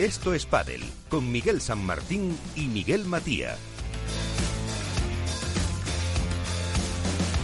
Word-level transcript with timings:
Esto 0.00 0.32
es 0.32 0.46
Padel, 0.46 0.80
con 1.10 1.30
Miguel 1.30 1.60
San 1.60 1.84
Martín 1.84 2.34
y 2.56 2.68
Miguel 2.68 3.04
Matía. 3.04 3.54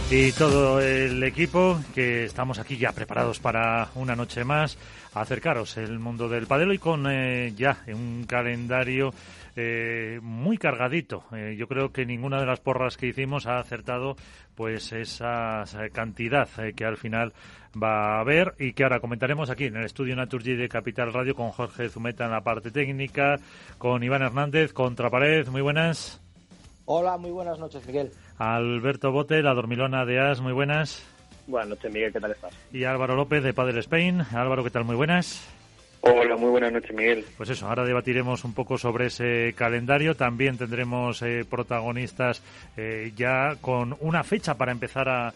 Y 0.09 0.31
todo 0.31 0.81
el 0.81 1.21
equipo 1.21 1.79
que 1.93 2.25
estamos 2.25 2.57
aquí 2.57 2.75
ya 2.77 2.93
preparados 2.93 3.37
para 3.37 3.89
una 3.93 4.15
noche 4.15 4.43
más, 4.43 4.75
acercaros 5.13 5.77
el 5.77 5.99
mundo 5.99 6.27
del 6.29 6.47
padelo 6.47 6.73
y 6.73 6.79
con 6.79 7.05
eh, 7.07 7.53
ya 7.55 7.83
un 7.93 8.25
calendario 8.27 9.13
eh, 9.57 10.19
muy 10.21 10.57
cargadito. 10.57 11.23
Eh, 11.33 11.55
yo 11.57 11.67
creo 11.67 11.91
que 11.91 12.05
ninguna 12.05 12.39
de 12.39 12.45
las 12.45 12.59
porras 12.59 12.95
que 12.95 13.07
hicimos 13.07 13.47
ha 13.47 13.57
acertado 13.57 14.15
pues 14.55 14.91
esa, 14.91 15.63
cantidad 15.91 16.47
que 16.75 16.85
al 16.85 16.97
final 16.97 17.33
va 17.81 18.17
a 18.17 18.19
haber 18.21 18.53
y 18.59 18.73
que 18.73 18.83
ahora 18.83 18.99
comentaremos 18.99 19.49
aquí 19.49 19.65
en 19.65 19.77
el 19.77 19.85
estudio 19.85 20.15
Naturgy 20.15 20.55
de 20.55 20.69
Capital 20.69 21.11
Radio 21.11 21.35
con 21.35 21.51
Jorge 21.51 21.89
Zumeta 21.89 22.25
en 22.25 22.31
la 22.31 22.41
parte 22.41 22.71
técnica, 22.71 23.35
con 23.77 24.03
Iván 24.03 24.21
Hernández, 24.21 24.73
Contrapared. 24.73 25.47
Muy 25.47 25.61
buenas. 25.61 26.21
Hola, 26.85 27.17
muy 27.17 27.31
buenas 27.31 27.59
noches, 27.59 27.85
Miguel. 27.85 28.11
Alberto 28.37 29.11
Bote, 29.11 29.41
la 29.41 29.53
dormilona 29.53 30.05
de 30.05 30.19
As, 30.19 30.39
muy 30.39 30.53
buenas. 30.53 31.03
Buenas 31.47 31.69
noches, 31.69 31.91
Miguel, 31.91 32.13
¿qué 32.13 32.19
tal 32.19 32.31
estás? 32.31 32.53
Y 32.71 32.83
Álvaro 32.83 33.15
López 33.15 33.43
de 33.43 33.53
Padel 33.53 33.77
Spain. 33.79 34.21
Álvaro, 34.21 34.63
¿qué 34.63 34.69
tal? 34.69 34.83
Muy 34.83 34.95
buenas. 34.95 35.56
Hola, 36.01 36.37
muy 36.37 36.49
buenas 36.49 36.71
noches, 36.71 36.93
Miguel. 36.93 37.25
Pues 37.37 37.49
eso, 37.49 37.67
ahora 37.67 37.83
debatiremos 37.83 38.43
un 38.45 38.53
poco 38.53 38.77
sobre 38.77 39.07
ese 39.07 39.53
calendario. 39.55 40.15
También 40.15 40.57
tendremos 40.57 41.21
eh, 41.21 41.45
protagonistas 41.49 42.43
eh, 42.77 43.11
ya 43.15 43.55
con 43.59 43.97
una 43.99 44.23
fecha 44.23 44.55
para 44.55 44.71
empezar 44.71 45.09
a, 45.09 45.33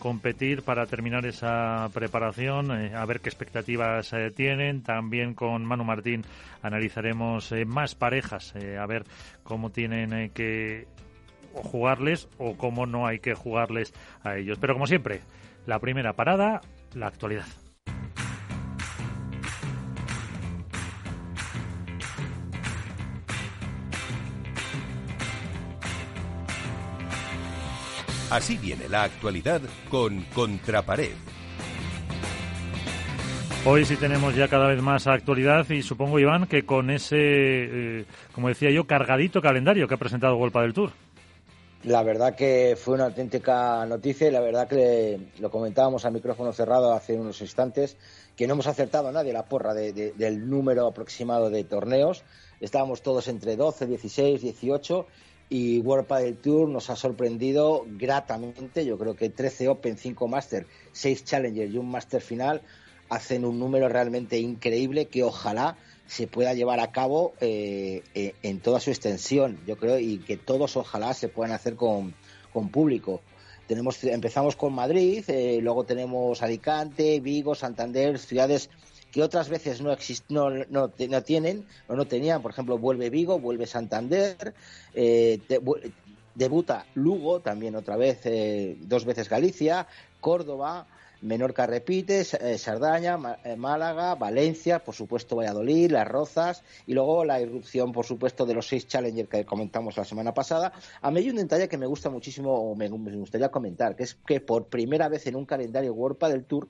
competir, 0.00 0.62
para 0.62 0.86
terminar 0.86 1.24
esa 1.24 1.88
preparación, 1.94 2.72
eh, 2.72 2.96
a 2.96 3.04
ver 3.04 3.20
qué 3.20 3.28
expectativas 3.28 4.12
tienen. 4.34 4.82
También 4.82 5.34
con 5.34 5.64
Manu 5.64 5.84
Martín 5.84 6.24
analizaremos 6.62 7.54
más 7.64 7.94
parejas, 7.94 8.54
a 8.56 8.86
ver 8.86 9.04
cómo 9.44 9.70
tienen 9.70 10.30
que 10.30 10.88
jugarles 11.54 12.28
o 12.38 12.56
cómo 12.56 12.86
no 12.86 13.06
hay 13.06 13.20
que 13.20 13.34
jugarles 13.34 13.94
a 14.24 14.36
ellos. 14.36 14.58
Pero 14.60 14.74
como 14.74 14.88
siempre, 14.88 15.20
la 15.64 15.78
primera 15.78 16.12
parada, 16.14 16.60
la 16.94 17.06
actualidad. 17.06 17.46
Así 28.30 28.58
viene 28.58 28.90
la 28.90 29.04
actualidad 29.04 29.62
con 29.90 30.20
Contrapared. 30.34 31.14
Hoy 33.64 33.86
sí 33.86 33.96
tenemos 33.96 34.36
ya 34.36 34.48
cada 34.48 34.68
vez 34.68 34.82
más 34.82 35.06
actualidad 35.06 35.68
y 35.70 35.82
supongo, 35.82 36.18
Iván, 36.18 36.46
que 36.46 36.66
con 36.66 36.90
ese, 36.90 37.16
eh, 37.16 38.04
como 38.34 38.48
decía 38.48 38.70
yo, 38.70 38.86
cargadito 38.86 39.40
calendario 39.40 39.88
que 39.88 39.94
ha 39.94 39.98
presentado 39.98 40.36
Golpa 40.36 40.60
del 40.60 40.74
Tour. 40.74 40.90
La 41.84 42.02
verdad 42.02 42.34
que 42.34 42.76
fue 42.78 42.94
una 42.94 43.06
auténtica 43.06 43.86
noticia 43.86 44.28
y 44.28 44.30
la 44.30 44.40
verdad 44.40 44.68
que 44.68 45.18
lo 45.38 45.50
comentábamos 45.50 46.04
a 46.04 46.10
micrófono 46.10 46.52
cerrado 46.52 46.92
hace 46.92 47.14
unos 47.14 47.40
instantes, 47.40 47.96
que 48.36 48.46
no 48.46 48.54
hemos 48.54 48.66
acertado 48.66 49.10
nadie 49.10 49.32
la 49.32 49.46
porra 49.46 49.72
del 49.72 50.50
número 50.50 50.86
aproximado 50.86 51.48
de 51.48 51.64
torneos. 51.64 52.24
Estábamos 52.60 53.00
todos 53.00 53.28
entre 53.28 53.56
12, 53.56 53.86
16, 53.86 54.42
18 54.42 55.06
y 55.48 55.78
World 55.80 56.06
Padel 56.06 56.36
Tour 56.36 56.68
nos 56.68 56.90
ha 56.90 56.96
sorprendido 56.96 57.84
gratamente. 57.86 58.84
Yo 58.84 58.98
creo 58.98 59.16
que 59.16 59.30
13 59.30 59.68
Open, 59.68 59.96
5 59.96 60.28
Master, 60.28 60.66
6 60.92 61.24
Challenger 61.24 61.70
y 61.70 61.78
un 61.78 61.90
Master 61.90 62.20
final 62.20 62.62
hacen 63.08 63.44
un 63.44 63.58
número 63.58 63.88
realmente 63.88 64.38
increíble 64.38 65.06
que 65.06 65.22
ojalá 65.22 65.76
se 66.06 66.26
pueda 66.26 66.54
llevar 66.54 66.80
a 66.80 66.90
cabo 66.90 67.34
eh, 67.40 68.02
eh, 68.14 68.34
en 68.42 68.60
toda 68.60 68.80
su 68.80 68.90
extensión, 68.90 69.60
yo 69.66 69.76
creo, 69.76 69.98
y 69.98 70.18
que 70.18 70.36
todos 70.36 70.76
ojalá 70.76 71.12
se 71.14 71.28
puedan 71.28 71.52
hacer 71.52 71.76
con, 71.76 72.14
público. 72.72 73.20
Tenemos, 73.68 74.02
empezamos 74.02 74.56
con 74.56 74.72
Madrid, 74.72 75.22
eh, 75.28 75.60
luego 75.62 75.84
tenemos 75.84 76.42
Alicante, 76.42 77.20
Vigo, 77.20 77.54
Santander, 77.54 78.18
ciudades 78.18 78.70
que 79.12 79.22
otras 79.22 79.48
veces 79.48 79.80
no, 79.80 79.96
no, 80.28 80.50
no, 80.50 80.92
no, 81.08 81.22
tienen 81.22 81.66
o 81.88 81.96
no 81.96 82.06
tenían. 82.06 82.42
Por 82.42 82.52
ejemplo, 82.52 82.78
vuelve 82.78 83.10
Vigo, 83.10 83.38
vuelve 83.38 83.66
Santander, 83.66 84.54
debuta 86.34 86.86
Lugo, 86.94 87.40
también 87.40 87.74
otra 87.76 87.96
vez, 87.96 88.20
dos 88.80 89.04
veces 89.04 89.28
Galicia, 89.28 89.86
Córdoba, 90.20 90.86
Menorca 91.20 91.66
repite, 91.66 92.20
eh, 92.20 92.58
Sardaña, 92.58 93.18
eh, 93.42 93.56
Málaga, 93.56 94.14
Valencia, 94.14 94.78
por 94.78 94.94
supuesto 94.94 95.34
Valladolid, 95.34 95.90
Las 95.90 96.06
Rozas 96.06 96.62
y 96.86 96.94
luego 96.94 97.24
la 97.24 97.40
irrupción, 97.40 97.92
por 97.92 98.06
supuesto, 98.06 98.46
de 98.46 98.54
los 98.54 98.68
seis 98.68 98.86
Challenger 98.86 99.26
que 99.26 99.44
comentamos 99.44 99.96
la 99.96 100.04
semana 100.04 100.32
pasada. 100.32 100.72
A 101.02 101.10
mí 101.10 101.18
hay 101.18 101.30
un 101.30 101.36
detalle 101.36 101.68
que 101.68 101.76
me 101.76 101.86
gusta 101.86 102.08
muchísimo, 102.08 102.52
o 102.52 102.76
me, 102.76 102.88
gustaría 102.88 103.48
comentar, 103.48 103.96
que 103.96 104.04
es 104.04 104.14
que 104.14 104.40
por 104.40 104.66
primera 104.66 105.08
vez 105.08 105.26
en 105.26 105.34
un 105.34 105.44
calendario 105.44 105.92
World 105.92 106.18
del 106.28 106.44
Tour 106.44 106.68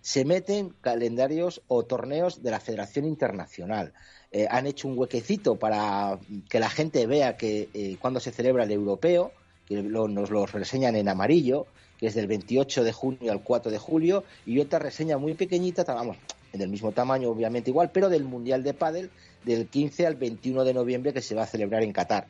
se 0.00 0.24
meten 0.24 0.74
calendarios 0.80 1.62
o 1.68 1.84
torneos 1.84 2.42
de 2.42 2.50
la 2.50 2.60
Federación 2.60 3.04
Internacional. 3.04 3.92
Eh, 4.32 4.46
han 4.50 4.66
hecho 4.66 4.88
un 4.88 4.98
huequecito 4.98 5.56
para 5.56 6.18
que 6.48 6.60
la 6.60 6.70
gente 6.70 7.06
vea 7.06 7.36
que 7.36 7.96
cuando 8.00 8.20
se 8.20 8.30
celebra 8.30 8.64
el 8.64 8.72
europeo, 8.72 9.32
que 9.66 9.82
nos 9.82 10.30
lo 10.30 10.46
reseñan 10.46 10.96
en 10.96 11.08
amarillo, 11.08 11.66
que 11.98 12.06
es 12.06 12.14
del 12.14 12.26
28 12.26 12.82
de 12.82 12.92
junio 12.92 13.30
al 13.30 13.42
4 13.42 13.70
de 13.70 13.78
julio, 13.78 14.24
y 14.46 14.58
otra 14.58 14.78
reseña 14.78 15.18
muy 15.18 15.34
pequeñita, 15.34 15.84
vamos, 15.84 16.16
en 16.52 16.60
el 16.60 16.68
mismo 16.68 16.92
tamaño 16.92 17.28
obviamente 17.30 17.70
igual, 17.70 17.90
pero 17.92 18.08
del 18.08 18.24
Mundial 18.24 18.62
de 18.62 18.74
Pádel 18.74 19.10
del 19.44 19.68
15 19.68 20.06
al 20.06 20.16
21 20.16 20.64
de 20.64 20.74
noviembre 20.74 21.12
que 21.12 21.22
se 21.22 21.34
va 21.34 21.42
a 21.42 21.46
celebrar 21.46 21.82
en 21.82 21.92
Qatar. 21.92 22.26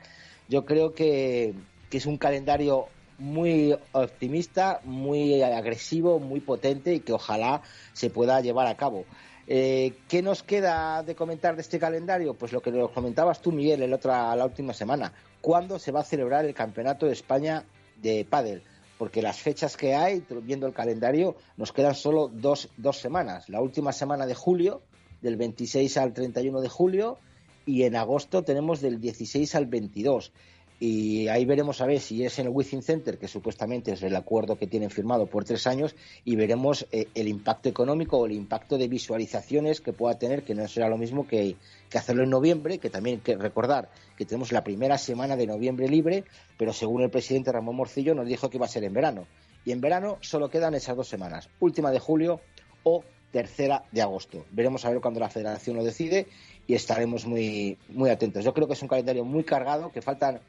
Yo 0.49 0.65
creo 0.65 0.95
que, 0.95 1.55
es 1.91 2.07
un 2.07 2.19
calendario 2.19 2.87
muy 3.21 3.77
optimista, 3.93 4.81
muy 4.85 5.43
agresivo, 5.43 6.19
muy 6.19 6.41
potente 6.41 6.95
y 6.95 7.01
que 7.01 7.13
ojalá 7.13 7.63
se 7.93 8.11
pueda 8.11 8.41
llevar 8.41 8.67
a 8.67 8.77
cabo. 8.77 9.05
Eh, 9.47 9.95
¿Qué 10.09 10.23
nos 10.23 10.43
queda 10.43 11.03
de 11.03 11.15
comentar 11.15 11.55
de 11.55 11.63
este 11.63 11.79
calendario? 11.79 12.35
Pues 12.35 12.53
lo 12.53 12.61
que 12.61 12.73
nos 12.73 12.91
comentabas 12.91 13.41
tú, 13.41 13.53
Miguel, 13.53 13.83
el 13.83 13.93
otra, 13.93 14.35
la 14.35 14.45
última 14.45 14.73
semana. 14.73 15.13
¿Cuándo 15.41 15.79
se 15.79 15.93
va 15.93 16.01
a 16.01 16.05
celebrar 16.05 16.45
el 16.45 16.55
Campeonato 16.55 17.07
de 17.07 17.13
España 17.13 17.65
de 18.01 18.27
Pádel? 18.29 18.63
porque 19.01 19.23
las 19.23 19.41
fechas 19.41 19.79
que 19.79 19.95
hay, 19.95 20.23
viendo 20.43 20.67
el 20.67 20.75
calendario, 20.75 21.35
nos 21.57 21.73
quedan 21.73 21.95
solo 21.95 22.29
dos, 22.29 22.69
dos 22.77 22.99
semanas. 22.99 23.49
La 23.49 23.63
última 23.63 23.93
semana 23.95 24.27
de 24.27 24.35
julio, 24.35 24.83
del 25.23 25.39
26 25.39 25.97
al 25.97 26.13
31 26.13 26.61
de 26.61 26.69
julio, 26.69 27.17
y 27.65 27.85
en 27.85 27.97
agosto 27.97 28.43
tenemos 28.43 28.83
del 28.83 29.01
16 29.01 29.55
al 29.55 29.65
22 29.65 30.33
y 30.83 31.29
ahí 31.29 31.45
veremos 31.45 31.83
a 31.83 31.87
ver 31.87 32.01
si 32.01 32.25
es 32.25 32.39
en 32.39 32.47
el 32.47 32.53
Within 32.55 32.83
Center, 32.83 33.19
que 33.19 33.29
supuestamente 33.29 33.93
es 33.93 34.03
el 34.03 34.17
acuerdo 34.17 34.57
que 34.57 34.67
tienen 34.67 34.89
firmado 34.89 35.27
por 35.27 35.45
tres 35.45 35.67
años, 35.67 35.95
y 36.25 36.37
veremos 36.37 36.87
eh, 36.91 37.07
el 37.15 37.29
impacto 37.29 37.69
económico 37.69 38.17
o 38.17 38.25
el 38.25 38.33
impacto 38.33 38.79
de 38.79 38.89
visualizaciones 38.89 39.83
que 39.83 39.93
pueda 39.93 40.19
tener, 40.19 40.43
que 40.43 40.55
no 40.55 40.67
será 40.67 40.89
lo 40.89 40.97
mismo 40.97 41.29
que, 41.29 41.57
hacerlo 41.95 42.25
en 42.25 42.31
noviembre, 42.31 42.79
que 42.79 42.89
también 42.89 43.17
hay 43.17 43.23
que 43.23 43.37
recordar 43.37 43.91
que 44.17 44.25
tenemos 44.25 44.53
la 44.53 44.65
primera 44.65 44.97
semana 44.97 45.37
de 45.37 45.47
noviembre 45.47 45.87
libre, 45.87 46.25
pero 46.57 46.73
según 46.73 47.03
el 47.03 47.11
presidente 47.11 47.53
Ramón 47.53 47.77
Morcillo 47.77 48.15
nos 48.15 48.27
dijo 48.27 48.49
que 48.49 48.57
iba 48.57 48.65
a 48.65 48.71
ser 48.71 48.85
en 48.85 48.95
verano. 48.95 49.27
Y 49.67 49.73
en 49.73 49.83
verano 49.83 50.17
solo 50.23 50.49
quedan 50.49 50.75
esas 50.75 50.97
dos 50.97 51.09
semanas, 51.09 51.51
última 51.61 51.91
de 51.91 51.99
julio 51.99 52.41
o 52.85 53.05
tercera 53.33 53.85
de 53.93 54.01
agosto. 54.01 54.47
Veremos 54.51 54.87
a 54.87 54.91
ver 54.91 55.03
cuando 55.03 55.21
la 55.21 55.29
federación 55.29 55.77
lo 55.77 55.85
decide 55.85 56.27
y 56.67 56.75
estaremos 56.75 57.27
muy, 57.27 57.77
muy 57.91 58.09
atentos. 58.09 58.45
Yo 58.45 58.55
creo 58.55 58.67
que 58.67 58.73
es 58.73 58.83
un 58.83 58.89
calendario 58.89 59.27
muy 59.27 59.45
cargado, 59.45 59.93
que 59.93 60.01
faltan 60.01 60.41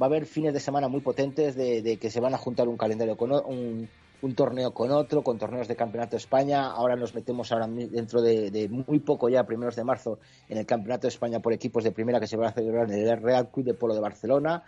va 0.00 0.06
a 0.06 0.08
haber 0.08 0.26
fines 0.26 0.54
de 0.54 0.60
semana 0.60 0.88
muy 0.88 1.00
potentes 1.00 1.54
de, 1.56 1.98
que 2.00 2.10
se 2.10 2.20
van 2.20 2.34
a 2.34 2.38
juntar 2.38 2.68
un 2.68 2.76
calendario 2.76 3.16
con 3.16 3.32
un, 3.32 3.88
torneo 4.34 4.72
con 4.72 4.90
otro, 4.90 5.22
con 5.22 5.38
torneos 5.38 5.68
de 5.68 5.76
Campeonato 5.76 6.12
de 6.12 6.18
España. 6.18 6.66
Ahora 6.66 6.96
nos 6.96 7.14
metemos 7.14 7.52
ahora 7.52 7.66
dentro 7.68 8.22
de, 8.22 8.68
muy 8.70 9.00
poco 9.00 9.28
ya, 9.28 9.44
primeros 9.44 9.76
de 9.76 9.84
marzo, 9.84 10.18
en 10.48 10.58
el 10.58 10.66
Campeonato 10.66 11.02
de 11.02 11.08
España 11.08 11.40
por 11.40 11.52
equipos 11.52 11.84
de 11.84 11.92
primera 11.92 12.20
que 12.20 12.26
se 12.26 12.36
va 12.36 12.48
a 12.48 12.52
celebrar 12.52 12.90
en 12.90 13.06
el 13.06 13.20
Real 13.20 13.50
Club 13.50 13.66
de 13.66 13.74
Polo 13.74 13.94
de 13.94 14.00
Barcelona. 14.00 14.62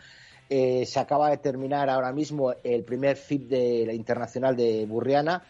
Eh, 0.50 0.84
se 0.84 1.00
acaba 1.00 1.30
de 1.30 1.38
terminar 1.38 1.88
ahora 1.88 2.12
mismo 2.12 2.52
el 2.62 2.84
primer 2.84 3.16
FIP 3.16 3.48
de 3.48 3.84
la 3.86 3.94
Internacional 3.94 4.54
de 4.54 4.84
Burriana 4.86 5.42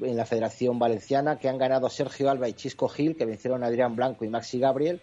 en 0.00 0.16
la 0.16 0.24
Federación 0.24 0.78
Valenciana, 0.78 1.38
que 1.38 1.48
han 1.48 1.58
ganado 1.58 1.90
Sergio 1.90 2.30
Alba 2.30 2.48
y 2.48 2.54
Chisco 2.54 2.88
Gil, 2.88 3.16
que 3.16 3.26
vencieron 3.26 3.64
a 3.64 3.66
Adrián 3.66 3.96
Blanco 3.96 4.24
y 4.24 4.28
Maxi 4.28 4.58
Gabriel. 4.58 5.00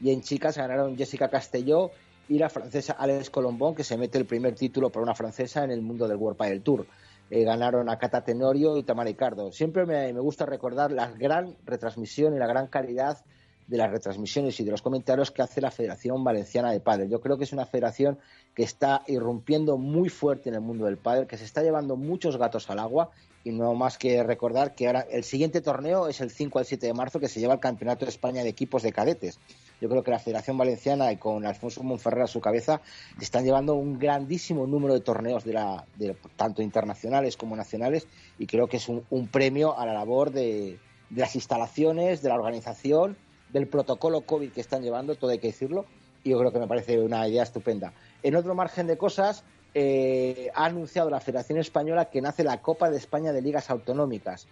Y 0.00 0.10
en 0.10 0.22
chicas 0.22 0.56
ganaron 0.56 0.96
Jessica 0.96 1.28
Castelló 1.28 1.90
y 2.28 2.38
la 2.38 2.48
francesa 2.48 2.94
Alex 2.94 3.30
Colombón, 3.30 3.74
que 3.74 3.84
se 3.84 3.96
mete 3.96 4.18
el 4.18 4.24
primer 4.24 4.54
título 4.54 4.90
para 4.90 5.02
una 5.02 5.14
francesa 5.14 5.64
en 5.64 5.70
el 5.70 5.82
mundo 5.82 6.08
del 6.08 6.16
World 6.16 6.38
del 6.40 6.62
Tour. 6.62 6.86
Eh, 7.30 7.44
ganaron 7.44 7.88
a 7.88 7.98
Cata 7.98 8.22
Tenorio 8.22 8.76
y 8.76 8.82
Tamara 8.82 9.08
Ricardo. 9.08 9.50
Siempre 9.52 9.86
me, 9.86 10.12
gusta 10.12 10.46
recordar 10.46 10.92
la 10.92 11.10
gran 11.10 11.56
retransmisión 11.64 12.34
y 12.34 12.38
la 12.38 12.46
gran 12.46 12.66
calidad 12.66 13.24
de 13.66 13.78
las 13.78 13.90
retransmisiones 13.90 14.60
y 14.60 14.64
de 14.64 14.70
los 14.70 14.82
comentarios 14.82 15.30
que 15.30 15.40
hace 15.40 15.62
la 15.62 15.70
Federación 15.70 16.22
Valenciana 16.22 16.70
de 16.70 16.80
Padel. 16.80 17.08
Yo 17.08 17.20
creo 17.20 17.38
que 17.38 17.44
es 17.44 17.52
una 17.54 17.64
federación 17.64 18.18
que 18.54 18.62
está 18.62 19.02
irrumpiendo 19.06 19.78
muy 19.78 20.10
fuerte 20.10 20.50
en 20.50 20.54
el 20.54 20.60
mundo 20.60 20.84
del 20.84 20.98
pádel, 20.98 21.26
que 21.26 21.38
se 21.38 21.44
está 21.44 21.62
llevando 21.62 21.96
muchos 21.96 22.36
gatos 22.36 22.68
al 22.68 22.78
agua 22.78 23.10
y 23.44 23.52
no 23.52 23.74
más 23.74 23.98
que 23.98 24.22
recordar 24.22 24.74
que 24.74 24.86
ahora 24.86 25.06
el 25.10 25.22
siguiente 25.22 25.60
torneo 25.60 26.08
es 26.08 26.20
el 26.20 26.30
5 26.30 26.58
al 26.58 26.64
7 26.64 26.86
de 26.86 26.94
marzo 26.94 27.20
que 27.20 27.28
se 27.28 27.40
lleva 27.40 27.54
el 27.54 27.60
Campeonato 27.60 28.06
de 28.06 28.10
España 28.10 28.42
de 28.42 28.48
equipos 28.48 28.82
de 28.82 28.92
cadetes 28.92 29.38
yo 29.80 29.88
creo 29.88 30.02
que 30.02 30.10
la 30.10 30.18
Federación 30.18 30.56
Valenciana 30.56 31.12
y 31.12 31.16
con 31.16 31.44
Alfonso 31.44 31.82
Monferrer 31.82 32.22
a 32.22 32.26
su 32.26 32.40
cabeza 32.40 32.80
están 33.20 33.44
llevando 33.44 33.74
un 33.74 33.98
grandísimo 33.98 34.66
número 34.66 34.94
de 34.94 35.00
torneos 35.00 35.44
de 35.44 35.52
la, 35.52 35.84
de, 35.96 36.16
tanto 36.36 36.62
internacionales 36.62 37.36
como 37.36 37.54
nacionales 37.54 38.06
y 38.38 38.46
creo 38.46 38.66
que 38.66 38.78
es 38.78 38.88
un, 38.88 39.28
premio 39.28 39.78
a 39.78 39.84
la 39.84 39.92
labor 39.92 40.30
de, 40.30 40.78
las 41.10 41.34
instalaciones, 41.34 42.22
de 42.22 42.28
la 42.28 42.36
organización, 42.36 43.16
del 43.52 43.68
protocolo 43.68 44.22
COVID 44.22 44.52
que 44.52 44.60
están 44.60 44.82
llevando, 44.82 45.16
todo 45.16 45.30
hay 45.30 45.38
que 45.38 45.48
decirlo, 45.48 45.84
y 46.22 46.30
yo 46.30 46.38
creo 46.38 46.50
que 46.50 46.58
me 46.58 46.66
parece 46.66 46.98
una 46.98 47.28
idea 47.28 47.42
estupenda. 47.42 47.92
En 48.22 48.36
otro 48.36 48.54
margen 48.54 48.86
de 48.86 48.96
cosas, 48.96 49.44
eh, 49.74 50.50
ha 50.54 50.66
anunciado 50.66 51.10
la 51.10 51.20
Federación 51.20 51.58
Española 51.58 52.06
que 52.06 52.22
nace 52.22 52.44
la 52.44 52.62
Copa 52.62 52.90
de 52.90 52.96
España 52.96 53.32
de 53.32 53.42
Ligas 53.42 53.70
Autonómicas. 53.70 54.46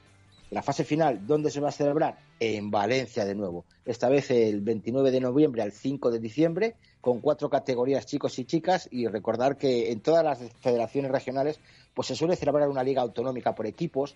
La 0.51 0.63
fase 0.63 0.85
final, 0.85 1.27
¿dónde 1.27 1.51
se 1.51 1.61
va 1.61 1.71
a 1.71 1.73
celebrar? 1.73 2.19
En 2.39 2.71
Valencia 2.71 3.25
de 3.25 3.35
nuevo. 3.35 3.65
Esta 3.87 4.11
vez 4.11 4.31
el 4.31 4.61
29 4.61 5.11
de 5.11 5.21
noviembre 5.21 5.63
al 5.63 5.73
5 5.73 6.11
de 6.11 6.19
diciembre, 6.19 6.75
con 7.01 7.21
cuatro 7.21 7.49
categorías 7.49 8.05
chicos 8.05 8.39
y 8.39 8.45
chicas. 8.45 8.87
Y 8.91 9.07
recordar 9.07 9.57
que 9.57 9.91
en 9.91 10.01
todas 10.01 10.23
las 10.23 10.41
federaciones 10.61 11.11
regionales, 11.11 11.59
pues 11.95 12.09
se 12.09 12.17
suele 12.17 12.37
celebrar 12.37 12.69
una 12.69 12.83
liga 12.83 13.01
autonómica 13.01 13.55
por 13.55 13.67
equipos, 13.67 14.15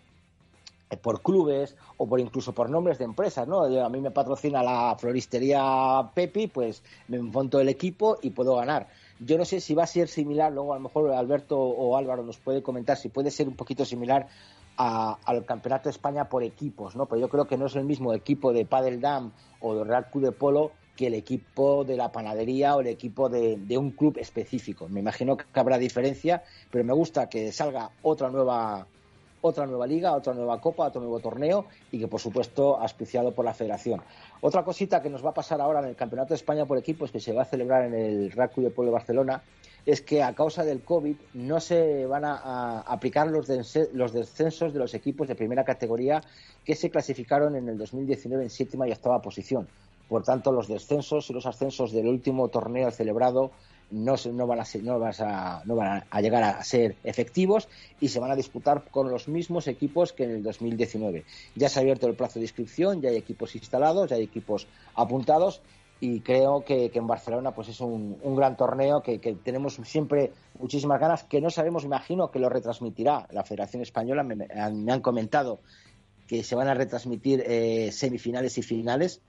eh, 0.91 0.97
por 0.97 1.23
clubes 1.23 1.75
o 1.97 2.07
por 2.07 2.21
incluso 2.21 2.53
por 2.53 2.69
nombres 2.69 2.99
de 2.99 3.05
empresas, 3.05 3.49
¿no? 3.49 3.63
A 3.63 3.89
mí 3.89 4.01
me 4.01 4.13
patrocina 4.13 4.63
la 4.63 4.95
floristería 4.99 6.11
Pepi, 6.15 6.47
pues 6.47 6.83
me 7.09 7.19
monto 7.19 7.59
el 7.59 7.69
equipo 7.69 8.19
y 8.23 8.31
puedo 8.31 8.57
ganar. 8.57 8.89
Yo 9.19 9.39
no 9.39 9.45
sé 9.45 9.61
si 9.61 9.75
va 9.75 9.85
a 9.85 9.87
ser 9.87 10.09
similar, 10.09 10.53
luego 10.53 10.73
a 10.73 10.77
lo 10.77 10.83
mejor 10.83 11.11
Alberto 11.13 11.59
o 11.59 11.97
Álvaro 11.97 12.23
nos 12.23 12.39
puede 12.39 12.63
comentar 12.63 12.97
si 12.97 13.09
puede 13.09 13.31
ser 13.31 13.49
un 13.49 13.57
poquito 13.57 13.85
similar 13.85 14.29
al 14.77 15.47
Campeonato 15.47 15.85
de 15.85 15.93
España 15.93 16.29
por 16.29 16.43
equipos, 16.43 16.97
¿no? 16.97 17.07
Pero 17.07 17.23
yo 17.23 17.29
creo 17.29 17.47
que 17.47 17.57
no 17.57 17.67
es 17.67 17.77
el 17.77 17.85
mismo 17.85 18.13
equipo 18.13 18.53
de 18.53 18.67
Padel 18.67 19.01
Dam 19.01 19.33
o 19.61 19.75
de 19.75 19.85
Real 19.85 20.11
Club 20.11 20.25
de 20.25 20.33
Polo 20.33 20.73
que 20.97 21.07
el 21.07 21.15
equipo 21.15 21.85
de 21.85 21.97
la 21.97 22.11
panadería 22.11 22.75
o 22.75 22.81
el 22.81 22.89
equipo 22.89 23.29
de, 23.29 23.79
un 23.79 23.91
club 23.91 24.17
específico. 24.19 24.89
Me 24.89 25.01
imagino 25.01 25.37
que 25.37 25.45
habrá 25.61 25.79
diferencia, 25.79 26.43
pero 26.71 26.85
me 26.85 26.95
gusta 26.95 27.29
que 27.29 27.53
salga 27.53 27.91
otra 28.03 28.31
nueva 28.31 28.87
otra 29.41 29.67
nueva 29.67 29.87
liga, 29.87 30.13
otra 30.15 30.35
nueva 30.35 30.61
copa, 30.61 30.87
otro 30.87 31.01
nuevo 31.01 31.21
torneo 31.21 31.67
y 31.93 31.99
que 31.99 32.09
por 32.09 32.21
supuesto 32.21 32.79
auspiciado 32.79 33.33
por 33.33 33.45
la 33.45 33.55
federación. 33.55 34.03
Otra 34.41 34.65
cosita 34.65 35.03
que 35.03 35.11
nos 35.11 35.25
va 35.25 35.31
a 35.31 35.35
pasar 35.35 35.61
ahora 35.61 35.81
en 35.81 35.87
el 35.87 35.97
Campeonato 35.97 36.31
de 36.31 36.37
España 36.37 36.67
por 36.67 36.79
equipos 36.79 37.11
que 37.11 37.21
se 37.21 37.33
va 37.33 37.43
a 37.43 37.45
celebrar 37.47 37.85
en 37.85 37.95
el 37.95 38.33
Real 38.33 38.51
Club 38.51 38.67
de 38.67 38.71
Polo 38.71 38.89
de 38.89 38.95
Barcelona 38.95 39.43
es 39.87 40.03
que 40.03 40.23
a 40.23 40.35
causa 40.35 40.65
del 40.65 40.83
COVID 40.83 41.15
no 41.35 41.61
se 41.61 42.07
van 42.07 42.25
a, 42.25 42.81
aplicar 42.81 43.29
los, 43.29 43.49
los, 43.93 44.13
descensos 44.13 44.73
de 44.73 44.81
los 44.81 44.95
equipos 44.95 45.29
de 45.29 45.37
primera 45.37 45.65
categoría 45.65 46.23
que 46.65 46.75
se 46.75 46.91
clasificaron 46.91 47.55
en 47.55 47.69
el 47.69 47.79
2019 47.79 48.43
en 48.43 48.51
séptima 48.51 48.89
y 48.89 48.93
octava 48.93 49.23
posición. 49.23 49.69
Por 50.09 50.25
tanto, 50.25 50.51
los 50.51 50.67
descensos 50.67 51.31
y 51.31 51.33
los 51.33 51.47
ascensos 51.47 51.93
del 51.93 52.09
último 52.09 52.49
torneo 52.49 52.91
celebrado 52.91 53.53
no, 53.91 54.15
no, 54.33 54.47
van, 54.47 54.61
a 54.61 54.65
no, 54.83 55.05
a, 55.05 55.63
no 55.65 55.77
van 55.77 56.05
a 56.11 56.21
llegar 56.21 56.43
a 56.43 56.65
ser 56.65 56.97
efectivos 57.05 57.69
y 58.01 58.09
se 58.09 58.19
van 58.19 58.31
a 58.31 58.37
disputar 58.37 58.85
con 58.91 59.11
los 59.11 59.29
mismos 59.29 59.69
equipos 59.69 60.13
que 60.13 60.25
en 60.25 60.31
el 60.31 60.43
2019. 60.43 61.25
Ya 61.55 61.69
se 61.69 61.79
ha 61.79 61.83
abierto 61.83 62.07
el 62.07 62.17
plazo 62.17 62.39
de 62.39 62.47
inscripción, 62.47 63.01
ya 63.01 63.11
hay 63.11 63.17
equipos 63.17 63.55
instalados, 63.55 64.11
ya 64.11 64.17
hay 64.17 64.25
equipos 64.25 64.67
apuntados 64.95 65.63
y 66.01 66.21
creo 66.21 66.65
que, 66.65 66.91
en 66.93 67.07
Barcelona 67.07 67.53
pues 67.53 67.69
es 67.69 67.81
un, 67.81 68.19
gran 68.37 68.57
torneo 68.57 69.03
que, 69.03 69.19
tenemos 69.43 69.75
siempre 69.85 70.33
muchísimas 70.59 71.01
ganas 71.01 71.25
que 71.25 71.41
no 71.41 71.51
sabemos 71.51 71.85
imagino 71.85 72.31
que 72.31 72.39
lo 72.39 72.49
retransmitirá 72.49 73.27
la 73.31 73.45
Federación 73.45 73.83
Española 73.83 74.23
me, 74.23 74.47
han, 74.55 75.01
comentado 75.01 75.61
que 76.27 76.43
se 76.43 76.55
van 76.55 76.69
a 76.69 76.75
retransmitir 76.75 77.43
eh, 77.47 77.91
semifinales 77.93 78.59
y 78.59 78.63
finales 78.63 79.23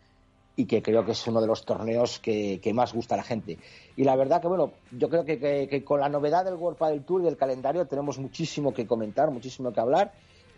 y 0.57 0.65
que 0.65 0.81
creo 0.81 1.05
que 1.05 1.11
es 1.11 1.27
uno 1.27 1.39
de 1.39 1.47
los 1.47 1.63
torneos 1.63 2.19
que, 2.19 2.59
más 2.73 2.91
gusta 2.91 3.13
a 3.15 3.17
la 3.17 3.23
gente. 3.23 3.57
Y 3.95 4.03
la 4.03 4.17
verdad 4.17 4.41
que 4.41 4.47
bueno 4.47 4.73
yo 4.91 5.07
creo 5.07 5.23
que, 5.23 5.83
con 5.85 6.01
la 6.01 6.09
novedad 6.09 6.43
del 6.43 6.55
World 6.55 6.77
del 6.89 7.05
Tour 7.05 7.21
y 7.21 7.25
del 7.25 7.37
calendario 7.37 7.85
tenemos 7.85 8.17
muchísimo 8.17 8.73
que 8.73 8.85
comentar 8.85 9.31
muchísimo 9.31 9.71
que 9.71 9.79
hablar 9.79 10.11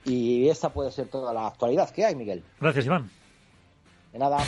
y 0.06 0.48
esta 0.48 0.70
puede 0.70 0.92
ser 0.92 1.10
toda 1.10 1.34
la 1.34 1.46
actualidad 1.46 1.90
que 1.92 2.06
hay 2.06 2.16
Miguel. 2.16 2.44
Gracias 2.60 2.86
Iván. 2.86 3.12
De 4.14 4.18
nada 4.18 4.40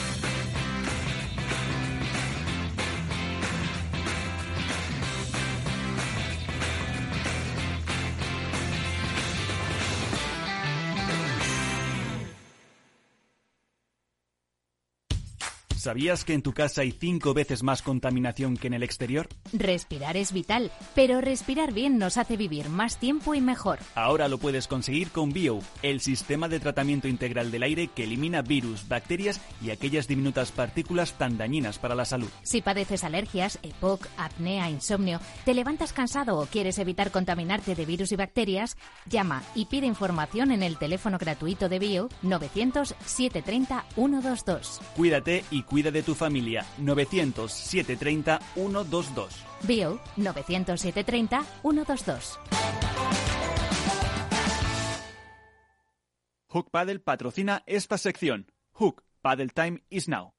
¿Sabías 15.92 16.24
que 16.24 16.32
en 16.32 16.40
tu 16.40 16.54
casa 16.54 16.80
hay 16.80 16.90
cinco 16.90 17.34
veces 17.34 17.62
más 17.62 17.82
contaminación 17.82 18.56
que 18.56 18.66
en 18.66 18.72
el 18.72 18.82
exterior? 18.82 19.28
Respirar 19.52 20.16
es 20.16 20.32
vital, 20.32 20.72
pero 20.94 21.20
respirar 21.20 21.74
bien 21.74 21.98
nos 21.98 22.16
hace 22.16 22.38
vivir 22.38 22.70
más 22.70 22.96
tiempo 22.98 23.34
y 23.34 23.42
mejor. 23.42 23.78
Ahora 23.94 24.26
lo 24.28 24.38
puedes 24.38 24.68
conseguir 24.68 25.10
con 25.10 25.34
Bio, 25.34 25.58
el 25.82 26.00
sistema 26.00 26.48
de 26.48 26.60
tratamiento 26.60 27.08
integral 27.08 27.50
del 27.50 27.64
aire 27.64 27.88
que 27.88 28.04
elimina 28.04 28.40
virus, 28.40 28.88
bacterias 28.88 29.38
y 29.60 29.68
aquellas 29.68 30.08
diminutas 30.08 30.50
partículas 30.50 31.12
tan 31.18 31.36
dañinas 31.36 31.78
para 31.78 31.94
la 31.94 32.06
salud. 32.06 32.30
Si 32.42 32.62
padeces 32.62 33.04
alergias, 33.04 33.58
EPOC, 33.62 34.08
apnea, 34.16 34.70
insomnio, 34.70 35.20
te 35.44 35.52
levantas 35.52 35.92
cansado 35.92 36.38
o 36.38 36.46
quieres 36.46 36.78
evitar 36.78 37.10
contaminarte 37.10 37.74
de 37.74 37.84
virus 37.84 38.12
y 38.12 38.16
bacterias, 38.16 38.78
llama 39.10 39.42
y 39.54 39.66
pide 39.66 39.88
información 39.88 40.52
en 40.52 40.62
el 40.62 40.78
teléfono 40.78 41.18
gratuito 41.18 41.68
de 41.68 41.78
Bio 41.78 42.08
900 42.22 42.94
730 43.04 43.84
122. 43.94 44.80
Cuídate 44.96 45.44
y 45.50 45.64
Cuida 45.82 45.90
de 45.90 46.04
tu 46.04 46.14
familia 46.14 46.64
900 46.78 47.50
730 47.50 48.38
122. 48.54 49.34
Bio 49.64 49.98
900 50.16 50.80
730 50.80 51.42
122. 51.62 52.38
Hook 56.50 56.70
Paddle 56.70 57.00
patrocina 57.00 57.64
esta 57.66 57.98
sección. 57.98 58.46
Hook 58.74 59.02
Paddle 59.22 59.48
Time 59.48 59.82
is 59.90 60.08
now. 60.08 60.34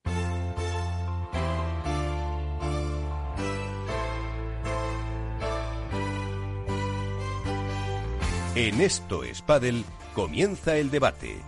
En 8.55 8.79
esto 8.79 9.25
es 9.25 9.41
Paddle 9.41 9.83
comienza 10.13 10.77
el 10.77 10.89
debate. 10.89 11.41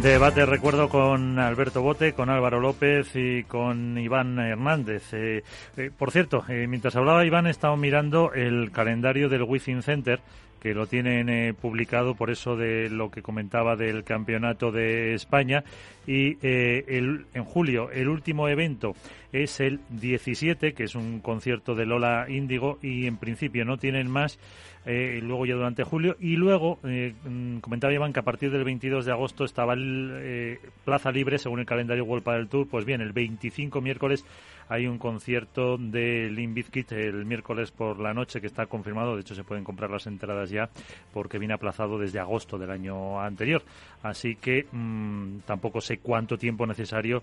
Debate, 0.00 0.46
recuerdo, 0.46 0.88
con 0.88 1.38
Alberto 1.38 1.82
Bote, 1.82 2.14
con 2.14 2.30
Álvaro 2.30 2.60
López 2.60 3.14
y 3.14 3.44
con 3.44 3.98
Iván 3.98 4.38
Hernández. 4.38 5.12
Eh, 5.12 5.44
eh, 5.76 5.90
por 5.96 6.10
cierto, 6.10 6.44
eh, 6.48 6.66
mientras 6.66 6.96
hablaba 6.96 7.26
Iván, 7.26 7.46
he 7.46 7.50
estado 7.50 7.76
mirando 7.76 8.32
el 8.32 8.72
calendario 8.72 9.28
del 9.28 9.42
Within 9.42 9.82
Center, 9.82 10.20
que 10.62 10.74
lo 10.74 10.86
tienen 10.86 11.54
publicado 11.56 12.14
por 12.14 12.30
eso 12.30 12.56
de 12.56 12.88
lo 12.88 13.10
que 13.10 13.20
comentaba 13.20 13.74
del 13.74 14.04
Campeonato 14.04 14.70
de 14.70 15.14
España. 15.14 15.64
Y 16.06 16.38
el, 16.42 17.26
en 17.34 17.44
julio, 17.44 17.90
el 17.90 18.08
último 18.08 18.48
evento 18.48 18.94
es 19.32 19.58
el 19.60 19.80
17, 19.90 20.72
que 20.72 20.84
es 20.84 20.94
un 20.94 21.20
concierto 21.20 21.74
de 21.74 21.86
Lola 21.86 22.26
Índigo, 22.28 22.78
y 22.82 23.06
en 23.06 23.16
principio 23.16 23.64
no 23.64 23.76
tienen 23.76 24.08
más 24.08 24.38
eh, 24.84 25.20
luego 25.22 25.46
ya 25.46 25.54
durante 25.54 25.84
julio. 25.84 26.16
Y 26.18 26.36
luego, 26.36 26.78
eh, 26.84 27.14
mm, 27.24 27.58
comentaba 27.58 27.92
Iván 27.92 28.12
que 28.12 28.20
a 28.20 28.24
partir 28.24 28.50
del 28.50 28.64
22 28.64 29.04
de 29.04 29.12
agosto 29.12 29.44
estaba 29.44 29.74
el, 29.74 30.10
eh, 30.14 30.60
Plaza 30.84 31.12
Libre, 31.12 31.38
según 31.38 31.60
el 31.60 31.66
calendario 31.66 32.04
World 32.04 32.24
del 32.24 32.48
Tour. 32.48 32.68
Pues 32.68 32.84
bien, 32.84 33.00
el 33.00 33.12
25 33.12 33.80
miércoles 33.80 34.24
hay 34.68 34.86
un 34.86 34.98
concierto 34.98 35.76
de 35.78 36.30
Limp 36.30 36.54
Bizkit 36.54 36.92
el 36.92 37.24
miércoles 37.24 37.70
por 37.70 37.98
la 37.98 38.14
noche 38.14 38.40
que 38.40 38.46
está 38.46 38.66
confirmado. 38.66 39.14
De 39.14 39.22
hecho, 39.22 39.34
se 39.34 39.44
pueden 39.44 39.64
comprar 39.64 39.90
las 39.90 40.06
entradas 40.06 40.50
ya 40.50 40.68
porque 41.12 41.38
viene 41.38 41.54
aplazado 41.54 41.98
desde 41.98 42.18
agosto 42.18 42.58
del 42.58 42.70
año 42.70 43.20
anterior. 43.20 43.62
Así 44.02 44.36
que 44.36 44.66
mm, 44.70 45.40
tampoco 45.46 45.80
sé 45.80 45.98
cuánto 45.98 46.36
tiempo 46.36 46.66
necesario 46.66 47.22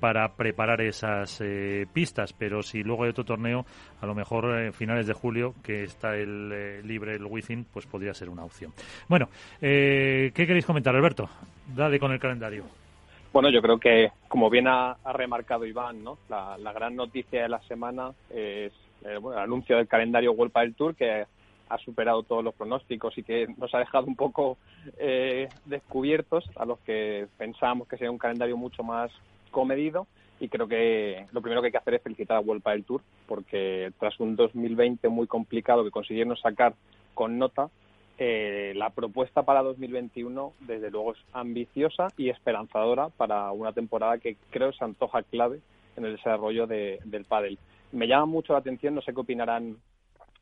para 0.00 0.32
preparar 0.34 0.80
esas 0.80 1.42
pistas. 1.92 2.32
Pero 2.32 2.62
si 2.62 2.82
luego 2.82 3.04
hay 3.04 3.10
otro 3.10 3.24
torneo, 3.24 3.66
a 4.00 4.06
lo 4.06 4.14
mejor 4.14 4.72
finales 4.72 5.06
de 5.06 5.12
julio, 5.12 5.54
que 5.62 5.84
está 5.84 6.16
el 6.16 6.86
libre 6.86 7.14
el 7.16 7.24
Within, 7.24 7.64
pues 7.72 7.86
podría 7.86 8.14
ser 8.14 8.28
una 8.28 8.44
opción. 8.44 8.72
Bueno, 9.08 9.28
eh, 9.60 10.32
¿qué 10.34 10.46
queréis 10.46 10.66
comentar, 10.66 10.94
Alberto? 10.94 11.28
Dale 11.74 11.98
con 11.98 12.12
el 12.12 12.18
calendario. 12.18 12.83
Bueno, 13.34 13.50
yo 13.50 13.60
creo 13.62 13.80
que, 13.80 14.12
como 14.28 14.48
bien 14.48 14.68
ha, 14.68 14.96
remarcado 15.12 15.66
Iván, 15.66 16.04
¿no? 16.04 16.18
La, 16.28 16.72
gran 16.72 16.94
noticia 16.94 17.42
de 17.42 17.48
la 17.48 17.60
semana 17.62 18.12
es 18.30 18.72
eh, 19.04 19.18
el 19.18 19.36
anuncio 19.36 19.76
del 19.76 19.88
calendario 19.88 20.30
World 20.30 20.54
del 20.54 20.74
Tour, 20.76 20.94
que 20.94 21.26
ha 21.68 21.78
superado 21.78 22.22
todos 22.22 22.44
los 22.44 22.54
pronósticos 22.54 23.18
y 23.18 23.24
que 23.24 23.48
nos 23.56 23.74
ha 23.74 23.80
dejado 23.80 24.06
un 24.06 24.14
poco 24.14 24.56
eh, 24.98 25.48
descubiertos 25.64 26.48
a 26.54 26.64
los 26.64 26.78
que 26.82 27.26
pensábamos 27.36 27.88
que 27.88 27.96
sería 27.96 28.12
un 28.12 28.18
calendario 28.18 28.56
mucho 28.56 28.84
más 28.84 29.10
comedido 29.50 30.06
y 30.38 30.48
creo 30.48 30.68
que 30.68 31.26
lo 31.32 31.42
primero 31.42 31.60
que 31.60 31.66
hay 31.66 31.72
que 31.72 31.78
hacer 31.78 31.94
es 31.94 32.02
felicitar 32.02 32.36
a 32.36 32.40
Vuelta 32.40 32.70
del 32.70 32.84
Tour 32.84 33.02
porque 33.26 33.90
tras 33.98 34.20
un 34.20 34.36
2020 34.36 35.08
muy 35.08 35.26
complicado 35.26 35.82
que 35.82 35.90
consiguieron 35.90 36.36
sacar 36.36 36.74
con 37.14 37.36
nota 37.38 37.68
eh, 38.18 38.72
la 38.76 38.90
propuesta 38.90 39.42
para 39.42 39.62
2021, 39.62 40.52
desde 40.60 40.90
luego, 40.90 41.12
es 41.12 41.18
ambiciosa 41.32 42.08
y 42.16 42.28
esperanzadora 42.28 43.08
para 43.08 43.50
una 43.52 43.72
temporada 43.72 44.18
que 44.18 44.36
creo 44.50 44.72
se 44.72 44.84
antoja 44.84 45.22
clave 45.22 45.60
en 45.96 46.04
el 46.04 46.16
desarrollo 46.16 46.66
del 46.66 47.24
pádel. 47.28 47.58
Me 47.92 48.06
llama 48.06 48.26
mucho 48.26 48.52
la 48.52 48.60
atención, 48.60 48.94
no 48.94 49.02
sé 49.02 49.12
qué 49.12 49.20
opinarán 49.20 49.76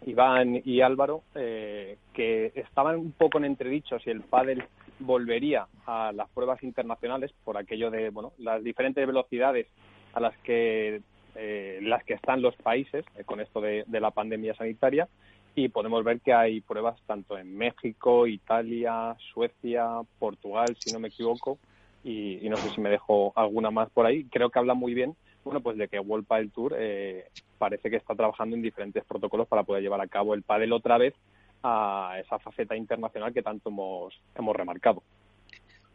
Iván 0.07 0.61
y 0.65 0.81
Álvaro, 0.81 1.23
eh, 1.35 1.99
que 2.13 2.53
estaban 2.55 2.97
un 2.97 3.13
poco 3.13 3.39
en 3.39 3.45
entredicho 3.45 3.99
si 4.01 4.11
el 4.11 4.23
pádel 4.23 4.65
volvería 4.99 5.67
a 5.87 6.13
las 6.13 6.29
pruebas 6.31 6.63
internacionales 6.63 7.33
por 7.45 7.57
aquello 7.57 7.91
de 7.91 8.11
bueno 8.11 8.33
las 8.39 8.63
diferentes 8.63 9.05
velocidades 9.07 9.67
a 10.15 10.21
las 10.21 10.37
que 10.39 11.01
eh, 11.35 11.81
las 11.83 12.05
que 12.05 12.15
están 12.15 12.43
los 12.43 12.55
países 12.57 13.05
eh, 13.17 13.25
con 13.25 13.41
esto 13.41 13.61
de, 13.61 13.85
la 13.89 14.11
pandemia 14.11 14.55
sanitaria 14.55 15.09
y 15.55 15.69
podemos 15.69 16.03
ver 16.05 16.21
que 16.21 16.33
hay 16.33 16.61
pruebas 16.61 17.01
tanto 17.07 17.37
en 17.37 17.57
México, 17.57 18.27
Italia, 18.27 19.17
Suecia, 19.33 20.01
Portugal, 20.19 20.77
si 20.79 20.93
no 20.93 21.01
me 21.01 21.09
equivoco, 21.09 21.59
y, 22.05 22.49
no 22.49 22.57
sé 22.57 22.71
si 22.71 22.81
me 22.81 22.91
dejo 22.91 23.33
alguna 23.37 23.71
más 23.71 23.91
por 23.91 24.07
ahí. 24.07 24.25
Creo 24.25 24.51
que 24.51 24.59
habla 24.59 24.75
muy 24.75 24.95
bien, 24.95 25.15
bueno, 25.45 25.61
pues 25.61 25.77
de 25.77 25.89
que 25.89 26.01
World 26.01 26.27
Padel 26.27 26.51
Tour 26.51 26.75
eh, 26.79 27.29
parece 27.59 27.91
que 27.91 27.97
está 27.97 28.15
trabajando 28.15 28.57
en 28.57 28.63
diferentes 28.63 29.05
protocolos 29.05 29.47
para 29.47 29.63
poder 29.63 29.83
llevar 29.83 30.01
a 30.01 30.09
cabo 30.09 30.35
el 30.35 30.43
pádel 30.43 30.73
otra 30.73 30.99
vez 30.99 31.15
a 31.63 32.17
esa 32.19 32.39
faceta 32.39 32.75
internacional 32.75 33.33
que 33.33 33.43
tanto 33.43 33.69
hemos, 33.69 34.15
hemos 34.35 34.57
remarcado. 34.57 35.03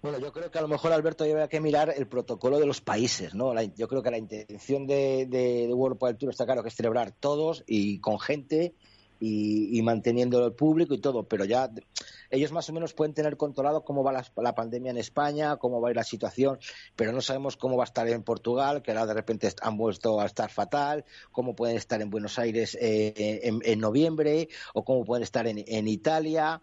Bueno, 0.01 0.19
yo 0.19 0.31
creo 0.31 0.51
que 0.51 0.59
a 0.59 0.61
lo 0.61 0.67
mejor, 0.67 0.93
Alberto, 0.93 1.23
hay 1.23 1.47
que 1.49 1.59
mirar 1.59 1.91
el 1.95 2.07
protocolo 2.07 2.59
de 2.59 2.67
los 2.67 2.81
países, 2.81 3.33
¿no? 3.33 3.51
yo 3.75 3.87
creo 3.87 4.03
que 4.03 4.11
la 4.11 4.19
intención 4.19 4.85
de, 4.85 5.25
de, 5.25 5.73
World 5.73 5.97
Padel 5.97 6.17
Tour 6.17 6.29
está 6.29 6.45
claro 6.45 6.61
que 6.61 6.69
es 6.69 6.75
celebrar 6.75 7.11
todos 7.11 7.63
y 7.65 7.99
con 7.99 8.19
gente 8.19 8.75
y, 9.19 9.81
manteniendo 9.81 10.45
el 10.45 10.53
público 10.53 10.93
y 10.93 10.99
todo, 10.99 11.23
pero 11.23 11.45
ya 11.45 11.69
ellos 12.29 12.51
más 12.51 12.69
o 12.69 12.73
menos 12.73 12.93
pueden 12.93 13.13
tener 13.13 13.37
controlado 13.37 13.83
cómo 13.83 14.03
va 14.03 14.23
la, 14.35 14.55
pandemia 14.55 14.91
en 14.91 14.97
España, 14.97 15.57
cómo 15.57 15.81
va 15.81 15.89
a 15.89 15.91
ir 15.91 15.97
la 15.97 16.03
situación, 16.03 16.59
pero 16.95 17.11
no 17.11 17.21
sabemos 17.21 17.57
cómo 17.57 17.77
va 17.77 17.83
a 17.83 17.85
estar 17.85 18.07
en 18.07 18.23
Portugal, 18.23 18.81
que 18.81 18.91
ahora 18.91 19.07
de 19.07 19.13
repente 19.13 19.51
han 19.61 19.77
vuelto 19.77 20.19
a 20.19 20.25
estar 20.25 20.51
fatal, 20.51 21.05
cómo 21.31 21.55
pueden 21.55 21.77
estar 21.77 22.01
en 22.01 22.09
Buenos 22.09 22.37
Aires 22.37 22.77
eh, 22.79 23.41
en, 23.43 23.79
noviembre, 23.79 24.49
o 24.73 24.83
cómo 24.83 25.05
pueden 25.05 25.23
estar 25.23 25.47
en, 25.47 25.87
Italia, 25.87 26.61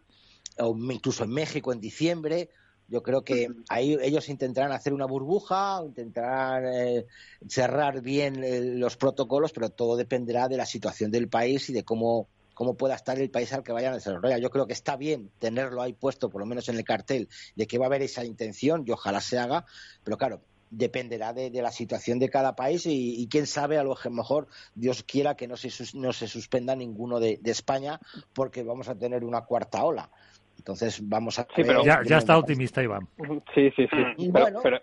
o 0.59 0.77
incluso 0.77 1.25
en 1.25 1.31
México 1.31 1.73
en 1.73 1.81
diciembre. 1.81 2.51
Yo 2.87 3.03
creo 3.03 3.25
que 3.25 3.49
ahí 3.71 3.97
ellos 4.03 4.29
intentarán 4.29 4.73
hacer 4.73 4.93
una 4.93 5.07
burbuja, 5.07 5.81
intentarán 5.85 6.67
eh, 6.67 7.07
cerrar 7.49 8.03
bien 8.03 8.45
eh, 8.45 8.61
los 8.61 8.97
protocolos, 8.97 9.53
pero 9.53 9.71
todo 9.71 9.97
dependerá 9.97 10.49
de 10.49 10.59
la 10.59 10.67
situación 10.67 11.11
del 11.11 11.29
país 11.29 11.71
y 11.71 11.73
de 11.73 11.83
cómo 11.83 12.29
cómo 12.55 12.77
pueda 12.77 12.95
estar 12.95 13.19
el 13.19 13.31
país 13.31 13.53
al 13.53 13.63
que 13.63 13.73
vayan 13.73 13.93
a 13.93 13.97
desarrollar. 13.97 14.41
Yo 14.41 14.51
creo 14.51 14.67
que 14.67 14.73
está 14.73 14.97
bien 14.97 15.31
tenerlo 15.39 15.83
ahí 15.83 15.93
puesto, 15.93 16.31
por 16.31 16.41
lo 16.41 16.47
menos 16.47 16.69
en 16.69 16.77
el 16.77 16.85
cartel, 16.85 17.29
de 17.57 17.67
que 17.67 17.79
va 17.79 17.87
a 17.87 17.89
haber 17.89 18.03
esa 18.03 18.25
intención 18.25 18.85
y 18.87 18.93
ojalá 18.93 19.21
se 19.21 19.39
haga, 19.39 19.67
pero 20.03 20.17
claro, 20.17 20.41
dependerá 20.71 21.33
de, 21.33 21.51
la 21.51 21.71
situación 21.71 22.19
de 22.19 22.29
cada 22.29 22.57
país 22.57 22.85
y, 22.87 23.29
quién 23.31 23.47
sabe, 23.47 23.79
a 23.79 23.85
lo 23.85 23.97
mejor 24.11 24.49
Dios 24.75 25.03
quiera 25.03 25.37
que 25.37 25.47
no 25.47 25.57
se, 25.57 25.69
no 25.97 26.13
se 26.13 26.27
suspenda 26.27 26.75
ninguno 26.75 27.21
de, 27.21 27.41
España 27.45 28.01
porque 28.33 28.63
vamos 28.63 28.89
a 28.89 28.99
tener 28.99 29.25
una 29.25 29.43
cuarta 29.43 29.85
ola. 29.85 30.11
Entonces 30.57 31.01
vamos 31.03 31.39
a... 31.39 31.47
ya, 31.85 32.19
está 32.19 32.39
optimista 32.39 32.83
Iván. 32.83 33.09
Sí, 33.55 33.71
sí, 33.77 33.87
sí. 34.17 34.31
pero, 34.33 34.61
bueno, 34.61 34.81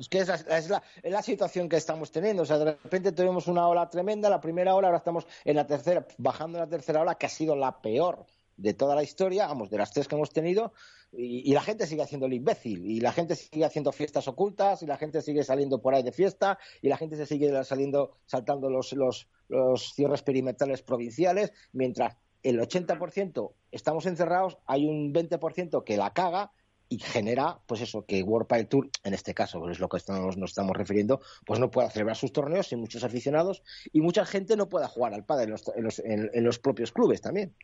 es 0.00 0.08
que 0.08 0.18
es 0.18 0.28
la, 0.28 0.82
es, 1.02 1.10
la, 1.10 1.22
situación 1.22 1.68
que 1.68 1.76
estamos 1.76 2.10
teniendo. 2.10 2.42
O 2.42 2.46
sea, 2.46 2.58
de 2.58 2.76
repente 2.76 3.12
tuvimos 3.12 3.46
una 3.46 3.66
ola 3.68 3.88
tremenda, 3.88 4.28
la 4.28 4.40
primera 4.40 4.74
ola, 4.74 4.88
ahora 4.88 4.98
estamos 4.98 5.26
en 5.44 5.56
la 5.56 5.66
tercera, 5.66 6.06
bajando 6.18 6.58
en 6.58 6.64
la 6.64 6.70
tercera 6.70 7.00
ola, 7.00 7.14
que 7.14 7.26
ha 7.26 7.30
sido 7.30 7.56
la 7.56 7.80
peor 7.80 8.26
de 8.56 8.74
toda 8.74 8.94
la 8.94 9.02
historia, 9.02 9.46
vamos, 9.46 9.70
de 9.70 9.78
las 9.78 9.92
tres 9.92 10.08
que 10.08 10.14
hemos 10.14 10.30
tenido, 10.30 10.72
y, 11.12 11.52
la 11.52 11.62
gente 11.62 11.86
sigue 11.86 12.02
haciendo 12.02 12.26
el 12.26 12.34
imbécil, 12.34 12.86
y 12.86 13.00
la 13.00 13.12
gente 13.12 13.34
sigue 13.34 13.64
haciendo 13.64 13.92
fiestas 13.92 14.28
ocultas, 14.28 14.82
y 14.82 14.86
la 14.86 14.96
gente 14.96 15.22
sigue 15.22 15.42
saliendo 15.42 15.80
por 15.80 15.94
ahí 15.94 16.02
de 16.02 16.12
fiesta, 16.12 16.58
y 16.80 16.88
la 16.88 16.96
gente 16.96 17.16
se 17.16 17.26
sigue 17.26 17.64
saliendo, 17.64 18.12
saltando 18.26 18.70
los, 18.70 18.92
los, 18.92 19.28
los 19.48 19.94
cierres 19.94 20.22
perimetrales 20.22 20.82
provinciales, 20.82 21.52
mientras 21.72 22.16
el 22.42 22.60
80% 22.60 23.52
estamos 23.70 24.06
encerrados, 24.06 24.58
hay 24.66 24.86
un 24.86 25.12
20% 25.12 25.84
que 25.84 25.96
la 25.96 26.12
caga, 26.12 26.52
y 26.92 26.98
genera, 26.98 27.56
pues 27.66 27.80
eso, 27.80 28.04
que 28.04 28.22
World 28.22 28.46
Padel 28.46 28.68
Tour, 28.68 28.90
en 29.02 29.14
este 29.14 29.32
caso, 29.32 29.70
es 29.70 29.80
lo 29.80 29.88
que 29.88 29.96
estamos, 29.96 30.36
nos 30.36 30.50
estamos 30.50 30.76
refiriendo, 30.76 31.22
pues 31.46 31.58
no 31.58 31.70
pueda 31.70 31.88
celebrar 31.88 32.16
sus 32.16 32.34
torneos 32.34 32.66
sin 32.66 32.80
muchos 32.80 33.02
aficionados 33.02 33.62
y 33.94 34.02
mucha 34.02 34.26
gente 34.26 34.56
no 34.56 34.68
pueda 34.68 34.88
jugar 34.88 35.14
al 35.14 35.24
pádel 35.24 35.54
en 35.74 35.84
los, 35.84 35.98
en 36.00 36.44
los, 36.44 36.58
propios 36.58 36.92
clubes 36.92 37.22
también. 37.22 37.54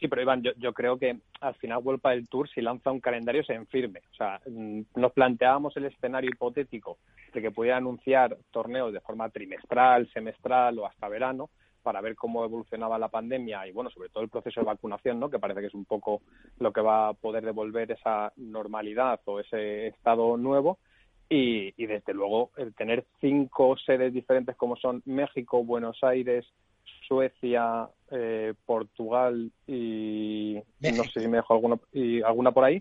Sí, 0.00 0.08
pero 0.08 0.22
Iván, 0.22 0.42
yo, 0.42 0.52
yo, 0.56 0.72
creo 0.72 0.98
que 0.98 1.18
al 1.40 1.54
final 1.56 1.80
World 1.82 2.00
Padel 2.00 2.28
Tour, 2.28 2.48
si 2.48 2.62
lanza 2.62 2.90
un 2.90 3.00
calendario, 3.00 3.44
se 3.44 3.52
enfirme. 3.52 4.00
O 4.12 4.14
sea, 4.14 4.40
mm, 4.46 4.80
nos 4.96 5.12
planteábamos 5.12 5.76
el 5.76 5.84
escenario 5.84 6.30
hipotético 6.30 6.96
de 7.34 7.42
que 7.42 7.50
pudiera 7.50 7.76
anunciar 7.76 8.38
torneos 8.50 8.94
de 8.94 9.00
forma 9.00 9.28
trimestral, 9.28 10.08
semestral 10.14 10.78
o 10.78 10.86
hasta 10.86 11.08
verano, 11.08 11.50
para 11.88 12.02
ver 12.02 12.16
cómo 12.16 12.44
evolucionaba 12.44 12.98
la 12.98 13.08
pandemia 13.08 13.66
y, 13.66 13.72
bueno, 13.72 13.88
sobre 13.88 14.10
todo 14.10 14.22
el 14.22 14.28
proceso 14.28 14.60
de 14.60 14.66
vacunación, 14.66 15.18
¿no? 15.18 15.30
Que 15.30 15.38
parece 15.38 15.62
que 15.62 15.68
es 15.68 15.74
un 15.74 15.86
poco 15.86 16.20
lo 16.58 16.70
que 16.70 16.82
va 16.82 17.08
a 17.08 17.14
poder 17.14 17.46
devolver 17.46 17.90
esa 17.90 18.30
normalidad 18.36 19.18
o 19.24 19.40
ese 19.40 19.86
estado 19.86 20.36
nuevo. 20.36 20.76
Y, 21.30 21.72
desde 21.86 22.12
luego, 22.12 22.50
el 22.58 22.74
tener 22.74 23.06
cinco 23.22 23.74
sedes 23.78 24.12
diferentes 24.12 24.54
como 24.54 24.76
son 24.76 25.00
México, 25.06 25.64
Buenos 25.64 26.04
Aires, 26.04 26.44
Suecia, 27.06 27.88
eh, 28.10 28.52
Portugal 28.66 29.50
y 29.66 30.58
no 30.80 31.04
sé 31.04 31.20
si 31.20 31.28
me 31.28 31.38
dejo 31.38 31.54
alguna, 31.54 31.78
y 31.94 32.20
alguna 32.20 32.52
por 32.52 32.64
ahí, 32.64 32.76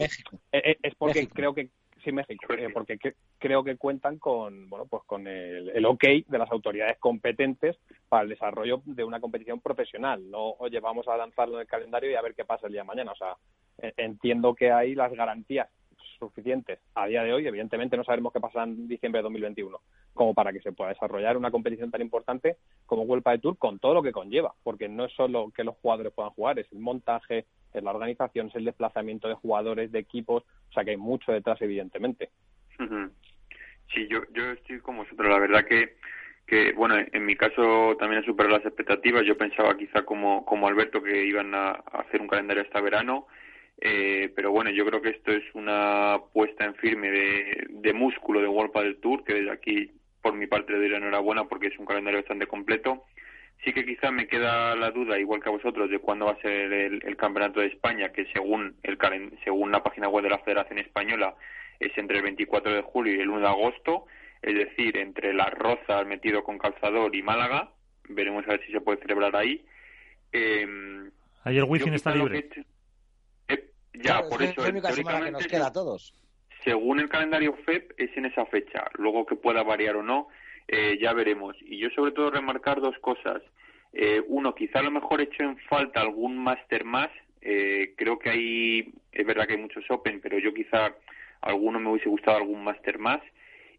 eh, 0.51 0.61
eh, 0.65 0.77
es 0.83 0.95
porque 0.95 1.29
creo 1.29 1.53
que 1.53 1.69
México, 2.11 2.47
porque 2.73 2.97
creo 3.37 3.63
que 3.63 3.77
cuentan 3.77 4.17
con 4.17 4.69
bueno 4.69 4.85
pues 4.85 5.03
con 5.05 5.27
el, 5.27 5.69
el, 5.69 5.85
OK 5.85 6.03
de 6.27 6.37
las 6.37 6.51
autoridades 6.51 6.97
competentes 6.99 7.77
para 8.09 8.23
el 8.23 8.29
desarrollo 8.29 8.81
de 8.85 9.03
una 9.03 9.19
competición 9.19 9.59
profesional. 9.59 10.29
No, 10.29 10.51
oye, 10.59 10.79
vamos 10.79 11.07
a 11.07 11.17
lanzarlo 11.17 11.55
en 11.55 11.61
el 11.61 11.67
calendario 11.67 12.11
y 12.11 12.15
a 12.15 12.21
ver 12.21 12.35
qué 12.35 12.45
pasa 12.45 12.67
el 12.67 12.73
día 12.73 12.81
de 12.81 12.87
mañana. 12.87 13.11
O 13.11 13.15
sea, 13.15 13.35
e, 13.77 13.93
entiendo 13.97 14.55
que 14.55 14.71
hay 14.71 14.95
las 14.95 15.11
garantías 15.13 15.69
suficientes 16.17 16.79
a 16.95 17.07
día 17.07 17.23
de 17.23 17.33
hoy. 17.33 17.47
Evidentemente 17.47 17.97
no 17.97 18.03
sabemos 18.03 18.33
qué 18.33 18.39
pasará 18.39 18.65
en 18.65 18.87
diciembre 18.87 19.19
de 19.19 19.23
2021, 19.23 19.79
como 20.13 20.33
para 20.33 20.51
que 20.51 20.61
se 20.61 20.71
pueda 20.71 20.89
desarrollar 20.89 21.37
una 21.37 21.51
competición 21.51 21.91
tan 21.91 22.01
importante 22.01 22.57
como 22.85 23.05
Vuelta 23.05 23.31
de 23.31 23.39
Tour 23.39 23.57
con 23.57 23.79
todo 23.79 23.93
lo 23.93 24.03
que 24.03 24.11
conlleva, 24.11 24.53
porque 24.63 24.87
no 24.87 25.05
es 25.05 25.13
solo 25.13 25.51
que 25.55 25.63
los 25.63 25.75
jugadores 25.77 26.13
puedan 26.13 26.31
jugar, 26.31 26.59
es 26.59 26.71
el 26.71 26.79
montaje, 26.79 27.45
es 27.73 27.83
la 27.83 27.91
organización, 27.91 28.47
es 28.47 28.55
el 28.55 28.65
desplazamiento 28.65 29.27
de 29.27 29.35
jugadores, 29.35 29.91
de 29.91 29.99
equipos, 29.99 30.43
o 30.69 30.73
sea 30.73 30.83
que 30.83 30.91
hay 30.91 30.97
mucho 30.97 31.31
detrás, 31.31 31.61
evidentemente. 31.61 32.29
Sí, 33.93 34.07
yo, 34.07 34.19
yo 34.33 34.51
estoy 34.51 34.79
como 34.79 35.03
vosotros. 35.03 35.29
La 35.29 35.39
verdad 35.39 35.65
que, 35.65 35.97
que 36.45 36.73
bueno, 36.73 36.95
en 36.97 37.25
mi 37.25 37.35
caso 37.35 37.95
también 37.99 38.21
he 38.21 38.25
superado 38.25 38.57
las 38.57 38.65
expectativas. 38.65 39.23
Yo 39.25 39.37
pensaba 39.37 39.77
quizá 39.77 40.03
como, 40.03 40.45
como 40.45 40.67
Alberto 40.67 41.01
que 41.01 41.25
iban 41.25 41.53
a, 41.55 41.71
hacer 41.71 42.21
un 42.21 42.27
calendario 42.27 42.63
hasta 42.63 42.81
verano. 42.81 43.27
Eh, 43.79 44.31
pero 44.35 44.51
bueno, 44.51 44.71
yo 44.71 44.85
creo 44.85 45.01
que 45.01 45.09
esto 45.09 45.31
es 45.31 45.43
una 45.53 46.19
puesta 46.33 46.65
en 46.65 46.75
firme 46.75 47.11
de, 47.11 47.67
de 47.69 47.93
músculo 47.93 48.41
de 48.41 48.47
World 48.47 48.73
del 48.73 48.97
Tour, 48.97 49.23
que 49.23 49.35
desde 49.35 49.51
aquí, 49.51 49.91
por 50.21 50.33
mi 50.33 50.47
parte, 50.47 50.73
le 50.73 50.79
doy 50.79 50.89
la 50.89 50.97
enhorabuena 50.97 51.45
porque 51.45 51.67
es 51.67 51.77
un 51.77 51.85
calendario 51.85 52.19
bastante 52.19 52.47
completo. 52.47 53.05
Sí 53.63 53.73
que 53.73 53.85
quizá 53.85 54.11
me 54.11 54.27
queda 54.27 54.75
la 54.75 54.91
duda, 54.91 55.19
igual 55.19 55.41
que 55.41 55.49
a 55.49 55.51
vosotros, 55.51 55.89
de 55.89 55.99
cuándo 55.99 56.25
va 56.25 56.33
a 56.33 56.41
ser 56.41 56.71
el, 56.71 57.01
el 57.03 57.17
Campeonato 57.17 57.59
de 57.59 57.67
España, 57.67 58.11
que 58.11 58.25
según, 58.33 58.75
el, 58.83 58.97
según 59.43 59.71
la 59.71 59.83
página 59.83 60.09
web 60.09 60.23
de 60.23 60.29
la 60.29 60.39
Federación 60.39 60.79
Española 60.79 61.35
es 61.79 61.95
entre 61.97 62.17
el 62.17 62.23
24 62.23 62.73
de 62.73 62.81
julio 62.81 63.15
y 63.15 63.19
el 63.19 63.29
1 63.29 63.41
de 63.41 63.47
agosto, 63.47 64.05
es 64.41 64.55
decir, 64.55 64.97
entre 64.97 65.33
Las 65.33 65.51
Rozas 65.53 66.05
metido 66.07 66.43
con 66.43 66.57
calzador 66.57 67.15
y 67.15 67.21
Málaga. 67.21 67.71
Veremos 68.09 68.45
a 68.47 68.51
ver 68.51 68.65
si 68.65 68.71
se 68.71 68.81
puede 68.81 69.01
celebrar 69.01 69.35
ahí. 69.35 69.65
Eh, 70.31 70.65
el 71.45 71.63
wifi 71.63 71.89
está 71.89 72.13
libre. 72.13 72.49
Ya, 74.01 74.21
por 74.27 74.41
eso. 74.41 74.65
Es 74.65 74.73
que 74.73 75.31
nos 75.31 75.47
queda 75.47 75.67
a 75.67 75.71
todos. 75.71 76.13
Según 76.63 76.99
el 76.99 77.09
calendario 77.09 77.53
FEP 77.65 77.93
es 77.97 78.15
en 78.17 78.25
esa 78.25 78.45
fecha. 78.45 78.85
Luego 78.95 79.25
que 79.25 79.35
pueda 79.35 79.63
variar 79.63 79.95
o 79.95 80.03
no, 80.03 80.27
eh, 80.67 80.97
ya 80.99 81.13
veremos. 81.13 81.55
Y 81.61 81.77
yo 81.77 81.89
sobre 81.91 82.11
todo 82.11 82.31
remarcar 82.31 82.81
dos 82.81 82.97
cosas. 82.99 83.41
Eh, 83.93 84.21
uno, 84.27 84.53
quizá 84.53 84.79
a 84.79 84.83
lo 84.83 84.91
mejor 84.91 85.21
he 85.21 85.25
hecho 85.25 85.43
en 85.43 85.57
falta 85.69 86.01
algún 86.01 86.37
máster 86.37 86.83
más. 86.83 87.09
Eh, 87.41 87.93
creo 87.95 88.19
que 88.19 88.29
hay, 88.29 88.93
es 89.11 89.25
verdad 89.25 89.47
que 89.47 89.53
hay 89.53 89.61
muchos 89.61 89.89
Open, 89.89 90.19
pero 90.19 90.39
yo 90.39 90.53
quizá 90.53 90.93
alguno 91.41 91.79
me 91.79 91.91
hubiese 91.91 92.09
gustado 92.09 92.37
algún 92.37 92.63
máster 92.63 92.97
más 92.99 93.21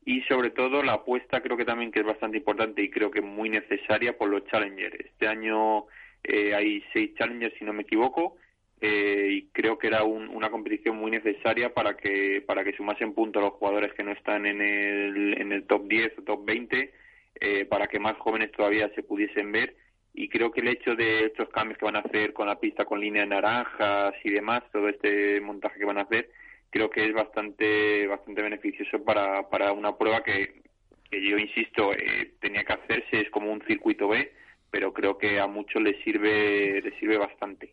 y 0.08 0.22
sobre 0.22 0.48
todo 0.48 0.82
la 0.82 0.94
apuesta 0.94 1.42
creo 1.42 1.56
que 1.56 1.66
también 1.66 1.92
que 1.92 2.00
es 2.00 2.06
bastante 2.06 2.38
importante 2.38 2.82
y 2.82 2.90
creo 2.90 3.10
que 3.10 3.20
muy 3.20 3.50
necesaria 3.50 4.16
por 4.16 4.30
los 4.30 4.42
challengers. 4.46 4.98
Este 4.98 5.28
año 5.28 5.84
eh, 6.24 6.54
hay 6.54 6.82
seis 6.94 7.14
challengers 7.16 7.54
si 7.58 7.64
no 7.66 7.74
me 7.74 7.82
equivoco 7.82 8.36
eh, 8.80 9.28
y 9.30 9.42
creo 9.48 9.76
que 9.78 9.88
era 9.88 10.04
una 10.04 10.50
competición 10.50 10.96
muy 10.96 11.10
necesaria 11.10 11.74
para 11.74 11.96
que 11.96 12.42
para 12.46 12.62
que 12.62 12.72
sumasen 12.74 13.12
puntos 13.12 13.42
los 13.42 13.54
jugadores 13.54 13.92
que 13.94 14.04
no 14.04 14.12
están 14.12 14.46
en 14.46 14.60
el, 14.60 15.40
en 15.40 15.52
el 15.52 15.66
top 15.66 15.88
10 15.88 16.18
o 16.18 16.22
top 16.22 16.44
20 16.44 16.92
eh, 17.40 17.64
para 17.66 17.88
que 17.88 17.98
más 17.98 18.16
jóvenes 18.18 18.52
todavía 18.52 18.88
se 18.94 19.02
pudiesen 19.02 19.50
ver. 19.52 19.76
Y 20.14 20.28
creo 20.28 20.50
que 20.50 20.60
el 20.60 20.68
hecho 20.68 20.94
de 20.96 21.26
estos 21.26 21.48
cambios 21.50 21.78
que 21.78 21.84
van 21.84 21.96
a 21.96 22.00
hacer 22.00 22.32
con 22.32 22.46
la 22.46 22.58
pista 22.58 22.84
con 22.84 23.00
líneas 23.00 23.28
naranjas 23.28 24.14
y 24.24 24.30
demás, 24.30 24.62
todo 24.72 24.88
este 24.88 25.40
montaje 25.40 25.78
que 25.78 25.84
van 25.84 25.98
a 25.98 26.02
hacer, 26.02 26.30
creo 26.70 26.90
que 26.90 27.04
es 27.06 27.12
bastante 27.12 28.06
bastante 28.06 28.42
beneficioso 28.42 29.02
para, 29.04 29.48
para 29.48 29.72
una 29.72 29.96
prueba 29.96 30.22
que, 30.22 30.62
que 31.10 31.22
yo 31.22 31.38
insisto 31.38 31.92
eh, 31.92 32.32
tenía 32.40 32.64
que 32.64 32.74
hacerse 32.74 33.20
es 33.20 33.30
como 33.30 33.52
un 33.52 33.62
circuito 33.66 34.08
B 34.08 34.32
pero 34.70 34.92
creo 34.92 35.16
que 35.16 35.40
a 35.40 35.46
muchos 35.46 35.82
les 35.82 36.02
sirve 36.04 36.80
les 36.82 36.94
sirve 36.98 37.16
bastante 37.16 37.72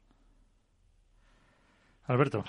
Alberto 2.08 2.44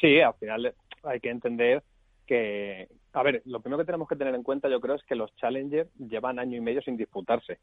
sí 0.00 0.20
al 0.20 0.34
final 0.34 0.74
hay 1.02 1.20
que 1.20 1.30
entender 1.30 1.82
que 2.26 2.88
a 3.12 3.22
ver 3.22 3.42
lo 3.44 3.60
primero 3.60 3.78
que 3.78 3.86
tenemos 3.86 4.08
que 4.08 4.16
tener 4.16 4.34
en 4.34 4.42
cuenta 4.42 4.68
yo 4.68 4.80
creo 4.80 4.96
es 4.96 5.02
que 5.04 5.14
los 5.14 5.34
Challenger 5.36 5.88
llevan 5.98 6.38
año 6.38 6.56
y 6.56 6.60
medio 6.60 6.82
sin 6.82 6.96
disputarse 6.96 7.58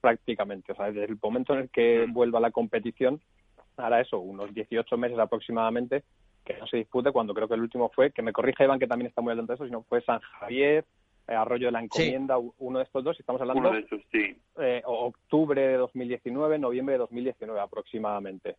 prácticamente 0.00 0.72
o 0.72 0.74
sea 0.74 0.86
desde 0.86 1.04
el 1.04 1.18
momento 1.20 1.54
en 1.54 1.60
el 1.60 1.70
que 1.70 2.06
mm. 2.06 2.12
vuelva 2.12 2.40
la 2.40 2.50
competición 2.50 3.20
ahora 3.76 4.00
eso 4.00 4.18
unos 4.18 4.54
18 4.54 4.96
meses 4.96 5.18
aproximadamente 5.18 6.04
que 6.46 6.56
no 6.56 6.66
se 6.66 6.78
dispute 6.78 7.10
cuando 7.10 7.34
creo 7.34 7.48
que 7.48 7.54
el 7.54 7.60
último 7.60 7.90
fue, 7.90 8.12
que 8.12 8.22
me 8.22 8.32
corrija 8.32 8.64
Iván, 8.64 8.78
que 8.78 8.86
también 8.86 9.08
está 9.08 9.20
muy 9.20 9.32
atento 9.32 9.52
de 9.52 9.54
eso, 9.56 9.66
sino 9.66 9.82
fue 9.82 10.00
San 10.02 10.20
Javier, 10.20 10.84
eh, 11.26 11.34
Arroyo 11.34 11.66
de 11.66 11.72
la 11.72 11.82
Encomienda, 11.82 12.38
uno 12.38 12.78
de 12.78 12.84
estos 12.84 13.02
dos, 13.02 13.18
estamos 13.18 13.42
hablando 13.42 13.72
de 13.72 13.84
sí. 14.12 14.36
eh, 14.58 14.80
octubre 14.84 15.60
de 15.60 15.76
2019, 15.76 16.58
noviembre 16.58 16.94
de 16.94 16.98
2019 17.00 17.60
aproximadamente. 17.60 18.56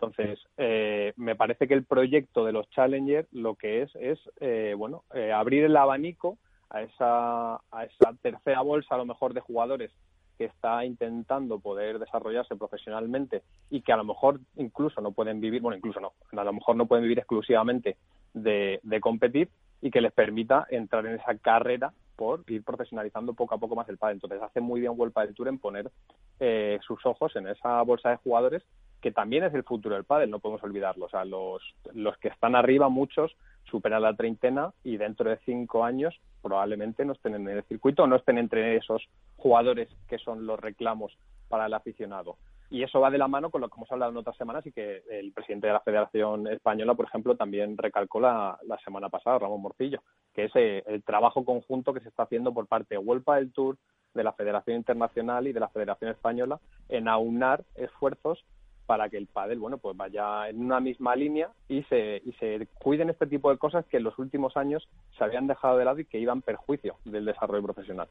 Entonces, 0.00 0.38
eh, 0.56 1.12
me 1.16 1.34
parece 1.34 1.66
que 1.66 1.74
el 1.74 1.84
proyecto 1.84 2.44
de 2.44 2.52
los 2.52 2.70
Challenger 2.70 3.26
lo 3.32 3.56
que 3.56 3.82
es 3.82 3.90
es, 3.96 4.18
eh, 4.38 4.74
bueno, 4.78 5.02
eh, 5.12 5.32
abrir 5.32 5.64
el 5.64 5.76
abanico 5.76 6.38
a 6.70 6.82
esa, 6.82 7.60
esa 7.82 8.14
tercera 8.22 8.60
bolsa, 8.60 8.94
a 8.94 8.98
lo 8.98 9.06
mejor, 9.06 9.34
de 9.34 9.40
jugadores 9.40 9.90
que 10.36 10.44
está 10.44 10.84
intentando 10.84 11.58
poder 11.58 11.98
desarrollarse 11.98 12.54
profesionalmente 12.54 13.42
y 13.70 13.80
que 13.80 13.92
a 13.92 13.96
lo 13.96 14.04
mejor 14.04 14.38
incluso 14.54 15.00
no 15.00 15.10
pueden 15.10 15.40
vivir, 15.40 15.60
bueno, 15.60 15.76
incluso 15.76 15.98
no, 15.98 16.12
a 16.30 16.44
lo 16.44 16.52
mejor 16.52 16.76
no 16.76 16.86
pueden 16.86 17.02
vivir 17.02 17.18
exclusivamente 17.18 17.96
de, 18.34 18.80
competir 19.00 19.48
y 19.80 19.90
que 19.90 20.00
les 20.00 20.12
permita 20.12 20.64
entrar 20.70 21.06
en 21.06 21.16
esa 21.16 21.36
carrera 21.38 21.92
por 22.14 22.44
ir 22.46 22.62
profesionalizando 22.62 23.34
poco 23.34 23.56
a 23.56 23.58
poco 23.58 23.74
más 23.74 23.88
el 23.88 23.98
pádel. 23.98 24.16
Entonces 24.16 24.40
hace 24.40 24.60
muy 24.60 24.78
bien 24.78 24.92
World 24.96 25.14
del 25.14 25.34
Tour 25.34 25.48
en 25.48 25.58
poner 25.58 25.90
eh, 26.38 26.78
sus 26.86 27.04
ojos 27.04 27.34
en 27.34 27.48
esa 27.48 27.82
bolsa 27.82 28.10
de 28.10 28.16
jugadores 28.16 28.62
que 29.00 29.12
también 29.12 29.44
es 29.44 29.54
el 29.54 29.64
futuro 29.64 29.94
del 29.94 30.04
pádel, 30.04 30.30
no 30.30 30.40
podemos 30.40 30.62
olvidarlo. 30.62 31.06
O 31.06 31.08
sea, 31.08 31.24
los, 31.24 31.62
los 31.94 32.16
que 32.18 32.28
están 32.28 32.54
arriba, 32.54 32.88
muchos 32.88 33.36
superan 33.64 34.02
la 34.02 34.14
treintena 34.14 34.72
y 34.82 34.96
dentro 34.96 35.28
de 35.28 35.38
cinco 35.44 35.84
años 35.84 36.18
probablemente 36.42 37.04
no 37.04 37.12
estén 37.12 37.34
en 37.34 37.48
el 37.48 37.62
circuito 37.64 38.06
no 38.06 38.16
estén 38.16 38.38
entre 38.38 38.76
esos 38.76 39.02
jugadores 39.36 39.88
que 40.08 40.18
son 40.18 40.46
los 40.46 40.58
reclamos 40.58 41.16
para 41.48 41.66
el 41.66 41.74
aficionado. 41.74 42.36
Y 42.70 42.82
eso 42.82 43.00
va 43.00 43.10
de 43.10 43.16
la 43.16 43.28
mano 43.28 43.50
con 43.50 43.62
lo 43.62 43.68
que 43.68 43.76
hemos 43.76 43.90
hablado 43.90 44.12
en 44.12 44.18
otras 44.18 44.36
semanas 44.36 44.66
y 44.66 44.72
que 44.72 45.02
el 45.10 45.32
presidente 45.32 45.68
de 45.68 45.72
la 45.72 45.80
Federación 45.80 46.46
Española, 46.48 46.94
por 46.94 47.06
ejemplo, 47.06 47.34
también 47.34 47.78
recalcó 47.78 48.20
la, 48.20 48.58
la 48.66 48.78
semana 48.80 49.08
pasada, 49.08 49.38
Ramón 49.38 49.62
Morcillo, 49.62 50.02
que 50.34 50.44
es 50.44 50.52
eh, 50.54 50.82
el 50.86 51.02
trabajo 51.02 51.46
conjunto 51.46 51.94
que 51.94 52.00
se 52.00 52.10
está 52.10 52.24
haciendo 52.24 52.52
por 52.52 52.66
parte 52.66 52.94
de 52.94 52.98
Huelpa 52.98 53.36
del 53.36 53.52
Tour, 53.52 53.78
de 54.12 54.22
la 54.22 54.34
Federación 54.34 54.76
Internacional 54.76 55.46
y 55.46 55.52
de 55.52 55.60
la 55.60 55.68
Federación 55.68 56.10
Española 56.10 56.60
en 56.88 57.08
aunar 57.08 57.64
esfuerzos 57.74 58.44
para 58.88 59.10
que 59.10 59.18
el 59.18 59.26
pádel, 59.26 59.58
bueno, 59.58 59.76
pues 59.76 59.94
vaya 59.98 60.48
en 60.48 60.64
una 60.64 60.80
misma 60.80 61.14
línea 61.14 61.50
y 61.68 61.82
se, 61.90 62.22
y 62.24 62.32
se 62.40 62.66
cuiden 62.78 63.10
este 63.10 63.26
tipo 63.26 63.50
de 63.50 63.58
cosas 63.58 63.84
que 63.84 63.98
en 63.98 64.04
los 64.04 64.18
últimos 64.18 64.56
años 64.56 64.88
se 65.18 65.24
habían 65.24 65.46
dejado 65.46 65.76
de 65.76 65.84
lado 65.84 65.98
y 65.98 66.06
que 66.06 66.18
iban 66.18 66.40
perjuicio 66.40 66.96
del 67.04 67.26
desarrollo 67.26 67.62
profesional. 67.62 68.08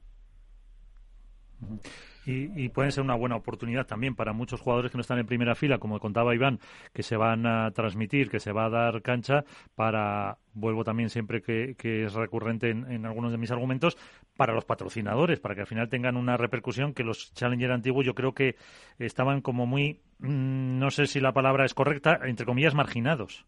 Y, 2.29 2.67
pueden 2.67 2.91
ser 2.91 3.05
una 3.05 3.15
buena 3.15 3.37
oportunidad 3.37 3.87
también 3.87 4.13
para 4.13 4.33
muchos 4.33 4.59
jugadores 4.59 4.91
que 4.91 4.97
no 4.97 5.01
están 5.01 5.17
en 5.17 5.25
primera 5.25 5.55
fila, 5.55 5.77
como 5.77 5.97
contaba 5.97 6.35
Iván, 6.35 6.59
que 6.91 7.01
se 7.01 7.15
van 7.15 7.45
a 7.45 7.71
transmitir, 7.71 8.29
que 8.29 8.41
se 8.41 8.51
va 8.51 8.65
a 8.65 8.69
dar 8.69 9.01
cancha 9.01 9.45
para, 9.75 10.37
vuelvo 10.53 10.83
también 10.83 11.09
siempre 11.09 11.41
que, 11.41 12.03
es 12.03 12.13
recurrente 12.13 12.69
en, 12.69 13.05
algunos 13.05 13.31
de 13.31 13.37
mis 13.37 13.49
argumentos, 13.49 13.97
para 14.35 14.53
los 14.53 14.65
patrocinadores, 14.65 15.39
para 15.39 15.55
que 15.55 15.61
al 15.61 15.67
final 15.67 15.87
tengan 15.87 16.17
una 16.17 16.35
repercusión 16.35 16.93
que 16.93 17.05
los 17.05 17.33
Challenger 17.33 17.71
antiguos 17.71 18.05
yo 18.05 18.13
creo 18.13 18.33
que 18.33 18.57
estaban 18.99 19.39
como 19.39 19.65
muy, 19.65 20.01
mm, 20.19 20.79
no 20.79 20.91
sé 20.91 21.07
si 21.07 21.21
la 21.21 21.31
palabra 21.31 21.63
es 21.63 21.73
correcta, 21.73 22.19
entre 22.25 22.45
comillas, 22.45 22.75
marginados. 22.75 23.45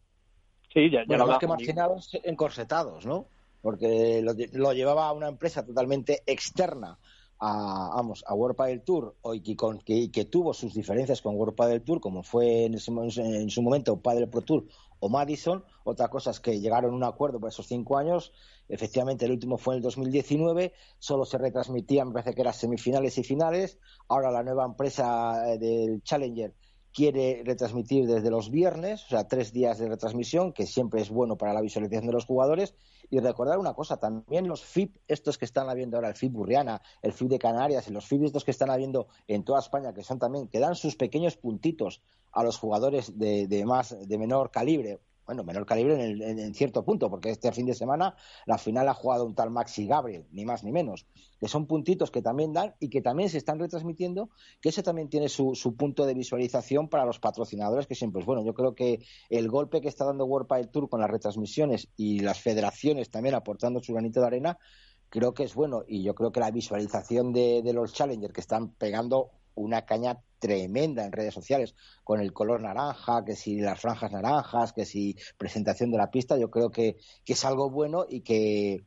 Sí, 0.73 0.89
ya, 0.89 1.03
ya 1.05 1.17
lo 1.17 1.37
que 1.37 1.47
marginados, 1.47 2.17
encorsetados, 2.23 3.05
¿no? 3.05 3.25
Porque 3.61 4.21
lo, 4.23 4.31
lo 4.53 4.71
llevaba 4.71 5.11
una 5.11 5.27
empresa 5.27 5.65
totalmente 5.65 6.23
externa 6.25 6.97
a, 7.39 7.91
vamos, 7.95 8.23
a 8.27 8.33
World 8.33 8.57
del 8.65 8.81
Tour 8.81 9.15
y 9.33 9.41
que, 9.41 10.11
que, 10.11 10.25
tuvo 10.25 10.53
sus 10.53 10.73
diferencias 10.73 11.21
con 11.21 11.35
World 11.35 11.55
del 11.55 11.81
Tour, 11.81 12.01
como 12.01 12.21
fue 12.21 12.65
en, 12.65 12.73
en 12.75 13.49
su 13.49 13.61
momento 13.61 14.01
Padel 14.01 14.29
Pro 14.29 14.41
Tour 14.41 14.65
o 14.99 15.09
Madison. 15.09 15.63
Otra 15.83 16.09
cosa 16.09 16.31
es 16.31 16.39
que 16.39 16.59
llegaron 16.59 16.93
a 16.93 16.95
un 16.95 17.03
acuerdo 17.03 17.39
por 17.39 17.49
esos 17.49 17.67
cinco 17.67 17.97
años. 17.97 18.33
Efectivamente, 18.67 19.25
el 19.25 19.31
último 19.31 19.57
fue 19.57 19.75
en 19.75 19.77
el 19.77 19.83
2019. 19.83 20.73
Solo 20.99 21.25
se 21.25 21.37
retransmitían, 21.37 22.11
parece 22.11 22.33
que 22.33 22.41
eran 22.41 22.53
semifinales 22.53 23.17
y 23.17 23.23
finales. 23.23 23.79
Ahora 24.09 24.31
la 24.31 24.43
nueva 24.43 24.65
empresa 24.65 25.53
eh, 25.53 25.57
del 25.57 26.03
Challenger 26.03 26.53
quiere 26.93 27.43
retransmitir 27.45 28.07
desde 28.07 28.31
los 28.31 28.49
viernes, 28.49 29.05
o 29.05 29.09
sea, 29.09 29.27
tres 29.27 29.53
días 29.53 29.77
de 29.77 29.87
retransmisión, 29.87 30.53
que 30.53 30.65
siempre 30.65 31.01
es 31.01 31.09
bueno 31.09 31.37
para 31.37 31.53
la 31.53 31.61
visualización 31.61 32.07
de 32.07 32.13
los 32.13 32.25
jugadores. 32.25 32.73
Y 33.09 33.19
recordar 33.19 33.57
una 33.57 33.73
cosa, 33.73 33.97
también 33.97 34.47
los 34.47 34.63
FIP, 34.63 34.97
estos 35.07 35.37
que 35.37 35.45
están 35.45 35.69
habiendo 35.69 35.97
ahora, 35.97 36.09
el 36.09 36.15
FIP 36.15 36.31
Burriana, 36.33 36.81
el 37.01 37.13
FIP 37.13 37.29
de 37.29 37.39
Canarias 37.39 37.87
y 37.87 37.91
los 37.91 38.05
FIP 38.05 38.23
estos 38.23 38.43
que 38.43 38.51
están 38.51 38.69
habiendo 38.69 39.07
en 39.27 39.43
toda 39.43 39.59
España, 39.59 39.93
que 39.93 40.03
son 40.03 40.19
también, 40.19 40.47
que 40.47 40.59
dan 40.59 40.75
sus 40.75 40.95
pequeños 40.95 41.35
puntitos 41.35 42.01
a 42.31 42.43
los 42.43 42.57
jugadores 42.57 43.17
de, 43.17 43.47
de 43.47 43.65
más, 43.65 43.95
de 44.07 44.17
menor 44.17 44.51
calibre, 44.51 44.99
bueno, 45.29 45.43
menor 45.43 45.67
calibre 45.67 45.93
en, 46.03 46.55
cierto 46.55 46.83
punto, 46.83 47.07
porque 47.07 47.29
este 47.29 47.51
fin 47.51 47.67
de 47.67 47.75
semana 47.75 48.15
la 48.47 48.57
final 48.57 48.89
ha 48.89 48.95
jugado 48.95 49.27
un 49.27 49.35
tal 49.35 49.51
Maxi 49.51 49.85
Gabriel, 49.85 50.25
ni 50.31 50.43
más 50.43 50.63
ni 50.63 50.71
menos, 50.71 51.05
que 51.39 51.47
son 51.47 51.67
puntitos 51.67 52.09
que 52.09 52.23
también 52.23 52.51
dan 52.51 52.73
y 52.79 52.89
que 52.89 53.03
también 53.03 53.29
se 53.29 53.37
están 53.37 53.59
retransmitiendo, 53.59 54.31
que 54.59 54.69
ese 54.69 54.81
también 54.81 55.07
tiene 55.07 55.29
su, 55.29 55.53
punto 55.77 56.07
de 56.07 56.15
visualización 56.15 56.89
para 56.89 57.05
los 57.05 57.19
patrocinadores, 57.19 57.85
que 57.85 57.93
siempre 57.93 58.21
es 58.21 58.25
bueno. 58.25 58.43
Yo 58.43 58.55
creo 58.55 58.73
que 58.73 59.05
el 59.29 59.49
golpe 59.49 59.81
que 59.81 59.87
está 59.87 60.03
dando 60.03 60.25
World 60.25 60.47
Padel 60.47 60.69
Tour 60.69 60.89
con 60.89 60.99
las 60.99 61.11
retransmisiones 61.11 61.89
y 61.95 62.21
las 62.21 62.41
federaciones 62.41 63.11
también 63.11 63.35
aportando 63.35 63.83
su 63.83 63.93
granito 63.93 64.21
de 64.21 64.25
arena, 64.25 64.57
creo 65.09 65.35
que 65.35 65.43
es 65.43 65.53
bueno 65.53 65.83
y 65.87 66.01
yo 66.01 66.15
creo 66.15 66.31
que 66.31 66.39
la 66.39 66.49
visualización 66.49 67.33
de, 67.33 67.61
de 67.61 67.73
los 67.73 67.93
Challengers 67.93 68.33
que 68.33 68.41
están 68.41 68.71
pegando 68.71 69.29
una 69.59 69.85
caña 69.85 70.19
tremenda 70.39 71.05
en 71.05 71.11
redes 71.11 71.33
sociales 71.33 71.75
con 72.03 72.21
el 72.21 72.33
color 72.33 72.61
naranja, 72.61 73.23
que 73.25 73.35
si 73.35 73.59
las 73.59 73.79
franjas 73.79 74.11
naranjas, 74.11 74.73
que 74.73 74.85
si 74.85 75.17
presentación 75.37 75.91
de 75.91 75.97
la 75.97 76.09
pista, 76.09 76.37
yo 76.37 76.49
creo 76.49 76.71
que, 76.71 76.97
es 77.25 77.45
algo 77.45 77.69
bueno 77.69 78.05
y 78.09 78.21
que 78.21 78.83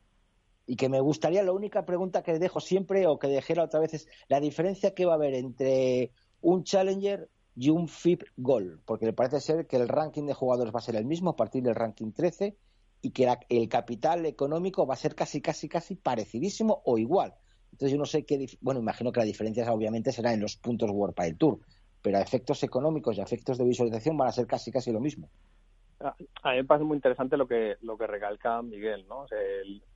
y 0.65 0.77
que 0.77 0.87
me 0.87 1.01
gustaría, 1.01 1.43
la 1.43 1.51
única 1.51 1.85
pregunta 1.85 2.23
que 2.23 2.39
dejo 2.39 2.61
siempre 2.61 3.05
o 3.05 3.19
que 3.19 3.27
dejé 3.27 3.53
la 3.53 3.65
otra 3.65 3.81
vez 3.81 3.93
es 3.93 4.07
la 4.29 4.39
diferencia 4.39 4.93
que 4.93 5.05
va 5.05 5.11
a 5.11 5.15
haber 5.15 5.33
entre 5.33 6.11
un 6.39 6.63
Challenger 6.63 7.29
y 7.55 7.69
un 7.69 7.89
FIP 7.89 8.23
Gold, 8.37 8.79
porque 8.85 9.05
me 9.05 9.13
parece 9.13 9.41
ser 9.41 9.67
que 9.67 9.75
el 9.75 9.89
ranking 9.89 10.25
de 10.25 10.33
jugadores 10.33 10.73
va 10.73 10.79
a 10.79 10.81
ser 10.81 10.95
el 10.95 11.05
mismo 11.05 11.31
a 11.31 11.35
partir 11.35 11.63
del 11.63 11.75
ranking 11.75 12.13
13 12.13 12.57
y 13.01 13.11
que 13.11 13.27
el 13.49 13.67
capital 13.67 14.25
económico 14.25 14.87
va 14.87 14.93
a 14.93 14.97
ser 14.97 15.15
casi, 15.15 15.41
casi, 15.41 15.67
casi 15.67 15.95
parecidísimo 15.95 16.81
o 16.85 16.97
igual. 16.97 17.35
Entonces 17.73 17.91
yo 17.91 17.97
no 17.97 18.05
sé 18.05 18.23
qué, 18.23 18.45
bueno, 18.61 18.79
imagino 18.79 19.11
que 19.11 19.19
la 19.19 19.25
diferencia 19.25 19.71
obviamente 19.73 20.11
será 20.11 20.31
en 20.31 20.41
los 20.41 20.57
puntos 20.57 20.91
World 20.91 21.15
del 21.15 21.35
Tour, 21.35 21.57
pero 22.03 22.19
a 22.19 22.21
efectos 22.21 22.61
económicos 22.61 23.17
y 23.17 23.21
a 23.21 23.23
efectos 23.23 23.57
de 23.57 23.65
visualización 23.65 24.15
van 24.15 24.27
a 24.27 24.31
ser 24.31 24.45
casi 24.45 24.71
casi 24.71 24.91
lo 24.91 24.99
mismo. 24.99 25.27
A 25.99 26.51
mí 26.51 26.57
me 26.57 26.65
parece 26.65 26.85
muy 26.85 26.97
interesante 26.97 27.35
lo 27.35 27.47
que 27.47 27.77
lo 27.81 27.97
que 27.97 28.05
recalca 28.05 28.61
Miguel, 28.61 29.07
¿no? 29.07 29.25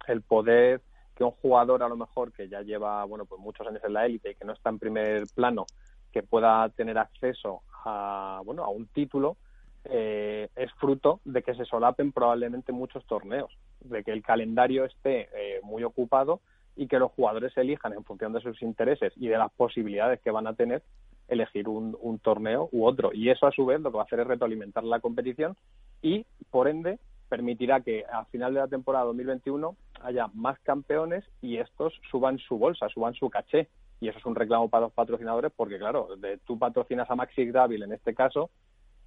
el, 0.07 0.21
poder 0.23 0.81
que 1.15 1.23
un 1.23 1.31
jugador 1.31 1.83
a 1.83 1.87
lo 1.87 1.95
mejor 1.95 2.31
que 2.31 2.49
ya 2.49 2.61
lleva 2.61 3.03
bueno 3.05 3.25
pues 3.25 3.39
muchos 3.39 3.67
años 3.67 3.83
en 3.83 3.93
la 3.93 4.07
élite 4.07 4.31
y 4.31 4.35
que 4.35 4.45
no 4.45 4.53
está 4.53 4.71
en 4.71 4.79
primer 4.79 5.27
plano 5.35 5.67
que 6.11 6.23
pueda 6.23 6.67
tener 6.69 6.97
acceso 6.97 7.61
a 7.85 8.41
bueno 8.43 8.63
a 8.63 8.69
un 8.69 8.87
título 8.87 9.37
eh, 9.83 10.49
es 10.55 10.71
fruto 10.73 11.19
de 11.25 11.43
que 11.43 11.53
se 11.53 11.65
solapen 11.65 12.11
probablemente 12.11 12.71
muchos 12.71 13.05
torneos 13.05 13.55
de 13.81 14.03
que 14.03 14.11
el 14.11 14.23
calendario 14.23 14.85
esté 14.85 15.29
eh, 15.33 15.59
muy 15.61 15.83
ocupado 15.83 16.41
y 16.77 16.87
que 16.87 16.99
los 16.99 17.11
jugadores 17.11 17.57
elijan 17.57 17.93
en 17.93 18.03
función 18.03 18.31
de 18.33 18.39
sus 18.39 18.61
intereses 18.61 19.11
y 19.17 19.27
de 19.27 19.37
las 19.37 19.51
posibilidades 19.51 20.21
que 20.21 20.31
van 20.31 20.47
a 20.47 20.53
tener 20.53 20.83
elegir 21.27 21.67
un, 21.67 22.19
torneo 22.19 22.69
u 22.71 22.85
otro. 22.85 23.11
Y 23.13 23.29
eso 23.29 23.47
a 23.47 23.51
su 23.51 23.65
vez 23.65 23.81
lo 23.81 23.91
que 23.91 23.97
va 23.97 24.03
a 24.03 24.05
hacer 24.05 24.21
es 24.21 24.27
retroalimentar 24.27 24.83
la 24.83 24.99
competición 24.99 25.57
y 26.01 26.25
por 26.51 26.67
ende 26.67 26.99
permitirá 27.27 27.81
que 27.81 28.05
al 28.05 28.25
final 28.27 28.53
de 28.53 28.61
la 28.61 28.67
temporada 28.67 29.05
2021 29.05 29.75
haya 30.03 30.27
más 30.33 30.57
campeones 30.59 31.25
y 31.41 31.57
estos 31.57 31.93
suban 32.09 32.37
su 32.37 32.57
bolsa, 32.57 32.87
suban 32.89 33.13
su 33.13 33.29
caché. 33.29 33.67
Y 33.99 34.07
eso 34.07 34.19
es 34.19 34.25
un 34.25 34.35
reclamo 34.35 34.69
para 34.69 34.85
los 34.85 34.93
patrocinadores 34.93 35.51
porque, 35.55 35.79
claro, 35.79 36.15
de, 36.17 36.37
tú 36.37 36.57
patrocinas 36.57 37.09
a 37.09 37.15
Maxi 37.15 37.45
Gravel 37.45 37.83
en 37.83 37.93
este 37.93 38.13
caso 38.13 38.51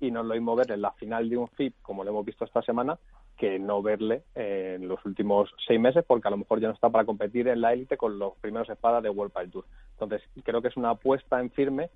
y 0.00 0.10
no 0.10 0.22
lo 0.22 0.34
mismo 0.34 0.56
ver 0.56 0.72
en 0.72 0.82
la 0.82 0.92
final 0.92 1.28
de 1.28 1.36
un 1.36 1.48
FIP, 1.48 1.74
como 1.82 2.02
lo 2.02 2.10
hemos 2.10 2.24
visto 2.24 2.44
esta 2.44 2.62
semana, 2.62 2.98
que 3.40 3.58
no 3.58 3.80
verle 3.80 4.22
en 4.34 4.86
los 4.86 5.02
últimos 5.06 5.50
seis 5.66 5.80
meses, 5.80 6.04
porque 6.06 6.28
a 6.28 6.30
lo 6.30 6.36
mejor 6.36 6.60
ya 6.60 6.68
no 6.68 6.74
está 6.74 6.90
para 6.90 7.06
competir 7.06 7.48
en 7.48 7.62
la 7.62 7.72
élite 7.72 7.96
con 7.96 8.18
los 8.18 8.36
primeros 8.36 8.68
espadas 8.68 9.02
de 9.02 9.08
World 9.08 9.32
Padel 9.32 9.50
Tour. 9.50 9.64
Entonces, 9.92 10.20
creo 10.44 10.60
que 10.60 10.68
es 10.68 10.76
una 10.76 10.90
apuesta 10.90 11.40
en 11.40 11.50
firme 11.50 11.88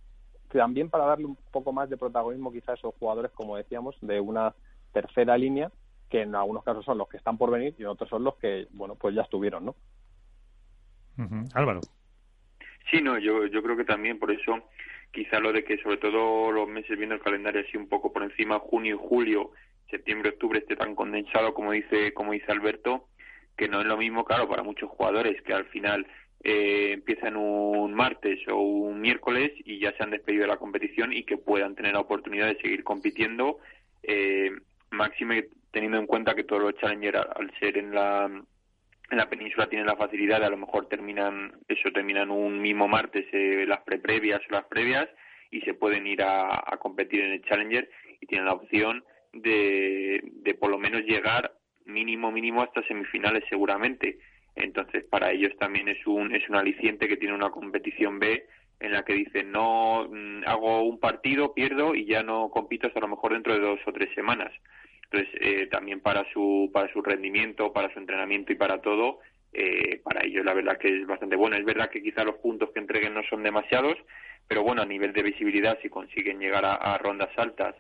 también 0.49 0.89
para 0.89 1.05
darle 1.05 1.27
un 1.27 1.37
poco 1.51 1.71
más 1.71 1.91
de 1.91 1.99
protagonismo 1.99 2.51
quizás 2.51 2.71
a 2.71 2.75
esos 2.75 2.95
jugadores, 2.95 3.31
como 3.33 3.59
decíamos, 3.59 3.95
de 4.01 4.21
una 4.21 4.55
tercera 4.95 5.37
línea, 5.37 5.71
que 6.09 6.23
en 6.23 6.35
algunos 6.35 6.65
casos 6.65 6.83
son 6.83 6.97
los 6.97 7.09
que 7.09 7.19
están 7.19 7.37
por 7.37 7.51
venir 7.51 7.75
y 7.77 7.83
en 7.83 7.89
otros 7.89 8.09
son 8.09 8.25
los 8.25 8.37
que, 8.37 8.67
bueno, 8.71 8.95
pues 8.95 9.15
ya 9.15 9.21
estuvieron, 9.21 9.67
¿no? 9.67 9.75
Álvaro. 11.53 11.81
Sí, 12.91 13.03
no, 13.03 13.19
yo, 13.19 13.45
yo 13.49 13.63
creo 13.63 13.77
que 13.77 13.85
también 13.85 14.19
por 14.19 14.31
eso 14.31 14.63
quizá 15.11 15.41
lo 15.41 15.53
de 15.53 15.63
que 15.63 15.77
sobre 15.83 15.99
todo 15.99 16.51
los 16.51 16.69
meses 16.69 16.97
viendo 16.97 17.17
el 17.17 17.21
calendario 17.21 17.61
así 17.61 17.77
un 17.77 17.89
poco 17.89 18.15
por 18.15 18.23
encima, 18.23 18.59
junio 18.61 18.95
y 18.95 19.09
julio, 19.09 19.51
septiembre, 19.91 20.31
octubre 20.31 20.59
esté 20.59 20.77
tan 20.77 20.95
condensado 20.95 21.55
como 21.55 21.73
dice, 21.73 22.13
como 22.15 22.33
dice 22.33 22.51
Alberto, 22.51 23.09
que 23.57 23.69
no 23.69 23.81
es 23.81 23.87
lo 23.87 23.97
mismo, 23.97 24.25
claro, 24.25 24.49
para 24.49 24.63
muchos 24.63 24.91
jugadores 24.91 25.41
que 25.43 25.53
al 25.53 25.67
final 25.67 26.07
eh, 26.43 26.93
empiezan 26.93 27.37
un 27.37 27.95
martes 27.95 28.41
o 28.49 28.57
un 28.57 29.01
miércoles 29.01 29.53
y 29.65 29.79
ya 29.79 29.93
se 29.93 30.03
han 30.03 30.11
despedido 30.11 30.43
de 30.43 30.49
la 30.49 30.59
competición 30.59 31.13
y 31.13 31.25
que 31.25 31.39
puedan 31.39 31.75
tener 31.75 31.95
la 31.95 32.01
oportunidad 32.01 32.49
de 32.49 32.61
seguir 32.61 32.85
compitiendo, 32.85 33.59
eh, 34.03 34.51
máxime 34.91 35.47
teniendo 35.71 35.99
en 35.99 36.07
cuenta 36.07 36.35
que 36.35 36.45
todos 36.45 36.63
los 36.63 36.75
challengers 36.75 37.19
al 37.35 37.51
ser 37.59 37.79
en 37.79 37.95
la 37.95 38.31
en 39.11 39.19
la 39.19 39.29
península 39.29 39.69
tienen 39.69 39.87
la 39.87 39.97
facilidad 39.97 40.41
de 40.41 40.47
a 40.47 40.51
lo 40.51 40.57
mejor 40.57 40.87
terminan 40.87 41.53
eso 41.69 41.91
terminan 41.93 42.31
un 42.31 42.61
mismo 42.61 42.89
martes 42.89 43.27
eh, 43.33 43.65
las 43.67 43.81
pre-previas 43.81 44.41
o 44.49 44.53
las 44.53 44.65
previas 44.65 45.09
y 45.51 45.61
se 45.63 45.75
pueden 45.75 46.07
ir 46.07 46.23
a, 46.23 46.55
a, 46.55 46.77
competir 46.79 47.21
en 47.21 47.33
el 47.33 47.43
Challenger 47.43 47.89
y 48.21 48.27
tienen 48.27 48.47
la 48.47 48.55
opción 48.55 49.05
de, 49.35 50.57
por 50.59 50.71
lo 50.71 50.79
menos 50.79 51.03
llegar 51.03 51.53
mínimo 51.85 52.33
mínimo 52.33 52.63
hasta 52.63 52.83
semifinales 52.87 53.45
seguramente 53.49 54.19
entonces 54.55 55.05
para 55.05 55.33
ellos 55.33 55.53
también 55.59 55.89
es 55.89 56.07
un 56.07 56.35
es 56.35 56.49
un 56.49 56.57
aliciente 56.57 57.09
que 57.09 57.17
tiene 57.17 57.35
una 57.35 57.51
competición 57.51 58.19
B 58.19 58.47
en 58.81 58.93
la 58.93 59.05
que 59.05 59.15
dicen 59.15 59.53
no 59.53 60.09
mm, 60.11 60.45
hago 60.47 60.83
un 60.83 60.99
partido 60.99 61.53
pierdo 61.53 61.95
y 61.95 62.07
ya 62.07 62.23
no 62.23 62.49
compito 62.51 62.87
hasta 62.87 63.01
a 63.01 63.03
lo 63.03 63.09
mejor 63.09 63.35
dentro 63.35 63.53
de 63.53 63.61
dos 63.61 63.81
o 63.87 63.93
tres 63.93 64.15
semanas 64.15 64.53
entonces, 65.15 65.41
eh, 65.41 65.67
también 65.69 66.01
para 66.01 66.25
su, 66.33 66.71
para 66.73 66.93
su 66.93 67.01
rendimiento, 67.01 67.73
para 67.73 67.93
su 67.93 68.01
entrenamiento 68.01 68.53
y 68.53 68.57
para 68.57 68.81
todo, 68.81 69.21
eh, 69.53 70.01
para 70.03 70.25
ellos 70.27 70.45
la 70.45 70.55
verdad 70.55 70.77
que 70.77 70.89
es 70.89 71.07
bastante 71.07 71.37
bueno. 71.37 71.57
Es 71.57 71.65
verdad 71.65 71.89
que 71.89 72.03
quizá 72.03 72.25
los 72.25 72.37
puntos 72.37 72.71
que 72.73 72.81
entreguen 72.81 73.15
no 73.15 73.23
son 73.31 73.45
demasiados, 73.45 73.97
pero 74.49 74.65
bueno, 74.65 74.83
a 74.83 74.87
nivel 74.87 75.13
de 75.13 75.23
visibilidad, 75.23 75.79
si 75.83 75.89
consiguen 75.89 76.41
llegar 76.41 76.65
a, 76.65 76.99
rondas 76.99 77.31
altas 77.37 77.77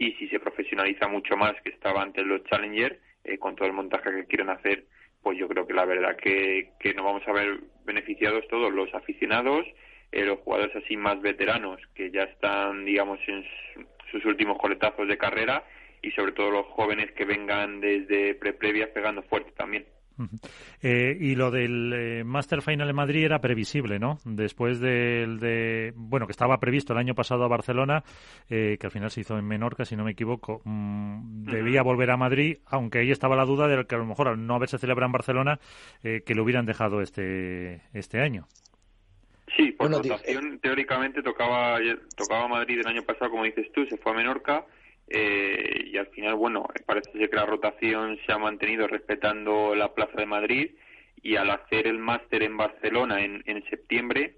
y 0.00 0.12
si 0.12 0.28
se 0.28 0.40
profesionaliza 0.40 1.06
mucho 1.08 1.36
más 1.36 1.52
que 1.62 1.68
estaba 1.68 2.02
antes 2.02 2.26
los 2.26 2.42
Challenger, 2.44 2.98
eh, 3.22 3.38
con 3.38 3.54
todo 3.54 3.68
el 3.68 3.74
montaje 3.74 4.10
que 4.10 4.24
quieren 4.24 4.48
hacer, 4.48 4.84
pues 5.22 5.38
yo 5.38 5.46
creo 5.46 5.66
que 5.66 5.74
la 5.74 5.84
verdad 5.84 6.16
que, 6.16 6.70
que 6.80 6.94
nos 6.94 7.04
vamos 7.04 7.22
a 7.28 7.32
ver 7.32 7.60
beneficiados 7.84 8.48
todos 8.48 8.72
los 8.72 8.92
aficionados, 8.94 9.66
los 10.10 10.38
jugadores 10.40 10.74
así 10.74 10.96
más 10.96 11.20
veteranos 11.20 11.80
que 11.94 12.10
ya 12.10 12.22
están, 12.22 12.86
digamos, 12.86 13.20
en 13.28 13.44
sus 14.10 14.24
últimos 14.24 14.58
coletazos 14.58 15.06
de 15.06 15.18
carrera 15.18 15.64
y 16.02 16.10
sobre 16.12 16.32
todo 16.32 16.50
los 16.50 16.66
jóvenes 16.66 17.12
que 17.12 17.26
vengan 17.26 17.80
desde 17.80 18.34
pre-previas 18.34 18.88
pegando 18.88 19.22
fuerte 19.24 19.52
también. 19.52 19.84
Eh, 20.82 21.16
y 21.18 21.34
lo 21.34 21.50
del 21.50 21.92
eh, 21.92 22.24
Master 22.24 22.62
Final 22.62 22.88
en 22.88 22.96
Madrid 22.96 23.24
era 23.24 23.40
previsible, 23.40 23.98
¿no? 23.98 24.18
Después 24.24 24.80
del 24.80 25.38
de, 25.38 25.92
bueno, 25.96 26.26
que 26.26 26.32
estaba 26.32 26.58
previsto 26.58 26.92
el 26.92 26.98
año 26.98 27.14
pasado 27.14 27.44
a 27.44 27.48
Barcelona, 27.48 28.02
eh, 28.48 28.76
que 28.78 28.86
al 28.86 28.92
final 28.92 29.10
se 29.10 29.20
hizo 29.20 29.38
en 29.38 29.46
Menorca, 29.46 29.84
si 29.84 29.96
no 29.96 30.04
me 30.04 30.12
equivoco, 30.12 30.60
mm, 30.64 31.44
debía 31.44 31.82
volver 31.82 32.10
a 32.10 32.16
Madrid, 32.16 32.58
aunque 32.66 32.98
ahí 32.98 33.10
estaba 33.10 33.36
la 33.36 33.44
duda 33.44 33.68
de 33.68 33.84
que 33.84 33.94
a 33.94 33.98
lo 33.98 34.06
mejor 34.06 34.28
al 34.28 34.46
no 34.46 34.54
haberse 34.54 34.78
celebrado 34.78 35.06
en 35.06 35.12
Barcelona, 35.12 35.60
que 36.02 36.34
lo 36.34 36.44
hubieran 36.44 36.66
dejado 36.66 37.00
este, 37.00 37.82
este 37.92 38.20
año. 38.20 38.46
Sí, 39.56 39.72
por 39.72 39.90
votación 39.90 40.58
teóricamente 40.60 41.22
tocaba, 41.22 41.78
tocaba 42.16 42.48
Madrid 42.48 42.80
el 42.80 42.86
año 42.86 43.02
pasado, 43.02 43.30
como 43.30 43.44
dices 43.44 43.70
tú, 43.72 43.84
se 43.86 43.96
fue 43.96 44.12
a 44.12 44.16
Menorca 44.16 44.64
eh, 45.10 45.84
y 45.86 45.96
al 45.98 46.06
final, 46.08 46.36
bueno, 46.36 46.68
parece 46.86 47.10
ser 47.12 47.28
que 47.28 47.36
la 47.36 47.46
rotación 47.46 48.18
se 48.24 48.32
ha 48.32 48.38
mantenido 48.38 48.86
respetando 48.86 49.74
la 49.74 49.92
Plaza 49.92 50.16
de 50.16 50.26
Madrid 50.26 50.70
y 51.22 51.36
al 51.36 51.50
hacer 51.50 51.86
el 51.86 51.98
máster 51.98 52.42
en 52.42 52.56
Barcelona 52.56 53.22
en, 53.22 53.42
en 53.46 53.62
septiembre, 53.68 54.36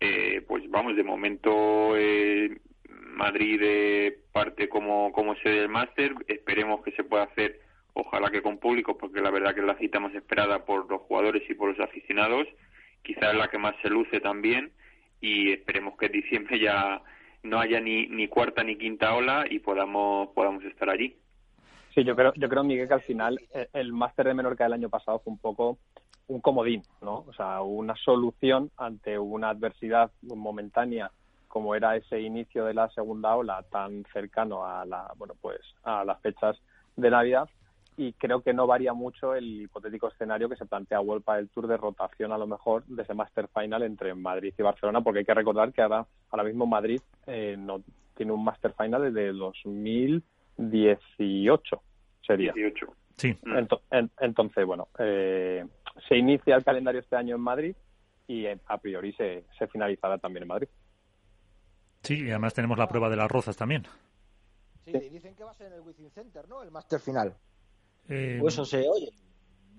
eh, 0.00 0.42
pues 0.46 0.68
vamos, 0.70 0.96
de 0.96 1.04
momento 1.04 1.96
eh, 1.96 2.58
Madrid 2.88 3.60
eh, 3.62 4.18
parte 4.32 4.68
como, 4.68 5.12
como 5.12 5.36
sede 5.36 5.60
del 5.60 5.68
máster, 5.68 6.14
esperemos 6.28 6.82
que 6.82 6.92
se 6.92 7.04
pueda 7.04 7.24
hacer, 7.24 7.60
ojalá 7.94 8.30
que 8.30 8.42
con 8.42 8.58
público, 8.58 8.98
porque 8.98 9.20
la 9.20 9.30
verdad 9.30 9.54
que 9.54 9.60
es 9.60 9.66
la 9.66 9.78
cita 9.78 10.00
más 10.00 10.14
esperada 10.14 10.64
por 10.64 10.90
los 10.90 11.02
jugadores 11.02 11.42
y 11.48 11.54
por 11.54 11.70
los 11.70 11.80
aficionados, 11.80 12.46
quizás 13.02 13.32
es 13.32 13.38
la 13.38 13.48
que 13.48 13.58
más 13.58 13.74
se 13.82 13.90
luce 13.90 14.20
también 14.20 14.72
y 15.20 15.52
esperemos 15.52 15.96
que 15.96 16.06
en 16.06 16.12
diciembre 16.12 16.58
ya 16.58 17.00
no 17.46 17.60
haya 17.60 17.80
ni, 17.80 18.28
cuarta 18.28 18.62
ni 18.62 18.76
quinta 18.76 19.14
ola 19.14 19.44
y 19.48 19.58
podamos, 19.58 20.28
podamos 20.30 20.64
estar 20.64 20.90
allí. 20.90 21.16
Sí, 21.94 22.04
yo 22.04 22.14
creo, 22.14 22.32
yo 22.36 22.48
creo, 22.48 22.62
Miguel, 22.62 22.88
que 22.88 22.94
al 22.94 23.02
final 23.02 23.40
eh, 23.54 23.68
el 23.72 23.92
máster 23.92 24.26
de 24.26 24.34
Menorca 24.34 24.64
del 24.64 24.74
año 24.74 24.90
pasado 24.90 25.20
fue 25.20 25.32
un 25.32 25.38
poco 25.38 25.78
un 26.28 26.40
comodín, 26.40 26.82
¿no? 27.00 27.24
O 27.26 27.32
sea, 27.32 27.62
una 27.62 27.94
solución 27.96 28.70
ante 28.76 29.18
una 29.18 29.50
adversidad 29.50 30.10
momentánea 30.22 31.10
como 31.48 31.74
era 31.74 31.96
ese 31.96 32.20
inicio 32.20 32.66
de 32.66 32.74
la 32.74 32.90
segunda 32.90 33.34
ola 33.34 33.64
tan 33.70 34.04
cercano 34.12 34.66
a 34.66 34.84
la, 34.84 35.10
bueno, 35.16 35.34
pues 35.40 35.60
a 35.84 36.04
las 36.04 36.20
fechas 36.20 36.60
de 36.96 37.10
Navidad 37.10 37.48
y 37.96 38.12
creo 38.12 38.42
que 38.42 38.52
no 38.52 38.66
varía 38.66 38.92
mucho 38.92 39.34
el 39.34 39.62
hipotético 39.62 40.08
escenario 40.08 40.46
que 40.48 40.56
se 40.56 40.66
plantea 40.66 40.98
Vuelpa 40.98 41.36
del 41.36 41.48
Tour 41.48 41.66
de 41.66 41.78
rotación 41.78 42.32
a 42.32 42.38
lo 42.38 42.46
mejor 42.46 42.84
de 42.86 43.02
ese 43.02 43.14
Master 43.14 43.48
Final 43.48 43.82
entre 43.82 44.14
Madrid 44.14 44.54
y 44.56 44.62
Barcelona, 44.62 45.00
porque 45.00 45.18
hay 45.20 45.24
que 45.24 45.34
recordar 45.34 45.72
que 45.72 45.82
ahora, 45.82 46.06
ahora 46.30 46.44
mismo 46.44 46.66
Madrid 46.66 47.00
eh, 47.26 47.56
no 47.58 47.82
tiene 48.14 48.30
un 48.32 48.44
Master 48.44 48.74
Final 48.74 49.12
desde 49.12 49.32
2018, 49.32 51.82
sería. 52.26 52.52
18. 52.52 52.86
Sí. 53.16 53.34
entonces, 54.20 54.66
bueno, 54.66 54.88
eh, 54.98 55.64
se 56.06 56.16
inicia 56.16 56.56
el 56.56 56.64
calendario 56.64 57.00
este 57.00 57.16
año 57.16 57.36
en 57.36 57.40
Madrid 57.40 57.74
y 58.26 58.44
eh, 58.44 58.58
a 58.66 58.76
priori 58.76 59.14
se, 59.14 59.46
se 59.58 59.66
finalizará 59.68 60.18
también 60.18 60.42
en 60.42 60.48
Madrid. 60.48 60.68
Sí, 62.02 62.24
y 62.24 62.30
además 62.30 62.52
tenemos 62.52 62.76
la 62.76 62.88
prueba 62.88 63.08
de 63.08 63.16
las 63.16 63.30
rozas 63.30 63.56
también. 63.56 63.84
Sí, 64.84 64.92
dicen 64.92 65.34
que 65.34 65.44
va 65.44 65.50
a 65.50 65.54
ser 65.54 65.68
en 65.68 65.72
el 65.74 65.80
Wizzing 65.80 66.10
Center, 66.10 66.46
¿no? 66.48 66.62
El 66.62 66.70
Master 66.70 67.00
Final. 67.00 67.34
Eh, 68.08 68.40
eso 68.46 68.64
se 68.64 68.78
oye. 68.88 69.10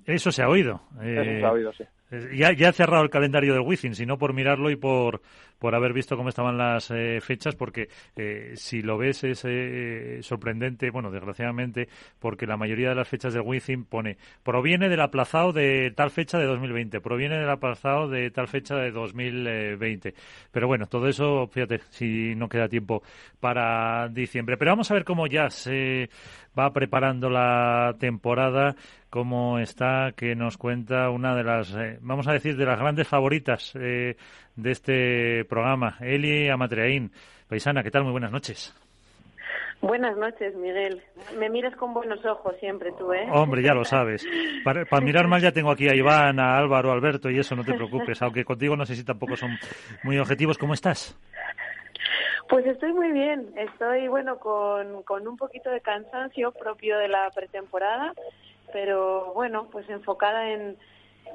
Eso 0.05 0.31
se 0.31 0.41
ha 0.41 0.49
oído. 0.49 0.81
Eh, 1.01 1.39
se 1.39 1.45
ha 1.45 1.51
oído, 1.51 1.73
sí. 1.73 1.83
Eh, 2.11 2.29
ya, 2.37 2.53
ya 2.53 2.69
ha 2.69 2.73
cerrado 2.73 3.03
el 3.03 3.09
calendario 3.09 3.53
del 3.53 3.63
Wizzing, 3.63 3.95
sino 3.95 4.17
por 4.17 4.33
mirarlo 4.33 4.69
y 4.69 4.77
por, 4.77 5.21
por 5.59 5.75
haber 5.75 5.93
visto 5.93 6.15
cómo 6.15 6.29
estaban 6.29 6.57
las 6.57 6.91
eh, 6.91 7.19
fechas, 7.21 7.55
porque 7.55 7.89
eh, 8.15 8.53
si 8.55 8.81
lo 8.81 8.97
ves 8.97 9.23
es 9.23 9.43
eh, 9.45 10.19
sorprendente, 10.21 10.89
bueno, 10.91 11.11
desgraciadamente, 11.11 11.87
porque 12.19 12.45
la 12.45 12.57
mayoría 12.57 12.89
de 12.89 12.95
las 12.95 13.07
fechas 13.07 13.33
del 13.33 13.43
Wizzing 13.43 13.85
pone 13.85 14.17
proviene 14.43 14.89
del 14.89 15.01
aplazado 15.01 15.53
de 15.53 15.91
tal 15.95 16.11
fecha 16.11 16.37
de 16.37 16.45
2020, 16.45 17.01
proviene 17.01 17.37
del 17.37 17.49
aplazado 17.49 18.07
de 18.09 18.29
tal 18.31 18.47
fecha 18.47 18.75
de 18.75 18.91
2020. 18.91 20.13
Pero 20.51 20.67
bueno, 20.67 20.85
todo 20.87 21.07
eso, 21.07 21.47
fíjate, 21.47 21.79
si 21.89 22.35
no 22.35 22.49
queda 22.49 22.67
tiempo 22.67 23.01
para 23.39 24.09
diciembre. 24.09 24.57
Pero 24.57 24.71
vamos 24.71 24.91
a 24.91 24.93
ver 24.93 25.03
cómo 25.03 25.27
ya 25.27 25.49
se 25.49 26.09
va 26.57 26.73
preparando 26.73 27.29
la 27.29 27.95
temporada, 27.99 28.75
cómo 29.09 29.59
está, 29.59 30.13
que 30.15 30.35
nos 30.35 30.57
cuenta 30.57 31.09
una 31.09 31.35
de 31.35 31.43
las, 31.43 31.75
vamos 32.01 32.27
a 32.27 32.33
decir, 32.33 32.57
de 32.57 32.65
las 32.65 32.79
grandes 32.79 33.07
favoritas 33.07 33.73
de 34.57 34.71
este 34.71 35.45
programa. 35.45 35.95
Eli 36.01 36.49
Amatreaín, 36.49 37.11
paisana, 37.47 37.83
¿qué 37.83 37.91
tal? 37.91 38.03
Muy 38.03 38.11
buenas 38.11 38.31
noches. 38.31 38.75
Buenas 39.79 40.17
noches, 40.17 40.55
Miguel. 40.55 41.03
Me 41.37 41.49
miras 41.49 41.75
con 41.75 41.93
buenos 41.93 42.25
ojos 42.25 42.55
siempre 42.59 42.91
tú, 42.97 43.13
¿eh? 43.13 43.27
Hombre, 43.31 43.61
ya 43.61 43.75
lo 43.75 43.85
sabes. 43.85 44.25
Para, 44.63 44.85
mirar 45.01 45.27
mal 45.27 45.39
ya 45.39 45.51
tengo 45.51 45.69
aquí 45.69 45.87
a 45.87 45.93
Iván, 45.95 46.39
a 46.39 46.57
Álvaro, 46.57 46.89
a 46.89 46.93
Alberto 46.93 47.29
y 47.29 47.37
eso, 47.37 47.55
no 47.55 47.63
te 47.63 47.73
preocupes. 47.75 48.19
Aunque 48.23 48.43
contigo 48.43 48.75
no 48.75 48.85
sé 48.85 48.95
si 48.95 49.05
tampoco 49.05 49.37
son 49.37 49.51
muy 50.03 50.17
objetivos. 50.17 50.57
¿Cómo 50.57 50.73
estás? 50.73 51.15
Pues 52.49 52.65
estoy 52.65 52.91
muy 52.93 53.11
bien. 53.11 53.49
Estoy, 53.55 54.07
bueno, 54.07 54.39
con, 54.39 55.03
con 55.03 55.27
un 55.27 55.37
poquito 55.37 55.69
de 55.69 55.81
cansancio 55.81 56.51
propio 56.53 56.97
de 56.97 57.09
la 57.09 57.29
pretemporada, 57.29 58.13
pero 58.73 59.31
bueno, 59.35 59.67
pues 59.71 59.87
enfocada 59.89 60.49
en, 60.49 60.75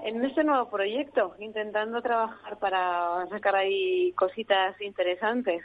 en 0.05 0.25
este 0.25 0.45
nuevo 0.45 0.69
proyecto, 0.69 1.35
intentando 1.39 2.03
trabajar 2.03 2.59
para 2.59 3.27
sacar 3.29 3.57
ahí 3.57 4.13
cositas 4.13 4.81
interesantes. 4.81 5.63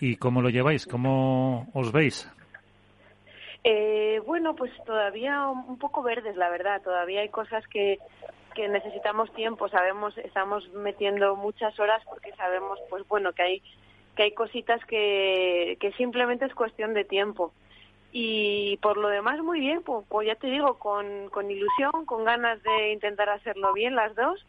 ¿Y 0.00 0.16
cómo 0.16 0.42
lo 0.42 0.50
lleváis? 0.50 0.86
¿Cómo 0.86 1.68
os 1.74 1.92
veis? 1.92 2.30
Eh, 3.62 4.20
bueno, 4.26 4.54
pues 4.54 4.72
todavía 4.84 5.48
un 5.48 5.78
poco 5.78 6.02
verdes, 6.02 6.36
la 6.36 6.50
verdad. 6.50 6.82
Todavía 6.82 7.22
hay 7.22 7.30
cosas 7.30 7.66
que, 7.68 7.98
que 8.54 8.68
necesitamos 8.68 9.32
tiempo. 9.34 9.68
Sabemos, 9.68 10.16
estamos 10.18 10.68
metiendo 10.74 11.36
muchas 11.36 11.78
horas 11.80 12.02
porque 12.08 12.32
sabemos, 12.32 12.78
pues 12.90 13.06
bueno, 13.08 13.32
que 13.32 13.42
hay 13.42 13.62
que 14.14 14.22
hay 14.22 14.32
cositas 14.32 14.84
que, 14.84 15.76
que 15.80 15.90
simplemente 15.92 16.44
es 16.44 16.54
cuestión 16.54 16.94
de 16.94 17.04
tiempo 17.04 17.52
y 18.16 18.76
por 18.76 18.96
lo 18.96 19.08
demás 19.08 19.40
muy 19.42 19.58
bien, 19.58 19.82
pues, 19.82 20.06
pues, 20.08 20.28
ya 20.28 20.36
te 20.36 20.46
digo, 20.46 20.78
con, 20.78 21.28
con 21.30 21.50
ilusión, 21.50 22.06
con 22.06 22.24
ganas 22.24 22.62
de 22.62 22.92
intentar 22.92 23.28
hacerlo 23.28 23.72
bien 23.72 23.96
las 23.96 24.14
dos 24.14 24.46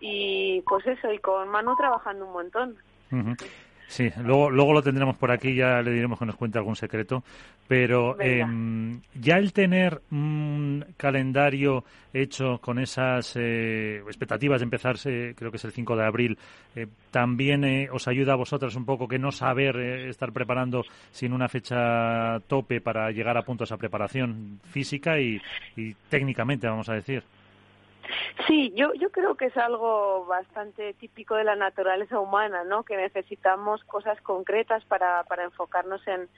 y 0.00 0.60
pues 0.68 0.86
eso, 0.86 1.10
y 1.10 1.18
con 1.18 1.48
Manu 1.48 1.74
trabajando 1.76 2.26
un 2.26 2.32
montón. 2.34 2.76
Sí, 3.88 4.10
luego, 4.24 4.50
luego 4.50 4.72
lo 4.72 4.82
tendremos 4.82 5.16
por 5.16 5.30
aquí, 5.30 5.54
ya 5.54 5.80
le 5.80 5.92
diremos 5.92 6.18
que 6.18 6.26
nos 6.26 6.36
cuente 6.36 6.58
algún 6.58 6.74
secreto. 6.74 7.22
Pero 7.68 8.20
em, 8.20 9.00
ya 9.14 9.38
el 9.38 9.52
tener 9.52 10.00
un 10.10 10.84
calendario 10.96 11.84
hecho 12.12 12.58
con 12.58 12.78
esas 12.78 13.34
eh, 13.36 14.02
expectativas 14.06 14.60
de 14.60 14.64
empezarse, 14.64 15.34
creo 15.36 15.50
que 15.50 15.56
es 15.56 15.64
el 15.64 15.72
5 15.72 15.96
de 15.96 16.04
abril, 16.04 16.38
eh, 16.74 16.86
también 17.10 17.64
eh, 17.64 17.88
os 17.90 18.08
ayuda 18.08 18.32
a 18.32 18.36
vosotras 18.36 18.74
un 18.76 18.84
poco 18.84 19.08
que 19.08 19.18
no 19.18 19.32
saber 19.32 19.76
estar 20.08 20.32
preparando 20.32 20.84
sin 21.10 21.32
una 21.32 21.48
fecha 21.48 22.40
tope 22.46 22.80
para 22.80 23.10
llegar 23.10 23.36
a 23.36 23.42
punto 23.42 23.64
a 23.64 23.66
esa 23.66 23.76
preparación 23.76 24.60
física 24.70 25.18
y 25.18 25.40
técnicamente, 26.08 26.68
vamos 26.68 26.88
a 26.88 26.94
decir. 26.94 27.22
Sí, 28.46 28.72
yo, 28.74 28.92
yo 28.94 29.10
creo 29.10 29.34
que 29.34 29.46
es 29.46 29.56
algo 29.56 30.24
bastante 30.26 30.94
típico 30.94 31.34
de 31.34 31.44
la 31.44 31.56
naturaleza 31.56 32.20
humana, 32.20 32.64
¿no? 32.64 32.84
Que 32.84 32.96
necesitamos 32.96 33.82
cosas 33.84 34.20
concretas 34.20 34.84
para, 34.84 35.24
para 35.24 35.44
enfocarnos 35.44 36.02
en, 36.06 36.28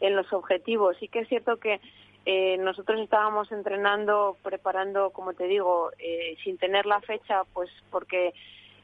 los 0.00 0.32
objetivos. 0.32 0.96
Sí 0.98 1.08
que 1.08 1.20
es 1.20 1.28
cierto 1.28 1.56
que 1.56 1.80
eh, 2.26 2.58
nosotros 2.58 3.00
estábamos 3.00 3.50
entrenando, 3.50 4.36
preparando, 4.42 5.10
como 5.10 5.32
te 5.32 5.46
digo, 5.46 5.90
eh, 5.98 6.36
sin 6.44 6.58
tener 6.58 6.86
la 6.86 7.00
fecha, 7.00 7.44
pues 7.54 7.70
porque 7.90 8.34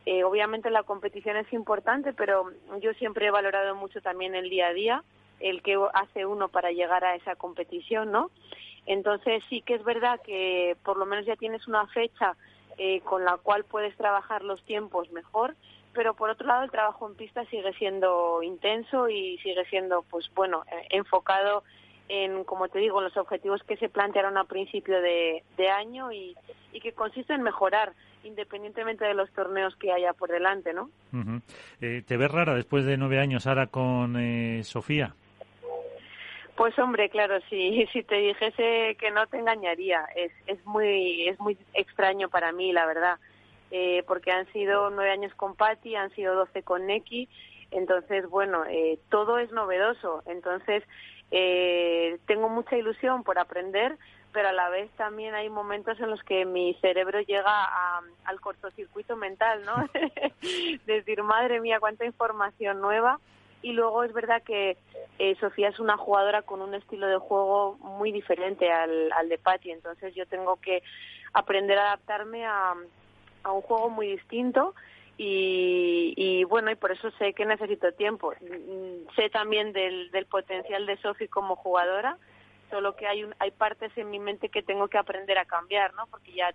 eh, 0.06 0.24
obviamente 0.24 0.70
la 0.70 0.82
competición 0.82 1.36
es 1.36 1.52
importante, 1.52 2.12
pero 2.12 2.50
yo 2.80 2.92
siempre 2.94 3.26
he 3.26 3.30
valorado 3.30 3.74
mucho 3.74 4.00
también 4.00 4.34
el 4.34 4.48
día 4.48 4.68
a 4.68 4.72
día, 4.72 5.04
el 5.40 5.62
que 5.62 5.78
hace 5.94 6.24
uno 6.24 6.48
para 6.48 6.72
llegar 6.72 7.04
a 7.04 7.14
esa 7.14 7.36
competición, 7.36 8.10
¿no? 8.10 8.30
Entonces 8.86 9.42
sí 9.48 9.62
que 9.62 9.74
es 9.74 9.84
verdad 9.84 10.20
que 10.22 10.76
por 10.84 10.96
lo 10.96 11.06
menos 11.06 11.24
ya 11.26 11.36
tienes 11.36 11.66
una 11.68 11.86
fecha 11.88 12.36
eh, 12.78 13.00
con 13.00 13.24
la 13.24 13.36
cual 13.36 13.64
puedes 13.64 13.96
trabajar 13.96 14.42
los 14.42 14.62
tiempos 14.64 15.10
mejor, 15.12 15.54
pero 15.92 16.14
por 16.14 16.30
otro 16.30 16.46
lado 16.46 16.64
el 16.64 16.70
trabajo 16.70 17.06
en 17.06 17.14
pista 17.14 17.44
sigue 17.46 17.72
siendo 17.74 18.42
intenso 18.42 19.08
y 19.08 19.38
sigue 19.38 19.64
siendo, 19.66 20.02
pues 20.02 20.30
bueno, 20.34 20.64
eh, 20.72 20.86
enfocado 20.90 21.64
en, 22.08 22.44
como 22.44 22.68
te 22.68 22.78
digo, 22.78 23.00
los 23.00 23.16
objetivos 23.16 23.62
que 23.62 23.76
se 23.76 23.88
plantearon 23.88 24.36
a 24.36 24.44
principio 24.44 25.00
de, 25.00 25.42
año 25.70 26.12
y, 26.12 26.34
que 26.82 26.92
consiste 26.92 27.32
en 27.32 27.42
mejorar 27.42 27.92
independientemente 28.24 29.04
de 29.04 29.14
los 29.14 29.30
torneos 29.30 29.76
que 29.76 29.92
haya 29.92 30.12
por 30.12 30.30
delante, 30.30 30.72
¿no? 30.72 30.90
Eh, 31.80 32.02
¿Te 32.06 32.16
ves 32.16 32.30
rara 32.30 32.54
después 32.54 32.84
de 32.84 32.96
nueve 32.96 33.20
años 33.20 33.46
ahora 33.46 33.68
con 33.68 34.16
Sofía? 34.64 35.14
Pues 36.56 36.78
hombre, 36.78 37.08
claro, 37.08 37.40
si, 37.48 37.86
si 37.92 38.02
te 38.02 38.16
dijese 38.16 38.96
que 38.98 39.10
no 39.10 39.26
te 39.26 39.38
engañaría. 39.38 40.04
Es, 40.14 40.32
es, 40.46 40.64
muy, 40.66 41.28
es 41.28 41.38
muy 41.40 41.56
extraño 41.74 42.28
para 42.28 42.52
mí, 42.52 42.72
la 42.72 42.86
verdad, 42.86 43.18
eh, 43.70 44.02
porque 44.06 44.32
han 44.32 44.50
sido 44.52 44.90
nueve 44.90 45.10
años 45.10 45.34
con 45.34 45.56
Patti, 45.56 45.94
han 45.94 46.10
sido 46.10 46.34
doce 46.34 46.62
con 46.62 46.86
Neki, 46.86 47.28
entonces, 47.70 48.28
bueno, 48.28 48.64
eh, 48.68 48.98
todo 49.08 49.38
es 49.38 49.50
novedoso. 49.50 50.22
Entonces, 50.26 50.84
eh, 51.30 52.18
tengo 52.26 52.50
mucha 52.50 52.76
ilusión 52.76 53.24
por 53.24 53.38
aprender, 53.38 53.96
pero 54.32 54.48
a 54.48 54.52
la 54.52 54.68
vez 54.68 54.90
también 54.92 55.34
hay 55.34 55.48
momentos 55.48 55.98
en 55.98 56.10
los 56.10 56.22
que 56.22 56.44
mi 56.44 56.74
cerebro 56.82 57.20
llega 57.20 57.44
a, 57.46 58.02
al 58.24 58.40
cortocircuito 58.40 59.16
mental, 59.16 59.62
¿no? 59.64 59.88
Decir, 60.86 61.22
madre 61.22 61.60
mía, 61.60 61.80
cuánta 61.80 62.04
información 62.04 62.80
nueva 62.82 63.18
y 63.62 63.72
luego 63.72 64.04
es 64.04 64.12
verdad 64.12 64.42
que 64.42 64.76
eh, 65.18 65.36
Sofía 65.40 65.68
es 65.68 65.78
una 65.78 65.96
jugadora 65.96 66.42
con 66.42 66.60
un 66.60 66.74
estilo 66.74 67.06
de 67.06 67.18
juego 67.18 67.76
muy 67.78 68.12
diferente 68.12 68.70
al, 68.70 69.10
al 69.12 69.28
de 69.28 69.38
Patti, 69.38 69.70
entonces 69.70 70.14
yo 70.14 70.26
tengo 70.26 70.56
que 70.56 70.82
aprender 71.32 71.78
a 71.78 71.86
adaptarme 71.86 72.44
a, 72.44 72.74
a 73.44 73.52
un 73.52 73.62
juego 73.62 73.88
muy 73.88 74.08
distinto 74.08 74.74
y, 75.16 76.14
y, 76.16 76.44
bueno, 76.44 76.70
y 76.70 76.74
por 76.74 76.90
eso 76.90 77.10
sé 77.12 77.32
que 77.34 77.44
necesito 77.44 77.92
tiempo. 77.92 78.32
Mm, 78.40 79.14
sé 79.14 79.30
también 79.30 79.72
del, 79.72 80.10
del 80.10 80.26
potencial 80.26 80.86
de 80.86 80.96
Sofía 80.98 81.28
como 81.28 81.56
jugadora 81.56 82.18
solo 82.72 82.96
que 82.96 83.06
hay, 83.06 83.26
hay 83.38 83.50
partes 83.50 83.92
en 83.98 84.10
mi 84.10 84.18
mente 84.18 84.48
que 84.48 84.62
tengo 84.62 84.88
que 84.88 84.96
aprender 84.96 85.36
a 85.36 85.44
cambiar, 85.44 85.92
¿no? 85.92 86.06
Porque 86.06 86.32
ya 86.32 86.54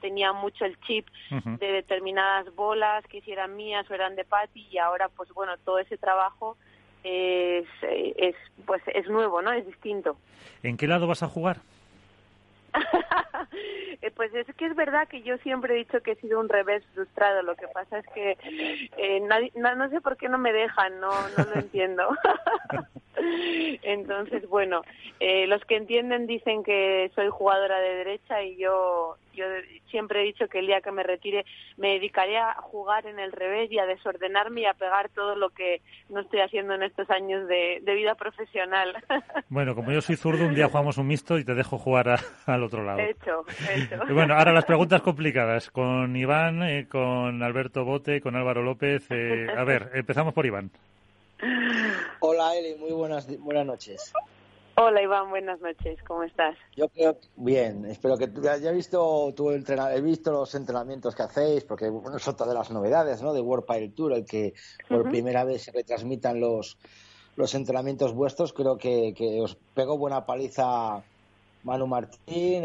tenía 0.00 0.32
mucho 0.32 0.64
el 0.64 0.80
chip 0.80 1.06
de 1.28 1.66
determinadas 1.72 2.54
bolas 2.54 3.04
que 3.06 3.20
si 3.20 3.32
eran 3.32 3.54
mías 3.54 3.88
o 3.90 3.94
eran 3.94 4.16
de 4.16 4.24
Patty 4.24 4.66
y 4.70 4.78
ahora, 4.78 5.10
pues 5.10 5.28
bueno, 5.34 5.52
todo 5.58 5.78
ese 5.78 5.98
trabajo 5.98 6.56
es, 7.04 7.66
es, 7.82 8.34
pues 8.64 8.82
es 8.86 9.08
nuevo, 9.08 9.42
¿no? 9.42 9.52
Es 9.52 9.66
distinto. 9.66 10.16
¿En 10.62 10.78
qué 10.78 10.86
lado 10.86 11.06
vas 11.06 11.22
a 11.22 11.28
jugar? 11.28 11.58
Eh, 14.00 14.12
pues 14.12 14.32
es 14.32 14.46
que 14.54 14.66
es 14.66 14.76
verdad 14.76 15.08
que 15.08 15.22
yo 15.22 15.38
siempre 15.38 15.74
he 15.74 15.78
dicho 15.78 16.00
que 16.02 16.12
he 16.12 16.16
sido 16.20 16.38
un 16.38 16.48
revés 16.48 16.84
frustrado. 16.94 17.42
Lo 17.42 17.56
que 17.56 17.66
pasa 17.66 17.98
es 17.98 18.06
que 18.14 18.38
eh, 18.96 19.20
no, 19.20 19.88
sé 19.88 20.00
por 20.00 20.16
qué 20.16 20.28
no 20.28 20.38
me 20.38 20.52
dejan, 20.52 21.00
no, 21.00 21.10
no 21.36 21.44
lo 21.44 21.54
entiendo. 21.54 22.08
Entonces, 23.82 24.48
bueno, 24.48 24.82
eh, 25.20 25.46
los 25.46 25.64
que 25.64 25.76
entienden 25.76 26.26
dicen 26.26 26.62
que 26.62 27.10
soy 27.14 27.28
jugadora 27.28 27.80
de 27.80 27.94
derecha 27.96 28.42
y 28.42 28.56
yo, 28.56 29.16
yo 29.34 29.44
siempre 29.90 30.20
he 30.20 30.24
dicho 30.24 30.48
que 30.48 30.58
el 30.60 30.66
día 30.66 30.80
que 30.80 30.92
me 30.92 31.02
retire 31.02 31.44
me 31.76 31.92
dedicaré 31.92 32.38
a 32.38 32.54
jugar 32.54 33.06
en 33.06 33.18
el 33.18 33.32
revés 33.32 33.70
y 33.70 33.78
a 33.78 33.86
desordenarme 33.86 34.62
y 34.62 34.66
a 34.66 34.74
pegar 34.74 35.08
todo 35.10 35.34
lo 35.34 35.50
que 35.50 35.80
no 36.08 36.20
estoy 36.20 36.40
haciendo 36.40 36.74
en 36.74 36.82
estos 36.82 37.08
años 37.10 37.48
de, 37.48 37.82
vida 37.84 38.14
profesional. 38.14 38.94
Bueno, 39.48 39.74
como 39.74 39.90
yo 39.90 40.00
soy 40.00 40.16
zurdo, 40.16 40.46
un 40.46 40.54
día 40.54 40.68
jugamos 40.68 40.98
un 40.98 41.06
mixto 41.06 41.38
y 41.38 41.44
te 41.44 41.54
dejo 41.54 41.78
jugar 41.78 42.20
al 42.46 42.62
otro 42.62 42.84
lado. 42.84 42.98
Hecho, 43.00 43.44
hecho. 43.74 44.14
bueno, 44.14 44.34
ahora 44.34 44.52
las 44.52 44.64
preguntas 44.64 45.00
complicadas 45.02 45.70
con 45.70 46.14
Iván, 46.14 46.62
eh, 46.62 46.86
con 46.88 47.42
Alberto 47.42 47.84
Bote, 47.84 48.20
con 48.20 48.36
Álvaro 48.36 48.62
López. 48.62 49.06
Eh, 49.10 49.46
a 49.56 49.64
ver, 49.64 49.90
empezamos 49.94 50.34
por 50.34 50.46
Iván. 50.46 50.70
Hola 52.20 52.56
Eli, 52.56 52.74
muy 52.74 52.92
buenas, 52.92 53.26
buenas 53.38 53.66
noches. 53.66 54.12
Hola 54.76 55.02
Iván, 55.02 55.30
buenas 55.30 55.60
noches, 55.60 55.98
¿cómo 56.06 56.22
estás? 56.22 56.56
Yo 56.76 56.88
creo 56.88 57.16
bien, 57.36 57.84
espero 57.86 58.16
que 58.16 58.28
tú 58.28 58.48
hayas 58.48 58.72
visto 58.72 59.32
tu 59.34 59.50
he 59.50 60.00
visto 60.00 60.30
los 60.30 60.54
entrenamientos 60.54 61.16
que 61.16 61.22
hacéis, 61.22 61.64
porque 61.64 61.88
bueno, 61.88 62.16
es 62.16 62.28
otra 62.28 62.46
de 62.46 62.54
las 62.54 62.70
novedades, 62.70 63.20
¿no? 63.22 63.32
De 63.32 63.40
World 63.40 63.66
Pile 63.66 63.88
Tour, 63.88 64.12
el 64.12 64.24
que 64.24 64.54
por 64.88 65.08
primera 65.10 65.44
vez 65.44 65.62
se 65.62 65.72
retransmitan 65.72 66.38
los, 66.38 66.78
los 67.34 67.54
entrenamientos 67.54 68.14
vuestros, 68.14 68.52
creo 68.52 68.78
que, 68.78 69.14
que 69.14 69.40
os 69.40 69.56
pegó 69.74 69.98
buena 69.98 70.26
paliza 70.26 71.02
Manu 71.64 71.88
Martín, 71.88 72.62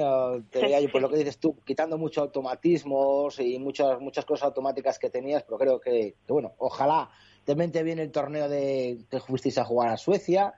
te 0.52 0.62
veía 0.62 0.82
yo 0.82 0.92
por 0.92 1.02
lo 1.02 1.10
que 1.10 1.18
dices 1.18 1.40
tú, 1.40 1.58
quitando 1.66 1.98
muchos 1.98 2.22
automatismos 2.22 3.40
y 3.40 3.58
muchas 3.58 4.00
muchas 4.00 4.26
cosas 4.26 4.46
automáticas 4.46 5.00
que 5.00 5.10
tenías, 5.10 5.44
pero 5.44 5.58
creo 5.58 5.80
que, 5.80 6.16
que 6.26 6.34
bueno, 6.34 6.54
ojalá 6.60 7.10
te 7.46 7.56
mente 7.56 7.84
bien 7.84 8.00
el 8.00 8.12
torneo 8.12 8.48
de 8.50 9.00
que 9.10 9.20
fuisteis 9.20 9.58
a 9.58 9.66
jugar 9.66 9.90
a 9.90 9.98
Suecia 9.98 10.54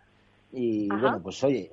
y 0.52 0.88
bueno, 0.88 1.22
pues 1.22 1.44
oye, 1.44 1.72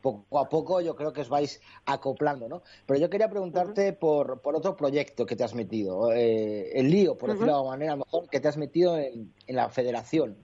poco 0.00 0.38
a 0.38 0.48
poco 0.48 0.80
yo 0.80 0.94
creo 0.96 1.12
que 1.12 1.22
os 1.22 1.28
vais 1.28 1.60
acoplando, 1.86 2.48
¿no? 2.48 2.62
Pero 2.86 3.00
yo 3.00 3.08
quería 3.08 3.30
preguntarte 3.30 3.92
por, 3.92 4.40
por 4.40 4.56
otro 4.56 4.76
proyecto 4.76 5.24
que 5.24 5.36
te 5.36 5.44
has 5.44 5.54
metido, 5.54 6.12
eh, 6.12 6.70
el 6.78 6.90
lío, 6.90 7.16
por 7.16 7.30
decirlo 7.30 7.52
de 7.52 7.58
alguna 7.58 7.76
manera, 7.76 7.96
mejor, 7.96 8.28
que 8.28 8.40
te 8.40 8.48
has 8.48 8.56
metido 8.56 8.98
en, 8.98 9.32
la 9.46 9.68
Federación 9.70 10.36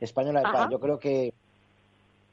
Española 0.00 0.40
de 0.40 0.52
Paz. 0.52 0.68
Yo 0.70 0.80
creo 0.80 0.98
que 0.98 1.34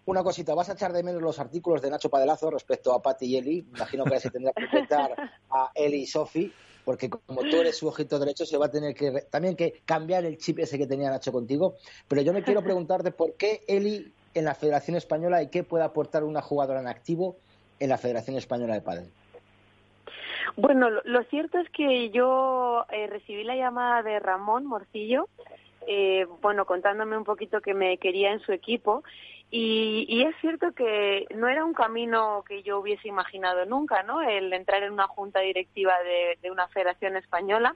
una 0.06 0.24
cosita, 0.24 0.56
vas 0.56 0.70
a 0.70 0.74
echar 0.74 0.92
de 0.92 1.04
menos 1.04 1.22
los 1.22 1.38
artículos 1.38 1.82
de 1.82 1.92
Nacho 1.92 2.10
Padelazo 2.10 2.50
respecto 2.50 2.94
a 2.94 3.02
Patti 3.02 3.28
y 3.28 3.38
Eli. 3.38 3.66
Imagino 3.76 4.06
que 4.06 4.20
se 4.20 4.32
tendrá 4.32 4.52
que 4.54 4.64
enfrentar 4.64 5.14
a 5.52 5.72
Eli 5.76 6.02
y 6.02 6.08
Sofi, 6.08 6.52
porque 6.90 7.08
como 7.08 7.42
tú 7.42 7.58
eres 7.58 7.78
su 7.78 7.88
ojito 7.88 8.18
derecho, 8.18 8.48
se 8.48 8.58
va 8.58 8.66
a 8.66 8.72
tener 8.72 8.96
que 8.96 9.12
también 9.30 9.56
que 9.56 9.84
cambiar 9.86 10.26
el 10.26 10.40
chip 10.40 10.58
ese 10.58 10.76
que 10.80 10.88
tenía 10.88 11.12
Nacho 11.12 11.32
contigo. 11.32 11.76
Pero 12.08 12.24
yo 12.24 12.34
me 12.34 12.42
quiero 12.42 12.64
preguntarte 12.64 13.12
por 13.12 13.36
qué 13.36 13.62
Eli 13.68 14.12
en 14.34 14.46
la 14.46 14.56
Federación 14.56 14.98
Española 14.98 15.44
y 15.44 15.50
qué 15.50 15.64
puede 15.64 15.84
aportar 15.84 16.24
una 16.24 16.42
jugadora 16.42 16.80
en 16.80 16.88
activo 16.88 17.36
en 17.80 17.90
la 17.90 18.00
Federación 18.00 18.38
Española 18.38 18.74
de 18.74 18.82
Padel. 18.82 19.12
Bueno, 20.56 20.90
lo, 20.90 21.24
cierto 21.26 21.60
es 21.60 21.70
que 21.70 22.10
yo 22.10 22.86
eh, 22.92 23.06
recibí 23.06 23.44
la 23.44 23.56
llamada 23.56 24.02
de 24.02 24.20
Ramón 24.20 24.66
Morcillo, 24.66 25.28
eh, 25.86 26.26
bueno, 26.42 26.66
contándome 26.66 27.16
un 27.16 27.24
poquito 27.24 27.62
que 27.62 27.76
me 27.76 28.00
quería 28.00 28.32
en 28.32 28.40
su 28.40 28.52
equipo 28.52 29.04
y, 29.52 30.24
es 30.24 30.36
cierto 30.42 30.72
que 30.74 31.26
no 31.36 31.48
era 31.48 31.66
un 31.66 31.74
camino 31.74 32.44
que 32.48 32.62
yo 32.64 32.80
hubiese 32.80 33.08
imaginado 33.08 33.66
nunca, 33.66 34.04
¿no? 34.04 34.22
El 34.22 34.54
entrar 34.54 34.84
en 34.84 34.94
una 34.94 35.08
junta 35.08 35.40
directiva 35.40 35.94
de, 36.04 36.52
una 36.52 36.68
federación 36.68 37.16
española, 37.16 37.76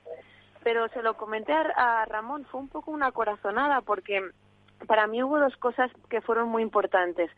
pero 0.63 0.87
se 0.89 1.01
lo 1.01 1.15
comenté 1.17 1.53
a, 1.53 2.01
a 2.01 2.05
Ramón, 2.05 2.45
fue 2.45 2.61
un 2.61 2.69
poco 2.69 2.91
una 2.91 3.11
corazonada 3.11 3.81
porque 3.81 4.21
para 4.87 5.07
mí 5.07 5.23
hubo 5.23 5.39
dos 5.39 5.55
cosas 5.57 5.91
que 6.09 6.21
fueron 6.21 6.49
muy 6.49 6.61
importantes. 6.61 7.31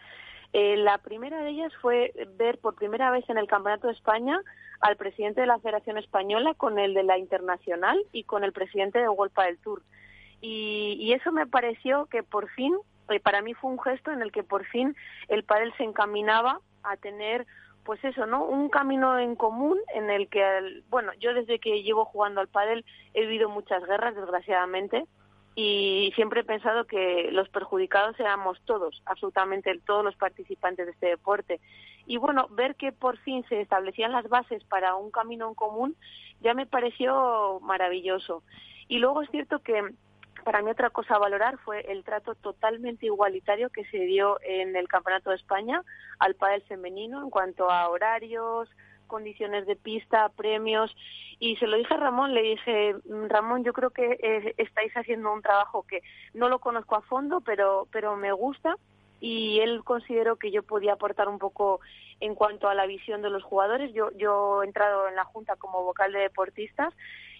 Eh, 0.58 0.78
la 0.78 0.98
primera 1.00 1.42
de 1.42 1.50
ellas 1.50 1.74
fue 1.82 2.14
ver 2.38 2.60
por 2.60 2.76
primera 2.76 3.12
vez 3.12 3.30
en 3.30 3.38
el 3.38 3.46
Campeonato 3.46 3.88
de 3.88 3.94
España 3.94 4.40
al 4.80 4.96
presidente 4.96 5.42
de 5.42 5.48
la 5.48 5.60
Federación 5.60 5.98
Española 5.98 6.54
con 6.54 6.80
el 6.80 6.94
de 6.94 7.04
la 7.04 7.18
Internacional 7.18 8.02
y 8.14 8.24
con 8.24 8.46
el 8.46 8.54
presidente 8.54 9.00
de 9.00 9.10
World 9.10 9.34
del 9.36 9.58
Tour. 9.58 9.82
Y, 10.40 11.12
eso 11.12 11.34
me 11.34 11.46
pareció 11.46 12.06
que 12.06 12.24
por 12.24 12.50
fin, 12.52 12.74
eh, 13.10 13.20
para 13.20 13.42
mí 13.42 13.54
fue 13.54 13.72
un 13.72 13.82
gesto 13.82 14.12
en 14.12 14.22
el 14.22 14.32
que 14.32 14.44
por 14.44 14.66
fin 14.66 14.96
el 15.28 15.44
pádel 15.44 15.74
se 15.78 15.84
encaminaba 15.84 16.60
a 16.84 16.98
tener 16.98 17.46
pues 17.84 18.04
eso, 18.04 18.26
¿no? 18.26 18.44
Un 18.44 18.70
camino 18.70 19.20
en 19.20 19.36
común 19.36 19.78
en 19.94 20.10
el 20.10 20.28
que, 20.28 20.44
bueno, 20.90 21.12
yo 21.20 21.36
desde 21.36 21.60
que 21.60 21.84
llevo 21.84 22.04
jugando 22.04 22.42
al 22.42 22.48
pádel 22.48 22.84
he 23.14 23.22
vivido 23.22 23.48
muchas 23.48 23.86
guerras, 23.86 24.16
desgraciadamente, 24.16 25.06
y 25.54 26.12
siempre 26.16 26.42
he 26.42 26.44
pensado 26.44 26.86
que 26.86 27.30
los 27.32 27.48
perjudicados 27.50 28.20
éramos 28.20 28.60
todos, 28.66 29.04
absolutamente 29.06 29.80
todos 29.86 30.04
los 30.04 30.16
participantes 30.16 30.88
de 30.88 30.92
este 30.94 31.08
deporte. 31.08 31.62
Y 32.08 32.18
bueno, 32.18 32.48
ver 32.50 32.76
que 32.76 32.92
por 32.92 33.18
fin 33.20 33.46
se 33.50 33.62
establecían 33.62 34.12
las 34.12 34.28
bases 34.28 34.64
para 34.66 34.96
un 34.96 35.12
camino 35.12 35.48
en 35.48 35.54
común 35.54 35.96
ya 36.42 36.54
me 36.54 36.66
pareció 36.66 37.60
maravilloso. 37.62 38.44
Y 38.88 39.00
luego 39.00 39.22
es 39.22 39.30
cierto 39.30 39.60
que 39.60 39.94
para 40.46 40.62
mí 40.62 40.70
otra 40.70 40.92
cosa 40.92 41.16
a 41.16 41.20
valorar 41.20 41.58
fue 41.58 41.82
el 41.92 42.04
trato 42.04 42.36
totalmente 42.36 43.08
igualitario 43.08 43.72
que 43.72 43.84
se 43.86 43.98
dio 43.98 44.40
en 44.44 44.76
el 44.76 44.88
Campeonato 44.88 45.32
de 45.32 45.38
España 45.38 45.82
al 46.20 46.36
pádel 46.36 46.62
femenino 46.62 47.24
en 47.24 47.32
cuanto 47.32 47.72
a 47.72 47.90
horarios, 47.90 48.70
condiciones 49.08 49.66
de 49.66 49.76
pista, 49.76 50.30
premios. 50.30 50.96
Y 51.40 51.56
se 51.56 51.66
lo 51.66 51.78
dije 51.78 51.96
a 51.96 51.98
Ramón, 51.98 52.36
le 52.36 52.44
dije, 52.44 52.96
Ramón, 53.28 53.64
yo 53.64 53.74
creo 53.74 53.90
que 53.90 54.20
eh, 54.22 54.54
estáis 54.58 54.94
haciendo 54.94 55.34
un 55.34 55.42
trabajo 55.42 55.84
que 55.90 56.04
no 56.36 56.48
lo 56.48 56.60
conozco 56.60 56.96
a 56.96 57.02
fondo, 57.02 57.42
pero, 57.42 57.88
pero 57.92 58.16
me 58.16 58.32
gusta. 58.32 58.78
Y 59.20 59.62
él 59.62 59.84
consideró 59.84 60.36
que 60.36 60.52
yo 60.52 60.62
podía 60.62 60.94
aportar 60.94 61.28
un 61.28 61.40
poco 61.40 61.80
en 62.20 62.36
cuanto 62.36 62.70
a 62.70 62.76
la 62.76 62.86
visión 62.86 63.24
de 63.24 63.32
los 63.32 63.42
jugadores. 63.42 63.92
Yo, 63.96 64.12
yo 64.12 64.62
he 64.62 64.68
entrado 64.68 65.08
en 65.08 65.16
la 65.16 65.26
Junta 65.26 65.56
como 65.56 65.84
vocal 65.84 66.14
de 66.14 66.20
deportistas 66.20 66.94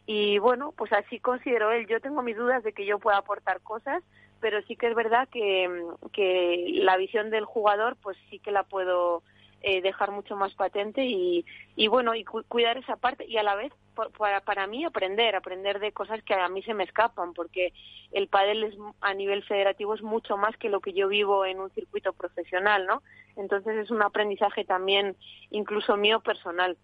y 0.06 0.38
bueno, 0.40 0.74
pues 0.78 0.94
así 0.94 1.20
considero 1.20 1.72
él. 1.72 1.88
Yo 1.88 2.00
tengo 2.00 2.22
mis 2.22 2.38
dudas 2.38 2.64
de 2.64 2.74
que 2.74 2.86
yo 2.86 3.00
pueda 3.00 3.18
aportar 3.18 3.62
cosas, 3.62 4.04
pero 4.40 4.62
sí 4.64 4.76
que 4.76 4.88
es 4.88 4.96
verdad 4.96 5.28
que, 5.30 5.70
que 6.14 6.66
la 6.84 6.98
visión 6.98 7.30
del 7.30 7.46
jugador 7.46 7.98
pues 8.02 8.18
sí 8.30 8.40
que 8.40 8.52
la 8.52 8.64
puedo 8.64 9.24
eh, 9.62 9.82
dejar 9.82 10.12
mucho 10.12 10.36
más 10.36 10.54
patente 10.54 11.06
y, 11.06 11.44
y 11.76 11.88
bueno, 11.88 12.14
y 12.14 12.24
cuidar 12.24 12.78
esa 12.78 12.98
parte 12.98 13.26
y 13.26 13.38
a 13.38 13.44
la 13.44 13.56
vez 13.56 13.74
para, 14.18 14.42
para 14.42 14.68
mí 14.68 14.86
aprender, 14.86 15.36
aprender 15.36 15.80
de 15.80 15.92
cosas 15.92 16.22
que 16.22 16.36
a 16.36 16.50
mí 16.50 16.62
se 16.62 16.76
me 16.76 16.84
escapan, 16.84 17.34
porque 17.34 17.74
el 18.12 18.28
pádel 18.28 18.66
es, 18.66 18.76
a 19.02 19.16
nivel 19.16 19.44
federativo 19.44 19.96
es 19.96 20.04
mucho 20.04 20.38
más 20.38 20.56
que 20.58 20.70
lo 20.70 20.82
que 20.82 20.94
yo 20.94 21.08
vivo 21.08 21.46
en 21.46 21.60
un 21.60 21.72
circuito 21.72 22.14
profesional, 22.14 22.86
¿no? 22.86 23.02
Entonces 23.38 23.76
es 23.78 23.90
un 23.90 24.04
aprendizaje 24.04 24.66
también 24.66 25.16
incluso 25.50 25.98
mío 25.98 26.20
personal. 26.20 26.78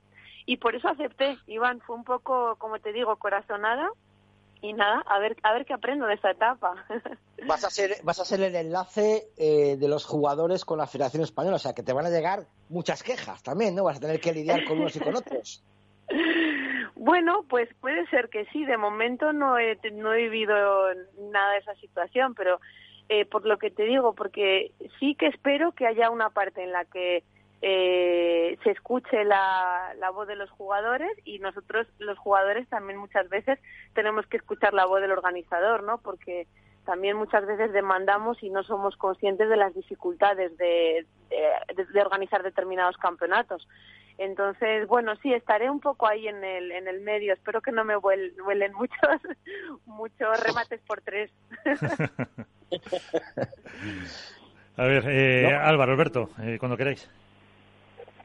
Y 0.51 0.57
por 0.57 0.75
eso 0.75 0.89
acepté, 0.89 1.37
Iván, 1.47 1.79
fue 1.79 1.95
un 1.95 2.03
poco, 2.03 2.57
como 2.57 2.77
te 2.79 2.91
digo, 2.91 3.15
corazonada, 3.15 3.89
y 4.61 4.73
nada, 4.73 5.01
a 5.07 5.17
ver, 5.17 5.37
a 5.43 5.53
ver 5.53 5.65
qué 5.65 5.73
aprendo 5.73 6.05
de 6.07 6.15
esta 6.15 6.31
etapa. 6.31 6.73
Vas 7.47 7.63
a 7.63 7.69
ser, 7.69 7.95
vas 8.03 8.19
a 8.19 8.25
ser 8.25 8.41
el 8.41 8.53
enlace 8.53 9.29
eh, 9.37 9.77
de 9.77 9.87
los 9.87 10.05
jugadores 10.05 10.65
con 10.65 10.77
la 10.77 10.87
Federación 10.87 11.23
Española, 11.23 11.55
o 11.55 11.59
sea 11.59 11.73
que 11.73 11.83
te 11.83 11.93
van 11.93 12.05
a 12.05 12.09
llegar 12.09 12.47
muchas 12.67 13.01
quejas 13.01 13.41
también, 13.43 13.75
¿no? 13.75 13.85
Vas 13.85 13.97
a 13.97 14.01
tener 14.01 14.19
que 14.19 14.33
lidiar 14.33 14.65
con 14.65 14.77
unos 14.77 14.95
y 14.97 14.99
con 14.99 15.15
otros. 15.15 15.63
Bueno, 16.95 17.45
pues 17.49 17.67
puede 17.79 18.05
ser 18.09 18.29
que 18.29 18.45
sí. 18.53 18.63
De 18.63 18.77
momento 18.77 19.33
no 19.33 19.57
he, 19.57 19.79
no 19.93 20.13
he 20.13 20.29
vivido 20.29 20.53
nada 21.31 21.53
de 21.53 21.57
esa 21.57 21.73
situación, 21.77 22.35
pero 22.35 22.59
eh, 23.09 23.25
por 23.25 23.43
lo 23.47 23.57
que 23.57 23.71
te 23.71 23.85
digo, 23.85 24.13
porque 24.13 24.71
sí 24.99 25.15
que 25.15 25.25
espero 25.25 25.71
que 25.71 25.87
haya 25.87 26.11
una 26.11 26.29
parte 26.29 26.63
en 26.63 26.71
la 26.71 26.85
que 26.85 27.23
eh, 27.61 28.57
se 28.63 28.71
escuche 28.71 29.23
la, 29.23 29.93
la 29.99 30.09
voz 30.09 30.27
de 30.27 30.35
los 30.35 30.49
jugadores 30.49 31.11
y 31.23 31.39
nosotros 31.39 31.87
los 31.99 32.17
jugadores 32.17 32.67
también 32.69 32.97
muchas 32.97 33.29
veces 33.29 33.59
tenemos 33.93 34.25
que 34.25 34.37
escuchar 34.37 34.73
la 34.73 34.85
voz 34.85 35.01
del 35.01 35.11
organizador, 35.11 35.83
¿no? 35.83 35.99
Porque 35.99 36.47
también 36.85 37.15
muchas 37.17 37.45
veces 37.45 37.71
demandamos 37.71 38.41
y 38.41 38.49
no 38.49 38.63
somos 38.63 38.95
conscientes 38.97 39.47
de 39.47 39.57
las 39.57 39.75
dificultades 39.75 40.57
de, 40.57 41.05
de, 41.29 42.01
organizar 42.01 42.41
determinados 42.41 42.97
campeonatos. 42.97 43.67
Entonces, 44.17 44.87
bueno, 44.87 45.15
sí, 45.21 45.31
estaré 45.33 45.69
un 45.69 45.79
poco 45.79 46.07
ahí 46.07 46.27
en 46.27 46.43
el, 46.43 46.71
en 46.71 46.87
el 46.87 47.01
medio. 47.01 47.33
Espero 47.33 47.61
que 47.61 47.71
no 47.71 47.83
me 47.83 47.95
vuelen 47.95 48.73
muchos, 48.73 49.21
muchos 49.85 50.43
remates 50.43 50.81
por 50.81 51.01
tres. 51.01 51.31
A 54.77 54.83
ver, 54.83 55.03
eh, 55.07 55.53
Álvaro, 55.53 55.91
Alberto, 55.91 56.29
eh, 56.41 56.57
cuando 56.59 56.77
queráis. 56.77 57.09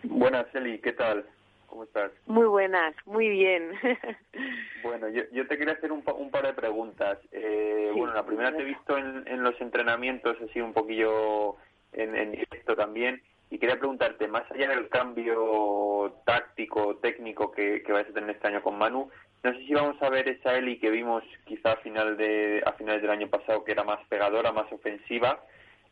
Buenas, 0.08 0.46
Eli, 0.54 0.78
¿qué 0.78 0.92
tal? 0.92 1.24
¿Cómo 1.66 1.84
estás? 1.84 2.12
Muy 2.26 2.46
buenas, 2.46 2.94
muy 3.06 3.28
bien. 3.28 3.72
bueno, 4.82 5.08
yo, 5.08 5.22
yo 5.32 5.46
te 5.46 5.58
quería 5.58 5.74
hacer 5.74 5.90
un, 5.92 6.02
un 6.16 6.30
par 6.30 6.46
de 6.46 6.52
preguntas. 6.52 7.18
Eh, 7.32 7.90
bueno, 7.94 8.14
la 8.14 8.24
primera 8.24 8.52
te 8.52 8.62
he 8.62 8.64
visto 8.64 8.96
en, 8.96 9.24
en 9.26 9.42
los 9.42 9.60
entrenamientos, 9.60 10.36
así 10.48 10.60
un 10.60 10.72
poquillo 10.72 11.56
en, 11.92 12.16
en 12.16 12.32
directo 12.32 12.76
también, 12.76 13.20
y 13.50 13.58
quería 13.58 13.78
preguntarte, 13.78 14.28
más 14.28 14.50
allá 14.50 14.68
del 14.68 14.88
cambio 14.88 16.14
táctico, 16.24 16.96
técnico 16.96 17.50
que, 17.50 17.82
que 17.82 17.92
vais 17.92 18.08
a 18.08 18.12
tener 18.12 18.30
este 18.30 18.48
año 18.48 18.62
con 18.62 18.78
Manu, 18.78 19.10
no 19.42 19.52
sé 19.52 19.58
si 19.66 19.74
vamos 19.74 20.00
a 20.02 20.08
ver 20.08 20.28
esa 20.28 20.56
Eli 20.56 20.78
que 20.78 20.90
vimos 20.90 21.22
quizá 21.44 21.72
a, 21.72 21.76
final 21.76 22.16
de, 22.16 22.62
a 22.64 22.72
finales 22.72 23.02
del 23.02 23.10
año 23.10 23.28
pasado, 23.28 23.64
que 23.64 23.72
era 23.72 23.84
más 23.84 24.00
pegadora, 24.08 24.52
más 24.52 24.70
ofensiva, 24.72 25.40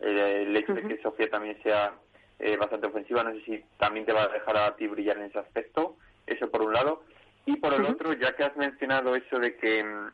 eh, 0.01 0.45
el 0.47 0.57
hecho 0.57 0.75
de 0.75 0.83
que 0.83 1.03
Sofía 1.03 1.29
también 1.31 1.61
sea 1.63 1.95
eh, 2.39 2.57
bastante 2.57 2.87
ofensiva. 2.87 3.23
No 3.23 3.33
sé 3.33 3.41
si 3.45 3.65
también 3.79 4.07
te 4.07 4.13
va 4.13 4.25
a 4.25 4.29
dejar 4.29 4.57
a 4.57 4.77
ti 4.77 4.87
brillar 4.87 5.19
en 5.19 5.25
ese 5.25 5.39
aspecto. 5.39 5.97
Eso 6.27 6.51
por 6.51 6.63
un 6.63 6.73
lado. 6.73 7.03
Y 7.47 7.57
por 7.57 7.75
el 7.75 7.85
otro, 7.85 8.13
ya 8.15 8.35
que 8.35 8.45
has 8.45 8.57
mencionado 8.57 9.15
eso 9.17 9.39
de 9.39 9.57
que 9.57 9.85
mm, 9.85 10.09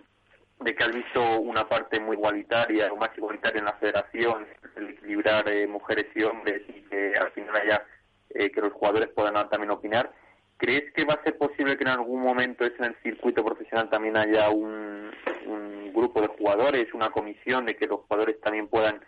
de 0.61 0.75
que 0.75 0.85
has 0.85 0.93
visto 0.93 1.41
una 1.41 1.69
parte 1.69 1.99
muy 1.99 2.17
igualitaria 2.17 2.93
o 2.93 2.97
más 2.97 3.17
igualitaria 3.17 3.61
en 3.61 3.65
la 3.65 3.73
federación, 3.75 4.47
el 4.77 4.91
equilibrar 4.91 5.49
eh, 5.49 5.67
mujeres 5.67 6.07
y 6.15 6.23
hombres 6.23 6.63
y 6.69 6.83
que 6.83 7.15
al 7.17 7.31
final 7.33 7.57
haya 7.57 7.83
eh, 8.31 8.51
que 8.51 8.61
los 8.61 8.73
jugadores 8.73 9.09
puedan 9.09 9.49
también 9.49 9.71
opinar. 9.71 10.13
¿Crees 10.59 10.93
que 10.93 11.05
va 11.05 11.15
a 11.15 11.23
ser 11.23 11.39
posible 11.39 11.79
que 11.79 11.85
en 11.85 11.89
algún 11.89 12.21
momento 12.21 12.67
en 12.67 12.85
el 12.85 12.95
circuito 13.03 13.43
profesional 13.43 13.89
también 13.89 14.19
haya 14.19 14.51
un, 14.51 15.11
un 15.47 15.93
grupo 15.95 16.21
de 16.21 16.29
jugadores, 16.29 16.93
una 16.93 17.11
comisión 17.11 17.65
de 17.65 17.77
que 17.77 17.87
los 17.87 18.01
jugadores 18.01 18.39
también 18.43 18.69
puedan 18.69 19.01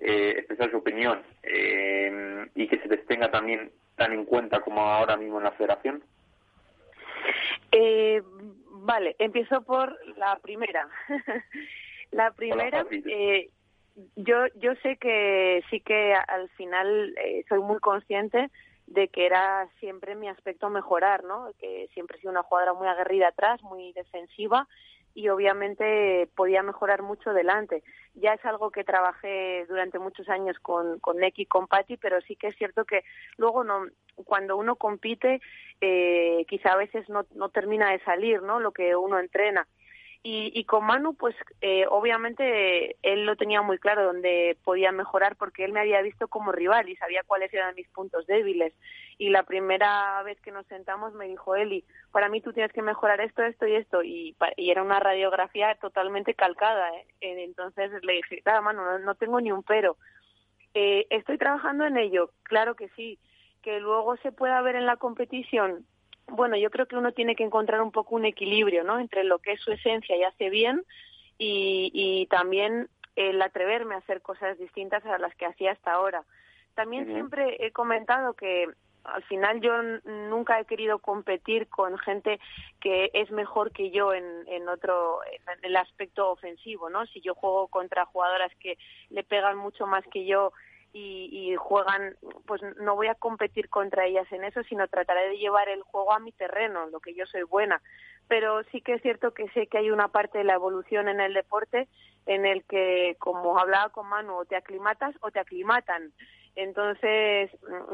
eh, 0.00 0.34
expresar 0.38 0.70
su 0.70 0.78
opinión 0.78 1.22
eh, 1.42 2.46
y 2.54 2.68
que 2.68 2.78
se 2.78 2.88
les 2.88 3.04
tenga 3.06 3.30
también 3.30 3.70
tan 3.96 4.12
en 4.12 4.24
cuenta 4.24 4.60
como 4.60 4.80
ahora 4.80 5.16
mismo 5.16 5.38
en 5.38 5.44
la 5.44 5.52
federación? 5.52 6.02
Eh, 7.72 8.22
vale, 8.70 9.16
empiezo 9.18 9.62
por 9.62 9.96
la 10.16 10.36
primera. 10.36 10.88
la 12.12 12.30
primera, 12.30 12.86
eh, 12.90 13.50
yo, 14.16 14.46
yo 14.56 14.74
sé 14.82 14.96
que 14.96 15.62
sí 15.70 15.80
que 15.80 16.14
al 16.14 16.48
final 16.50 17.14
eh, 17.18 17.44
soy 17.48 17.60
muy 17.60 17.78
consciente 17.80 18.50
de 18.86 19.08
que 19.08 19.26
era 19.26 19.68
siempre 19.80 20.14
mi 20.14 20.28
aspecto 20.28 20.70
mejorar, 20.70 21.24
¿no? 21.24 21.50
Que 21.58 21.88
siempre 21.92 22.16
he 22.16 22.20
sido 22.20 22.30
una 22.30 22.42
jugadora 22.42 22.72
muy 22.72 22.88
aguerrida 22.88 23.28
atrás, 23.28 23.62
muy 23.62 23.92
defensiva 23.92 24.66
y 25.14 25.28
obviamente 25.28 26.28
podía 26.34 26.62
mejorar 26.62 27.02
mucho 27.02 27.32
delante. 27.32 27.82
Ya 28.14 28.34
es 28.34 28.44
algo 28.44 28.70
que 28.70 28.84
trabajé 28.84 29.66
durante 29.68 29.98
muchos 29.98 30.28
años 30.28 30.58
con, 30.60 30.98
con 31.00 31.18
Neki 31.18 31.42
y 31.42 31.46
con 31.46 31.66
Patti, 31.66 31.96
pero 31.96 32.20
sí 32.22 32.36
que 32.36 32.48
es 32.48 32.56
cierto 32.56 32.84
que 32.84 33.04
luego 33.36 33.64
no, 33.64 33.86
cuando 34.24 34.56
uno 34.56 34.76
compite, 34.76 35.40
eh, 35.80 36.44
quizá 36.48 36.72
a 36.72 36.76
veces 36.76 37.08
no, 37.08 37.26
no 37.34 37.48
termina 37.48 37.90
de 37.90 38.00
salir, 38.00 38.42
¿no? 38.42 38.60
Lo 38.60 38.72
que 38.72 38.96
uno 38.96 39.18
entrena. 39.18 39.66
Y, 40.22 40.50
y 40.52 40.64
con 40.64 40.84
Manu, 40.84 41.14
pues 41.14 41.36
eh, 41.60 41.86
obviamente 41.88 42.96
él 43.02 43.24
lo 43.24 43.36
tenía 43.36 43.62
muy 43.62 43.78
claro 43.78 44.04
donde 44.04 44.58
podía 44.64 44.90
mejorar 44.90 45.36
porque 45.36 45.64
él 45.64 45.72
me 45.72 45.80
había 45.80 46.02
visto 46.02 46.26
como 46.26 46.50
rival 46.50 46.88
y 46.88 46.96
sabía 46.96 47.22
cuáles 47.24 47.54
eran 47.54 47.74
mis 47.76 47.88
puntos 47.88 48.26
débiles. 48.26 48.74
Y 49.16 49.30
la 49.30 49.44
primera 49.44 50.22
vez 50.24 50.40
que 50.40 50.50
nos 50.50 50.66
sentamos 50.66 51.14
me 51.14 51.28
dijo 51.28 51.54
Eli, 51.54 51.84
para 52.10 52.28
mí 52.28 52.40
tú 52.40 52.52
tienes 52.52 52.72
que 52.72 52.82
mejorar 52.82 53.20
esto, 53.20 53.42
esto 53.42 53.66
y 53.66 53.74
esto. 53.74 54.02
Y, 54.02 54.36
y 54.56 54.70
era 54.70 54.82
una 54.82 55.00
radiografía 55.00 55.76
totalmente 55.76 56.34
calcada. 56.34 56.88
¿eh? 56.96 57.06
Entonces 57.20 57.90
le 58.02 58.14
dije, 58.14 58.42
nada, 58.44 58.60
Manu, 58.60 58.82
no, 59.00 59.14
tengo 59.14 59.40
ni 59.40 59.52
un 59.52 59.62
pero. 59.62 59.96
Eh, 60.74 61.06
estoy 61.10 61.38
trabajando 61.38 61.86
en 61.86 61.96
ello, 61.96 62.30
claro 62.42 62.74
que 62.74 62.88
sí. 62.90 63.18
Que 63.62 63.80
luego 63.80 64.16
se 64.18 64.32
pueda 64.32 64.60
ver 64.62 64.76
en 64.76 64.86
la 64.86 64.96
competición 64.96 65.84
bueno, 66.30 66.56
yo 66.56 66.70
creo 66.70 66.86
que 66.86 66.96
uno 66.96 67.12
tiene 67.12 67.36
que 67.36 67.44
encontrar 67.44 67.80
un 67.82 67.92
poco 67.92 68.14
un 68.14 68.24
equilibrio, 68.24 68.84
¿no? 68.84 68.98
Entre 68.98 69.24
lo 69.24 69.38
que 69.38 69.52
es 69.52 69.60
su 69.60 69.72
esencia 69.72 70.16
y 70.16 70.24
hace 70.24 70.50
bien 70.50 70.84
y, 71.38 71.90
y 71.92 72.26
también 72.26 72.88
el 73.16 73.40
atreverme 73.42 73.94
a 73.94 73.98
hacer 73.98 74.22
cosas 74.22 74.58
distintas 74.58 75.04
a 75.04 75.18
las 75.18 75.34
que 75.34 75.46
hacía 75.46 75.72
hasta 75.72 75.92
ahora. 75.92 76.24
También 76.74 77.06
siempre 77.06 77.56
he 77.66 77.72
comentado 77.72 78.34
que 78.34 78.68
al 79.02 79.22
final 79.24 79.60
yo 79.60 79.82
nunca 80.04 80.60
he 80.60 80.64
querido 80.64 80.98
competir 80.98 81.68
con 81.68 81.98
gente 81.98 82.38
que 82.80 83.10
es 83.14 83.30
mejor 83.30 83.72
que 83.72 83.90
yo 83.90 84.12
en, 84.12 84.24
en 84.46 84.68
otro 84.68 85.18
en 85.24 85.64
el 85.64 85.76
aspecto 85.76 86.30
ofensivo 86.30 86.90
no 86.90 87.06
si 87.06 87.20
yo 87.20 87.34
juego 87.34 87.68
contra 87.68 88.04
jugadoras 88.04 88.52
que 88.60 88.76
le 89.10 89.24
pegan 89.24 89.56
mucho 89.56 89.86
más 89.86 90.04
que 90.12 90.26
yo 90.26 90.52
y, 90.92 91.54
juegan, 91.56 92.16
pues 92.46 92.62
no 92.80 92.96
voy 92.96 93.08
a 93.08 93.14
competir 93.14 93.68
contra 93.68 94.06
ellas 94.06 94.30
en 94.32 94.44
eso, 94.44 94.62
sino 94.64 94.88
trataré 94.88 95.28
de 95.28 95.38
llevar 95.38 95.68
el 95.68 95.82
juego 95.82 96.12
a 96.12 96.18
mi 96.18 96.32
terreno, 96.32 96.86
lo 96.86 97.00
que 97.00 97.14
yo 97.14 97.26
soy 97.26 97.42
buena. 97.42 97.80
Pero 98.26 98.62
sí 98.64 98.80
que 98.80 98.94
es 98.94 99.02
cierto 99.02 99.32
que 99.32 99.48
sé 99.50 99.66
que 99.66 99.78
hay 99.78 99.90
una 99.90 100.08
parte 100.08 100.38
de 100.38 100.44
la 100.44 100.54
evolución 100.54 101.08
en 101.08 101.20
el 101.20 101.34
deporte 101.34 101.88
en 102.26 102.46
el 102.46 102.64
que, 102.64 103.16
como 103.18 103.58
hablaba 103.58 103.90
con 103.90 104.08
Manu, 104.08 104.34
o 104.34 104.44
te 104.44 104.56
aclimatas 104.56 105.14
o 105.20 105.30
te 105.30 105.40
aclimatan. 105.40 106.12
Entonces, 106.58 107.50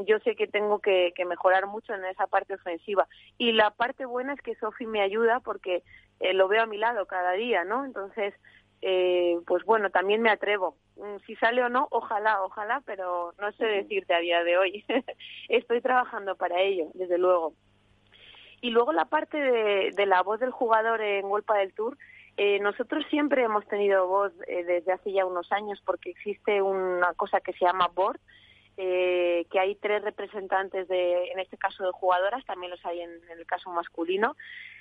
yo 0.07 0.19
sé 0.21 0.37
que 0.37 0.47
tengo 0.47 0.79
que, 0.79 1.13
mejorar 1.27 1.67
mucho 1.67 1.93
en 1.93 2.05
esa 2.07 2.27
parte 2.27 2.55
ofensiva. 2.55 3.07
Y 3.37 3.53
la 3.53 3.71
parte 3.71 4.07
buena 4.07 4.33
es 4.33 4.41
que 4.41 4.55
Sofi 4.55 4.87
me 4.87 5.03
ayuda 5.03 5.41
porque 5.41 5.83
eh, 6.21 6.33
lo 6.33 6.49
veo 6.49 6.63
a 6.63 6.67
mi 6.67 6.79
lado 6.79 7.05
cada 7.05 7.33
día, 7.33 7.65
¿no? 7.65 7.85
Entonces, 7.85 8.33
eh, 8.87 9.39
pues 9.47 9.65
bueno, 9.65 9.89
también 9.89 10.21
me 10.21 10.29
atrevo. 10.29 10.77
Mm, 10.97 11.17
si 11.27 11.35
sale 11.37 11.65
o 11.65 11.71
no, 11.71 11.89
ojalá, 11.91 12.43
ojalá, 12.43 12.83
pero 12.85 13.33
no 13.41 13.51
sé 13.53 13.65
decirte 13.65 14.13
a 14.13 14.19
día 14.19 14.45
de 14.45 14.59
hoy. 14.59 14.85
Estoy 15.49 15.81
trabajando 15.81 16.37
para 16.37 16.61
ello, 16.61 16.89
desde 16.93 17.17
luego. 17.17 17.55
Y 18.61 18.71
luego 18.71 18.93
la 18.93 19.07
parte 19.07 19.39
de, 19.39 20.07
la 20.07 20.23
voz 20.23 20.39
del 20.39 20.51
jugador 20.51 21.01
en 21.01 21.31
Golpa 21.31 21.57
del 21.57 21.73
Tour, 21.73 21.97
eh, 22.37 22.59
nosotros 22.61 23.07
siempre 23.09 23.43
hemos 23.43 23.67
tenido 23.69 24.07
voz 24.07 24.33
eh, 24.47 24.65
desde 24.65 24.93
hace 24.93 25.13
ya 25.13 25.25
unos 25.25 25.51
años 25.51 25.81
porque 25.87 26.11
existe 26.11 26.61
una 26.61 27.15
cosa 27.15 27.41
que 27.41 27.55
se 27.55 27.65
llama 27.65 27.89
board, 27.95 28.21
eh, 28.77 29.47
que 29.51 29.61
hay 29.61 29.77
tres 29.77 30.03
representantes 30.03 30.89
de, 30.89 31.31
en 31.31 31.39
este 31.39 31.57
caso 31.57 31.85
de 31.85 31.93
jugadoras, 31.93 32.45
también 32.45 32.71
los 32.71 32.85
hay 32.85 33.01
en, 33.01 33.21
el 33.31 33.47
caso 33.47 33.71
masculino, 33.71 34.37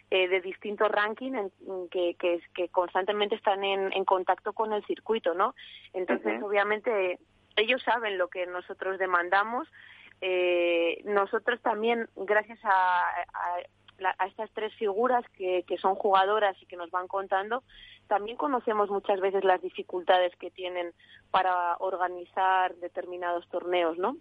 eh, 0.10 0.28
de 0.28 0.42
distintos 0.42 0.90
rankings 0.90 1.52
que, 1.92 2.16
que, 2.16 2.42
que, 2.54 2.70
constantemente 2.70 3.36
están 3.36 3.64
en, 3.64 3.94
en, 3.94 4.06
contacto 4.06 4.54
con 4.54 4.74
el 4.74 4.84
circuito, 4.86 5.34
¿no? 5.34 5.56
Entonces, 5.94 6.42
obviamente, 6.42 7.20
ellos 7.56 7.82
saben 7.84 8.18
lo 8.18 8.30
que 8.30 8.46
nosotros 8.48 8.98
demandamos. 8.98 9.68
Eh, 10.22 11.02
nosotros 11.06 11.62
también, 11.62 12.10
gracias 12.16 12.60
a, 12.64 13.00
a 13.00 13.58
a 14.06 14.28
estas 14.28 14.50
tres 14.52 14.74
figuras 14.76 15.24
que, 15.38 15.64
que 15.68 15.78
son 15.78 15.96
jugadoras 15.96 16.56
y 16.62 16.66
que 16.66 16.76
nos 16.76 16.92
van 16.92 17.08
contando, 17.08 17.64
también 18.08 18.38
conocemos 18.38 18.90
muchas 18.90 19.20
veces 19.20 19.44
las 19.44 19.62
dificultades 19.62 20.36
que 20.38 20.52
tienen 20.52 20.94
para 21.32 21.76
organizar 21.78 22.76
determinados 22.76 23.48
torneos, 23.50 23.98
¿no? 23.98 24.18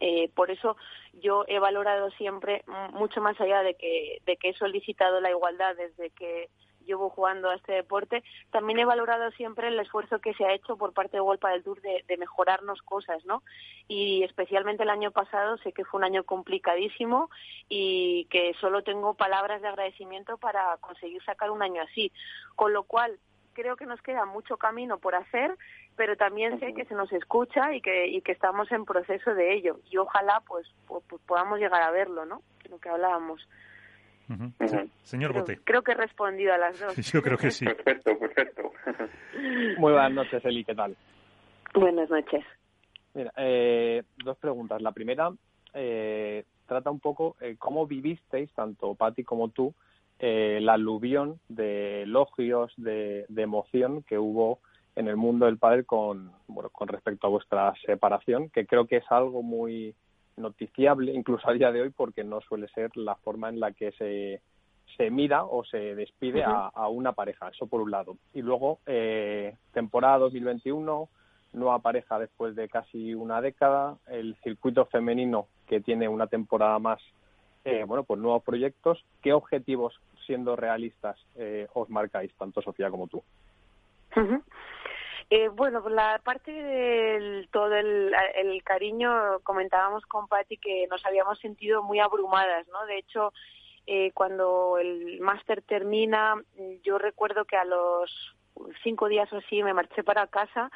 Eh, 0.00 0.30
por 0.34 0.50
eso 0.50 0.76
yo 1.14 1.44
he 1.46 1.58
valorado 1.58 2.10
siempre, 2.12 2.64
mucho 2.92 3.20
más 3.20 3.38
allá 3.40 3.62
de 3.62 3.74
que, 3.74 4.18
de 4.24 4.36
que 4.36 4.50
he 4.50 4.54
solicitado 4.54 5.20
la 5.20 5.30
igualdad 5.30 5.76
desde 5.76 6.10
que 6.10 6.48
llevo 6.90 7.10
jugando 7.10 7.50
a 7.50 7.54
este 7.54 7.72
deporte, 7.72 8.22
también 8.50 8.78
he 8.78 8.84
valorado 8.84 9.30
siempre 9.32 9.68
el 9.68 9.78
esfuerzo 9.78 10.20
que 10.20 10.34
se 10.34 10.44
ha 10.44 10.52
hecho 10.52 10.76
por 10.76 10.92
parte 10.92 11.16
de 11.16 11.22
Golpa 11.22 11.50
del 11.50 11.62
Tour 11.62 11.80
de, 11.80 12.04
de, 12.06 12.16
mejorarnos 12.16 12.82
cosas, 12.82 13.24
¿no? 13.24 13.42
Y 13.88 14.22
especialmente 14.24 14.82
el 14.82 14.90
año 14.90 15.10
pasado 15.10 15.56
sé 15.58 15.72
que 15.72 15.84
fue 15.84 15.98
un 15.98 16.04
año 16.04 16.24
complicadísimo 16.24 17.30
y 17.68 18.26
que 18.30 18.54
solo 18.60 18.82
tengo 18.82 19.14
palabras 19.14 19.62
de 19.62 19.68
agradecimiento 19.68 20.36
para 20.36 20.76
conseguir 20.78 21.22
sacar 21.24 21.50
un 21.50 21.62
año 21.62 21.82
así. 21.82 22.12
Con 22.56 22.72
lo 22.72 22.82
cual, 22.82 23.18
creo 23.52 23.76
que 23.76 23.86
nos 23.86 24.00
queda 24.02 24.24
mucho 24.24 24.56
camino 24.56 24.98
por 24.98 25.14
hacer, 25.14 25.56
pero 25.96 26.16
también 26.16 26.58
sé 26.60 26.74
que 26.74 26.84
se 26.86 26.94
nos 26.94 27.12
escucha 27.12 27.74
y 27.74 27.80
que, 27.80 28.08
y 28.08 28.22
que 28.22 28.32
estamos 28.32 28.70
en 28.72 28.84
proceso 28.84 29.34
de 29.34 29.54
ello. 29.54 29.80
Y 29.90 29.98
ojalá 29.98 30.42
pues, 30.46 30.66
pues, 30.86 31.02
pues 31.08 31.22
podamos 31.26 31.58
llegar 31.58 31.82
a 31.82 31.90
verlo, 31.90 32.24
¿no? 32.24 32.42
Lo 32.68 32.78
que 32.78 32.88
hablábamos. 32.88 33.46
Señor 35.02 35.32
Bote. 35.32 35.58
Creo 35.64 35.82
que 35.82 35.92
he 35.92 35.94
respondido 35.94 36.52
a 36.52 36.58
las 36.58 36.78
dos. 36.78 36.94
Yo 37.12 37.22
creo 37.22 37.38
que 37.38 37.50
sí. 37.50 37.64
Perfecto, 37.64 38.18
perfecto. 38.18 38.72
Muy 39.78 39.92
buenas 39.92 40.12
noches, 40.12 40.44
Eli, 40.44 40.64
¿qué 40.64 40.74
tal? 40.74 40.96
Buenas 41.74 42.10
noches. 42.10 42.44
Mira, 43.14 43.32
eh, 43.36 44.02
dos 44.24 44.36
preguntas. 44.38 44.80
La 44.80 44.92
primera 44.92 45.30
eh, 45.74 46.44
trata 46.66 46.90
un 46.90 47.00
poco 47.00 47.36
eh, 47.40 47.56
cómo 47.58 47.86
vivisteis, 47.86 48.52
tanto 48.52 48.94
Patti 48.94 49.24
como 49.24 49.48
tú, 49.48 49.74
eh, 50.18 50.58
la 50.60 50.74
aluvión 50.74 51.40
de 51.48 52.02
elogios, 52.02 52.72
de, 52.76 53.24
de, 53.28 53.42
emoción 53.42 54.02
que 54.02 54.18
hubo 54.18 54.60
en 54.94 55.08
el 55.08 55.16
mundo 55.16 55.46
del 55.46 55.58
padre 55.58 55.84
con, 55.84 56.30
bueno, 56.46 56.68
con 56.70 56.88
respecto 56.88 57.26
a 57.26 57.30
vuestra 57.30 57.72
separación, 57.86 58.50
que 58.50 58.66
creo 58.66 58.86
que 58.86 58.98
es 58.98 59.04
algo 59.10 59.42
muy 59.42 59.94
noticiable 60.40 61.12
incluso 61.12 61.48
a 61.48 61.52
día 61.52 61.70
de 61.72 61.82
hoy 61.82 61.90
porque 61.90 62.24
no 62.24 62.40
suele 62.40 62.68
ser 62.68 62.96
la 62.96 63.14
forma 63.16 63.48
en 63.48 63.60
la 63.60 63.72
que 63.72 63.92
se, 63.92 64.40
se 64.96 65.10
mira 65.10 65.44
o 65.44 65.64
se 65.64 65.94
despide 65.94 66.42
a, 66.42 66.68
a, 66.68 66.88
una 66.88 67.12
pareja, 67.12 67.48
eso 67.48 67.66
por 67.66 67.80
un 67.80 67.90
lado. 67.90 68.16
Y 68.34 68.42
luego, 68.42 68.80
eh, 68.86 69.56
temporada 69.72 70.18
2021, 70.18 71.08
nueva 71.52 71.78
pareja 71.80 72.18
después 72.18 72.54
de 72.54 72.68
casi 72.68 73.14
una 73.14 73.40
década, 73.40 73.96
el 74.08 74.36
circuito 74.42 74.86
femenino 74.86 75.46
que 75.66 75.80
tiene 75.80 76.08
una 76.08 76.26
temporada 76.26 76.78
más, 76.78 77.00
eh, 77.64 77.84
bueno, 77.86 78.04
pues 78.04 78.20
nuevos 78.20 78.42
proyectos. 78.42 79.04
¿Qué 79.22 79.32
objetivos, 79.32 80.00
siendo 80.26 80.56
realistas, 80.56 81.16
eh, 81.36 81.68
os 81.74 81.88
marcáis, 81.90 82.32
tanto 82.34 82.62
Sofía 82.62 82.90
como 82.90 83.06
tú? 83.06 83.22
Uh 84.16 84.20
-huh. 84.20 84.42
Eh, 85.32 85.48
bueno, 85.48 85.88
la 85.88 86.20
parte 86.24 86.50
del 86.50 87.48
todo 87.52 87.72
el, 87.76 88.12
el, 88.34 88.64
cariño, 88.64 89.38
comentábamos 89.44 90.04
con 90.06 90.26
Patti 90.26 90.56
que 90.56 90.88
nos 90.90 91.06
habíamos 91.06 91.38
sentido 91.38 91.84
muy 91.84 92.00
abrumadas, 92.00 92.66
¿no? 92.66 92.84
De 92.86 92.98
hecho, 92.98 93.32
eh, 93.86 94.10
cuando 94.12 94.76
el 94.78 95.20
máster 95.20 95.62
termina, 95.62 96.34
yo 96.82 96.98
recuerdo 96.98 97.44
que 97.44 97.56
a 97.56 97.64
los 97.64 98.34
cinco 98.82 99.08
días 99.08 99.32
o 99.32 99.36
así 99.36 99.62
me 99.62 99.72
marché 99.72 100.02
para 100.02 100.26
casa 100.26 100.68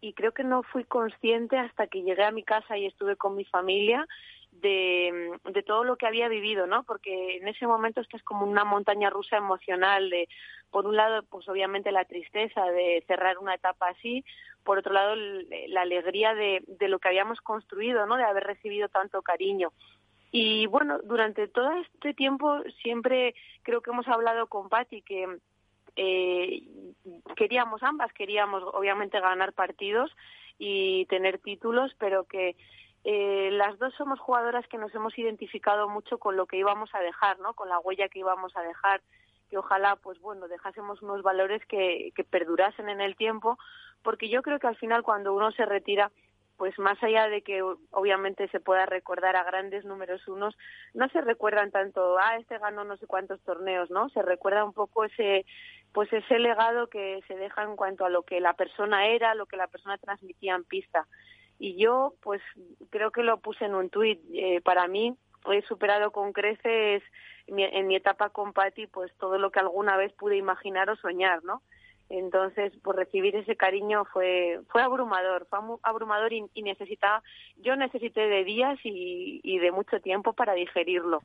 y 0.00 0.12
creo 0.14 0.32
que 0.32 0.42
no 0.42 0.64
fui 0.64 0.82
consciente 0.82 1.56
hasta 1.56 1.86
que 1.86 2.02
llegué 2.02 2.24
a 2.24 2.32
mi 2.32 2.42
casa 2.42 2.76
y 2.76 2.86
estuve 2.86 3.14
con 3.14 3.36
mi 3.36 3.44
familia 3.44 4.08
de, 4.52 5.38
de 5.44 5.62
todo 5.62 5.84
lo 5.84 5.96
que 5.96 6.06
había 6.06 6.28
vivido, 6.28 6.66
¿no? 6.66 6.82
Porque 6.84 7.36
en 7.36 7.48
ese 7.48 7.66
momento 7.66 8.00
estás 8.00 8.22
como 8.22 8.44
una 8.44 8.64
montaña 8.64 9.10
rusa 9.10 9.36
emocional 9.36 10.10
de, 10.10 10.28
por 10.70 10.86
un 10.86 10.96
lado, 10.96 11.22
pues 11.24 11.48
obviamente 11.48 11.92
la 11.92 12.04
tristeza 12.04 12.64
de 12.66 13.02
cerrar 13.06 13.38
una 13.38 13.54
etapa 13.54 13.88
así, 13.88 14.24
por 14.64 14.78
otro 14.78 14.92
lado, 14.92 15.14
la 15.16 15.82
alegría 15.82 16.34
de, 16.34 16.62
de 16.66 16.88
lo 16.88 16.98
que 16.98 17.08
habíamos 17.08 17.40
construido, 17.40 18.06
¿no? 18.06 18.16
De 18.16 18.24
haber 18.24 18.44
recibido 18.44 18.88
tanto 18.88 19.22
cariño. 19.22 19.72
Y 20.32 20.66
bueno, 20.66 20.98
durante 21.02 21.48
todo 21.48 21.72
este 21.72 22.14
tiempo 22.14 22.62
siempre 22.82 23.34
creo 23.62 23.80
que 23.80 23.90
hemos 23.90 24.06
hablado 24.06 24.46
con 24.46 24.68
Patti 24.68 25.02
que 25.02 25.26
eh, 25.96 26.62
queríamos 27.36 27.82
ambas, 27.82 28.12
queríamos 28.12 28.62
obviamente 28.72 29.18
ganar 29.20 29.52
partidos 29.52 30.14
y 30.58 31.06
tener 31.06 31.38
títulos, 31.38 31.92
pero 31.98 32.24
que 32.24 32.54
eh, 33.04 33.50
las 33.52 33.78
dos 33.78 33.94
somos 33.94 34.20
jugadoras 34.20 34.66
que 34.68 34.78
nos 34.78 34.94
hemos 34.94 35.18
identificado 35.18 35.88
mucho 35.88 36.18
con 36.18 36.36
lo 36.36 36.46
que 36.46 36.58
íbamos 36.58 36.94
a 36.94 37.00
dejar, 37.00 37.38
¿no? 37.40 37.54
Con 37.54 37.68
la 37.68 37.78
huella 37.78 38.08
que 38.08 38.18
íbamos 38.18 38.56
a 38.56 38.62
dejar, 38.62 39.00
que 39.48 39.58
ojalá, 39.58 39.96
pues 39.96 40.20
bueno, 40.20 40.48
dejásemos 40.48 41.02
unos 41.02 41.22
valores 41.22 41.64
que, 41.66 42.12
que 42.14 42.24
perdurasen 42.24 42.88
en 42.88 43.00
el 43.00 43.16
tiempo, 43.16 43.58
porque 44.02 44.28
yo 44.28 44.42
creo 44.42 44.58
que 44.58 44.66
al 44.66 44.76
final 44.76 45.02
cuando 45.02 45.32
uno 45.34 45.50
se 45.52 45.64
retira, 45.64 46.10
pues 46.60 46.78
más 46.78 47.02
allá 47.02 47.26
de 47.28 47.40
que 47.40 47.62
obviamente 47.62 48.46
se 48.48 48.60
pueda 48.60 48.84
recordar 48.84 49.34
a 49.34 49.44
grandes 49.44 49.86
números 49.86 50.28
unos, 50.28 50.54
no 50.92 51.08
se 51.08 51.22
recuerdan 51.22 51.70
tanto, 51.70 52.18
ah, 52.18 52.36
este 52.36 52.58
ganó 52.58 52.84
no 52.84 52.98
sé 52.98 53.06
cuántos 53.06 53.40
torneos, 53.40 53.90
¿no? 53.90 54.10
Se 54.10 54.20
recuerda 54.20 54.62
un 54.62 54.74
poco 54.74 55.04
ese, 55.06 55.46
pues 55.94 56.12
ese 56.12 56.38
legado 56.38 56.88
que 56.88 57.20
se 57.26 57.34
deja 57.34 57.62
en 57.62 57.76
cuanto 57.76 58.04
a 58.04 58.10
lo 58.10 58.24
que 58.24 58.40
la 58.40 58.52
persona 58.52 59.06
era, 59.06 59.34
lo 59.34 59.46
que 59.46 59.56
la 59.56 59.68
persona 59.68 59.96
transmitía 59.96 60.54
en 60.54 60.64
pista. 60.64 61.06
Y 61.62 61.76
yo, 61.76 62.14
pues 62.22 62.40
creo 62.88 63.10
que 63.10 63.22
lo 63.22 63.38
puse 63.38 63.66
en 63.66 63.74
un 63.74 63.90
tuit. 63.90 64.18
Eh, 64.32 64.62
para 64.62 64.88
mí, 64.88 65.14
he 65.52 65.60
superado 65.62 66.10
con 66.10 66.32
creces 66.32 67.02
mi, 67.48 67.64
en 67.64 67.86
mi 67.86 67.96
etapa 67.96 68.30
con 68.30 68.54
Patti, 68.54 68.86
pues 68.86 69.12
todo 69.18 69.36
lo 69.36 69.50
que 69.50 69.60
alguna 69.60 69.98
vez 69.98 70.10
pude 70.14 70.38
imaginar 70.38 70.88
o 70.88 70.96
soñar, 70.96 71.44
¿no? 71.44 71.62
Entonces, 72.08 72.72
por 72.82 72.96
recibir 72.96 73.36
ese 73.36 73.56
cariño 73.56 74.06
fue 74.06 74.60
fue 74.70 74.82
abrumador, 74.82 75.46
fue 75.50 75.58
abrumador 75.82 76.32
y, 76.32 76.44
y 76.54 76.62
necesitaba, 76.62 77.22
yo 77.56 77.76
necesité 77.76 78.22
de 78.22 78.42
días 78.42 78.78
y, 78.82 79.40
y, 79.44 79.58
de 79.58 79.70
mucho 79.70 80.00
tiempo 80.00 80.32
para 80.32 80.54
digerirlo. 80.54 81.20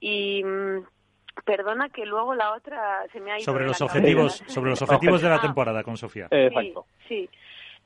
Y 0.00 0.42
mmm, 0.44 0.84
perdona 1.44 1.88
que 1.90 2.06
luego 2.06 2.34
la 2.34 2.52
otra 2.54 3.06
se 3.12 3.20
me 3.20 3.32
ha 3.32 3.38
ido 3.38 3.44
sobre 3.44 3.66
los 3.66 3.80
objetivos 3.80 4.38
cabeza. 4.38 4.52
sobre 4.52 4.70
los 4.70 4.82
objetivos 4.82 5.22
de 5.22 5.28
la 5.28 5.40
temporada 5.40 5.82
con 5.84 5.96
Sofía. 5.96 6.28
Sí, 6.28 6.74
sí. 7.08 7.30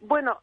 Bueno, 0.00 0.40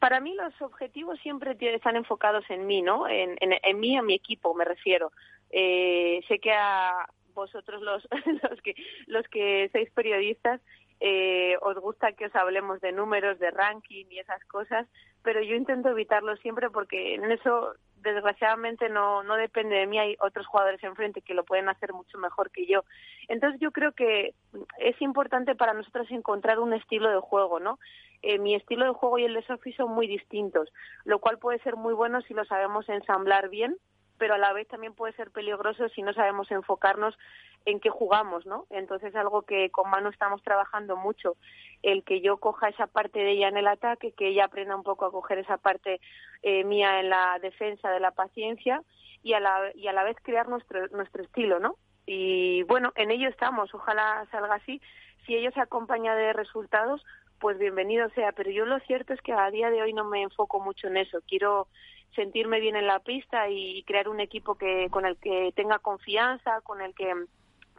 para 0.00 0.18
mí 0.18 0.34
los 0.34 0.60
objetivos 0.62 1.20
siempre 1.20 1.56
están 1.60 1.94
enfocados 1.94 2.44
en 2.48 2.66
mí, 2.66 2.82
¿no? 2.82 3.06
En, 3.06 3.36
en, 3.40 3.52
en 3.62 3.80
mí, 3.80 3.96
a 3.96 4.02
mi 4.02 4.14
equipo, 4.14 4.54
me 4.54 4.64
refiero. 4.64 5.12
Eh, 5.50 6.20
sé 6.26 6.38
que 6.38 6.52
a 6.52 7.06
vosotros 7.34 7.82
los, 7.82 8.08
los 8.50 8.60
que 8.62 8.74
los 9.06 9.28
que 9.28 9.68
sois 9.72 9.90
periodistas 9.92 10.60
eh, 11.00 11.56
os 11.62 11.76
gusta 11.78 12.12
que 12.12 12.26
os 12.26 12.36
hablemos 12.36 12.80
de 12.80 12.92
números, 12.92 13.38
de 13.38 13.50
ranking 13.50 14.04
y 14.10 14.18
esas 14.18 14.44
cosas, 14.44 14.86
pero 15.22 15.42
yo 15.42 15.56
intento 15.56 15.88
evitarlo 15.88 16.36
siempre 16.36 16.68
porque 16.70 17.14
en 17.14 17.30
eso 17.32 17.74
desgraciadamente 18.02 18.88
no, 18.88 19.22
no 19.22 19.36
depende 19.36 19.76
de 19.76 19.86
mí, 19.86 19.98
hay 19.98 20.16
otros 20.20 20.46
jugadores 20.46 20.82
enfrente 20.82 21.22
que 21.22 21.34
lo 21.34 21.44
pueden 21.44 21.68
hacer 21.68 21.92
mucho 21.92 22.18
mejor 22.18 22.50
que 22.50 22.66
yo. 22.66 22.84
Entonces 23.28 23.60
yo 23.60 23.72
creo 23.72 23.92
que 23.92 24.34
es 24.78 25.00
importante 25.00 25.54
para 25.54 25.74
nosotros 25.74 26.10
encontrar 26.10 26.58
un 26.58 26.72
estilo 26.72 27.10
de 27.10 27.20
juego, 27.20 27.60
¿no? 27.60 27.78
Eh, 28.22 28.38
mi 28.38 28.54
estilo 28.54 28.84
de 28.84 28.92
juego 28.92 29.18
y 29.18 29.24
el 29.24 29.34
de 29.34 29.42
Sophie 29.42 29.74
son 29.74 29.92
muy 29.92 30.06
distintos, 30.06 30.70
lo 31.04 31.18
cual 31.18 31.38
puede 31.38 31.58
ser 31.60 31.76
muy 31.76 31.94
bueno 31.94 32.20
si 32.22 32.34
lo 32.34 32.44
sabemos 32.44 32.88
ensamblar 32.88 33.48
bien, 33.48 33.76
pero 34.20 34.34
a 34.34 34.38
la 34.38 34.52
vez 34.52 34.68
también 34.68 34.92
puede 34.92 35.14
ser 35.14 35.30
peligroso 35.30 35.88
si 35.88 36.02
no 36.02 36.12
sabemos 36.12 36.50
enfocarnos 36.50 37.16
en 37.64 37.80
qué 37.80 37.88
jugamos, 37.88 38.44
¿no? 38.44 38.66
Entonces 38.68 39.16
algo 39.16 39.42
que 39.42 39.70
con 39.70 39.88
Manu 39.88 40.10
estamos 40.10 40.42
trabajando 40.42 40.94
mucho, 40.94 41.36
el 41.82 42.04
que 42.04 42.20
yo 42.20 42.36
coja 42.36 42.68
esa 42.68 42.86
parte 42.86 43.18
de 43.18 43.30
ella 43.30 43.48
en 43.48 43.56
el 43.56 43.66
ataque, 43.66 44.12
que 44.12 44.28
ella 44.28 44.44
aprenda 44.44 44.76
un 44.76 44.82
poco 44.82 45.06
a 45.06 45.10
coger 45.10 45.38
esa 45.38 45.56
parte 45.56 46.02
eh, 46.42 46.64
mía 46.64 47.00
en 47.00 47.08
la 47.08 47.38
defensa 47.40 47.90
de 47.90 47.98
la 47.98 48.10
paciencia 48.10 48.82
y 49.22 49.32
a 49.32 49.40
la, 49.40 49.72
y 49.74 49.88
a 49.88 49.94
la 49.94 50.04
vez 50.04 50.18
crear 50.22 50.50
nuestro, 50.50 50.86
nuestro 50.88 51.22
estilo, 51.22 51.58
¿no? 51.58 51.76
Y 52.04 52.62
bueno, 52.64 52.92
en 52.96 53.10
ello 53.10 53.28
estamos, 53.28 53.74
ojalá 53.74 54.26
salga 54.30 54.56
así. 54.56 54.82
si 55.24 55.34
ello 55.34 55.50
se 55.52 55.60
acompaña 55.60 56.14
de 56.14 56.34
resultados, 56.34 57.02
pues 57.38 57.56
bienvenido 57.58 58.10
sea. 58.10 58.32
Pero 58.32 58.50
yo 58.50 58.66
lo 58.66 58.78
cierto 58.80 59.14
es 59.14 59.20
que 59.22 59.32
a 59.32 59.50
día 59.50 59.70
de 59.70 59.80
hoy 59.80 59.94
no 59.94 60.04
me 60.04 60.20
enfoco 60.22 60.60
mucho 60.60 60.88
en 60.88 60.98
eso. 60.98 61.20
Quiero 61.26 61.68
sentirme 62.14 62.60
bien 62.60 62.76
en 62.76 62.86
la 62.86 63.00
pista 63.00 63.48
y 63.48 63.82
crear 63.84 64.08
un 64.08 64.20
equipo 64.20 64.56
que 64.56 64.88
con 64.90 65.06
el 65.06 65.16
que 65.16 65.52
tenga 65.54 65.78
confianza, 65.78 66.60
con 66.62 66.80
el 66.80 66.94
que, 66.94 67.12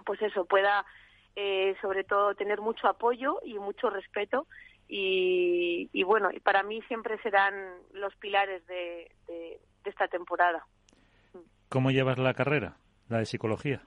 pues 0.06 0.22
eso, 0.22 0.46
pueda 0.46 0.86
eh, 1.36 1.76
sobre 1.82 2.04
todo 2.04 2.36
tener 2.36 2.62
mucho 2.62 2.88
apoyo 2.88 3.40
y 3.44 3.54
mucho 3.60 3.90
respeto. 3.90 4.48
Y, 4.88 5.90
y 5.94 6.04
bueno, 6.04 6.30
para 6.44 6.64
mí 6.64 6.82
siempre 6.84 7.18
serán 7.22 7.54
los 7.94 8.14
pilares 8.16 8.66
de, 8.68 9.10
de 9.28 9.90
esta 9.90 10.08
temporada. 10.08 10.66
¿Cómo 11.70 11.92
llevas 11.92 12.18
la 12.18 12.34
carrera, 12.34 12.76
la 13.08 13.20
de 13.20 13.26
psicología? 13.26 13.82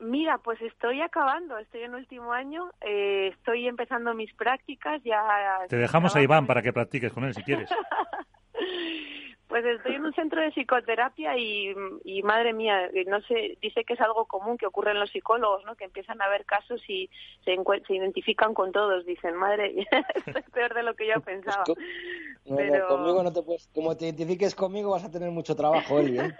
Mira, 0.00 0.38
pues 0.38 0.60
estoy 0.60 1.00
acabando, 1.00 1.56
estoy 1.58 1.82
en 1.82 1.94
último 1.94 2.32
año, 2.32 2.70
eh, 2.80 3.28
estoy 3.28 3.68
empezando 3.68 4.12
mis 4.12 4.34
prácticas, 4.34 5.00
ya... 5.04 5.22
Te 5.68 5.76
dejamos 5.76 6.16
a 6.16 6.22
Iván 6.22 6.46
para 6.46 6.62
que 6.62 6.72
practiques 6.72 7.12
con 7.12 7.24
él 7.24 7.34
si 7.34 7.42
quieres. 7.42 7.70
pues 9.54 9.64
estoy 9.66 9.94
en 9.94 10.04
un 10.04 10.12
centro 10.14 10.40
de 10.40 10.50
psicoterapia 10.50 11.38
y, 11.38 11.72
y, 12.02 12.24
madre 12.24 12.52
mía, 12.52 12.86
eh, 12.86 13.04
no 13.06 13.20
sé, 13.20 13.56
dice 13.62 13.84
que 13.84 13.92
es 13.92 14.00
algo 14.00 14.24
común 14.24 14.58
que 14.58 14.66
ocurre 14.66 14.90
en 14.90 14.98
los 14.98 15.12
psicólogos, 15.12 15.64
¿no? 15.64 15.76
Que 15.76 15.84
empiezan 15.84 16.20
a 16.20 16.28
ver 16.28 16.44
casos 16.44 16.82
y 16.88 17.08
se, 17.44 17.56
se 17.86 17.94
identifican 17.94 18.52
con 18.52 18.72
todos, 18.72 19.06
dicen, 19.06 19.36
madre, 19.36 19.72
es 20.26 20.50
peor 20.50 20.74
de 20.74 20.82
lo 20.82 20.94
que 20.94 21.06
yo 21.06 21.20
pensaba. 21.20 21.62
Pero... 22.56 22.88
conmigo 22.88 23.22
no 23.22 23.32
te 23.32 23.42
puedes, 23.42 23.68
como 23.68 23.96
te 23.96 24.06
identifiques 24.06 24.56
conmigo 24.56 24.90
vas 24.90 25.04
a 25.04 25.10
tener 25.12 25.30
mucho 25.30 25.54
trabajo, 25.54 26.00
Eli, 26.00 26.18
¿eh? 26.18 26.34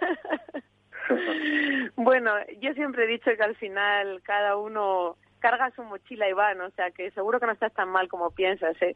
bueno, 1.95 2.33
yo 2.59 2.73
siempre 2.73 3.05
he 3.05 3.07
dicho 3.07 3.31
que 3.37 3.43
al 3.43 3.55
final 3.55 4.21
cada 4.23 4.57
uno 4.57 5.15
carga 5.45 5.71
su 5.75 5.83
mochila 5.83 6.27
y 6.27 6.33
van, 6.33 6.59
o 6.59 6.71
sea 6.71 6.89
que 6.89 7.11
seguro 7.11 7.39
que 7.39 7.45
no 7.45 7.51
estás 7.51 7.71
tan 7.71 7.89
mal 7.89 8.07
como 8.07 8.31
piensas, 8.31 8.75
¿eh? 8.81 8.95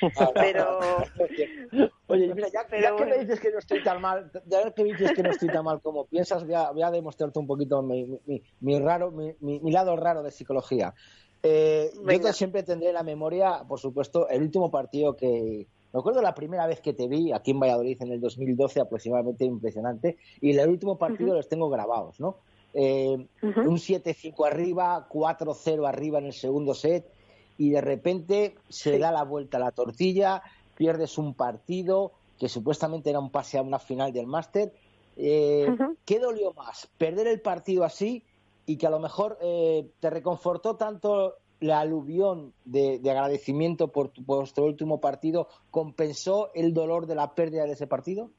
Pero... 0.34 0.78
Oye, 2.06 2.32
mira, 2.32 2.46
ya, 2.48 2.64
que 2.68 3.04
me 3.04 3.18
dices 3.18 3.40
que 3.40 3.50
no 3.50 3.58
estoy 3.58 3.82
tan 3.82 4.00
mal, 4.00 4.30
ya 4.46 4.70
que 4.70 4.84
dices 4.84 5.12
que 5.12 5.24
no 5.24 5.30
estoy 5.30 5.48
tan 5.48 5.64
mal 5.64 5.80
como 5.80 6.06
piensas, 6.06 6.44
voy 6.44 6.54
a, 6.54 6.70
voy 6.70 6.82
a 6.82 6.92
demostrarte 6.92 7.40
un 7.40 7.48
poquito 7.48 7.82
mi, 7.82 8.06
mi, 8.26 8.42
mi 8.60 8.78
raro, 8.78 9.10
mi, 9.10 9.34
mi, 9.40 9.72
lado 9.72 9.96
raro 9.96 10.22
de 10.22 10.30
psicología. 10.30 10.94
Eh, 11.42 11.90
yo 12.22 12.32
siempre 12.32 12.62
tendré 12.62 12.90
en 12.90 12.94
la 12.94 13.02
memoria, 13.02 13.64
por 13.66 13.80
supuesto, 13.80 14.28
el 14.28 14.42
último 14.42 14.70
partido 14.70 15.16
que, 15.16 15.66
me 15.92 15.98
acuerdo 15.98 16.22
la 16.22 16.34
primera 16.34 16.68
vez 16.68 16.80
que 16.80 16.92
te 16.92 17.08
vi 17.08 17.32
aquí 17.32 17.50
en 17.50 17.58
Valladolid 17.60 18.00
en 18.02 18.12
el 18.12 18.20
2012, 18.20 18.80
aproximadamente 18.80 19.44
impresionante, 19.44 20.16
y 20.40 20.56
el 20.56 20.68
último 20.68 20.96
partido 20.96 21.34
los 21.34 21.48
tengo 21.48 21.68
grabados, 21.68 22.20
¿no? 22.20 22.36
Eh, 22.80 23.26
Un 23.42 23.76
7-5 23.76 24.46
arriba, 24.46 25.08
4-0 25.08 25.88
arriba 25.88 26.20
en 26.20 26.26
el 26.26 26.32
segundo 26.32 26.74
set, 26.74 27.10
y 27.56 27.70
de 27.70 27.80
repente 27.80 28.54
se 28.68 29.00
da 29.00 29.10
la 29.10 29.24
vuelta 29.24 29.56
a 29.56 29.60
la 29.60 29.72
tortilla, 29.72 30.42
pierdes 30.76 31.18
un 31.18 31.34
partido 31.34 32.12
que 32.38 32.48
supuestamente 32.48 33.10
era 33.10 33.18
un 33.18 33.30
pase 33.30 33.58
a 33.58 33.62
una 33.62 33.80
final 33.80 34.12
del 34.12 34.28
máster. 34.28 34.72
Eh, 35.16 35.66
¿Qué 36.04 36.20
dolió 36.20 36.52
más? 36.52 36.88
¿Perder 36.96 37.26
el 37.26 37.40
partido 37.40 37.82
así 37.82 38.22
y 38.64 38.76
que 38.76 38.86
a 38.86 38.90
lo 38.90 39.00
mejor 39.00 39.38
eh, 39.42 39.90
te 39.98 40.08
reconfortó 40.08 40.76
tanto 40.76 41.34
la 41.58 41.80
aluvión 41.80 42.52
de, 42.64 43.00
agradecimiento 43.10 43.88
por, 43.88 44.10
tu, 44.10 44.22
vuestro 44.22 44.66
último 44.66 45.00
partido 45.00 45.48
compensó 45.72 46.52
el 46.54 46.74
dolor 46.74 47.06
de 47.06 47.16
la 47.16 47.34
pérdida 47.34 47.64
de 47.64 47.72
ese 47.72 47.88
partido? 47.88 48.30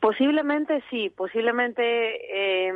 Posiblemente 0.00 0.82
sí, 0.90 1.10
posiblemente. 1.10 2.68
Eh, 2.68 2.72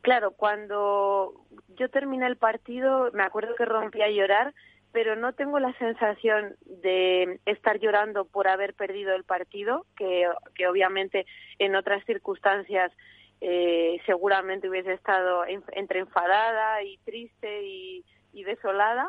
claro, 0.00 0.30
cuando 0.32 1.34
yo 1.76 1.88
terminé 1.90 2.26
el 2.26 2.36
partido, 2.36 3.10
me 3.12 3.24
acuerdo 3.24 3.56
que 3.56 3.64
rompí 3.64 4.00
a 4.00 4.10
llorar, 4.10 4.54
pero 4.92 5.16
no 5.16 5.32
tengo 5.32 5.58
la 5.58 5.76
sensación 5.78 6.54
de 6.66 7.40
estar 7.46 7.80
llorando 7.80 8.26
por 8.26 8.46
haber 8.46 8.74
perdido 8.74 9.12
el 9.16 9.24
partido, 9.24 9.86
que, 9.96 10.28
obviamente 10.68 11.26
en 11.58 11.74
otras 11.74 12.04
circunstancias 12.04 12.92
eh, 13.40 14.00
seguramente 14.06 14.68
hubiese 14.68 14.92
estado 14.92 15.44
entre 15.46 15.98
enfadada 15.98 16.80
y 16.84 16.98
triste 16.98 17.62
y, 17.64 18.04
desolada, 18.44 19.08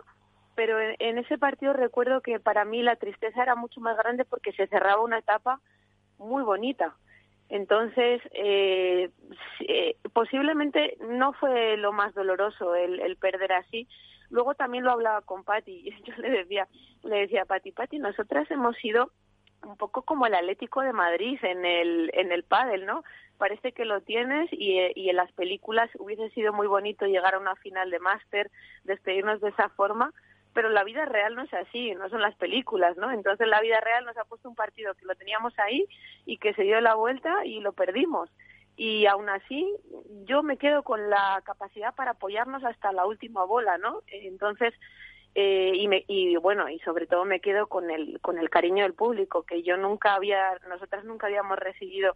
pero 0.55 0.79
en, 0.79 1.17
ese 1.19 1.37
partido 1.37 1.73
recuerdo 1.73 2.21
que 2.21 2.39
para 2.39 2.65
mí 2.65 2.81
la 2.81 2.95
tristeza 2.95 3.43
era 3.43 3.55
mucho 3.55 3.79
más 3.79 3.95
grande 3.95 4.25
porque 4.25 4.53
se 4.53 4.65
cerraba 4.67 5.03
una 5.03 5.19
etapa 5.19 5.59
muy 6.17 6.43
bonita. 6.43 6.95
Entonces, 7.49 8.21
eh, 8.33 9.09
eh, 9.59 9.97
posiblemente 10.13 10.97
no 11.09 11.33
fue 11.33 11.77
lo 11.77 11.91
más 11.91 12.13
doloroso 12.13 12.75
el, 12.75 13.15
perder 13.17 13.53
así. 13.53 13.87
Luego 14.29 14.55
también 14.55 14.83
lo 14.83 14.91
hablaba 14.91 15.21
con 15.21 15.43
Patti. 15.43 15.91
Yo 16.05 16.13
le 16.17 16.29
decía, 16.29 16.67
le 17.03 17.21
decía 17.21 17.45
Patti, 17.45 17.99
nosotras 17.99 18.49
hemos 18.49 18.75
sido 18.77 19.11
un 19.63 19.77
poco 19.77 20.03
como 20.03 20.27
el 20.27 20.35
Atlético 20.35 20.81
de 20.81 20.93
Madrid 20.93 21.39
en 21.41 21.65
el 21.65 22.11
en 22.13 22.31
el 22.31 22.43
pádel, 22.43 22.85
¿no? 22.85 23.03
Parece 23.37 23.71
que 23.71 23.83
lo 23.83 24.01
tienes 24.01 24.47
y, 24.51 24.77
y 24.95 25.09
en 25.09 25.15
las 25.15 25.31
películas 25.31 25.89
hubiese 25.97 26.29
sido 26.31 26.53
muy 26.53 26.67
bonito 26.67 27.07
llegar 27.07 27.33
a 27.33 27.39
una 27.39 27.55
final 27.55 27.89
de 27.89 27.99
máster, 27.99 28.51
despedirnos 28.83 29.41
de 29.41 29.49
esa 29.49 29.69
forma, 29.69 30.13
pero 30.55 30.69
la 30.69 30.85
vida 30.85 31.03
real 31.03 31.35
no 31.35 31.43
es 31.43 31.53
así, 31.53 31.93
no 31.95 32.07
son 32.07 32.21
las 32.21 32.33
películas, 32.35 32.95
¿no? 32.95 33.11
Entonces 33.11 33.45
la 33.45 33.59
vida 33.59 33.81
real 33.81 34.05
nos 34.05 34.17
ha 34.17 34.23
puesto 34.23 34.47
un 34.47 34.55
partido 34.55 34.95
que 34.95 35.05
lo 35.05 35.13
teníamos 35.13 35.53
ahí 35.59 35.85
y 36.25 36.37
que 36.37 36.53
se 36.53 36.63
dio 36.63 36.79
la 36.79 36.95
vuelta 36.95 37.45
y 37.45 37.59
lo 37.59 37.73
perdimos. 37.73 38.29
Y 38.77 39.05
aún 39.05 39.27
así 39.27 39.69
yo 40.23 40.43
me 40.43 40.55
quedo 40.55 40.83
con 40.83 41.09
la 41.09 41.41
capacidad 41.43 41.93
para 41.93 42.11
apoyarnos 42.11 42.63
hasta 42.63 42.93
la 42.93 43.05
última 43.05 43.43
bola, 43.43 43.77
¿no? 43.77 44.01
Entonces 44.07 44.73
eh, 45.35 45.73
y, 45.75 45.89
me, 45.89 46.05
y 46.07 46.37
bueno 46.37 46.69
y 46.69 46.79
sobre 46.79 47.05
todo 47.05 47.25
me 47.25 47.41
quedo 47.41 47.67
con 47.67 47.91
el 47.91 48.21
con 48.21 48.37
el 48.37 48.49
cariño 48.49 48.83
del 48.83 48.93
público 48.93 49.43
que 49.43 49.61
yo 49.61 49.75
nunca 49.75 50.15
había 50.15 50.57
nosotras 50.69 51.03
nunca 51.03 51.27
habíamos 51.27 51.59
recibido 51.59 52.15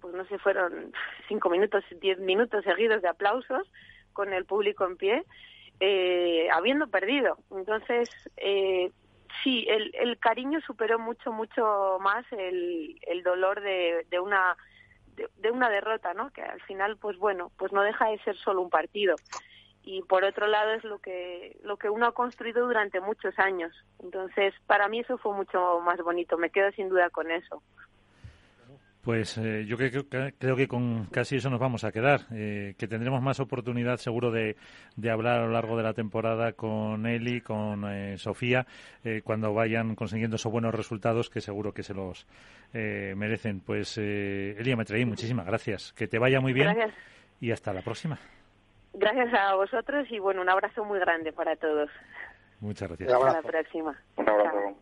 pues 0.00 0.14
no 0.14 0.24
sé 0.28 0.38
fueron 0.38 0.94
cinco 1.28 1.50
minutos 1.50 1.84
diez 2.00 2.18
minutos 2.18 2.64
seguidos 2.64 3.02
de 3.02 3.08
aplausos 3.08 3.70
con 4.14 4.32
el 4.32 4.46
público 4.46 4.86
en 4.86 4.96
pie 4.96 5.24
eh, 5.80 6.48
habiendo 6.52 6.88
perdido. 6.88 7.38
Entonces 7.50 8.08
eh, 8.36 8.90
sí 9.42 9.66
el, 9.68 9.94
el 9.94 10.18
cariño 10.18 10.60
superó 10.60 10.98
mucho 10.98 11.32
mucho 11.32 11.98
más 12.00 12.24
el, 12.32 12.98
dolor 13.24 13.60
de, 13.60 14.06
de 14.10 14.20
una 14.20 14.56
de, 15.16 15.28
de 15.38 15.50
una 15.50 15.68
derrota 15.68 16.14
no 16.14 16.30
que 16.30 16.42
al 16.42 16.60
final 16.62 16.96
pues 16.96 17.18
bueno 17.18 17.50
pues 17.58 17.72
no 17.72 17.82
deja 17.82 18.08
de 18.08 18.18
ser 18.20 18.36
solo 18.36 18.62
un 18.62 18.70
partido. 18.70 19.16
Y 19.88 20.02
por 20.02 20.24
otro 20.24 20.48
lado 20.48 20.72
es 20.72 20.82
lo 20.82 20.98
que 20.98 21.56
lo 21.62 21.76
que 21.76 21.90
uno 21.90 22.06
ha 22.06 22.12
construido 22.12 22.66
durante 22.66 23.00
muchos 23.00 23.38
años. 23.38 23.72
Entonces 24.00 24.54
para 24.66 24.88
mí 24.88 25.00
eso 25.00 25.18
fue 25.18 25.34
mucho 25.34 25.80
más 25.80 25.98
bonito. 25.98 26.36
Me 26.38 26.50
quedo 26.50 26.72
sin 26.72 26.88
duda 26.88 27.10
con 27.10 27.30
eso 27.30 27.62
pues 29.06 29.38
eh, 29.38 29.64
yo 29.66 29.76
creo, 29.76 30.02
creo, 30.36 30.56
que 30.56 30.66
con 30.66 31.06
casi 31.12 31.36
eso 31.36 31.48
nos 31.48 31.60
vamos 31.60 31.84
a 31.84 31.92
quedar, 31.92 32.22
eh, 32.32 32.74
que 32.76 32.88
tendremos 32.88 33.22
más 33.22 33.38
oportunidad 33.38 33.98
seguro 33.98 34.32
de, 34.32 34.56
de, 34.96 35.10
hablar 35.12 35.38
a 35.38 35.46
lo 35.46 35.52
largo 35.52 35.76
de 35.76 35.84
la 35.84 35.92
temporada 35.92 36.54
con 36.54 37.06
Eli, 37.06 37.40
con 37.40 37.84
eh, 37.88 38.18
Sofía, 38.18 38.66
cuando 39.22 39.54
vayan 39.54 39.94
consiguiendo 39.94 40.34
esos 40.34 40.50
buenos 40.50 40.74
resultados 40.74 41.30
que 41.30 41.40
seguro 41.40 41.72
que 41.72 41.84
se 41.84 41.94
los 41.94 42.26
merecen. 42.72 43.60
Pues 43.60 43.96
Eli 43.96 44.74
traí 44.84 45.04
muchísimas 45.04 45.46
gracias, 45.46 45.92
que 45.92 46.08
te 46.08 46.18
vaya 46.18 46.40
muy 46.40 46.52
bien 46.52 46.74
gracias. 46.74 46.92
y 47.40 47.52
hasta 47.52 47.72
la 47.72 47.82
próxima. 47.82 48.18
Gracias 48.92 49.32
a 49.34 49.54
vosotros 49.54 50.10
y 50.10 50.18
bueno, 50.18 50.42
un 50.42 50.48
abrazo 50.48 50.84
muy 50.84 50.98
grande 50.98 51.32
para 51.32 51.54
todos. 51.54 51.90
Muchas 52.58 52.88
gracias. 52.88 53.12
Hasta 53.12 53.40
la 53.40 53.42
próxima. 53.42 53.96
Un 54.16 54.28
abrazo. 54.28 54.76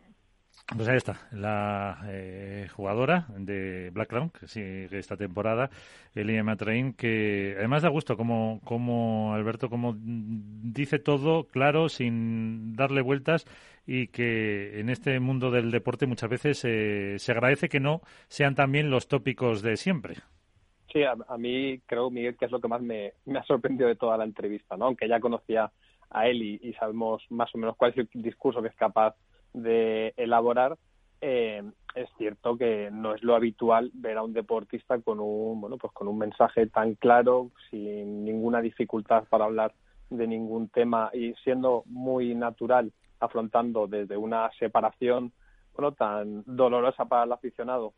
Pues 0.67 0.87
ahí 0.87 0.97
está, 0.97 1.19
la 1.31 1.99
eh, 2.07 2.67
jugadora 2.75 3.27
de 3.37 3.91
Black 3.91 4.09
Crown, 4.09 4.31
que 4.31 4.47
sigue 4.47 4.97
esta 4.97 5.15
temporada, 5.15 5.69
Elia 6.15 6.43
Matrain, 6.43 6.93
que 6.93 7.53
además 7.55 7.83
da 7.83 7.89
gusto 7.89 8.17
como, 8.17 8.59
como 8.63 9.35
Alberto, 9.35 9.69
como 9.69 9.95
dice 9.95 10.97
todo 10.97 11.43
claro, 11.45 11.87
sin 11.87 12.75
darle 12.75 13.01
vueltas, 13.01 13.45
y 13.85 14.07
que 14.07 14.79
en 14.79 14.89
este 14.89 15.19
mundo 15.19 15.51
del 15.51 15.69
deporte 15.69 16.07
muchas 16.07 16.31
veces 16.31 16.65
eh, 16.65 17.19
se 17.19 17.31
agradece 17.31 17.69
que 17.69 17.79
no 17.79 18.01
sean 18.27 18.55
también 18.55 18.89
los 18.89 19.07
tópicos 19.07 19.61
de 19.61 19.77
siempre. 19.77 20.15
Sí, 20.91 21.03
a, 21.03 21.37
mí 21.37 21.79
creo, 21.85 22.09
Miguel, 22.09 22.37
que 22.37 22.45
es 22.45 22.51
lo 22.51 22.59
que 22.59 22.67
más 22.67 22.81
me, 22.81 23.13
ha 23.37 23.43
sorprendido 23.43 23.87
de 23.87 23.97
toda 23.97 24.17
la 24.17 24.23
entrevista, 24.23 24.77
¿no? 24.77 24.85
Aunque 24.85 25.07
ya 25.07 25.19
conocía 25.19 25.71
a 26.09 26.27
él 26.27 26.41
y, 26.41 26.73
sabemos 26.73 27.21
más 27.29 27.53
o 27.53 27.57
menos 27.59 27.75
cuál 27.75 27.91
es 27.91 27.97
el 27.97 28.21
discurso 28.23 28.61
que 28.61 28.69
es 28.69 28.75
capaz 28.75 29.15
de 29.55 30.13
elaborar, 30.17 30.77
eh, 31.21 31.63
es 31.95 32.09
cierto 32.17 32.57
que 32.57 32.89
no 32.91 33.15
es 33.15 33.23
lo 33.23 33.35
habitual 33.35 33.89
ver 33.93 34.17
a 34.17 34.23
un 34.23 34.33
deportista 34.33 34.99
con 34.99 35.19
un 35.19 35.61
bueno 35.61 35.77
pues 35.77 35.93
con 35.93 36.09
un 36.09 36.17
mensaje 36.17 36.67
tan 36.67 36.95
claro 36.95 37.51
sin 37.69 38.25
ninguna 38.25 38.61
dificultad 38.61 39.23
para 39.29 39.45
hablar 39.45 39.73
de 40.09 40.27
ningún 40.27 40.67
tema 40.67 41.09
y 41.13 41.33
siendo 41.35 41.83
muy 41.85 42.35
natural 42.35 42.91
afrontando 43.21 43.87
desde 43.87 44.17
una 44.17 44.51
separación 44.59 45.31
bueno 45.73 45.93
tan 45.93 46.43
dolorosa 46.45 47.05
para 47.05 47.23
el 47.23 47.31
aficionado 47.31 47.93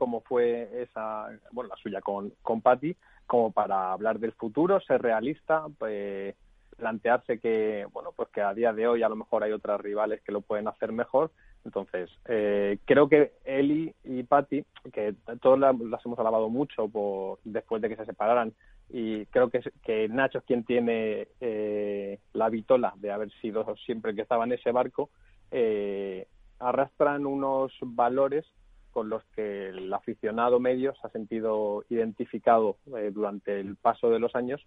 como 0.00 0.22
fue 0.22 0.82
esa, 0.82 1.26
bueno, 1.52 1.68
la 1.68 1.76
suya 1.76 2.00
con, 2.00 2.32
con 2.40 2.62
Patty, 2.62 2.96
como 3.26 3.52
para 3.52 3.92
hablar 3.92 4.18
del 4.18 4.32
futuro, 4.32 4.80
ser 4.80 5.02
realista, 5.02 5.66
pues, 5.78 6.34
plantearse 6.80 7.38
que, 7.38 7.86
bueno, 7.92 8.12
pues 8.16 8.28
que 8.30 8.40
a 8.40 8.54
día 8.54 8.72
de 8.72 8.88
hoy 8.88 9.02
a 9.02 9.08
lo 9.08 9.16
mejor 9.16 9.44
hay 9.44 9.52
otras 9.52 9.80
rivales 9.80 10.22
que 10.22 10.32
lo 10.32 10.40
pueden 10.40 10.66
hacer 10.66 10.92
mejor. 10.92 11.30
Entonces, 11.64 12.10
eh, 12.26 12.78
creo 12.86 13.08
que 13.08 13.32
Eli 13.44 13.94
y 14.02 14.22
Patty, 14.22 14.64
que 14.92 15.14
todos 15.40 15.58
las, 15.58 15.74
hemos 16.04 16.18
alabado 16.18 16.48
mucho 16.48 16.88
por, 16.88 17.38
después 17.44 17.82
de 17.82 17.90
que 17.90 17.96
se 17.96 18.06
separaran, 18.06 18.52
y 18.88 19.26
creo 19.26 19.50
que, 19.50 19.60
que 19.84 20.08
Nacho 20.08 20.38
es 20.38 20.44
quien 20.44 20.64
tiene 20.64 21.28
eh, 21.40 22.18
la 22.32 22.48
vitola 22.48 22.94
de 22.96 23.12
haber 23.12 23.30
sido 23.40 23.64
siempre 23.84 24.14
que 24.14 24.22
estaba 24.22 24.44
en 24.44 24.52
ese 24.52 24.72
barco, 24.72 25.10
eh, 25.50 26.26
arrastran 26.58 27.26
unos 27.26 27.72
valores 27.82 28.44
con 28.90 29.08
los 29.08 29.22
que 29.36 29.68
el 29.68 29.92
aficionado 29.92 30.58
medio 30.58 30.94
se 30.94 31.06
ha 31.06 31.10
sentido 31.10 31.84
identificado 31.88 32.76
eh, 32.96 33.10
durante 33.12 33.60
el 33.60 33.76
paso 33.76 34.10
de 34.10 34.18
los 34.18 34.34
años 34.34 34.66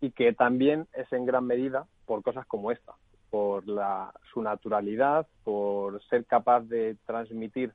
y 0.00 0.10
que 0.10 0.32
también 0.32 0.86
es 0.94 1.10
en 1.12 1.26
gran 1.26 1.46
medida 1.46 1.86
por 2.04 2.22
cosas 2.22 2.46
como 2.46 2.70
esta, 2.70 2.94
por 3.30 3.66
la, 3.66 4.12
su 4.32 4.42
naturalidad, 4.42 5.26
por 5.44 6.02
ser 6.04 6.24
capaz 6.24 6.60
de 6.62 6.96
transmitir 7.06 7.72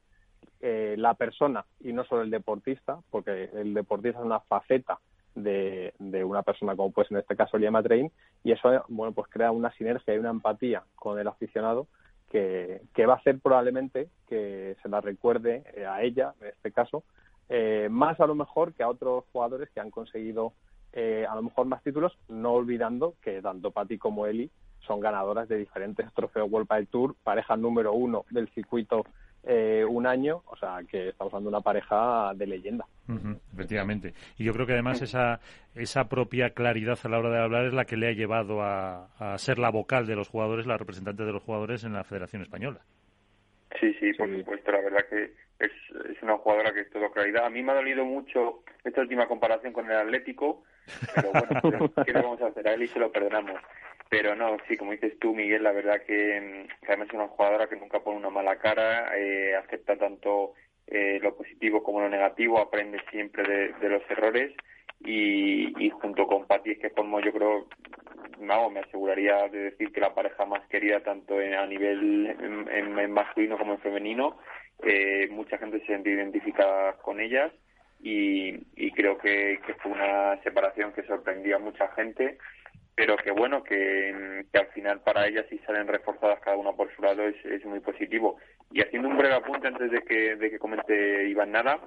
eh, 0.59 0.95
la 0.97 1.13
persona 1.15 1.65
y 1.79 1.93
no 1.93 2.03
solo 2.05 2.21
el 2.21 2.29
deportista, 2.29 2.99
porque 3.09 3.49
el 3.53 3.73
deportista 3.73 4.19
es 4.19 4.25
una 4.25 4.39
faceta 4.39 4.99
de, 5.35 5.93
una 6.25 6.43
persona 6.43 6.75
como 6.75 6.91
pues 6.91 7.09
en 7.09 7.17
este 7.17 7.35
caso 7.35 7.57
Liam 7.57 7.81
Train 7.81 8.11
y 8.43 8.51
eso 8.51 8.69
bueno 8.89 9.13
pues 9.13 9.29
crea 9.29 9.51
una 9.51 9.71
sinergia 9.73 10.13
y 10.13 10.17
una 10.17 10.29
empatía 10.29 10.83
con 10.95 11.17
el 11.19 11.27
aficionado 11.27 11.87
que, 12.29 13.05
va 13.07 13.13
a 13.13 13.17
hacer 13.17 13.39
probablemente 13.39 14.09
que 14.27 14.75
se 14.81 14.89
la 14.89 15.01
recuerde 15.01 15.63
eh, 15.75 15.85
a 15.85 16.01
ella, 16.01 16.33
en 16.39 16.47
este 16.47 16.71
caso, 16.71 17.03
eh, 17.49 17.89
más 17.91 18.19
a 18.21 18.27
lo 18.27 18.35
mejor 18.35 18.73
que 18.73 18.83
a 18.83 18.89
otros 18.89 19.25
jugadores 19.33 19.69
que 19.71 19.81
han 19.81 19.91
conseguido 19.91 20.53
eh, 20.93 21.25
a 21.29 21.35
lo 21.35 21.43
mejor 21.43 21.67
más 21.67 21.83
títulos, 21.83 22.17
no 22.27 22.53
olvidando 22.53 23.15
que 23.21 23.41
tanto 23.41 23.71
Patti 23.71 23.97
como 23.97 24.25
Eli 24.25 24.49
son 24.79 24.99
ganadoras 24.99 25.47
de 25.47 25.57
diferentes 25.57 26.11
trofeos 26.13 26.51
World 26.51 26.67
Padel 26.67 26.87
Tour, 26.87 27.15
pareja 27.23 27.55
número 27.55 27.93
uno 27.93 28.25
del 28.29 28.49
circuito 28.49 29.05
eh, 29.43 29.83
un 29.87 30.05
año, 30.05 30.43
o 30.45 30.55
sea 30.55 30.79
que 30.87 31.09
estamos 31.09 31.33
hablando 31.33 31.49
de 31.49 31.55
una 31.55 31.63
pareja 31.63 32.33
de 32.35 32.45
leyenda. 32.45 32.85
efectivamente. 33.53 34.13
Y 34.37 34.43
yo 34.43 34.53
creo 34.53 34.67
que 34.67 34.73
además 34.73 35.01
esa, 35.01 35.39
esa 35.73 36.07
propia 36.09 36.51
claridad 36.51 36.99
a 37.03 37.09
la 37.09 37.17
hora 37.17 37.31
de 37.31 37.39
hablar 37.39 37.65
es 37.65 37.73
la 37.73 37.85
que 37.85 37.97
le 37.97 38.07
ha 38.07 38.11
llevado 38.11 38.61
a, 38.61 39.07
ser 39.37 39.57
la 39.57 39.71
vocal 39.71 40.05
de 40.05 40.15
los 40.15 40.29
jugadores, 40.29 40.67
la 40.67 40.77
representante 40.77 41.23
de 41.23 41.31
los 41.31 41.41
jugadores 41.41 41.83
en 41.83 41.93
la 41.93 42.03
Federación 42.03 42.43
Española. 42.43 42.81
Sí, 43.79 43.93
sí, 43.99 44.13
por 44.13 44.29
supuesto. 44.29 44.71
La 44.71 44.81
verdad 44.81 45.05
que 45.09 45.33
es, 45.61 45.71
es 46.09 46.21
una 46.21 46.37
jugadora 46.37 46.73
que 46.73 46.81
es 46.81 46.89
todo 46.89 47.11
claridad. 47.11 47.45
A 47.45 47.49
mí 47.49 47.61
me 47.63 47.71
ha 47.71 47.75
dolido 47.75 48.05
mucho 48.05 48.63
esta 48.83 49.01
última 49.01 49.27
comparación 49.27 49.73
con 49.73 49.89
el 49.89 49.97
Atlético, 49.97 50.63
pero 51.15 51.31
bueno, 51.31 51.93
¿qué 52.05 52.13
le 52.13 52.21
vamos 52.21 52.41
a 52.41 52.47
hacer? 52.47 52.67
A 52.67 52.73
él 52.73 52.83
y 52.83 52.87
se 52.87 52.99
lo 52.99 53.11
perdonamos. 53.11 53.59
Pero 54.09 54.35
no, 54.35 54.57
sí, 54.67 54.75
como 54.75 54.91
dices 54.91 55.17
tú, 55.19 55.33
Miguel, 55.33 55.63
la 55.63 55.71
verdad 55.71 56.01
que, 56.05 56.67
mm, 56.67 56.85
además 56.87 57.07
es 57.07 57.13
una 57.13 57.29
jugadora 57.29 57.69
que 57.69 57.77
nunca 57.77 58.01
pone 58.01 58.17
una 58.17 58.29
mala 58.29 58.57
cara, 58.57 59.17
eh, 59.17 59.55
acepta 59.55 59.95
tanto 59.95 60.53
eh, 60.87 61.19
lo 61.21 61.33
positivo 61.35 61.81
como 61.81 62.01
lo 62.01 62.09
negativo, 62.09 62.59
aprende 62.59 62.99
siempre 63.09 63.71
de, 63.79 63.89
los 63.89 64.01
errores 64.09 64.53
y, 64.99 65.89
junto 66.01 66.27
con 66.27 66.45
Patti 66.45 66.75
que 66.75 66.89
formo 66.89 67.21
yo 67.21 67.31
creo, 67.31 67.67
no, 68.41 68.69
me 68.69 68.81
aseguraría 68.81 69.47
de 69.49 69.71
decir 69.71 69.91
que 69.91 70.01
la 70.01 70.13
pareja 70.13 70.45
más 70.45 70.65
querida 70.67 71.01
tanto 71.01 71.35
a 71.37 71.65
nivel 71.65 72.35
en, 72.69 73.11
masculino 73.11 73.57
como 73.57 73.73
en 73.73 73.79
femenino, 73.79 74.37
eh, 74.83 75.27
mucha 75.31 75.57
gente 75.57 75.79
se 75.79 75.85
siente 75.85 76.09
identificada 76.09 76.93
con 76.97 77.19
ellas 77.19 77.51
y, 78.03 78.91
creo 78.93 79.17
que, 79.17 79.59
que 79.65 79.73
fue 79.75 79.91
una 79.91 80.41
separación 80.43 80.91
que 80.91 81.03
sorprendió 81.03 81.55
a 81.55 81.59
mucha 81.59 81.87
gente 81.89 82.37
pero 82.95 83.17
que 83.17 83.31
bueno, 83.31 83.63
que, 83.63 84.45
al 84.53 84.67
final 84.67 84.99
para 85.01 85.27
ellas 85.27 85.45
si 85.49 85.57
salen 85.59 85.87
reforzadas 85.87 86.39
cada 86.41 86.57
una 86.57 86.73
por 86.73 86.93
su 86.95 87.01
lado 87.01 87.23
es, 87.23 87.65
muy 87.65 87.79
positivo. 87.79 88.37
Y 88.71 88.81
haciendo 88.81 89.07
un 89.07 89.17
breve 89.17 89.35
apunte 89.35 89.67
antes 89.67 89.89
de 89.91 90.01
que, 90.03 90.35
de 90.35 90.51
que 90.51 90.59
comente 90.59 91.27
Iván 91.27 91.51
nada, 91.51 91.79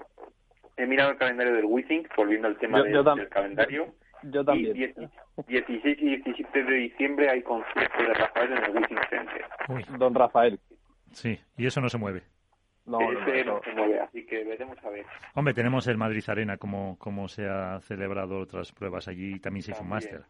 he 0.76 0.86
mirado 0.86 1.10
el 1.10 1.16
calendario 1.16 1.54
del 1.54 1.66
Wizzing, 1.66 2.08
volviendo 2.16 2.48
al 2.48 2.58
tema 2.58 2.82
del 2.82 3.28
calendario. 3.28 3.94
Yo 4.30 4.44
también. 4.44 4.76
Y 4.76 5.52
16 5.52 5.98
y 6.00 6.16
17 6.16 6.64
de 6.64 6.74
diciembre 6.74 7.30
hay 7.30 7.42
concierto 7.42 7.98
de 7.98 8.14
Rafael 8.14 8.52
en 8.52 8.64
el 8.64 8.70
Wizzing 8.76 8.98
Center. 9.10 9.98
Don 9.98 10.14
Rafael. 10.14 10.60
Sí, 11.12 11.38
y 11.56 11.66
eso 11.66 11.80
no 11.80 11.88
se 11.88 11.98
mueve. 11.98 12.22
No, 12.86 12.98
no, 13.00 13.60
se 13.62 13.72
mueve, 13.72 14.00
así 14.00 14.26
que 14.26 14.44
veremos 14.44 14.76
a 14.84 14.90
ver. 14.90 15.06
Hombre, 15.34 15.54
tenemos 15.54 15.86
el 15.86 15.96
Madrid 15.96 16.22
Arena, 16.26 16.58
como, 16.58 16.98
como 16.98 17.28
se 17.28 17.48
ha 17.48 17.80
celebrado 17.80 18.38
otras 18.40 18.72
pruebas 18.72 19.08
allí, 19.08 19.40
también 19.40 19.62
se 19.62 19.70
hizo 19.70 19.82
un 19.82 19.88
máster. 19.88 20.24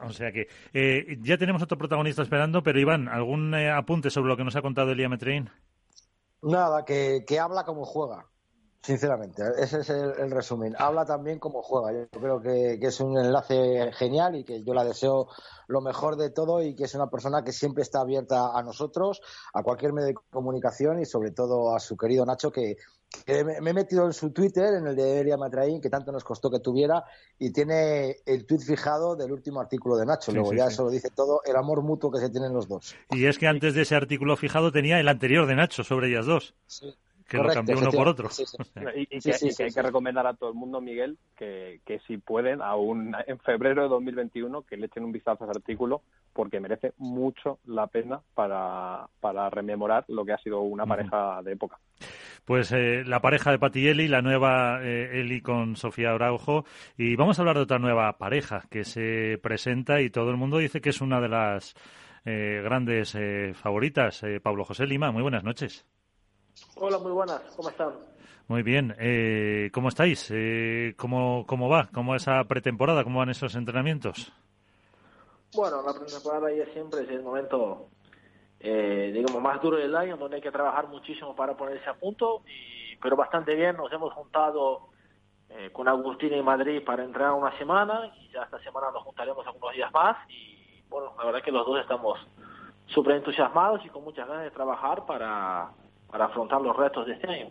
O 0.00 0.10
sea 0.10 0.32
que 0.32 0.48
eh, 0.72 1.18
ya 1.20 1.36
tenemos 1.36 1.62
otro 1.62 1.78
protagonista 1.78 2.22
esperando, 2.22 2.62
pero 2.62 2.80
Iván, 2.80 3.08
¿algún 3.08 3.54
eh, 3.54 3.70
apunte 3.70 4.10
sobre 4.10 4.28
lo 4.28 4.36
que 4.36 4.44
nos 4.44 4.56
ha 4.56 4.62
contado 4.62 4.92
Elia 4.92 5.08
Metrein? 5.08 5.50
Nada, 6.42 6.84
que, 6.84 7.24
que 7.26 7.38
habla 7.38 7.64
como 7.64 7.84
juega, 7.84 8.26
sinceramente. 8.84 9.42
Ese 9.58 9.80
es 9.80 9.88
el, 9.88 10.30
resumen. 10.30 10.74
Habla 10.78 11.06
también 11.06 11.38
como 11.38 11.62
juega. 11.62 11.92
Yo 11.92 12.20
creo 12.20 12.40
que, 12.40 12.78
que, 12.78 12.86
es 12.86 13.00
un 13.00 13.18
enlace 13.18 13.90
genial 13.92 14.36
y 14.36 14.44
que 14.44 14.62
yo 14.62 14.74
la 14.74 14.84
deseo 14.84 15.28
lo 15.68 15.80
mejor 15.80 16.16
de 16.16 16.30
todo 16.30 16.62
y 16.62 16.74
que 16.74 16.84
es 16.84 16.94
una 16.94 17.08
persona 17.08 17.42
que 17.42 17.52
siempre 17.52 17.82
está 17.82 18.00
abierta 18.00 18.50
a 18.54 18.62
nosotros, 18.62 19.22
a 19.54 19.62
cualquier 19.62 19.92
medio 19.94 20.08
de 20.08 20.14
comunicación 20.30 21.00
y 21.00 21.06
sobre 21.06 21.30
todo 21.30 21.74
a 21.74 21.80
su 21.80 21.96
querido 21.96 22.26
Nacho, 22.26 22.52
que, 22.52 22.76
me, 23.26 23.70
he 23.70 23.72
metido 23.72 24.04
en 24.04 24.12
su 24.12 24.32
Twitter, 24.32 24.74
en 24.74 24.86
el 24.86 24.96
de 24.96 25.20
Elia 25.20 25.38
Matraín, 25.38 25.80
que 25.80 25.88
tanto 25.88 26.12
nos 26.12 26.24
costó 26.24 26.50
que 26.50 26.60
tuviera, 26.60 27.04
y 27.38 27.52
tiene 27.52 28.16
el 28.26 28.44
tweet 28.44 28.60
fijado 28.60 29.16
del 29.16 29.32
último 29.32 29.60
artículo 29.60 29.96
de 29.96 30.04
Nacho. 30.04 30.32
Luego 30.32 30.52
ya 30.52 30.66
eso 30.66 30.84
lo 30.84 30.90
dice 30.90 31.08
todo, 31.08 31.40
el 31.46 31.56
amor 31.56 31.82
mutuo 31.82 32.10
que 32.10 32.20
se 32.20 32.28
tienen 32.28 32.52
los 32.52 32.68
dos. 32.68 32.94
Y 33.10 33.24
es 33.24 33.38
que 33.38 33.46
antes 33.46 33.74
de 33.74 33.82
ese 33.82 33.94
artículo 33.94 34.36
fijado 34.36 34.72
tenía 34.72 35.00
el 35.00 35.08
anterior 35.08 35.46
de 35.46 35.54
Nacho 35.54 35.84
sobre 35.84 36.08
ellas 36.08 36.26
dos. 36.26 36.54
Que 37.28 37.38
lo 37.38 37.48
cambió 37.48 37.78
uno 37.78 37.90
por 37.90 38.08
otro. 38.08 38.28
y, 38.94 39.06
que, 39.06 39.64
hay 39.64 39.72
que 39.72 39.82
recomendar 39.82 40.26
a 40.26 40.34
todo 40.34 40.50
el 40.50 40.54
mundo, 40.54 40.80
Miguel, 40.80 41.18
que, 41.36 41.80
que 41.84 42.00
si 42.00 42.18
pueden, 42.18 42.60
aún 42.60 43.14
en 43.26 43.38
febrero 43.38 43.82
de 43.82 43.88
2021, 43.88 44.62
que 44.62 44.76
le 44.76 44.86
echen 44.86 45.04
un 45.04 45.12
vistazo 45.12 45.44
a 45.44 45.46
ese 45.46 45.58
artículo, 45.58 46.02
porque 46.32 46.60
merece 46.60 46.92
mucho 46.98 47.58
la 47.64 47.86
pena 47.86 48.20
para, 48.34 49.08
para 49.20 49.48
rememorar 49.50 50.04
lo 50.08 50.24
que 50.24 50.32
ha 50.32 50.38
sido 50.38 50.60
una 50.60 50.86
pareja 50.86 51.40
de 51.42 51.52
época. 51.52 51.78
Pues 52.44 52.72
eh, 52.72 53.04
la 53.06 53.20
pareja 53.20 53.50
de 53.50 53.58
Pati 53.58 53.80
y 53.80 53.88
Eli, 53.88 54.08
la 54.08 54.20
nueva 54.20 54.80
eh, 54.82 55.20
Eli 55.20 55.40
con 55.40 55.76
Sofía 55.76 56.10
Araujo. 56.10 56.64
Y 56.98 57.16
vamos 57.16 57.38
a 57.38 57.42
hablar 57.42 57.56
de 57.56 57.62
otra 57.62 57.78
nueva 57.78 58.18
pareja 58.18 58.64
que 58.70 58.84
se 58.84 59.38
presenta 59.42 60.02
y 60.02 60.10
todo 60.10 60.30
el 60.30 60.36
mundo 60.36 60.58
dice 60.58 60.80
que 60.80 60.90
es 60.90 61.00
una 61.00 61.20
de 61.20 61.28
las 61.28 61.74
eh, 62.26 62.60
grandes 62.62 63.16
favoritas. 63.54 64.22
Pablo 64.42 64.64
José 64.64 64.86
Lima, 64.86 65.10
muy 65.10 65.22
buenas 65.22 65.44
noches. 65.44 65.86
Hola, 66.76 66.98
muy 66.98 67.12
buenas. 67.12 67.40
¿Cómo 67.56 67.68
están? 67.68 67.92
Muy 68.48 68.62
bien. 68.62 68.94
¿Cómo 69.72 69.88
estáis? 69.88 70.32
¿cómo, 70.96 71.44
¿Cómo 71.46 71.68
va? 71.68 71.88
¿Cómo 71.92 72.14
esa 72.14 72.44
pretemporada? 72.44 73.04
¿Cómo 73.04 73.20
van 73.20 73.30
esos 73.30 73.54
entrenamientos? 73.54 74.32
Bueno, 75.54 75.82
la 75.82 75.92
pretemporada 75.94 76.52
ya 76.52 76.66
siempre 76.72 77.02
es 77.02 77.10
el 77.10 77.22
momento 77.22 77.88
eh, 78.66 79.10
digamos, 79.12 79.42
más 79.42 79.60
duro 79.60 79.76
del 79.76 79.94
año, 79.94 80.16
donde 80.16 80.36
hay 80.36 80.42
que 80.42 80.50
trabajar 80.50 80.88
muchísimo 80.88 81.36
para 81.36 81.54
ponerse 81.54 81.86
a 81.90 81.92
punto, 81.92 82.40
y, 82.46 82.96
pero 82.96 83.14
bastante 83.14 83.54
bien, 83.54 83.76
nos 83.76 83.92
hemos 83.92 84.10
juntado 84.14 84.88
eh, 85.50 85.68
con 85.70 85.86
Agustín 85.86 86.32
en 86.32 86.42
Madrid 86.42 86.82
para 86.82 87.04
entrenar 87.04 87.32
una 87.32 87.54
semana, 87.58 88.10
y 88.18 88.30
ya 88.30 88.44
esta 88.44 88.58
semana 88.60 88.90
nos 88.90 89.02
juntaremos 89.02 89.46
algunos 89.46 89.74
días 89.74 89.92
más, 89.92 90.16
y 90.30 90.82
bueno, 90.88 91.12
la 91.18 91.24
verdad 91.26 91.40
es 91.40 91.44
que 91.44 91.52
los 91.52 91.66
dos 91.66 91.78
estamos 91.78 92.18
súper 92.86 93.16
entusiasmados 93.16 93.84
y 93.84 93.90
con 93.90 94.02
muchas 94.02 94.26
ganas 94.26 94.44
de 94.44 94.50
trabajar 94.50 95.04
para, 95.04 95.70
para 96.14 96.26
afrontar 96.26 96.62
los 96.62 96.76
retos 96.76 97.04
de 97.08 97.14
este 97.14 97.28
año 97.28 97.48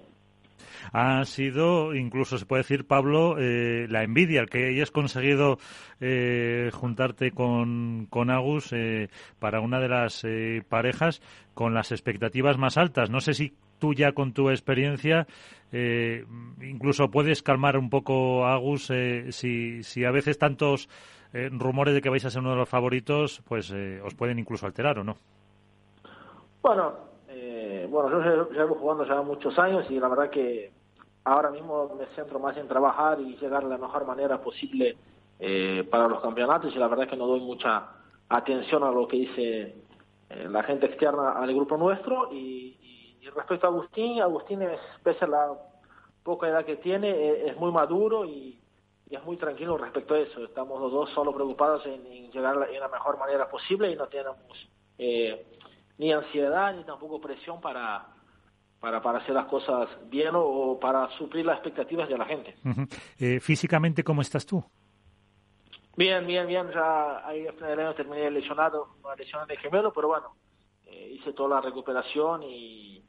ha 0.93 1.25
sido, 1.25 1.93
incluso 1.95 2.37
se 2.37 2.45
puede 2.45 2.61
decir, 2.61 2.87
Pablo, 2.87 3.35
eh, 3.37 3.87
la 3.89 4.03
envidia, 4.03 4.39
el 4.41 4.49
que 4.49 4.67
hayas 4.67 4.91
conseguido 4.91 5.57
eh, 5.99 6.69
juntarte 6.73 7.31
con, 7.31 8.07
con 8.09 8.29
Agus 8.29 8.71
eh, 8.71 9.09
para 9.39 9.59
una 9.59 9.79
de 9.79 9.89
las 9.89 10.25
parejas 10.69 11.21
con 11.53 11.73
las 11.73 11.91
expectativas 11.91 12.57
más 12.57 12.77
altas. 12.77 13.09
No 13.09 13.19
sé 13.21 13.33
si 13.33 13.53
tú 13.79 13.93
ya 13.93 14.13
con 14.13 14.33
tu 14.33 14.49
experiencia 14.49 15.27
incluso 16.61 17.09
puedes 17.09 17.41
calmar 17.41 17.77
un 17.77 17.89
poco 17.89 18.45
a 18.45 18.53
Agus 18.53 18.91
si, 19.31 19.83
si 19.83 20.05
a 20.05 20.11
veces 20.11 20.37
tantos 20.37 20.87
rumores 21.33 21.95
de 21.95 22.01
que 22.01 22.09
vais 22.09 22.23
a 22.23 22.29
ser 22.29 22.41
uno 22.41 22.51
de 22.51 22.57
los 22.57 22.69
favoritos 22.69 23.41
pues 23.47 23.73
os 24.03 24.13
pueden 24.13 24.37
incluso 24.37 24.67
alterar 24.67 24.99
o 24.99 25.03
no. 25.03 25.15
Bueno, 26.61 27.12
bueno, 27.89 28.09
yo 28.09 28.49
llevo 28.51 28.75
jugando 28.75 29.05
ya 29.05 29.21
muchos 29.21 29.57
años 29.59 29.85
y 29.89 29.99
la 29.99 30.07
verdad 30.07 30.29
que 30.29 30.71
ahora 31.23 31.51
mismo 31.51 31.95
me 31.97 32.05
centro 32.15 32.39
más 32.39 32.57
en 32.57 32.67
trabajar 32.67 33.19
y 33.19 33.37
llegar 33.37 33.63
de 33.63 33.69
la 33.69 33.77
mejor 33.77 34.05
manera 34.05 34.41
posible 34.41 34.97
eh, 35.39 35.87
para 35.89 36.07
los 36.07 36.21
campeonatos 36.21 36.75
y 36.75 36.79
la 36.79 36.87
verdad 36.87 37.07
que 37.07 37.17
no 37.17 37.27
doy 37.27 37.41
mucha 37.41 37.89
atención 38.29 38.83
a 38.83 38.91
lo 38.91 39.07
que 39.07 39.17
dice 39.17 39.75
eh, 40.29 40.47
la 40.49 40.63
gente 40.63 40.85
externa 40.87 41.31
al 41.31 41.53
grupo 41.53 41.77
nuestro 41.77 42.31
y, 42.31 42.79
respecto 43.35 43.67
a 43.67 43.69
Agustín, 43.69 44.21
Agustín 44.21 44.61
es, 44.61 44.79
pese 45.01 45.25
a 45.25 45.27
la 45.27 45.53
poca 46.23 46.47
edad 46.47 46.65
que 46.65 46.75
tiene, 46.75 47.09
eh, 47.09 47.49
es, 47.49 47.57
muy 47.57 47.71
maduro 47.71 48.25
y, 48.25 48.59
es 49.09 49.23
muy 49.25 49.37
tranquilo 49.37 49.77
respecto 49.77 50.15
a 50.15 50.19
eso. 50.19 50.43
Estamos 50.43 50.81
los 50.81 50.91
dos 50.91 51.09
solo 51.11 51.33
preocupados 51.33 51.85
en, 51.85 52.31
llegar 52.31 52.57
de 52.57 52.79
la 52.79 52.87
mejor 52.87 53.19
manera 53.19 53.47
posible 53.47 53.91
y 53.91 53.95
no 53.95 54.07
tenemos 54.07 54.37
eh, 54.97 55.45
ni 55.97 56.11
ansiedad 56.11 56.73
ni 56.75 56.83
tampoco 56.83 57.21
presión 57.21 57.61
para, 57.61 58.07
para, 58.79 59.01
para 59.01 59.19
hacer 59.19 59.33
las 59.33 59.45
cosas 59.45 59.87
bien 60.09 60.31
o, 60.33 60.77
para 60.79 61.09
suplir 61.17 61.45
las 61.45 61.55
expectativas 61.55 62.09
de 62.09 62.17
la 62.17 62.25
gente. 62.25 62.55
Eh, 63.19 63.39
físicamente, 63.39 64.03
¿cómo 64.03 64.21
estás 64.21 64.45
tú? 64.45 64.63
Bien, 65.95 66.25
bien, 66.25 66.47
bien. 66.47 66.69
Ya 66.73 67.25
ahí 67.25 67.47
al 67.47 67.53
final 67.53 67.79
año 67.79 67.95
terminé 67.95 68.29
lesionado, 68.31 68.95
una 69.03 69.15
lesión 69.15 69.47
de 69.47 69.57
gemelo, 69.57 69.93
pero 69.93 70.07
bueno, 70.07 70.35
eh, 70.85 71.11
hice 71.13 71.33
toda 71.33 71.55
la 71.55 71.61
recuperación 71.61 72.43
y, 72.43 72.99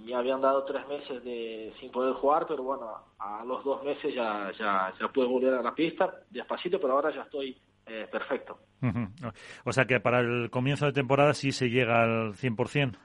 me 0.00 0.14
habían 0.14 0.40
dado 0.40 0.64
tres 0.64 0.86
meses 0.88 1.22
de 1.24 1.72
sin 1.80 1.90
poder 1.90 2.14
jugar, 2.14 2.46
pero 2.46 2.62
bueno, 2.62 2.90
a 3.18 3.42
los 3.44 3.64
dos 3.64 3.82
meses 3.84 4.12
ya, 4.14 4.50
ya, 4.58 4.92
ya 5.00 5.08
pude 5.08 5.26
volver 5.26 5.54
a 5.54 5.62
la 5.62 5.74
pista, 5.74 6.12
despacito, 6.28 6.78
pero 6.80 6.94
ahora 6.94 7.14
ya 7.14 7.22
estoy 7.22 7.56
eh, 7.86 8.08
perfecto. 8.10 8.58
O 9.64 9.72
sea 9.72 9.86
que 9.86 10.00
para 10.00 10.20
el 10.20 10.50
comienzo 10.50 10.86
de 10.86 10.92
temporada 10.92 11.32
sí 11.34 11.52
se 11.52 11.70
llega 11.70 12.02
al 12.02 12.34
100%. 12.34 12.96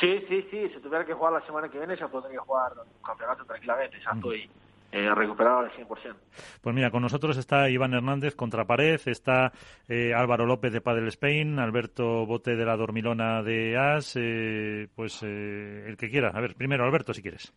Sí, 0.00 0.24
sí, 0.28 0.46
sí. 0.50 0.68
Si 0.74 0.80
tuviera 0.80 1.04
que 1.04 1.14
jugar 1.14 1.34
la 1.34 1.46
semana 1.46 1.68
que 1.68 1.78
viene 1.78 1.96
ya 1.96 2.08
podría 2.08 2.40
jugar 2.40 2.72
un 2.72 3.02
campeonato 3.02 3.44
tranquilamente. 3.44 3.98
Ya 4.04 4.10
estoy 4.10 4.50
eh, 4.90 5.14
recuperado 5.14 5.58
al 5.58 5.70
100%. 5.72 6.14
Pues 6.60 6.74
mira, 6.74 6.90
con 6.90 7.02
nosotros 7.02 7.36
está 7.36 7.68
Iván 7.68 7.94
Hernández 7.94 8.34
contra 8.34 8.64
pared, 8.64 9.00
está 9.06 9.52
eh, 9.88 10.12
Álvaro 10.14 10.46
López 10.46 10.72
de 10.72 10.80
Padel 10.80 11.08
Spain, 11.08 11.58
Alberto 11.58 12.26
Bote 12.26 12.56
de 12.56 12.64
la 12.64 12.76
Dormilona 12.76 13.42
de 13.42 13.76
As, 13.76 14.16
eh, 14.16 14.88
pues 14.94 15.22
el 15.22 15.96
que 15.96 16.10
quiera. 16.10 16.30
A 16.34 16.40
ver, 16.40 16.54
primero 16.54 16.84
Alberto, 16.84 17.14
si 17.14 17.22
quieres. 17.22 17.52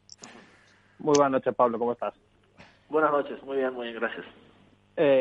Muy 1.00 1.14
buenas 1.16 1.34
noches, 1.34 1.56
Pablo, 1.56 1.78
¿cómo 1.78 1.94
estás? 1.94 2.14
Buenas 2.90 3.12
noches, 3.12 3.42
muy 3.44 3.58
bien, 3.58 3.74
muy 3.74 3.88
bien, 3.88 4.00
gracias. 4.00 4.26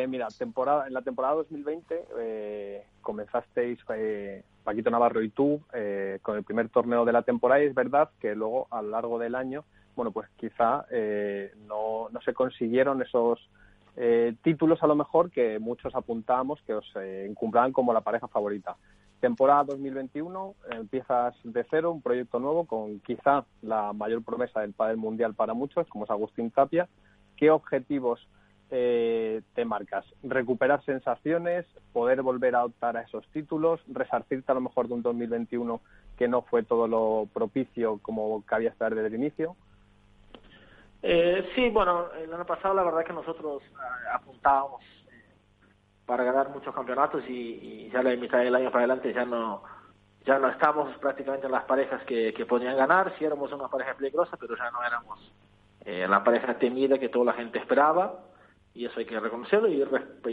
Mira, 0.08 0.28
temporada, 0.38 0.86
en 0.86 0.94
la 0.94 1.02
temporada 1.02 1.34
2020 1.34 2.84
comenzasteis 3.02 3.78
Paquito 4.64 4.90
Navarro 4.90 5.22
y 5.22 5.28
tú 5.28 5.60
con 6.22 6.36
el 6.36 6.44
primer 6.44 6.68
torneo 6.70 7.04
de 7.04 7.12
la 7.12 7.22
temporada 7.22 7.62
y 7.62 7.66
es 7.66 7.74
verdad 7.74 8.10
que 8.20 8.34
luego 8.34 8.66
a 8.70 8.82
lo 8.82 8.90
largo 8.90 9.18
del 9.18 9.34
año 9.34 9.64
bueno, 9.96 10.12
pues 10.12 10.28
quizá 10.36 10.84
eh, 10.90 11.52
no, 11.66 12.08
no 12.10 12.20
se 12.20 12.34
consiguieron 12.34 13.02
esos 13.02 13.40
eh, 13.96 14.34
títulos 14.42 14.82
a 14.82 14.86
lo 14.86 14.94
mejor 14.94 15.30
que 15.30 15.58
muchos 15.58 15.94
apuntábamos 15.94 16.60
que 16.66 16.74
os 16.74 16.86
eh, 16.96 17.34
como 17.72 17.94
la 17.94 18.02
pareja 18.02 18.28
favorita. 18.28 18.76
Temporada 19.20 19.64
2021, 19.64 20.54
empiezas 20.72 21.34
de 21.42 21.64
cero, 21.70 21.90
un 21.90 22.02
proyecto 22.02 22.38
nuevo 22.38 22.66
con 22.66 23.00
quizá 23.00 23.46
la 23.62 23.94
mayor 23.94 24.22
promesa 24.22 24.60
del 24.60 24.74
pádel 24.74 24.98
mundial 24.98 25.34
para 25.34 25.54
muchos, 25.54 25.88
como 25.88 26.04
es 26.04 26.10
Agustín 26.10 26.50
Tapia. 26.50 26.86
¿Qué 27.34 27.50
objetivos 27.50 28.28
eh, 28.70 29.42
te 29.54 29.64
marcas? 29.64 30.04
¿Recuperar 30.22 30.84
sensaciones? 30.84 31.66
¿Poder 31.92 32.22
volver 32.22 32.54
a 32.54 32.64
optar 32.64 32.96
a 32.96 33.02
esos 33.02 33.26
títulos? 33.28 33.80
¿Resarcirte 33.88 34.50
a 34.52 34.54
lo 34.54 34.60
mejor 34.60 34.88
de 34.88 34.94
un 34.94 35.02
2021 35.02 35.80
que 36.16 36.28
no 36.28 36.42
fue 36.42 36.62
todo 36.62 36.88
lo 36.88 37.28
propicio 37.32 37.98
como 38.02 38.42
cabía 38.42 38.70
estar 38.70 38.94
desde 38.94 39.08
el 39.08 39.14
inicio? 39.14 39.56
Eh, 41.02 41.48
sí, 41.54 41.68
bueno, 41.68 42.06
el 42.12 42.32
año 42.32 42.46
pasado 42.46 42.74
la 42.74 42.82
verdad 42.82 43.04
que 43.04 43.12
nosotros 43.12 43.62
eh, 43.62 44.08
apuntábamos 44.12 44.82
eh, 44.82 45.22
para 46.04 46.24
ganar 46.24 46.48
muchos 46.48 46.74
campeonatos 46.74 47.22
y, 47.28 47.88
ya 47.92 48.02
la 48.02 48.16
mitad 48.16 48.38
del 48.38 48.54
año 48.54 48.70
para 48.70 48.84
adelante 48.84 49.12
ya 49.12 49.24
no 49.24 49.62
ya 50.24 50.40
no 50.40 50.48
estamos 50.48 50.96
prácticamente 50.98 51.46
en 51.46 51.52
las 51.52 51.62
parejas 51.64 52.02
que, 52.02 52.34
que 52.34 52.46
podían 52.46 52.76
ganar, 52.76 53.14
sí 53.16 53.24
éramos 53.24 53.52
una 53.52 53.68
pareja 53.68 53.94
peligrosa, 53.94 54.36
pero 54.36 54.56
ya 54.56 54.68
no 54.72 54.82
éramos 54.82 55.32
eh, 55.84 56.04
la 56.08 56.24
pareja 56.24 56.58
temida 56.58 56.98
que 56.98 57.08
toda 57.08 57.26
la 57.26 57.32
gente 57.34 57.60
esperaba 57.60 58.18
y 58.76 58.84
eso 58.84 59.00
hay 59.00 59.06
que 59.06 59.18
reconocerlo 59.18 59.68
y 59.68 59.82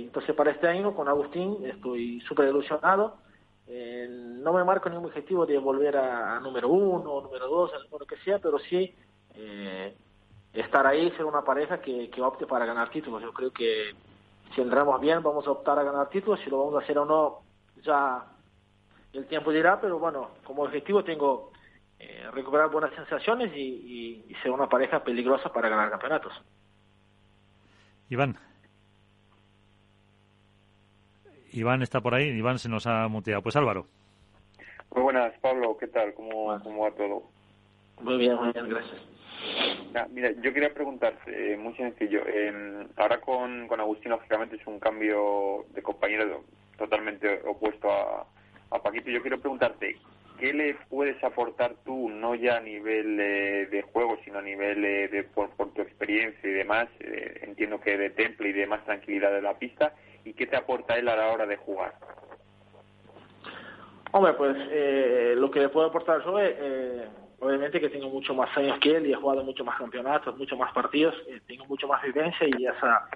entonces 0.04 0.36
para 0.36 0.52
este 0.52 0.68
año 0.68 0.94
con 0.94 1.08
Agustín 1.08 1.66
estoy 1.66 2.20
súper 2.22 2.50
ilusionado 2.50 3.18
no 4.44 4.54
me 4.54 4.64
marco 4.64 4.90
ningún 4.90 5.06
objetivo 5.06 5.46
de 5.46 5.58
volver 5.58 5.96
a, 5.96 6.40
número 6.42 6.68
uno 6.68 7.22
número 7.22 7.48
dos, 7.48 7.72
número 7.86 8.06
que 8.06 8.18
sea, 8.18 8.40
pero 8.40 8.60
sí 8.60 8.94
eh, 9.36 9.96
estar 10.54 10.86
ahí, 10.86 11.10
ser 11.12 11.26
una 11.26 11.44
pareja 11.44 11.80
que, 11.82 12.10
que 12.10 12.22
opte 12.22 12.46
para 12.46 12.66
ganar 12.66 12.90
títulos. 12.90 13.22
Yo 13.22 13.34
creo 13.34 13.52
que 13.52 13.96
si 14.54 14.62
entramos 14.62 15.00
bien 15.02 15.24
vamos 15.24 15.48
a 15.48 15.52
optar 15.52 15.80
a 15.80 15.84
ganar 15.84 16.10
títulos, 16.10 16.40
si 16.44 16.50
lo 16.50 16.60
vamos 16.60 16.76
a 16.76 16.84
hacer 16.84 16.98
o 16.98 17.06
no, 17.06 17.40
ya 17.82 18.26
el 19.14 19.26
tiempo 19.28 19.52
dirá, 19.52 19.80
pero 19.80 19.98
bueno, 19.98 20.30
como 20.44 20.64
objetivo 20.64 21.04
tengo 21.04 21.52
eh, 22.00 22.30
recuperar 22.32 22.70
buenas 22.70 22.94
sensaciones 22.94 23.56
y, 23.56 24.26
ser 24.42 24.52
una 24.52 24.68
pareja 24.68 25.02
peligrosa 25.04 25.54
para 25.54 25.70
ganar 25.70 25.90
campeonatos. 25.90 26.34
Iván. 28.14 28.38
Iván 31.52 31.82
está 31.82 32.00
por 32.00 32.14
ahí, 32.14 32.30
Iván 32.30 32.60
se 32.60 32.70
nos 32.70 32.86
ha 32.86 33.08
muteado. 33.08 33.42
Pues 33.42 33.56
Álvaro. 33.56 33.88
Muy 34.94 35.02
buenas, 35.02 35.34
Pablo, 35.40 35.76
¿qué 35.80 35.88
tal? 35.88 36.14
¿Cómo, 36.14 36.60
cómo 36.62 36.84
va 36.84 36.92
todo? 36.92 37.24
Muy 38.02 38.18
bien, 38.18 38.36
muy 38.36 38.52
bien, 38.54 38.70
gracias. 38.70 39.02
mira, 40.12 40.32
yo 40.44 40.54
quería 40.54 40.72
preguntarte, 40.72 41.54
eh, 41.54 41.58
muy 41.58 41.74
sencillo. 41.74 42.22
Eh, 42.28 42.88
ahora 42.98 43.20
con, 43.20 43.68
con 43.68 43.80
Agustín, 43.80 44.12
lógicamente, 44.12 44.58
es 44.58 44.68
un 44.68 44.80
cambio 44.80 45.66
de 45.74 45.82
compañero 45.82 46.44
totalmente 46.78 47.42
opuesto 47.48 47.92
a, 47.92 48.28
a 48.70 48.80
Paquito. 48.80 49.10
Yo 49.10 49.22
quiero 49.24 49.40
preguntarte, 49.40 49.98
¿qué 50.44 50.52
le 50.52 50.76
puedes 50.90 51.24
aportar 51.24 51.74
tú, 51.86 52.10
no 52.10 52.36
ya 52.36 52.58
a 52.58 52.60
nivel 52.60 53.18
eh, 53.18 53.66
de 53.68 53.82
juego, 53.82 54.18
sino 54.26 54.40
a 54.40 54.42
nivel 54.42 54.84
eh, 54.84 55.08
de 55.08 55.24
por, 55.24 55.50
tu 55.74 55.82
experiencia 55.82 56.50
y 56.50 56.52
demás? 56.52 56.90
Eh, 57.00 57.40
entiendo 57.44 57.80
que 57.80 57.98
de 57.98 58.10
temple 58.10 58.50
y 58.50 58.52
de 58.52 58.68
más 58.68 58.84
tranquilidad 58.84 59.32
de 59.32 59.42
la 59.42 59.58
pista. 59.58 59.94
¿Y 60.26 60.34
qué 60.34 60.46
te 60.46 60.58
aporta 60.58 60.98
él 60.98 61.08
a 61.08 61.16
la 61.16 61.32
hora 61.32 61.46
de 61.46 61.56
jugar? 61.56 61.94
Hombre, 64.12 64.34
pues 64.34 64.58
lo 65.38 65.50
que 65.50 65.62
le 65.62 65.70
puedo 65.70 65.88
aportar 65.88 66.22
yo 66.26 66.38
es 66.38 67.08
obviamente 67.40 67.80
que 67.80 67.90
tengo 67.90 68.10
mucho 68.10 68.36
más 68.36 68.56
años 68.58 68.78
que 68.80 68.98
él 68.98 69.08
y 69.08 69.14
he 69.14 69.16
jugado 69.16 69.46
mucho 69.46 69.64
más 69.64 69.78
campeonatos, 69.78 70.38
mucho 70.38 70.58
más 70.58 70.74
partidos, 70.74 71.16
eh, 71.30 71.40
tengo 71.48 71.66
mucho 71.68 71.88
más 71.88 72.04
vivencia 72.04 72.48
y 72.48 72.66
esa, 72.66 73.08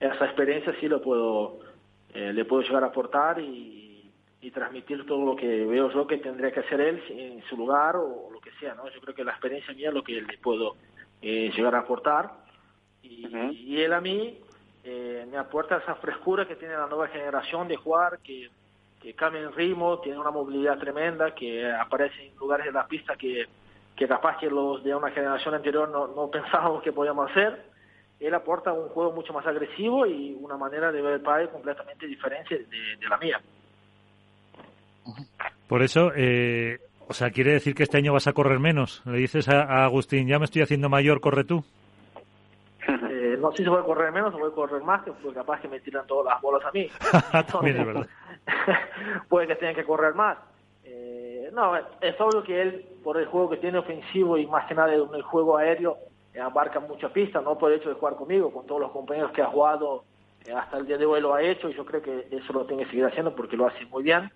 esa 0.00 0.24
experiencia 0.24 0.74
sí 0.80 0.88
lo 0.88 1.02
puedo, 1.02 1.58
eh, 2.14 2.32
le 2.32 2.46
puedo 2.46 2.62
llegar 2.62 2.82
a 2.82 2.86
aportar 2.86 3.38
y, 3.40 3.91
transmitir 4.50 5.06
todo 5.06 5.24
lo 5.24 5.36
que 5.36 5.64
veo 5.64 5.90
yo 5.90 6.06
que 6.06 6.18
tendría 6.18 6.50
que 6.50 6.60
hacer 6.60 6.80
él 6.80 7.02
en 7.10 7.42
su 7.44 7.56
lugar 7.56 7.96
o, 7.96 8.28
lo 8.32 8.40
que 8.40 8.50
sea, 8.58 8.74
¿no? 8.74 8.88
Yo 8.90 9.00
creo 9.00 9.14
que 9.14 9.24
la 9.24 9.32
experiencia 9.32 9.72
mía 9.74 9.88
es 9.88 9.94
lo 9.94 10.02
que 10.02 10.20
le 10.20 10.38
puedo 10.38 10.76
eh, 11.20 11.50
llegar 11.54 11.74
a 11.74 11.80
aportar 11.80 12.30
y, 13.02 13.80
él 13.80 13.92
a 13.92 14.00
mí 14.00 14.38
me 14.84 15.36
aporta 15.38 15.78
esa 15.78 15.94
frescura 15.94 16.46
que 16.46 16.56
tiene 16.56 16.74
la 16.74 16.86
nueva 16.86 17.08
generación 17.08 17.68
de 17.68 17.76
jugar, 17.76 18.18
que 18.18 18.50
que 19.02 19.14
cambia 19.14 19.42
en 19.42 19.52
ritmo, 19.52 19.98
tiene 19.98 20.18
una 20.18 20.30
movilidad 20.30 20.78
tremenda, 20.78 21.34
que 21.34 21.70
aparece 21.70 22.28
en 22.28 22.36
lugares 22.36 22.66
de 22.66 22.72
la 22.72 22.86
pista 22.86 23.16
que, 23.16 23.46
que 23.96 24.06
capaz 24.06 24.38
que 24.38 24.48
los 24.48 24.82
de 24.84 24.94
una 24.94 25.10
generación 25.10 25.54
anterior 25.54 25.88
no, 25.88 26.06
no 26.06 26.30
pensábamos 26.30 26.82
que 26.82 26.92
podíamos 26.92 27.30
hacer. 27.30 27.64
Él 28.20 28.32
aporta 28.34 28.72
un 28.72 28.88
juego 28.90 29.10
mucho 29.10 29.32
más 29.32 29.44
agresivo 29.44 30.06
y 30.06 30.38
una 30.40 30.56
manera 30.56 30.92
de 30.92 31.02
ver 31.02 31.14
el 31.14 31.20
padre 31.20 31.48
completamente 31.48 32.06
diferente 32.06 32.66
de, 32.66 33.08
la 33.08 33.18
mía. 33.18 33.40
Por 35.68 35.82
eso, 35.82 36.12
eh, 36.14 36.78
o 37.08 37.14
sea, 37.14 37.30
quiere 37.30 37.52
decir 37.52 37.74
que 37.74 37.82
este 37.82 37.98
año 37.98 38.12
vas 38.12 38.26
a 38.26 38.32
correr 38.32 38.58
menos. 38.58 39.02
Le 39.04 39.18
dices 39.18 39.48
a, 39.48 39.84
Agustín, 39.84 40.28
ya 40.28 40.38
me 40.38 40.44
estoy 40.44 40.62
haciendo 40.62 40.88
mayor, 40.88 41.20
corre 41.20 41.44
tú. 41.44 41.64
Eh, 43.14 43.36
no, 43.38 43.52
si 43.52 43.62
se 43.62 43.70
puede 43.70 43.84
correr 43.84 44.10
menos, 44.10 44.32
se 44.32 44.38
puede 44.38 44.52
correr 44.52 44.82
más, 44.82 45.02
que 45.04 45.12
capaz 45.32 45.60
que 45.60 45.68
me 45.68 45.78
tiran 45.78 46.04
todas 46.08 46.32
las 46.32 46.42
bolas 46.42 46.64
a 46.66 46.72
mí. 46.72 46.88
También 47.52 47.76
es 47.76 47.86
verdad. 47.86 48.06
puede 49.28 49.46
que 49.46 49.54
tenga 49.54 49.74
que 49.74 49.84
correr 49.84 50.14
más. 50.14 50.38
Eh, 50.84 51.50
no, 51.52 51.76
es 51.76 52.20
obvio 52.20 52.42
que 52.42 52.60
él, 52.60 52.84
por 53.04 53.18
el 53.18 53.26
juego 53.26 53.50
que 53.50 53.58
tiene 53.58 53.78
ofensivo 53.78 54.36
y 54.36 54.46
más 54.46 54.66
que 54.66 54.74
nada 54.74 54.92
en 54.94 55.14
el 55.14 55.22
juego 55.22 55.56
aéreo, 55.56 55.98
eh, 56.34 56.40
abarca 56.40 56.80
mucha 56.80 57.10
pista, 57.10 57.40
no 57.40 57.58
por 57.58 57.70
el 57.70 57.78
hecho 57.78 57.90
de 57.90 57.94
jugar 57.94 58.16
conmigo, 58.16 58.50
con 58.50 58.66
todos 58.66 58.80
los 58.80 58.90
compañeros 58.90 59.32
que 59.32 59.42
ha 59.42 59.46
jugado 59.46 60.04
eh, 60.46 60.52
hasta 60.52 60.78
el 60.78 60.86
día 60.86 60.98
de 60.98 61.06
hoy 61.06 61.20
lo 61.20 61.34
ha 61.34 61.42
hecho 61.42 61.68
y 61.68 61.74
yo 61.74 61.84
creo 61.84 62.02
que 62.02 62.26
eso 62.30 62.52
lo 62.52 62.64
tiene 62.64 62.84
que 62.84 62.90
seguir 62.90 63.04
haciendo 63.04 63.34
porque 63.34 63.56
lo 63.56 63.66
hace 63.66 63.84
muy 63.86 64.02
bien. 64.02 64.30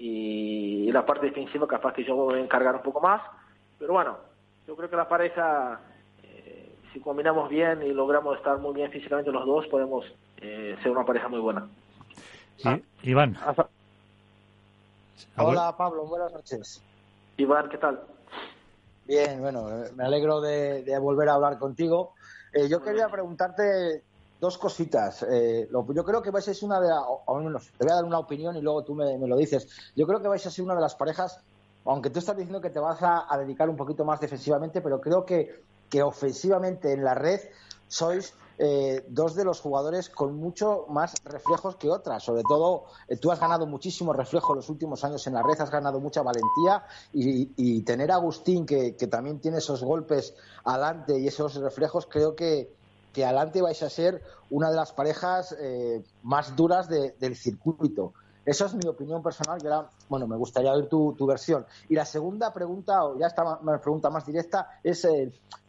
Y, 0.00 0.90
la 0.90 1.06
parte 1.06 1.26
defensiva 1.26 1.68
capaz 1.68 1.92
que 1.92 2.02
yo 2.02 2.16
voy 2.16 2.40
a 2.40 2.42
encargar 2.42 2.74
un 2.74 2.82
poco 2.82 3.00
más. 3.00 3.22
Pero 3.78 3.92
bueno, 3.92 4.16
yo 4.66 4.74
creo 4.74 4.90
que 4.90 4.96
la 4.96 5.08
pareja, 5.08 5.80
si 6.92 6.98
combinamos 6.98 7.48
bien 7.48 7.80
y 7.82 7.92
logramos 7.92 8.36
estar 8.36 8.58
muy 8.58 8.74
bien 8.74 8.90
físicamente 8.90 9.30
los 9.30 9.46
dos, 9.46 9.68
podemos 9.68 10.04
ser 10.40 10.90
una 10.90 11.04
pareja 11.04 11.28
muy 11.28 11.38
buena. 11.38 11.68
Ah. 12.64 12.78
Iván. 13.02 13.36
Hola 15.36 15.76
Pablo, 15.76 16.06
buenas 16.06 16.32
noches. 16.32 16.82
Iván, 17.36 17.68
¿qué 17.68 17.78
tal? 17.78 18.00
Bien, 19.06 19.40
bueno, 19.40 19.66
me 19.96 20.04
alegro 20.04 20.40
de, 20.40 20.98
volver 21.00 21.28
a 21.28 21.34
hablar 21.34 21.58
contigo. 21.58 22.14
Eh, 22.52 22.68
yo 22.68 22.82
quería 22.82 23.08
preguntarte 23.08 24.04
dos 24.40 24.58
cositas. 24.58 25.24
Eh, 25.28 25.68
yo 25.70 26.04
creo 26.04 26.22
que 26.22 26.30
vais 26.30 26.48
a 26.48 26.54
ser 26.54 26.64
una 26.64 26.80
de 26.80 26.88
las, 26.88 27.02
menos, 27.28 27.70
te 27.76 27.84
voy 27.84 27.92
a 27.92 27.96
dar 27.96 28.04
una 28.04 28.18
opinión 28.18 28.56
y 28.56 28.60
luego 28.60 28.82
tú 28.82 28.94
me, 28.94 29.18
lo 29.18 29.36
dices. 29.36 29.68
Yo 29.94 30.06
creo 30.06 30.20
que 30.20 30.28
vais 30.28 30.44
a 30.46 30.50
ser 30.50 30.64
una 30.64 30.74
de 30.74 30.80
las 30.80 30.94
parejas, 30.94 31.40
aunque 31.84 32.10
tú 32.10 32.18
estás 32.18 32.36
diciendo 32.36 32.60
que 32.60 32.70
te 32.70 32.80
vas 32.80 32.98
a, 33.02 33.26
dedicar 33.38 33.68
un 33.68 33.76
poquito 33.76 34.04
más 34.04 34.20
defensivamente, 34.20 34.80
pero 34.80 35.00
creo 35.00 35.24
que, 35.24 35.62
que 35.88 36.02
ofensivamente 36.02 36.92
en 36.92 37.04
la 37.04 37.14
red 37.14 37.40
sois 37.88 38.34
eh, 38.62 39.06
dos 39.08 39.34
de 39.34 39.42
los 39.42 39.58
jugadores 39.58 40.10
con 40.10 40.36
mucho 40.36 40.84
más 40.90 41.14
reflejos 41.24 41.76
que 41.76 41.88
otras. 41.88 42.22
Sobre 42.22 42.42
todo, 42.42 42.84
eh, 43.08 43.16
tú 43.16 43.32
has 43.32 43.40
ganado 43.40 43.66
muchísimo 43.66 44.12
reflejo 44.12 44.54
los 44.54 44.68
últimos 44.68 45.02
años 45.02 45.26
en 45.26 45.32
la 45.32 45.42
red, 45.42 45.58
has 45.58 45.70
ganado 45.70 45.98
mucha 45.98 46.20
valentía 46.22 46.84
y, 47.12 47.80
tener 47.82 48.12
a 48.12 48.16
Agustín, 48.16 48.66
que, 48.66 48.92
también 49.10 49.40
tiene 49.40 49.58
esos 49.58 49.82
golpes 49.82 50.34
adelante 50.62 51.18
y 51.18 51.26
esos 51.26 51.54
reflejos, 51.54 52.06
creo 52.06 52.36
que, 52.36 52.70
que 53.12 53.24
adelante 53.24 53.62
vais 53.62 53.82
a 53.82 53.90
ser 53.90 54.22
una 54.50 54.70
de 54.70 54.76
las 54.76 54.92
parejas 54.92 55.56
eh, 55.58 56.04
más 56.22 56.56
duras 56.56 56.88
del 56.88 57.36
circuito. 57.36 58.14
Eso 58.44 58.66
es 58.66 58.74
mi 58.74 58.88
opinión 58.88 59.22
personal 59.22 59.58
y 59.62 59.66
bueno, 60.08 60.26
me 60.26 60.36
gustaría 60.36 60.72
ver 60.74 60.88
tu, 60.88 61.14
versión. 61.26 61.66
Y 61.88 61.94
la 61.94 62.04
segunda 62.04 62.52
pregunta, 62.52 63.04
o 63.04 63.18
ya 63.18 63.26
está 63.26 63.58
una 63.60 63.80
pregunta 63.80 64.10
más 64.10 64.26
directa, 64.26 64.80
es 64.82 65.06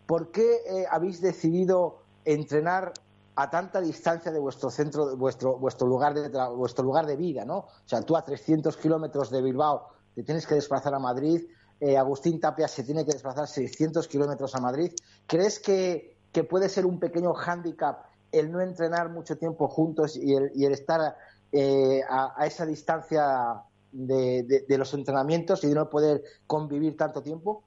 ¿por 0.06 0.32
qué 0.32 0.86
habéis 0.90 1.22
decidido 1.22 2.00
entrenar 2.26 2.94
a 3.36 3.50
tanta 3.50 3.82
distancia 3.82 4.32
de 4.32 4.40
vuestro 4.40 4.70
centro, 4.70 5.16
vuestro, 5.16 5.58
vuestro, 5.58 5.88
lugar 5.88 6.14
de, 6.14 6.30
vuestro 6.56 6.84
lugar 6.84 7.06
de 7.06 7.16
vida, 7.16 7.46
¿no? 7.46 7.58
O 7.58 7.70
sea, 7.86 8.02
tú 8.02 8.16
a 8.16 8.24
300 8.24 8.76
kilómetros 8.78 9.30
de 9.30 9.42
Bilbao 9.42 9.88
te 10.14 10.24
tienes 10.24 10.46
que 10.46 10.56
desplazar 10.56 10.94
a 10.94 11.00
Madrid, 11.00 11.48
eh, 11.80 11.98
Agustín 11.98 12.40
Tapia 12.40 12.68
se 12.68 12.84
tiene 12.84 13.06
que 13.06 13.14
desplazar 13.14 13.48
600 13.48 14.08
kilómetros 14.08 14.54
a 14.56 14.60
Madrid. 14.60 14.92
¿Crees 15.26 15.60
que, 15.60 16.18
puede 16.44 16.70
ser 16.70 16.86
un 16.86 17.00
pequeño 17.00 17.34
hándicap 17.34 18.06
el 18.32 18.52
no 18.52 18.62
entrenar 18.62 19.10
mucho 19.10 19.38
tiempo 19.38 19.68
juntos 19.68 20.16
y 20.16 20.34
el, 20.34 20.52
y 20.56 20.66
el 20.66 20.74
estar 20.74 21.16
eh, 21.52 22.02
a, 22.10 22.46
esa 22.46 22.66
distancia 22.66 23.62
de, 23.92 24.78
los 24.78 24.94
entrenamientos 24.94 25.64
y 25.64 25.68
no 25.68 25.90
poder 25.90 26.22
convivir 26.48 26.96
tanto 26.96 27.22
tiempo? 27.22 27.64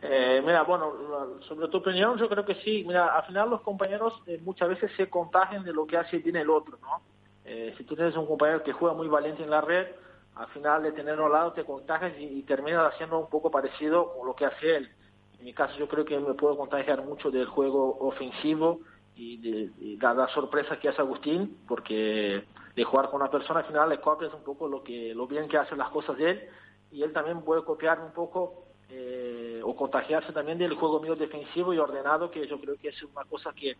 Eh, 0.00 0.42
mira, 0.44 0.62
bueno, 0.62 1.40
sobre 1.48 1.68
tu 1.68 1.78
opinión, 1.78 2.18
yo 2.18 2.28
creo 2.28 2.44
que 2.44 2.54
sí. 2.56 2.84
Mira, 2.86 3.16
al 3.16 3.24
final 3.24 3.50
los 3.50 3.62
compañeros 3.62 4.12
eh, 4.26 4.38
muchas 4.44 4.68
veces 4.68 4.90
se 4.96 5.08
contagian 5.08 5.64
de 5.64 5.72
lo 5.72 5.86
que 5.86 5.96
hace 5.96 6.18
bien 6.18 6.36
el 6.36 6.50
otro, 6.50 6.78
¿no? 6.82 7.00
Eh, 7.44 7.74
si 7.78 7.84
tú 7.84 7.96
tienes 7.96 8.14
un 8.16 8.26
compañero 8.26 8.62
que 8.62 8.72
juega 8.72 8.94
muy 8.94 9.08
valiente 9.08 9.42
en 9.42 9.50
la 9.50 9.62
red, 9.62 9.86
al 10.34 10.46
final 10.48 10.82
de 10.82 10.92
tenerlo 10.92 11.26
al 11.26 11.32
lado 11.32 11.52
te 11.52 11.64
contagias 11.64 12.12
y, 12.18 12.42
terminas 12.42 12.92
haciendo 12.92 13.18
un 13.18 13.28
poco 13.28 13.50
parecido 13.50 14.12
con 14.14 14.26
lo 14.26 14.36
que 14.36 14.44
hace 14.44 14.76
él. 14.76 14.90
En 15.38 15.44
mi 15.44 15.52
caso, 15.52 15.76
yo 15.78 15.88
creo 15.88 16.04
que 16.04 16.18
me 16.18 16.34
puedo 16.34 16.56
contagiar 16.56 17.04
mucho 17.04 17.30
del 17.30 17.46
juego 17.46 17.98
ofensivo 18.00 18.80
y 19.14 19.36
de, 19.38 19.96
la, 20.00 20.28
sorpresa 20.28 20.78
que 20.78 20.88
hace 20.88 21.00
Agustín, 21.00 21.58
porque 21.66 22.44
de 22.74 22.84
jugar 22.84 23.10
con 23.10 23.20
una 23.20 23.30
persona 23.30 23.60
al 23.60 23.66
final 23.66 23.88
le 23.88 24.00
copias 24.00 24.32
un 24.32 24.44
poco 24.44 24.68
lo 24.68 24.82
que 24.82 25.12
lo 25.14 25.26
bien 25.26 25.48
que 25.48 25.58
hacen 25.58 25.78
las 25.78 25.90
cosas 25.90 26.16
de 26.16 26.30
él 26.30 26.48
y 26.92 27.02
él 27.02 27.12
también 27.12 27.42
puede 27.42 27.64
copiar 27.64 27.98
un 28.00 28.12
poco 28.12 28.64
eh, 28.90 29.60
o 29.64 29.74
contagiarse 29.76 30.32
también 30.32 30.58
del 30.58 30.74
juego 30.74 31.00
mío 31.00 31.16
defensivo 31.16 31.74
y 31.74 31.78
ordenado, 31.78 32.30
que 32.30 32.46
yo 32.46 32.60
creo 32.60 32.76
que 32.76 32.88
es 32.88 33.02
una 33.02 33.24
cosa 33.24 33.52
que 33.52 33.76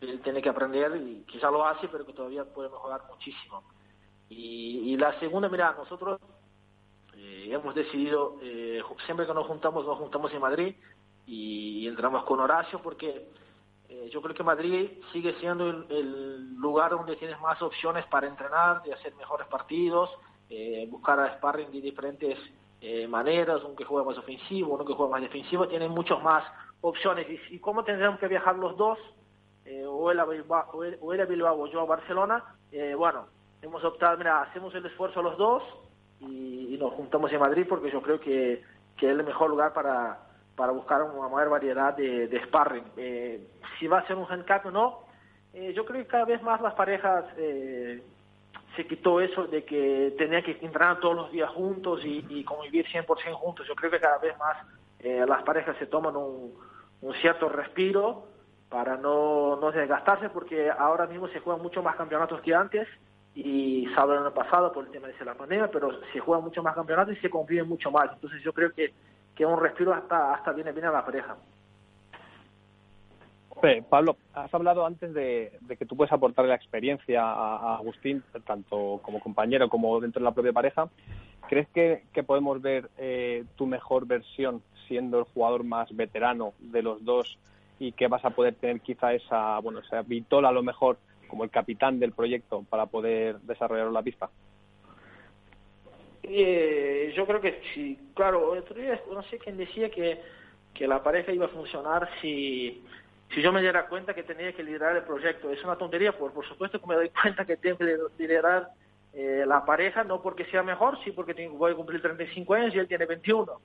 él 0.00 0.20
tiene 0.22 0.42
que 0.42 0.48
aprender 0.48 0.94
y 0.96 1.24
quizá 1.26 1.50
lo 1.50 1.66
hace, 1.66 1.88
pero 1.88 2.06
que 2.06 2.12
todavía 2.12 2.44
puede 2.44 2.68
mejorar 2.68 3.02
muchísimo. 3.10 3.62
Y, 4.28 4.96
la 4.96 5.18
segunda, 5.20 5.48
mira, 5.48 5.74
nosotros 5.76 6.18
eh, 7.16 7.48
hemos 7.50 7.74
decidido, 7.74 8.38
eh, 8.40 8.80
siempre 9.04 9.26
que 9.26 9.34
nos 9.34 9.46
juntamos, 9.46 9.84
nos 9.84 9.98
juntamos 9.98 10.32
en 10.32 10.40
Madrid 10.40 10.74
y, 11.26 11.86
entramos 11.86 12.24
con 12.24 12.40
Horacio 12.40 12.80
porque 12.80 13.28
yo 14.10 14.22
creo 14.22 14.34
que 14.34 14.42
Madrid 14.42 14.90
sigue 15.12 15.34
siendo 15.38 15.68
el, 15.68 16.54
lugar 16.54 16.92
donde 16.92 17.16
tienes 17.16 17.38
más 17.40 17.60
opciones 17.60 18.06
para 18.06 18.26
entrenar, 18.26 18.82
de 18.82 18.94
hacer 18.94 19.14
mejores 19.16 19.46
partidos, 19.48 20.08
buscar 20.88 21.20
a 21.20 21.34
sparring 21.36 21.70
de 21.70 21.80
diferentes 21.80 22.38
eh, 22.84 23.06
maneras, 23.06 23.62
uno 23.64 23.76
que 23.76 23.84
juega 23.84 24.04
más 24.04 24.18
ofensivo, 24.18 24.74
uno 24.74 24.84
que 24.84 24.92
juega 24.92 25.12
más 25.12 25.22
defensivo, 25.22 25.68
tienen 25.68 25.92
muchas 25.92 26.20
más 26.20 26.42
opciones. 26.80 27.28
Y, 27.48 27.60
cómo 27.60 27.84
tendremos 27.84 28.18
que 28.18 28.26
viajar 28.26 28.56
los 28.56 28.76
dos, 28.76 28.98
eh, 29.64 29.86
o, 29.86 30.10
él 30.10 30.18
a 30.18 30.24
Bilbao, 30.24 30.68
o, 30.72 31.12
él, 31.12 31.26
Bilbao 31.26 31.60
o 31.62 31.68
yo 31.68 31.80
a 31.80 31.84
Barcelona, 31.84 32.42
eh, 32.72 32.96
bueno, 32.96 33.26
hemos 33.62 33.84
optado, 33.84 34.18
mira, 34.18 34.42
hacemos 34.42 34.74
el 34.74 34.84
esfuerzo 34.84 35.22
los 35.22 35.38
dos 35.38 35.62
y, 36.18 36.76
nos 36.76 36.92
juntamos 36.94 37.32
en 37.32 37.38
Madrid 37.38 37.64
porque 37.68 37.92
yo 37.92 38.02
creo 38.02 38.18
que 38.18 38.54
es 38.54 38.62
el 39.00 39.22
mejor 39.22 39.48
lugar 39.48 39.72
para, 39.72 40.18
para 40.56 40.72
buscar 40.72 41.02
una 41.02 41.28
mayor 41.28 41.50
variedad 41.50 41.96
de, 41.96 42.28
de 42.28 42.44
sparring. 42.44 42.84
Eh, 42.96 43.48
si 43.78 43.86
va 43.86 43.98
a 43.98 44.06
ser 44.06 44.16
un 44.16 44.26
handicap 44.30 44.66
o 44.66 44.70
no, 44.70 45.00
yo 45.74 45.84
creo 45.84 46.02
que 46.02 46.08
cada 46.08 46.24
vez 46.24 46.42
más 46.42 46.62
las 46.62 46.72
parejas 46.72 47.26
se 48.76 48.86
quitó 48.86 49.20
eso 49.20 49.46
de 49.46 49.64
que 49.64 50.14
tenía 50.16 50.42
que 50.42 50.52
entrenar 50.60 51.00
todos 51.00 51.14
los 51.14 51.32
días 51.32 51.50
juntos 51.50 52.00
y, 52.04 52.44
convivir 52.44 52.86
100% 52.86 53.32
juntos. 53.34 53.66
Yo 53.66 53.74
creo 53.74 53.90
que 53.90 54.00
cada 54.00 54.18
vez 54.18 54.36
más 54.38 54.56
eh, 55.00 55.24
las 55.26 55.42
parejas 55.42 55.76
se 55.78 55.86
toman 55.86 56.16
un, 56.16 56.54
cierto 57.20 57.48
respiro 57.48 58.26
para 58.68 58.96
no, 58.96 59.56
no 59.56 59.72
desgastarse 59.72 60.30
porque 60.30 60.70
ahora 60.70 61.06
mismo 61.06 61.28
se 61.28 61.40
juegan 61.40 61.62
mucho 61.62 61.82
más 61.82 61.96
campeonatos 61.96 62.40
que 62.40 62.54
antes 62.54 62.88
y 63.34 63.86
salvo 63.94 64.12
el 64.12 64.20
año 64.20 64.32
pasado 64.32 64.72
por 64.72 64.86
el 64.86 64.92
tema 64.92 65.08
de 65.08 65.24
la 65.24 65.34
pandemia, 65.34 65.68
pero 65.70 65.90
se 66.12 66.20
juegan 66.20 66.44
mucho 66.44 66.62
más 66.62 66.74
campeonatos 66.74 67.16
y 67.16 67.20
se 67.20 67.28
conviven 67.28 67.68
mucho 67.68 67.90
más. 67.90 68.10
Entonces 68.12 68.42
yo 68.42 68.52
creo 68.52 68.72
que, 68.72 68.94
que 69.34 69.46
un 69.46 69.60
respiro 69.60 69.94
hasta, 69.94 70.34
hasta 70.34 70.52
viene 70.52 70.72
bien 70.72 70.86
a 70.86 70.92
la 70.92 71.04
pareja. 71.04 71.36
Pablo, 73.88 74.16
has 74.34 74.52
hablado 74.52 74.84
antes 74.84 75.14
de, 75.14 75.52
que 75.78 75.86
tú 75.86 75.96
puedes 75.96 76.12
aportar 76.12 76.46
la 76.46 76.56
experiencia 76.56 77.22
a, 77.22 77.76
Agustín, 77.76 78.24
tanto 78.44 78.98
como 79.02 79.20
compañero 79.20 79.68
como 79.68 80.00
dentro 80.00 80.18
de 80.18 80.24
la 80.24 80.32
propia 80.32 80.52
pareja. 80.52 80.88
¿Crees 81.48 81.68
que, 81.68 82.22
podemos 82.24 82.60
ver 82.60 82.90
eh, 82.98 83.44
tu 83.56 83.66
mejor 83.66 84.06
versión 84.06 84.62
siendo 84.88 85.20
el 85.20 85.24
jugador 85.26 85.62
más 85.62 85.94
veterano 85.94 86.54
de 86.58 86.82
los 86.82 87.04
dos 87.04 87.38
y 87.78 87.92
que 87.92 88.08
vas 88.08 88.24
a 88.24 88.30
poder 88.30 88.54
tener 88.56 88.80
quizá 88.80 89.12
esa, 89.12 89.60
bueno, 89.60 89.78
esa 89.78 90.02
vitola 90.02 90.48
a 90.48 90.52
lo 90.52 90.64
mejor 90.64 90.98
como 91.28 91.44
el 91.44 91.50
capitán 91.50 92.00
del 92.00 92.12
proyecto 92.12 92.64
para 92.68 92.86
poder 92.86 93.38
desarrollar 93.42 93.92
la 93.92 94.02
pista? 94.02 94.28
Eh, 96.22 97.12
yo 97.16 97.26
creo 97.26 97.40
que 97.40 97.60
sí. 97.74 97.98
Claro, 98.14 98.54
no 99.10 99.22
sé 99.24 99.38
quién 99.38 99.56
decía 99.56 99.90
que, 99.90 100.20
que 100.74 100.86
la 100.86 101.02
pareja 101.02 101.32
iba 101.32 101.46
a 101.46 101.50
funcionar 101.50 102.08
si 102.20 102.82
si 103.34 103.40
yo 103.40 103.52
me 103.52 103.62
diera 103.62 103.86
cuenta 103.86 104.14
que 104.14 104.22
tenía 104.22 104.52
que 104.52 104.62
liderar 104.62 104.96
el 104.96 105.04
proyecto. 105.04 105.50
Es 105.50 105.62
una 105.64 105.76
tontería, 105.76 106.12
por, 106.12 106.32
por 106.32 106.46
supuesto 106.46 106.80
que 106.80 106.86
me 106.86 106.94
doy 106.94 107.10
cuenta 107.22 107.44
que 107.44 107.56
tengo 107.56 107.78
que 107.78 107.96
liderar 108.18 108.68
eh, 109.14 109.44
la 109.46 109.64
pareja, 109.64 110.04
no 110.04 110.22
porque 110.22 110.44
sea 110.46 110.62
mejor, 110.62 111.02
sí 111.04 111.12
porque 111.12 111.34
tengo, 111.34 111.56
voy 111.56 111.72
a 111.72 111.76
cumplir 111.76 112.02
35 112.02 112.54
años 112.54 112.74
y 112.74 112.78
él 112.78 112.88
tiene 112.88 113.06
21. 113.06 113.60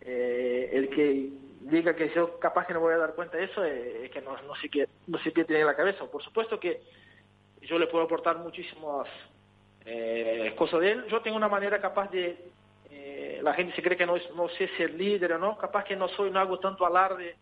Eh, 0.00 0.70
el 0.72 0.88
que 0.90 1.30
diga 1.60 1.94
que 1.94 2.12
yo 2.14 2.38
capaz 2.40 2.66
que 2.66 2.74
no 2.74 2.80
voy 2.80 2.94
a 2.94 2.98
dar 2.98 3.14
cuenta 3.14 3.36
de 3.36 3.44
eso 3.44 3.64
eh, 3.64 4.06
es 4.06 4.10
que 4.10 4.20
no, 4.20 4.36
no, 4.42 4.54
sé 4.56 4.68
qué, 4.68 4.88
no 5.06 5.18
sé 5.18 5.32
qué 5.32 5.44
tiene 5.44 5.60
en 5.60 5.66
la 5.68 5.76
cabeza. 5.76 6.04
Por 6.06 6.22
supuesto 6.22 6.58
que 6.58 6.80
yo 7.62 7.78
le 7.78 7.86
puedo 7.86 8.04
aportar 8.04 8.38
muchísimas 8.38 9.06
cosas 10.56 10.80
de 10.80 10.92
él. 10.92 11.04
Yo 11.08 11.20
tengo 11.20 11.36
una 11.36 11.48
manera 11.48 11.80
capaz 11.80 12.10
de... 12.10 12.36
la 13.42 13.54
gente 13.54 13.74
se 13.74 13.82
cree 13.82 13.96
que 13.96 14.06
no, 14.06 14.16
sé 14.56 14.68
ser 14.76 14.94
líder 14.94 15.32
o 15.34 15.38
no, 15.38 15.56
capaz 15.58 15.84
que 15.84 15.96
no 15.96 16.08
soy, 16.08 16.30
no 16.30 16.40
hago 16.40 16.58
tanto 16.58 16.86
alarde 16.86 17.36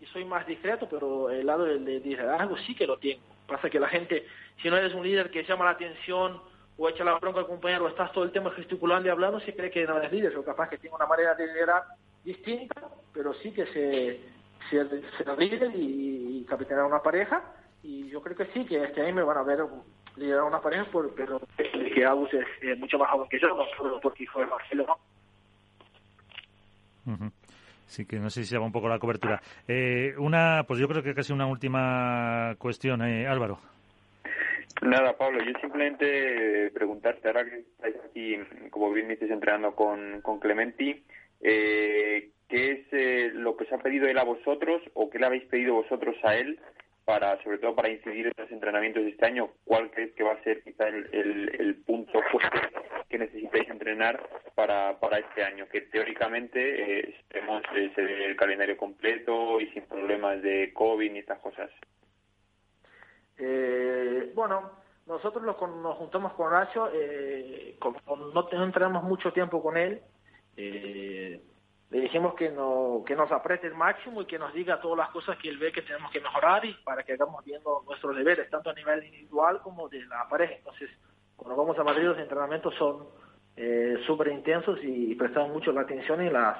y 0.00 0.06
soy 0.06 0.24
más 0.24 0.46
discreto, 0.46 0.88
pero 0.90 1.30
el 1.30 1.46
lado 1.46 1.64
del 1.64 1.84
de 1.84 2.00
liderazgo 2.00 2.56
sí 2.58 2.74
que 2.74 2.86
lo 2.86 2.98
tengo. 2.98 3.22
Pasa 3.46 3.70
que 3.70 3.80
la 3.80 3.88
gente, 3.88 4.26
si 4.60 4.68
no 4.68 4.76
eres 4.76 4.92
un 4.94 5.04
líder 5.04 5.30
que 5.30 5.44
llama 5.44 5.64
la 5.64 5.70
atención 5.72 6.40
o 6.76 6.88
echa 6.88 7.04
la 7.04 7.18
bronca 7.18 7.40
al 7.40 7.46
compañero 7.46 7.84
o 7.84 7.88
estás 7.88 8.12
todo 8.12 8.24
el 8.24 8.32
tiempo 8.32 8.50
gesticulando 8.50 9.08
y 9.08 9.10
hablando, 9.10 9.40
se 9.40 9.54
cree 9.54 9.70
que 9.70 9.86
no 9.86 9.96
eres 9.96 10.12
líder. 10.12 10.36
O 10.36 10.44
capaz 10.44 10.68
que 10.68 10.78
tiene 10.78 10.96
una 10.96 11.06
manera 11.06 11.34
de 11.34 11.46
liderar 11.46 11.84
distinta, 12.24 12.88
pero 13.14 13.32
sí 13.34 13.52
que 13.52 13.66
se, 13.66 14.20
se, 14.68 15.76
y, 15.76 16.40
y 16.40 16.46
capitanear 16.48 16.86
una 16.86 17.02
pareja. 17.02 17.42
Y 17.82 18.08
yo 18.08 18.20
creo 18.20 18.36
que 18.36 18.46
sí, 18.46 18.66
que 18.66 18.82
este 18.82 19.00
año 19.00 19.14
me 19.14 19.22
van 19.22 19.38
a 19.38 19.42
ver 19.42 19.60
liderar 20.16 20.44
una 20.44 20.60
pareja, 20.60 20.86
pero 21.16 21.40
que 21.56 22.04
Agus 22.04 22.30
es, 22.34 22.78
mucho 22.78 22.98
más 22.98 23.10
joven 23.10 23.28
que 23.28 23.38
yo, 23.38 23.48
no 23.48 23.64
solo 23.76 24.00
porque 24.00 24.24
hijo 24.24 24.40
de 24.40 24.46
Marcelo, 24.46 24.86
¿no? 24.86 24.98
Sí, 27.86 28.04
que 28.04 28.18
no 28.18 28.30
sé 28.30 28.42
si 28.42 28.48
se 28.48 28.54
llama 28.54 28.66
un 28.66 28.72
poco 28.72 28.88
la 28.88 28.98
cobertura. 28.98 29.40
Eh, 29.68 30.14
una, 30.18 30.64
pues 30.66 30.80
yo 30.80 30.88
creo 30.88 31.02
que 31.02 31.14
casi 31.14 31.32
una 31.32 31.46
última 31.46 32.56
cuestión, 32.58 33.02
eh, 33.02 33.28
Álvaro. 33.28 33.60
Nada, 34.82 35.16
Pablo, 35.16 35.42
yo 35.42 35.52
simplemente 35.60 36.70
preguntarte, 36.74 37.28
ahora 37.28 37.44
que 37.44 37.60
estáis 37.60 37.96
aquí, 38.04 38.36
como 38.70 38.92
bien 38.92 39.08
dices, 39.08 39.30
entrenando 39.30 39.74
con, 39.74 40.20
con 40.20 40.38
Clementi, 40.38 41.02
eh, 41.40 42.30
¿qué 42.48 42.72
es 42.72 42.86
eh, 42.92 43.30
lo 43.32 43.56
que 43.56 43.64
os 43.64 43.72
ha 43.72 43.78
pedido 43.78 44.06
él 44.06 44.18
a 44.18 44.24
vosotros 44.24 44.82
o 44.94 45.08
qué 45.08 45.18
le 45.18 45.26
habéis 45.26 45.44
pedido 45.44 45.74
vosotros 45.74 46.16
a 46.24 46.36
él 46.36 46.58
para, 47.06 47.42
sobre 47.44 47.58
todo 47.58 47.74
para 47.74 47.88
incidir 47.88 48.26
en 48.26 48.32
los 48.36 48.50
entrenamientos 48.50 49.04
de 49.04 49.10
este 49.10 49.26
año, 49.26 49.50
¿cuál 49.64 49.90
crees 49.92 50.12
que 50.14 50.24
va 50.24 50.32
a 50.32 50.42
ser 50.42 50.62
quizá 50.62 50.88
el, 50.88 51.82
punto 51.86 52.20
fuerte 52.32 52.60
que 53.08 53.16
necesitáis 53.16 53.70
entrenar 53.70 54.28
para, 54.56 54.98
para 54.98 55.18
este 55.18 55.44
año? 55.44 55.68
Que 55.68 55.82
teóricamente 55.82 56.98
eh, 56.98 57.14
estemos 57.20 57.62
el 57.72 58.36
calendario 58.36 58.76
completo 58.76 59.60
y 59.60 59.68
sin 59.70 59.84
problemas 59.84 60.42
de 60.42 60.72
COVID 60.74 61.12
ni 61.12 61.20
estas 61.20 61.38
cosas. 61.38 61.70
Eh, 63.38 64.32
bueno, 64.34 64.72
nosotros 65.06 65.44
nos 65.44 65.96
juntamos 65.96 66.32
con 66.32 66.48
Horacio, 66.48 66.90
eh, 66.92 67.78
no, 68.34 68.48
entrenamos 68.64 69.04
mucho 69.04 69.32
tiempo 69.32 69.62
con 69.62 69.76
él. 69.76 70.02
Eh, 70.56 71.40
dijimos 71.90 72.34
que, 72.34 72.50
no, 72.50 73.02
que 73.06 73.14
nos 73.14 73.30
apriete 73.30 73.66
el 73.66 73.74
máximo 73.74 74.22
y 74.22 74.26
que 74.26 74.38
nos 74.38 74.52
diga 74.52 74.80
todas 74.80 74.98
las 74.98 75.10
cosas 75.10 75.38
que 75.38 75.48
él 75.48 75.58
ve 75.58 75.72
que 75.72 75.82
tenemos 75.82 76.10
que 76.10 76.20
mejorar 76.20 76.64
y 76.64 76.74
para 76.84 77.02
que 77.02 77.12
hagamos 77.12 77.44
viendo 77.44 77.82
nuestros 77.86 78.16
deberes, 78.16 78.50
tanto 78.50 78.70
a 78.70 78.74
nivel 78.74 79.04
individual 79.04 79.60
como 79.62 79.88
de 79.88 80.04
la 80.06 80.28
pareja. 80.28 80.54
Entonces, 80.54 80.90
cuando 81.36 81.56
vamos 81.56 81.78
a 81.78 81.84
Madrid 81.84 82.04
los 82.04 82.18
entrenamientos 82.18 82.74
son 82.74 83.06
eh, 83.56 83.96
súper 84.06 84.28
intensos 84.28 84.78
y 84.82 85.14
prestamos 85.14 85.50
mucho 85.50 85.72
la 85.72 85.82
atención 85.82 86.20
en 86.20 86.32
las, 86.32 86.58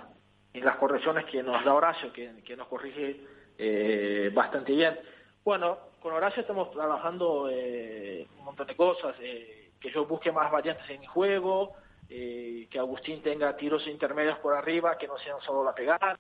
en 0.53 0.64
las 0.64 0.77
correcciones 0.77 1.24
que 1.27 1.43
nos 1.43 1.64
da 1.64 1.74
Horacio, 1.74 2.12
que, 2.12 2.43
que 2.45 2.57
nos 2.57 2.68
corrige 2.68 3.20
eh, 3.59 4.31
bastante 4.33 4.72
bien. 4.72 4.99
Bueno, 5.45 5.79
con 6.01 6.12
Horacio 6.12 6.41
estamos 6.41 6.70
trabajando 6.70 7.49
eh, 7.51 8.27
un 8.39 8.45
montón 8.45 8.66
de 8.66 8.77
cosas, 8.77 9.14
eh, 9.20 9.70
que 9.81 9.91
yo 9.91 10.07
busque 10.07 10.33
más 10.33 10.51
variantes 10.51 10.89
en 10.91 11.01
mi 11.01 11.07
juego, 11.07 11.74
eh, 12.09 12.69
que 12.71 12.79
Agustín 12.79 13.23
tenga 13.23 13.57
tiros 13.57 13.87
intermedios 13.87 14.39
por 14.39 14.55
arriba, 14.55 14.97
que 14.99 15.09
no 15.09 15.19
sean 15.19 15.41
solo 15.41 15.65
la 15.65 15.75
pegada, 15.75 16.19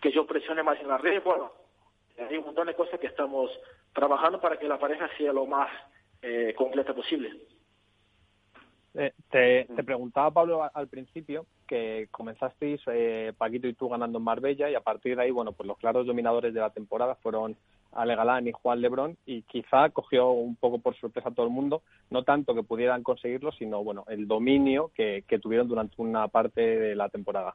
que 0.00 0.12
yo 0.12 0.26
presione 0.26 0.62
más 0.62 0.78
en 0.80 0.88
la 0.88 0.98
red. 0.98 1.22
Bueno, 1.22 1.52
hay 2.18 2.36
un 2.36 2.44
montón 2.44 2.66
de 2.66 2.74
cosas 2.74 3.00
que 3.00 3.06
estamos 3.06 3.50
trabajando 3.92 4.40
para 4.40 4.58
que 4.58 4.68
la 4.68 4.78
pareja 4.78 5.08
sea 5.16 5.32
lo 5.32 5.46
más 5.46 5.70
eh, 6.22 6.54
completa 6.56 6.94
posible. 6.94 7.32
Eh, 8.94 9.12
te, 9.28 9.66
te, 9.74 9.82
preguntaba, 9.82 10.30
Pablo, 10.30 10.70
al 10.72 10.88
principio 10.88 11.46
que 11.66 12.08
comenzasteis 12.10 12.80
eh, 12.86 13.32
Paquito 13.36 13.66
y 13.66 13.74
tú 13.74 13.88
ganando 13.88 14.18
en 14.18 14.24
Marbella 14.24 14.70
y 14.70 14.74
a 14.74 14.80
partir 14.80 15.16
de 15.16 15.22
ahí, 15.22 15.30
bueno, 15.30 15.52
pues 15.52 15.66
los 15.66 15.78
claros 15.78 16.06
dominadores 16.06 16.54
de 16.54 16.60
la 16.60 16.70
temporada 16.70 17.16
fueron 17.16 17.56
Ale 17.94 18.16
Galán 18.16 18.46
y 18.46 18.52
Juan 18.52 18.80
Lebrón 18.80 19.16
y 19.26 19.42
quizá 19.42 19.90
cogió 19.90 20.30
un 20.30 20.56
poco 20.56 20.78
por 20.78 20.96
sorpresa 20.96 21.28
a 21.28 21.34
todo 21.34 21.46
el 21.46 21.52
mundo, 21.52 21.82
no 22.10 22.22
tanto 22.22 22.54
que 22.54 22.62
pudieran 22.62 23.02
conseguirlo, 23.02 23.52
sino, 23.52 23.82
bueno, 23.82 24.04
el 24.08 24.26
dominio 24.26 24.90
que, 24.94 25.24
tuvieron 25.42 25.68
durante 25.68 25.94
una 25.98 26.28
parte 26.28 26.60
de 26.60 26.94
la 26.94 27.08
temporada. 27.08 27.54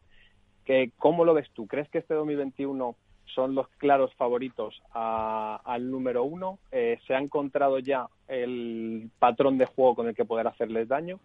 Que, 0.65 0.91
¿Cómo 0.97 1.25
lo 1.25 1.33
ves 1.33 1.49
tú? 1.53 1.67
¿Crees 1.67 1.89
que 1.89 1.99
este 1.99 2.13
2021 2.13 2.95
son 3.33 3.55
los 3.55 3.67
claros 3.77 4.13
favoritos 4.15 4.81
a, 4.91 5.61
al 5.63 5.89
número 5.89 6.23
uno. 6.23 6.59
Eh, 6.71 6.99
¿Se 7.05 7.13
ha 7.13 7.19
encontrado 7.19 7.79
ya 7.79 8.07
el 8.27 9.09
patrón 9.19 9.57
de 9.57 9.65
juego 9.65 9.95
con 9.95 10.07
el 10.07 10.15
que 10.15 10.25
poder 10.25 10.47
hacerles 10.47 10.87
daño? 10.87 11.19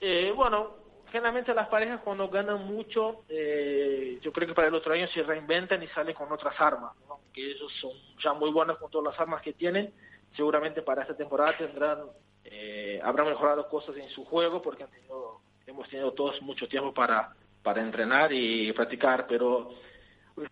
Eh, 0.00 0.32
bueno, 0.34 0.81
generalmente 1.12 1.54
las 1.54 1.68
parejas 1.68 2.00
cuando 2.02 2.28
ganan 2.28 2.64
mucho, 2.66 3.24
eh, 3.28 4.18
yo 4.22 4.32
creo 4.32 4.48
que 4.48 4.54
para 4.54 4.68
el 4.68 4.74
otro 4.74 4.94
año 4.94 5.06
se 5.08 5.22
reinventan 5.22 5.82
y 5.82 5.86
salen 5.88 6.14
con 6.14 6.32
otras 6.32 6.58
armas, 6.58 6.92
¿no? 7.06 7.20
que 7.34 7.50
ellos 7.52 7.70
son 7.80 7.92
ya 8.18 8.32
muy 8.32 8.50
buenos 8.50 8.78
con 8.78 8.90
todas 8.90 9.12
las 9.12 9.20
armas 9.20 9.42
que 9.42 9.52
tienen. 9.52 9.92
Seguramente 10.34 10.80
para 10.80 11.02
esta 11.02 11.14
temporada 11.14 11.56
tendrán, 11.58 11.98
eh, 12.44 12.98
habrán 13.04 13.28
mejorado 13.28 13.68
cosas 13.68 13.94
en 13.96 14.08
su 14.08 14.24
juego 14.24 14.62
porque 14.62 14.84
han 14.84 14.90
tenido, 14.90 15.40
hemos 15.66 15.86
tenido 15.90 16.12
todos 16.12 16.40
mucho 16.40 16.66
tiempo 16.66 16.94
para, 16.94 17.34
para 17.62 17.82
entrenar 17.82 18.32
y 18.32 18.72
practicar, 18.72 19.26
pero 19.26 19.70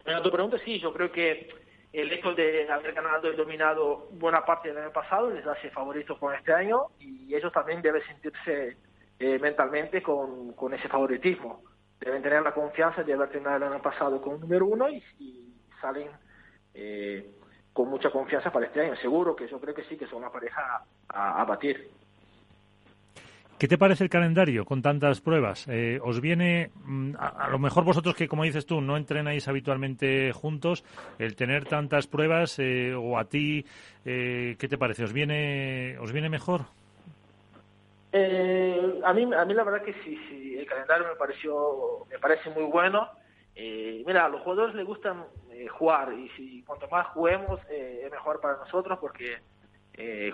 a 0.05 0.23
pregunta, 0.23 0.59
sí, 0.63 0.79
yo 0.79 0.93
creo 0.93 1.11
que 1.11 1.49
el 1.93 2.13
hecho 2.13 2.35
de 2.35 2.71
haber 2.71 2.93
ganado 2.93 3.33
y 3.33 3.37
dominado 3.37 4.09
buena 4.13 4.45
parte 4.45 4.69
del 4.69 4.79
año 4.79 4.93
pasado 4.93 5.31
les 5.31 5.47
hace 5.47 5.71
favoritos 5.71 6.19
con 6.19 6.35
este 6.35 6.53
año 6.53 6.89
y 7.01 7.35
ellos 7.35 7.51
también 7.51 7.81
deben 7.81 8.03
sentirse 8.07 8.77
eh, 9.21 9.39
mentalmente 9.39 10.03
con, 10.03 10.55
con, 10.55 10.73
ese 10.73 10.89
favoritismo. 10.89 11.63
Deben 12.01 12.23
tener 12.23 12.43
la 12.43 12.55
confianza 12.55 13.03
de 13.03 13.13
haber 13.13 13.29
terminado 13.29 13.59
el 13.59 13.63
año 13.65 13.83
pasado 13.83 14.21
con 14.21 14.37
el 14.37 14.41
número 14.41 14.67
uno 14.67 14.89
y, 14.89 15.03
salen 15.79 16.09
eh, 16.75 17.31
con 17.73 17.89
mucha 17.89 18.11
confianza 18.11 18.51
para 18.51 18.67
este 18.67 18.81
año. 18.81 18.97
Seguro 18.97 19.37
que 19.37 19.47
yo 19.47 19.61
creo 19.61 19.75
que 19.75 19.85
sí, 19.85 19.97
que 19.97 20.07
son 20.07 20.19
una 20.19 20.31
pareja 20.31 20.85
a, 21.09 21.45
batir. 21.45 21.89
¿Qué 23.59 23.69
te 23.69 23.77
parece 23.77 24.05
el 24.05 24.11
calendario 24.11 24.65
con 24.65 24.81
tantas 24.81 25.21
pruebas? 25.21 25.67
Eh, 25.69 25.99
¿Os 26.03 26.21
viene, 26.23 26.71
mm, 26.85 27.17
a, 27.19 27.45
a, 27.45 27.51
lo 27.51 27.59
mejor 27.59 27.85
vosotros 27.85 28.15
que, 28.15 28.29
como 28.29 28.45
dices 28.45 28.65
tú, 28.65 28.81
no 28.81 28.97
entrenáis 28.97 29.49
habitualmente 29.49 30.33
juntos, 30.33 30.83
el 31.19 31.37
tener 31.37 31.67
tantas 31.67 32.07
pruebas, 32.07 32.59
eh, 32.59 32.95
o 32.95 33.19
a 33.19 33.25
ti, 33.25 33.67
eh, 34.07 34.57
¿qué 34.59 34.69
te 34.69 34.79
parece? 34.79 35.05
¿Os 35.05 35.13
viene, 35.13 35.99
os 35.99 36.13
viene 36.13 36.31
mejor? 36.31 36.63
Eh, 38.13 39.01
a, 39.05 39.13
mí, 39.13 39.23
a 39.35 39.45
mí 39.45 39.55
la 39.55 39.65
verdad 39.65 39.83
que 39.83 39.95
sí, 40.03 40.19
sí, 40.29 40.59
el 40.59 40.67
calendario 40.67 41.07
me 41.09 41.17
pareció, 41.17 42.07
me 42.09 42.19
parece 42.19 42.51
muy 42.51 42.65
bueno. 42.65 43.09
mira, 43.55 44.25
a 44.25 44.29
los 44.29 44.41
jugadores 44.43 44.75
les 44.75 44.87
gustan 44.87 45.25
jugar 45.79 46.13
y 46.15 46.29
si 46.31 46.63
cuanto 46.63 46.89
más 46.89 47.07
juguemos 47.09 47.61
es 47.69 48.11
mejor 48.11 48.41
para 48.41 48.57
nosotros 48.57 48.99
porque 48.99 49.39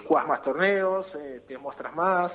juegas 0.06 0.28
más 0.28 0.42
torneos, 0.42 1.06
te 1.46 1.58
muestras 1.58 1.94
más 1.94 2.32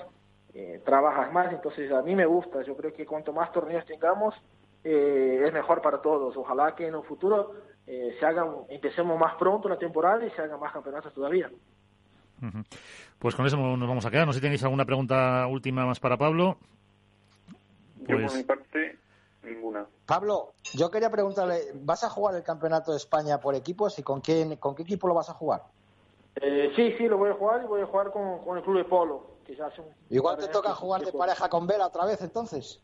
eh, 0.53 0.81
trabajas 0.83 1.31
más, 1.31 1.51
entonces 1.53 1.89
a 1.93 2.01
mí 2.01 2.13
me 2.13 2.25
gusta, 2.25 2.61
yo 2.63 2.75
creo 2.75 2.93
que 2.93 3.05
cuanto 3.05 3.31
más 3.31 3.51
torneos 3.53 3.85
tengamos, 3.85 4.35
eh, 4.83 5.43
es 5.45 5.53
mejor 5.53 5.81
para 5.81 6.01
todos. 6.01 6.35
Ojalá 6.35 6.75
que 6.75 6.87
en 6.87 6.95
un 6.95 7.03
futuro 7.03 7.53
eh, 7.87 8.15
se 8.19 8.25
hagan, 8.25 8.49
empecemos 8.67 9.17
más 9.17 9.35
pronto 9.35 9.69
la 9.69 9.77
temporada 9.77 10.25
y 10.25 10.29
se 10.31 10.41
hagan 10.41 10.59
más 10.59 10.73
campeonatos 10.73 11.13
todavía. 11.13 11.49
Pues 13.21 13.35
con 13.35 13.45
eso 13.45 13.55
nos 13.55 13.87
vamos 13.87 14.03
a 14.03 14.09
quedar. 14.09 14.25
No 14.25 14.33
sé 14.33 14.39
si 14.39 14.41
tenéis 14.41 14.63
alguna 14.63 14.83
pregunta 14.83 15.45
última 15.45 15.85
más 15.85 15.99
para 15.99 16.17
Pablo. 16.17 16.57
Pues... 18.03 18.19
Yo 18.19 18.27
por 18.27 18.35
mi 18.35 18.43
parte, 18.43 18.97
ninguna. 19.43 19.85
Pablo, 20.07 20.53
yo 20.73 20.89
quería 20.89 21.11
preguntarle, 21.11 21.59
¿vas 21.75 22.03
a 22.03 22.09
jugar 22.09 22.35
el 22.35 22.41
campeonato 22.41 22.91
de 22.91 22.97
España 22.97 23.39
por 23.39 23.53
equipos 23.53 23.99
y 23.99 24.03
con 24.03 24.21
quién, 24.21 24.55
con 24.55 24.73
qué 24.73 24.81
equipo 24.81 25.07
lo 25.07 25.13
vas 25.13 25.29
a 25.29 25.33
jugar? 25.33 25.61
Eh, 26.41 26.71
sí, 26.75 26.95
sí, 26.97 27.07
lo 27.07 27.19
voy 27.19 27.29
a 27.29 27.35
jugar 27.35 27.61
y 27.63 27.67
voy 27.67 27.81
a 27.81 27.85
jugar 27.85 28.09
con, 28.11 28.39
con 28.43 28.57
el 28.57 28.63
club 28.63 28.77
de 28.77 28.85
polo. 28.85 29.27
Que 29.45 29.55
ya 29.55 29.67
hace 29.67 29.81
un 29.81 29.87
Igual 30.09 30.37
te 30.37 30.47
toca 30.47 30.73
jugar 30.73 31.01
de 31.01 31.11
pareja 31.11 31.47
con 31.47 31.67
Vela 31.67 31.85
otra 31.87 32.05
vez, 32.05 32.23
entonces. 32.23 32.81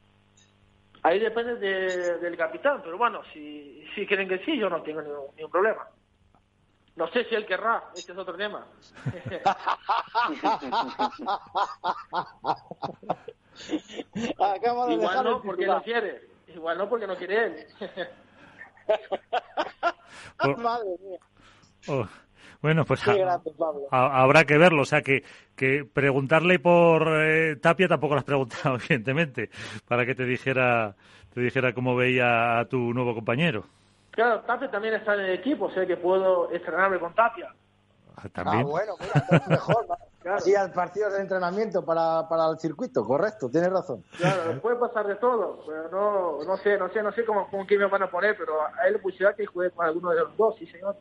Ahí 1.02 1.18
depende 1.18 1.56
de, 1.56 2.20
del 2.20 2.38
capitán, 2.38 2.82
pero 2.84 2.96
bueno, 2.96 3.22
si, 3.34 3.84
si 3.96 4.06
quieren 4.06 4.30
que 4.30 4.38
sí, 4.46 4.56
yo 4.60 4.70
no 4.70 4.84
tengo 4.84 5.02
ningún, 5.02 5.36
ningún 5.36 5.52
problema. 5.52 5.88
No 6.98 7.08
sé 7.10 7.24
si 7.26 7.36
él 7.36 7.46
querrá, 7.46 7.84
este 7.96 8.12
es 8.12 8.18
otro 8.18 8.36
tema. 8.36 8.66
Acabo 14.40 14.88
de 14.88 14.94
Igual 14.96 15.24
no, 15.24 15.42
porque 15.44 15.68
no 15.68 15.84
quiere. 15.84 16.28
Igual 16.48 16.78
no, 16.80 16.90
porque 16.90 17.06
no 17.06 17.16
quiere 17.16 17.46
él. 17.46 17.68
oh. 20.40 20.58
Madre 20.58 20.90
mía. 21.00 21.20
Oh. 21.88 22.08
Bueno, 22.64 22.84
pues 22.84 23.04
Qué 23.04 23.14
grande, 23.14 23.52
a, 23.92 24.24
habrá 24.24 24.46
que 24.46 24.58
verlo. 24.58 24.82
O 24.82 24.86
sea, 24.86 25.04
que, 25.04 25.24
que 25.56 25.86
preguntarle 25.86 26.58
por 26.58 27.08
eh, 27.22 27.58
Tapia 27.58 27.88
tampoco 27.88 28.16
lo 28.16 28.22
has 28.22 28.26
preguntado, 28.26 28.76
evidentemente, 28.76 29.52
para 29.88 30.04
que 30.08 30.16
te 30.16 30.26
dijera, 30.26 30.96
te 31.32 31.42
dijera 31.42 31.74
cómo 31.74 31.96
veía 31.96 32.58
a 32.58 32.66
tu 32.66 32.92
nuevo 32.92 33.14
compañero. 33.14 33.66
Claro, 34.18 34.42
Tapia 34.42 34.72
también 34.72 34.96
está 34.96 35.14
en 35.14 35.20
el 35.20 35.34
equipo, 35.34 35.66
o 35.66 35.72
sea 35.72 35.86
que 35.86 35.96
puedo 35.96 36.50
estrenarme 36.50 36.98
con 36.98 37.14
Tapia. 37.14 37.54
Ah, 38.16 38.28
¿también? 38.34 38.62
Ah, 38.62 38.64
bueno, 38.64 38.94
mira, 39.00 39.28
es 39.30 39.48
mejor. 39.48 39.86
claro. 40.24 40.40
Sí, 40.40 40.56
al 40.56 40.72
partido 40.72 41.12
de 41.12 41.22
entrenamiento 41.22 41.86
para, 41.86 42.28
para 42.28 42.50
el 42.50 42.58
circuito, 42.58 43.06
correcto, 43.06 43.48
tienes 43.48 43.72
razón. 43.72 44.04
Claro, 44.18 44.60
puede 44.60 44.78
pasar 44.78 45.06
de 45.06 45.18
todo, 45.18 45.60
pero 45.68 45.90
no, 45.92 46.44
no 46.46 46.58
sé, 46.58 46.80
no 46.80 46.90
sé, 46.90 47.04
no 47.04 47.12
sé 47.12 47.26
cómo, 47.26 47.48
con 47.48 47.68
quién 47.68 47.80
me 47.80 47.86
van 47.86 48.02
a 48.02 48.10
poner, 48.10 48.36
pero 48.36 48.60
a 48.60 48.88
él 48.88 48.94
le 48.94 49.00
pusieron 49.00 49.36
que 49.36 49.46
juegue 49.46 49.70
con 49.70 49.86
alguno 49.86 50.10
de 50.10 50.22
los 50.22 50.36
dos, 50.36 50.56
sí 50.58 50.66
señor. 50.66 50.98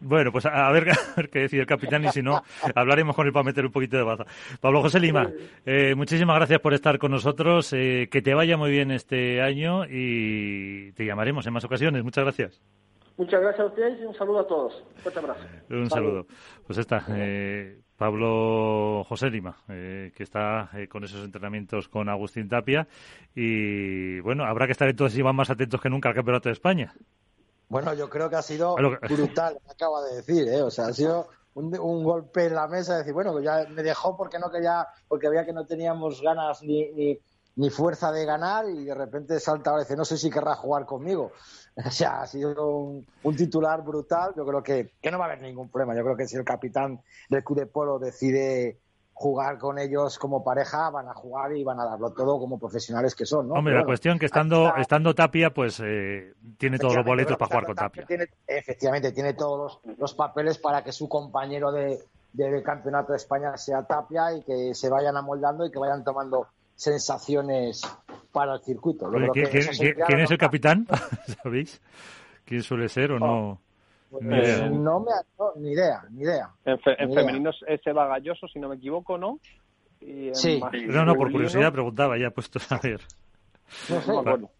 Bueno, 0.00 0.32
pues 0.32 0.46
a 0.46 0.70
ver, 0.72 0.90
a 0.90 1.14
ver 1.16 1.30
qué 1.30 1.40
decide 1.40 1.62
el 1.62 1.66
capitán 1.66 2.04
y 2.04 2.08
si 2.08 2.22
no, 2.22 2.42
hablaremos 2.74 3.14
con 3.14 3.26
él 3.26 3.32
para 3.32 3.44
meter 3.44 3.66
un 3.66 3.72
poquito 3.72 3.96
de 3.96 4.02
baza. 4.02 4.24
Pablo 4.60 4.82
José 4.82 5.00
Lima, 5.00 5.30
eh, 5.66 5.94
muchísimas 5.94 6.36
gracias 6.36 6.60
por 6.60 6.74
estar 6.74 6.98
con 6.98 7.10
nosotros. 7.10 7.72
Eh, 7.72 8.08
que 8.10 8.22
te 8.22 8.34
vaya 8.34 8.56
muy 8.56 8.70
bien 8.70 8.90
este 8.90 9.42
año 9.42 9.84
y 9.86 10.92
te 10.92 11.04
llamaremos 11.04 11.46
en 11.46 11.52
más 11.52 11.64
ocasiones. 11.64 12.02
Muchas 12.02 12.24
gracias. 12.24 12.60
Muchas 13.20 13.42
gracias 13.42 13.60
a 13.60 13.66
ustedes 13.66 14.00
y 14.00 14.04
un 14.06 14.14
saludo 14.14 14.40
a 14.40 14.46
todos. 14.46 14.82
Un 14.96 15.02
fuerte 15.02 15.18
abrazo. 15.18 15.40
Un 15.68 15.90
saludo. 15.90 16.26
Pues 16.66 16.78
está, 16.78 17.04
eh, 17.10 17.78
Pablo 18.00 19.04
José 19.06 19.28
Lima, 19.28 19.58
eh, 19.68 20.10
que 20.16 20.22
está 20.22 20.70
eh, 20.72 20.88
con 20.88 21.04
esos 21.04 21.22
entrenamientos 21.22 21.86
con 21.86 22.08
Agustín 22.08 22.48
Tapia. 22.48 22.88
Y 23.34 24.20
bueno, 24.20 24.44
habrá 24.44 24.64
que 24.64 24.72
estar 24.72 24.88
entonces 24.88 25.18
y 25.18 25.22
van 25.22 25.36
más 25.36 25.50
atentos 25.50 25.82
que 25.82 25.90
nunca 25.90 26.08
al 26.08 26.14
Campeonato 26.14 26.48
de 26.48 26.54
España. 26.54 26.94
Bueno, 27.70 27.94
yo 27.94 28.10
creo 28.10 28.28
que 28.28 28.34
ha 28.34 28.42
sido 28.42 28.74
brutal, 28.74 29.60
acaba 29.70 30.02
de 30.02 30.16
decir, 30.16 30.48
¿eh? 30.48 30.60
O 30.60 30.72
sea, 30.72 30.86
ha 30.86 30.92
sido 30.92 31.28
un, 31.54 31.78
un, 31.78 32.02
golpe 32.02 32.46
en 32.46 32.56
la 32.56 32.66
mesa 32.66 32.94
de 32.94 32.98
decir, 32.98 33.14
bueno, 33.14 33.34
que 33.36 33.44
ya 33.44 33.64
me 33.70 33.84
dejó 33.84 34.16
porque 34.16 34.40
no 34.40 34.50
quería, 34.50 34.88
porque 35.06 35.28
veía 35.28 35.46
que 35.46 35.52
no 35.52 35.64
teníamos 35.64 36.20
ganas 36.20 36.64
ni, 36.64 36.90
ni, 36.90 37.20
ni 37.54 37.70
fuerza 37.70 38.10
de 38.10 38.24
ganar 38.24 38.68
y 38.68 38.86
de 38.86 38.94
repente 38.94 39.38
salta 39.38 39.70
ahora 39.70 39.82
y 39.82 39.84
dice, 39.84 39.96
no 39.96 40.04
sé 40.04 40.18
si 40.18 40.30
querrá 40.30 40.56
jugar 40.56 40.84
conmigo. 40.84 41.32
O 41.86 41.90
sea, 41.90 42.22
ha 42.22 42.26
sido 42.26 42.76
un, 42.76 43.06
un, 43.22 43.36
titular 43.36 43.82
brutal. 43.82 44.32
Yo 44.36 44.44
creo 44.44 44.62
que, 44.62 44.92
que 45.00 45.10
no 45.10 45.18
va 45.18 45.26
a 45.26 45.28
haber 45.28 45.40
ningún 45.40 45.70
problema. 45.70 45.94
Yo 45.94 46.02
creo 46.02 46.16
que 46.16 46.26
si 46.26 46.36
el 46.36 46.44
capitán 46.44 47.00
del 47.30 47.44
Club 47.44 47.60
de 47.60 47.66
Polo 47.66 47.98
decide 48.00 48.80
jugar 49.20 49.58
con 49.58 49.78
ellos 49.78 50.18
como 50.18 50.42
pareja, 50.42 50.88
van 50.88 51.06
a 51.06 51.12
jugar 51.12 51.54
y 51.54 51.62
van 51.62 51.78
a 51.78 51.84
darlo 51.84 52.10
todo 52.10 52.38
como 52.38 52.58
profesionales 52.58 53.14
que 53.14 53.26
son, 53.26 53.48
¿no? 53.48 53.54
Hombre, 53.56 53.72
Pero 53.72 53.80
la 53.80 53.84
cuestión 53.84 54.18
que 54.18 54.24
estando, 54.24 54.68
está... 54.68 54.80
estando 54.80 55.14
Tapia, 55.14 55.50
pues 55.50 55.78
eh, 55.84 56.32
tiene 56.56 56.78
todos 56.78 56.96
los 56.96 57.04
boletos 57.04 57.36
para 57.36 57.48
jugar 57.48 57.66
con 57.66 57.76
Tapia. 57.76 58.06
Tiene, 58.06 58.28
efectivamente, 58.46 59.12
tiene 59.12 59.34
todos 59.34 59.78
los, 59.84 59.98
los, 59.98 60.14
papeles 60.14 60.56
para 60.56 60.82
que 60.82 60.90
su 60.90 61.06
compañero 61.06 61.70
de, 61.70 61.98
de, 62.32 62.50
del 62.50 62.62
Campeonato 62.62 63.12
de 63.12 63.18
España 63.18 63.54
sea 63.58 63.82
Tapia 63.82 64.32
y 64.32 64.42
que 64.42 64.74
se 64.74 64.88
vayan 64.88 65.14
amoldando 65.18 65.66
y 65.66 65.70
que 65.70 65.78
vayan 65.78 66.02
tomando 66.02 66.46
sensaciones 66.74 67.82
para 68.32 68.54
el 68.54 68.60
circuito. 68.62 69.10
¿Quién, 69.34 70.20
es 70.20 70.30
el 70.30 70.38
capitán? 70.38 70.86
¿Sabéis? 71.42 71.82
¿Quién 72.46 72.62
suele 72.62 72.88
ser 72.88 73.12
o 73.12 73.18
no? 73.18 73.60
Pues. 74.10 74.70
No 74.72 75.00
me 75.00 75.12
ni 75.56 75.72
idea, 75.72 76.02
ni 76.10 76.22
idea. 76.22 76.50
En, 76.64 76.78
femenino 76.80 77.50
es 77.66 77.86
Eva 77.86 78.06
Galloso, 78.08 78.48
si 78.48 78.58
no 78.58 78.68
me 78.68 78.76
equivoco, 78.76 79.16
¿no? 79.16 79.38
sí. 80.32 80.60
No, 80.88 81.04
no, 81.04 81.14
por 81.14 81.30
curiosidad 81.30 81.72
preguntaba, 81.72 82.18
ya 82.18 82.30
puesto 82.30 82.58
a 82.70 82.78
ver. 82.78 83.00
No 83.88 84.00
sé, 84.00 84.12
bueno. 84.12 84.50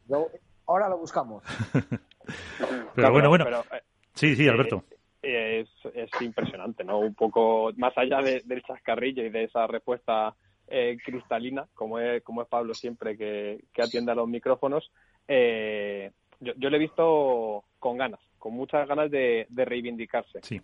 ahora 0.67 0.89
lo 0.89 0.99
buscamos. 0.99 1.43
pero 2.95 3.11
bueno, 3.11 3.29
bueno. 3.29 3.47
Eh, 3.49 3.83
sí, 4.15 4.37
sí, 4.37 4.47
Alberto. 4.47 4.85
Eh, 5.23 5.61
es, 5.61 5.95
es, 5.95 6.23
impresionante, 6.23 6.85
¿no? 6.85 6.99
Un 6.99 7.15
poco 7.15 7.73
más 7.77 7.93
allá 7.99 8.23
del 8.23 8.63
chascarrillo 8.63 9.25
y 9.25 9.31
de 9.31 9.45
esa 9.45 9.67
respuesta 9.67 10.35
eh, 10.69 10.97
cristalina, 11.05 11.67
como 11.75 11.99
es, 11.99 12.23
como 12.23 12.43
es 12.43 12.49
Pablo 12.49 12.73
siempre 12.75 13.17
que, 13.17 13.65
que 13.73 13.83
atiende 13.83 14.13
a 14.13 14.15
los 14.15 14.29
micrófonos, 14.29 14.91
eh, 15.27 16.13
yo, 16.39 16.53
yo 16.57 16.71
le 16.71 16.77
he 16.77 16.81
visto 16.81 17.65
con 17.81 17.99
ganas, 17.99 18.21
con 18.41 18.55
muchas 18.55 18.89
ganas 18.89 19.09
de, 19.13 19.47
de 19.49 19.65
reivindicarse. 19.65 20.41
Sí. 20.43 20.61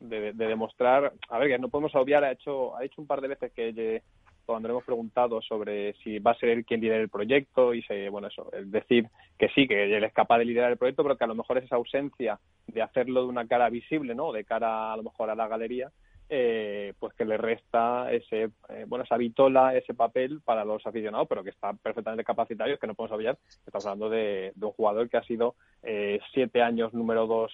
De, 0.00 0.32
de, 0.32 0.46
demostrar, 0.46 1.12
a 1.30 1.38
ver, 1.38 1.48
que 1.48 1.58
no 1.58 1.68
podemos 1.68 1.94
obviar, 1.94 2.22
ha 2.22 2.32
hecho, 2.32 2.76
ha 2.76 2.82
dicho 2.82 3.00
un 3.00 3.06
par 3.06 3.22
de 3.22 3.28
veces 3.28 3.50
que 3.52 4.02
cuando 4.46 4.68
le 4.68 4.72
hemos 4.72 4.84
preguntado 4.84 5.42
sobre 5.42 5.94
si 5.94 6.18
va 6.18 6.30
a 6.30 6.38
ser 6.38 6.50
él 6.50 6.64
quien 6.64 6.80
lidere 6.80 7.02
el 7.02 7.08
proyecto 7.08 7.74
y 7.74 7.82
se, 7.82 8.08
bueno, 8.08 8.28
eso, 8.28 8.50
es 8.52 8.70
decir 8.70 9.08
que 9.38 9.48
sí, 9.48 9.66
que 9.66 9.96
él 9.96 10.04
es 10.04 10.12
capaz 10.12 10.38
de 10.38 10.44
liderar 10.44 10.70
el 10.70 10.78
proyecto, 10.78 11.02
pero 11.02 11.16
que 11.16 11.24
a 11.24 11.28
lo 11.28 11.34
mejor 11.34 11.58
es 11.58 11.64
esa 11.64 11.76
ausencia 11.76 12.38
de 12.66 12.80
hacerlo 12.80 13.22
de 13.22 13.28
una 13.28 13.46
cara 13.46 13.68
visible, 13.68 14.14
¿no? 14.14 14.32
De 14.32 14.44
cara 14.44 14.92
a 14.92 14.96
lo 14.96 15.02
mejor 15.02 15.30
a 15.30 15.34
la 15.34 15.48
galería, 15.48 15.90
eh, 16.28 16.92
pues 16.98 17.14
que 17.14 17.24
le 17.24 17.36
resta 17.36 18.10
ese 18.10 18.50
eh, 18.68 18.84
bueno 18.88 19.04
esa 19.04 19.16
vitola 19.16 19.76
ese 19.76 19.94
papel 19.94 20.40
para 20.40 20.64
los 20.64 20.84
aficionados 20.84 21.28
pero 21.28 21.44
que 21.44 21.50
está 21.50 21.72
perfectamente 21.72 22.24
capacitado 22.24 22.76
que 22.78 22.86
no 22.88 22.94
podemos 22.94 23.14
olvidar 23.14 23.38
estamos 23.64 23.86
hablando 23.86 24.10
de, 24.10 24.52
un 24.60 24.72
jugador 24.72 25.08
que 25.08 25.18
ha 25.18 25.22
sido 25.22 25.54
eh, 25.84 26.18
siete 26.34 26.62
años 26.62 26.92
número 26.94 27.28
dos 27.28 27.52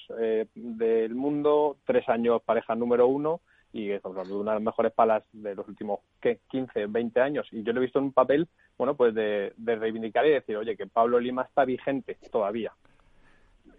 del 0.55 1.14
mundo 1.14 1.77
tres 1.85 2.09
años 2.09 2.41
pareja 2.43 2.75
número 2.75 3.07
uno 3.09 3.43
y 3.75 3.91
estamos 3.91 4.16
hablando 4.16 4.37
de 4.37 4.41
una 4.41 4.53
de 4.53 4.57
las 4.57 4.64
mejores 4.64 4.93
palas 4.93 5.23
de 5.33 5.55
los 5.55 5.68
últimos 5.68 6.01
¿qué? 6.18 6.41
15, 6.49 6.87
20 6.87 7.20
años 7.20 7.47
y 7.53 7.62
yo 7.62 7.75
lo 7.75 7.81
he 7.81 7.85
visto 7.85 7.99
en 7.99 8.07
un 8.07 8.12
papel 8.14 8.49
bueno 8.79 8.97
pues 8.97 9.14
de, 9.14 9.53
reivindicar 9.59 10.25
y 10.25 10.31
decir 10.31 10.57
oye 10.57 10.79
que 10.79 10.87
Pablo 10.87 11.20
Lima 11.20 11.43
está 11.43 11.66
vigente 11.66 12.16
todavía 12.31 12.73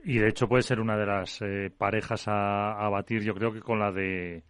y 0.04 0.20
de 0.20 0.30
hecho 0.30 0.48
puede 0.48 0.62
ser 0.62 0.80
una 0.80 0.96
de 0.98 1.06
las 1.08 1.40
parejas 1.80 2.28
a, 2.28 2.74
a 2.74 2.90
batir 2.90 3.24
yo 3.24 3.34
creo 3.34 3.52
que 3.52 3.62
con 3.62 3.80
la 3.80 3.92
de 3.92 4.44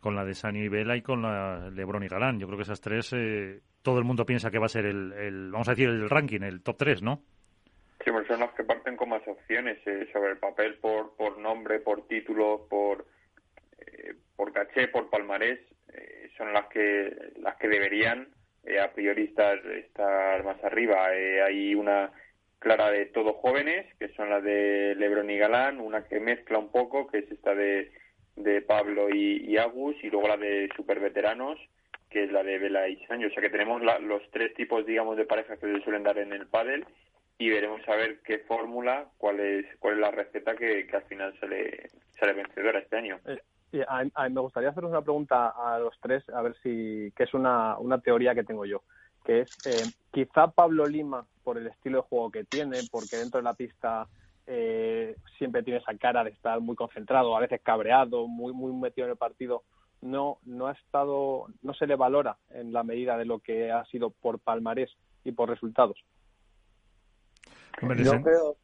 con 0.00 0.14
la 0.14 0.24
de 0.24 0.34
Sani 0.34 0.60
y 0.60 0.68
Vela 0.68 0.96
y 0.96 1.02
con 1.02 1.22
la 1.22 1.70
Lebron 1.70 2.02
y 2.02 2.08
Galán. 2.08 2.38
Yo 2.38 2.46
creo 2.46 2.58
que 2.58 2.62
esas 2.62 2.80
tres, 2.80 3.12
eh, 3.12 3.60
todo 3.82 3.98
el 3.98 4.04
mundo 4.04 4.24
piensa 4.24 4.50
que 4.50 4.58
va 4.58 4.66
a 4.66 4.70
ser 4.70 4.86
el, 4.86 5.50
vamos 5.50 5.68
a 5.68 5.72
decir, 5.72 5.88
el 5.88 6.08
ranking, 6.08 6.42
el 6.42 6.62
top 6.62 6.76
3, 6.76 7.02
¿no? 7.02 7.22
Sí, 8.04 8.10
pues 8.12 8.26
son 8.28 8.40
las 8.40 8.52
que 8.52 8.64
parten 8.64 8.96
con 8.96 9.08
más 9.08 9.26
opciones 9.26 9.78
eh, 9.86 10.08
sobre 10.12 10.32
el 10.32 10.38
papel 10.38 10.74
por, 10.76 11.16
por 11.16 11.38
nombre, 11.38 11.80
por 11.80 12.06
título, 12.06 12.66
por, 12.68 13.06
eh, 13.78 14.14
por 14.36 14.52
caché, 14.52 14.88
por 14.88 15.10
palmarés. 15.10 15.60
son 16.36 16.52
las 16.52 16.66
que, 16.66 17.32
las 17.40 17.56
que 17.56 17.68
deberían 17.68 18.28
a 18.82 18.92
priori 18.92 19.24
estar, 19.24 19.58
estar 19.66 20.44
más 20.44 20.62
arriba. 20.62 21.06
hay 21.06 21.74
una 21.74 22.12
clara 22.58 22.90
de 22.90 23.06
todos 23.06 23.36
jóvenes, 23.36 23.86
que 23.98 24.08
son 24.10 24.30
las 24.30 24.42
de 24.42 24.94
Lebron 24.96 25.30
y 25.30 25.38
Galán, 25.38 25.80
una 25.80 26.04
que 26.04 26.20
mezcla 26.20 26.58
un 26.58 26.70
poco, 26.70 27.06
que 27.06 27.18
es 27.18 27.30
esta 27.30 27.54
de 27.54 27.90
de 28.42 28.62
Pablo 28.62 29.08
y, 29.10 29.56
Agus 29.56 29.96
y 30.02 30.10
luego 30.10 30.28
la 30.28 30.36
de 30.36 30.68
super 30.76 31.00
veteranos 31.00 31.58
que 32.10 32.24
es 32.24 32.32
la 32.32 32.42
de 32.42 32.58
Vela 32.58 32.88
y 32.88 32.96
Sancho. 33.06 33.26
O 33.26 33.30
sea 33.30 33.42
que 33.42 33.50
tenemos 33.50 33.82
los 33.82 34.22
tres 34.30 34.54
tipos, 34.54 34.86
digamos, 34.86 35.18
de 35.18 35.26
parejas 35.26 35.58
que 35.58 35.66
se 35.66 35.84
suelen 35.84 36.02
dar 36.02 36.16
en 36.16 36.32
el 36.32 36.46
pádel 36.46 36.86
y 37.36 37.50
veremos 37.50 37.86
a 37.86 37.96
ver 37.96 38.20
qué 38.22 38.38
fórmula, 38.38 39.08
cuál 39.18 39.40
es 39.40 39.66
cuál 39.78 39.94
es 39.94 40.00
la 40.00 40.10
receta 40.10 40.56
que, 40.56 40.86
que 40.86 40.96
al 40.96 41.02
final 41.02 41.38
sale, 41.38 41.90
sale 42.18 42.32
vencedora 42.32 42.78
este 42.78 42.96
año. 42.96 43.20
Eh, 43.26 43.84
a, 43.86 44.02
mí 44.02 44.34
me 44.34 44.40
gustaría 44.40 44.70
haceros 44.70 44.90
una 44.90 45.02
pregunta 45.02 45.48
a 45.50 45.78
los 45.78 45.94
tres, 46.00 46.26
a 46.30 46.40
ver 46.40 46.56
si, 46.62 47.12
que 47.14 47.24
es 47.24 47.34
una, 47.34 47.78
una 47.78 48.00
teoría 48.00 48.34
que 48.34 48.44
tengo 48.44 48.64
yo, 48.64 48.82
que 49.24 49.40
es, 49.40 49.50
eh, 49.66 49.92
quizá 50.10 50.48
Pablo 50.48 50.86
Lima, 50.86 51.26
por 51.44 51.58
el 51.58 51.66
estilo 51.66 51.98
de 51.98 52.08
juego 52.08 52.30
que 52.30 52.44
tiene, 52.44 52.78
porque 52.90 53.16
dentro 53.16 53.38
de 53.38 53.44
la 53.44 53.54
pista 53.54 54.08
eh, 54.50 55.14
siempre 55.36 55.62
tiene 55.62 55.80
esa 55.80 55.96
cara 55.98 56.24
de 56.24 56.30
estar 56.30 56.60
muy 56.60 56.74
concentrado, 56.74 57.36
a 57.36 57.40
veces 57.40 57.60
cabreado, 57.62 58.26
muy 58.26 58.52
muy 58.52 58.72
metido 58.72 59.06
en 59.06 59.12
el 59.12 59.18
partido, 59.18 59.62
no 60.00 60.38
no 60.44 60.66
ha 60.66 60.72
estado, 60.72 61.46
no 61.62 61.74
se 61.74 61.86
le 61.86 61.96
valora 61.96 62.38
en 62.50 62.72
la 62.72 62.82
medida 62.82 63.18
de 63.18 63.26
lo 63.26 63.40
que 63.40 63.70
ha 63.70 63.84
sido 63.86 64.10
por 64.10 64.38
palmarés 64.38 64.90
y 65.24 65.32
por 65.32 65.50
resultados. 65.50 66.02
Yo 67.80 68.22
creo 68.22 68.56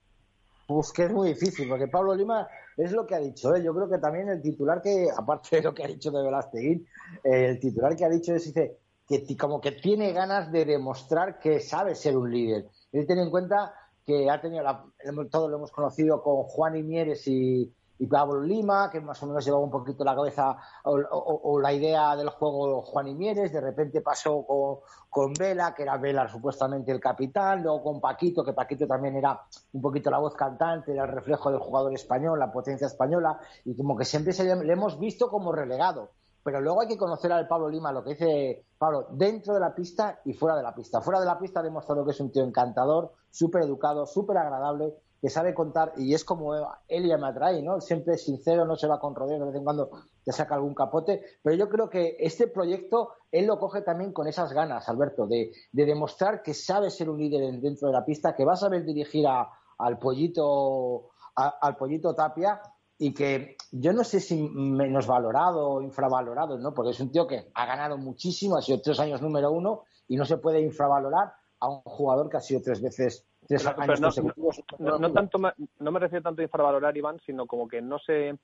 pues 0.66 0.92
que 0.92 1.04
es 1.04 1.12
muy 1.12 1.28
difícil, 1.28 1.68
porque 1.68 1.88
Pablo 1.88 2.14
Lima 2.14 2.48
es 2.76 2.92
lo 2.92 3.06
que 3.06 3.14
ha 3.14 3.18
dicho. 3.18 3.54
¿eh? 3.54 3.62
Yo 3.62 3.74
creo 3.74 3.88
que 3.88 3.98
también 3.98 4.28
el 4.28 4.40
titular 4.40 4.80
que, 4.80 5.08
aparte 5.14 5.56
de 5.56 5.62
lo 5.62 5.74
que 5.74 5.84
ha 5.84 5.88
dicho 5.88 6.10
de 6.10 6.22
Velasteguín, 6.22 6.86
eh, 7.22 7.46
el 7.50 7.60
titular 7.60 7.94
que 7.94 8.04
ha 8.04 8.08
dicho 8.08 8.34
es 8.34 8.46
dice, 8.46 8.78
que 9.06 9.36
como 9.36 9.60
que 9.60 9.72
tiene 9.72 10.12
ganas 10.12 10.50
de 10.50 10.64
demostrar 10.64 11.38
que 11.38 11.60
sabe 11.60 11.94
ser 11.94 12.16
un 12.16 12.30
líder. 12.30 12.66
Él 12.92 13.06
tiene 13.06 13.22
en 13.22 13.30
cuenta 13.30 13.74
que 14.04 14.30
ha 14.30 14.40
tenido, 14.40 14.62
la, 14.62 14.84
todo 15.30 15.48
lo 15.48 15.56
hemos 15.56 15.72
conocido 15.72 16.22
con 16.22 16.42
Juan 16.44 16.76
Imieres 16.76 17.26
y, 17.26 17.72
y 17.98 18.06
Pablo 18.06 18.42
Lima, 18.42 18.90
que 18.90 19.00
más 19.00 19.22
o 19.22 19.26
menos 19.26 19.44
llevaba 19.44 19.64
un 19.64 19.70
poquito 19.70 20.04
la 20.04 20.14
cabeza 20.14 20.56
o, 20.84 21.60
la 21.60 21.72
idea 21.72 22.16
del 22.16 22.28
juego 22.28 22.82
Juan 22.82 23.08
Imieres, 23.08 23.52
de 23.52 23.60
repente 23.60 24.00
pasó 24.00 24.44
con, 24.44 24.78
con, 25.08 25.32
Vela, 25.32 25.74
que 25.74 25.84
era 25.84 25.96
Vela 25.96 26.28
supuestamente 26.28 26.92
el 26.92 27.00
capitán, 27.00 27.62
luego 27.62 27.82
con 27.82 28.00
Paquito, 28.00 28.44
que 28.44 28.52
Paquito 28.52 28.86
también 28.86 29.16
era 29.16 29.40
un 29.72 29.80
poquito 29.80 30.10
la 30.10 30.18
voz 30.18 30.34
cantante, 30.34 30.92
era 30.92 31.04
el 31.04 31.12
reflejo 31.12 31.50
del 31.50 31.60
jugador 31.60 31.94
español, 31.94 32.38
la 32.38 32.52
potencia 32.52 32.86
española, 32.86 33.38
y 33.64 33.76
como 33.76 33.96
que 33.96 34.04
siempre 34.04 34.32
se 34.32 34.44
le 34.44 34.72
hemos 34.72 34.98
visto 34.98 35.28
como 35.28 35.52
relegado 35.52 36.10
pero 36.44 36.60
luego 36.60 36.82
hay 36.82 36.88
que 36.88 36.98
conocer 36.98 37.32
al 37.32 37.48
Pablo 37.48 37.70
Lima, 37.70 37.90
lo 37.90 38.04
que 38.04 38.10
dice 38.10 38.66
Pablo, 38.78 39.08
dentro 39.12 39.54
de 39.54 39.60
la 39.60 39.74
pista 39.74 40.20
y 40.26 40.34
fuera 40.34 40.54
de 40.54 40.62
la 40.62 40.74
pista. 40.74 41.00
Fuera 41.00 41.18
de 41.18 41.26
la 41.26 41.38
pista 41.38 41.60
ha 41.60 41.62
demostrado 41.62 42.04
que 42.04 42.10
es 42.10 42.20
un 42.20 42.30
tío 42.30 42.44
encantador, 42.44 43.12
súper 43.30 43.62
educado, 43.62 44.04
súper 44.06 44.36
agradable, 44.36 44.94
que 45.22 45.30
sabe 45.30 45.54
contar 45.54 45.94
y 45.96 46.12
es 46.12 46.22
como 46.22 46.54
él 46.86 47.08
ya 47.08 47.16
me 47.16 47.28
atrae, 47.28 47.62
¿no? 47.62 47.80
Siempre 47.80 48.18
sincero, 48.18 48.66
no 48.66 48.76
se 48.76 48.86
va 48.86 49.00
con 49.00 49.14
rodeos, 49.14 49.40
de 49.40 49.46
vez 49.46 49.54
en 49.54 49.64
cuando 49.64 49.88
te 50.22 50.32
saca 50.32 50.54
algún 50.54 50.74
capote, 50.74 51.22
pero 51.42 51.56
yo 51.56 51.70
creo 51.70 51.88
que 51.88 52.18
este 52.20 52.46
proyecto 52.46 53.14
él 53.32 53.46
lo 53.46 53.58
coge 53.58 53.80
también 53.80 54.12
con 54.12 54.28
esas 54.28 54.52
ganas, 54.52 54.86
Alberto, 54.86 55.26
de, 55.26 55.50
demostrar 55.72 56.42
que 56.42 56.52
sabe 56.52 56.90
ser 56.90 57.08
un 57.08 57.18
líder 57.18 57.58
dentro 57.58 57.88
de 57.88 57.94
la 57.94 58.04
pista, 58.04 58.36
que 58.36 58.44
va 58.44 58.52
a 58.52 58.56
saber 58.56 58.84
dirigir 58.84 59.26
al 59.26 59.98
pollito 59.98 61.08
al 61.34 61.76
pollito 61.76 62.14
Tapia 62.14 62.60
y 62.98 63.12
que 63.12 63.56
yo 63.72 63.92
no 63.92 64.04
sé 64.04 64.20
si 64.20 64.40
menos 64.42 65.06
valorado 65.06 65.68
o 65.68 65.82
infravalorado, 65.82 66.58
¿no? 66.58 66.72
Porque 66.72 66.92
es 66.92 67.00
un 67.00 67.10
tío 67.10 67.26
que 67.26 67.46
ha 67.54 67.66
ganado 67.66 67.98
muchísimo, 67.98 68.56
ha 68.56 68.62
sido 68.62 68.80
tres 68.80 69.00
años 69.00 69.20
número 69.20 69.50
uno 69.50 69.82
y 70.08 70.16
no 70.16 70.24
se 70.24 70.38
puede 70.38 70.60
infravalorar 70.60 71.32
a 71.60 71.68
un 71.68 71.80
jugador 71.82 72.28
que 72.28 72.36
ha 72.36 72.40
sido 72.40 72.62
tres 72.62 72.80
veces 72.80 73.26
tres 73.46 73.66
años 73.66 74.00
no, 74.00 74.06
consecutivos. 74.06 74.62
No, 74.78 75.12
tanto, 75.12 75.38
no 75.38 75.92
me 75.92 76.00
refiero 76.00 76.22
tanto 76.22 76.40
a 76.40 76.44
infravalorar, 76.44 76.96
Iván, 76.96 77.20
sino 77.26 77.46
como 77.46 77.68
que 77.68 77.82
no 77.82 77.98
sé... 77.98 78.38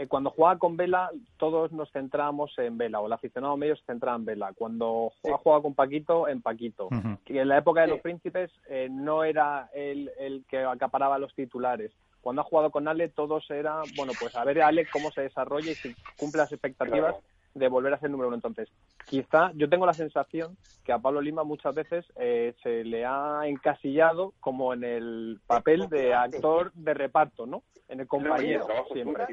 Eh, 0.00 0.06
cuando 0.06 0.30
jugaba 0.30 0.60
con 0.60 0.76
Vela, 0.76 1.10
todos 1.38 1.72
nos 1.72 1.90
centramos 1.90 2.56
en 2.58 2.78
Vela, 2.78 3.00
o 3.00 3.06
el 3.08 3.12
aficionado 3.12 3.56
medio 3.56 3.74
se 3.74 3.84
centraba 3.84 4.16
en 4.16 4.24
Vela. 4.24 4.52
Cuando 4.54 5.10
jugaba, 5.20 5.60
con 5.60 5.74
Paquito, 5.74 6.28
en 6.28 6.40
Paquito. 6.40 6.88
Y 7.26 7.36
en 7.36 7.48
la 7.48 7.58
época 7.58 7.80
de 7.80 7.88
los 7.88 8.00
príncipes 8.00 8.52
eh, 8.68 8.86
no 8.88 9.24
era 9.24 9.68
él 9.74 10.12
el 10.16 10.44
que 10.48 10.62
acaparaba 10.62 11.18
los 11.18 11.34
titulares 11.34 11.90
cuando 12.20 12.42
ha 12.42 12.44
jugado 12.44 12.70
con 12.70 12.88
Ale, 12.88 13.08
todos 13.08 13.48
era, 13.50 13.82
bueno, 13.96 14.12
pues 14.18 14.34
a 14.34 14.44
ver 14.44 14.62
Ale 14.62 14.86
cómo 14.92 15.10
se 15.12 15.22
desarrolla 15.22 15.72
y 15.72 15.76
si 15.76 15.94
cumple 16.16 16.42
las 16.42 16.52
expectativas 16.52 17.16
de 17.58 17.68
volver 17.68 17.94
a 17.94 17.98
ser 17.98 18.10
número 18.10 18.28
uno. 18.28 18.36
Entonces, 18.36 18.68
quizá 19.06 19.52
yo 19.54 19.68
tengo 19.68 19.86
la 19.86 19.92
sensación 19.92 20.56
que 20.84 20.92
a 20.92 20.98
Pablo 20.98 21.20
Lima 21.20 21.44
muchas 21.44 21.74
veces 21.74 22.06
eh, 22.16 22.54
se 22.62 22.84
le 22.84 23.04
ha 23.04 23.42
encasillado 23.44 24.34
como 24.40 24.72
en 24.72 24.84
el 24.84 25.40
papel 25.46 25.88
de 25.88 26.14
actor 26.14 26.72
de 26.74 26.94
reparto, 26.94 27.46
¿no? 27.46 27.62
En 27.88 28.00
el 28.00 28.06
compañero, 28.06 28.66
siempre. 28.92 29.26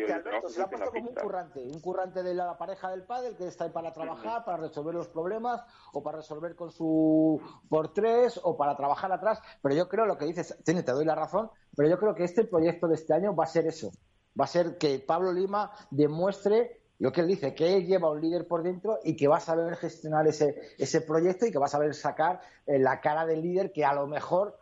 se 0.47 0.61
ha 0.61 0.67
puesto 0.67 0.91
como 0.91 1.09
un 1.09 1.15
currante, 1.15 1.59
un 1.61 1.81
currante 1.81 2.23
de 2.23 2.33
la 2.33 2.57
pareja 2.57 2.89
del 2.89 3.03
padre 3.03 3.35
que 3.37 3.47
está 3.47 3.65
ahí 3.65 3.69
para 3.69 3.91
trabajar, 3.91 4.45
para 4.45 4.57
resolver 4.57 4.95
los 4.95 5.09
problemas, 5.09 5.61
o 5.91 6.01
para 6.01 6.17
resolver 6.17 6.55
con 6.55 6.71
su 6.71 7.41
por 7.67 7.93
tres, 7.93 8.39
o 8.41 8.55
para 8.55 8.77
trabajar 8.77 9.11
atrás. 9.11 9.41
Pero 9.61 9.75
yo 9.75 9.89
creo 9.89 10.05
lo 10.05 10.17
que 10.17 10.25
dices, 10.25 10.57
tiene, 10.63 10.83
te 10.83 10.93
doy 10.93 11.03
la 11.03 11.15
razón, 11.15 11.49
pero 11.75 11.89
yo 11.89 11.99
creo 11.99 12.15
que 12.15 12.23
este 12.23 12.45
proyecto 12.45 12.87
de 12.87 12.95
este 12.95 13.13
año 13.13 13.35
va 13.35 13.43
a 13.43 13.47
ser 13.47 13.67
eso. 13.67 13.91
Va 14.39 14.45
a 14.45 14.47
ser 14.47 14.77
que 14.77 14.99
Pablo 14.99 15.31
Lima 15.33 15.71
demuestre 15.91 16.81
lo 16.99 17.11
que 17.11 17.21
él 17.21 17.27
dice, 17.27 17.53
que 17.53 17.75
él 17.75 17.85
lleva 17.85 18.09
un 18.09 18.21
líder 18.21 18.47
por 18.47 18.63
dentro 18.63 18.99
y 19.03 19.15
que 19.15 19.27
va 19.27 19.37
a 19.37 19.41
saber 19.41 19.75
gestionar 19.75 20.27
ese, 20.27 20.55
ese 20.77 21.01
proyecto 21.01 21.45
y 21.45 21.51
que 21.51 21.59
va 21.59 21.65
a 21.65 21.69
saber 21.69 21.93
sacar 21.93 22.39
eh, 22.65 22.79
la 22.79 23.01
cara 23.01 23.25
del 23.25 23.41
líder 23.41 23.71
que 23.71 23.83
a 23.83 23.93
lo 23.93 24.07
mejor 24.07 24.57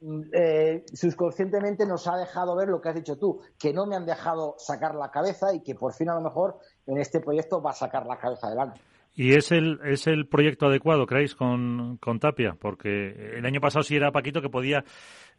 mm, 0.00 0.22
eh, 0.32 0.84
subconscientemente 0.92 1.86
nos 1.86 2.08
ha 2.08 2.16
dejado 2.16 2.56
ver 2.56 2.68
lo 2.68 2.80
que 2.80 2.88
has 2.88 2.94
dicho 2.94 3.16
tú, 3.16 3.40
que 3.58 3.72
no 3.72 3.86
me 3.86 3.94
han 3.94 4.06
dejado 4.06 4.56
sacar 4.58 4.94
la 4.94 5.10
cabeza 5.10 5.54
y 5.54 5.60
que 5.60 5.74
por 5.74 5.92
fin 5.92 6.08
a 6.08 6.14
lo 6.14 6.20
mejor 6.20 6.58
en 6.86 6.98
este 6.98 7.20
proyecto 7.20 7.62
va 7.62 7.70
a 7.70 7.74
sacar 7.74 8.06
la 8.06 8.18
cabeza 8.18 8.48
adelante. 8.48 8.80
¿Y 9.18 9.34
es 9.34 9.50
el, 9.50 9.80
es 9.84 10.06
el 10.06 10.28
proyecto 10.28 10.66
adecuado, 10.66 11.04
creéis, 11.04 11.34
con, 11.34 11.96
con 11.96 12.20
Tapia? 12.20 12.54
Porque 12.56 13.08
el 13.36 13.44
año 13.44 13.60
pasado 13.60 13.82
sí 13.82 13.96
era 13.96 14.12
Paquito 14.12 14.40
que 14.40 14.48
podía, 14.48 14.84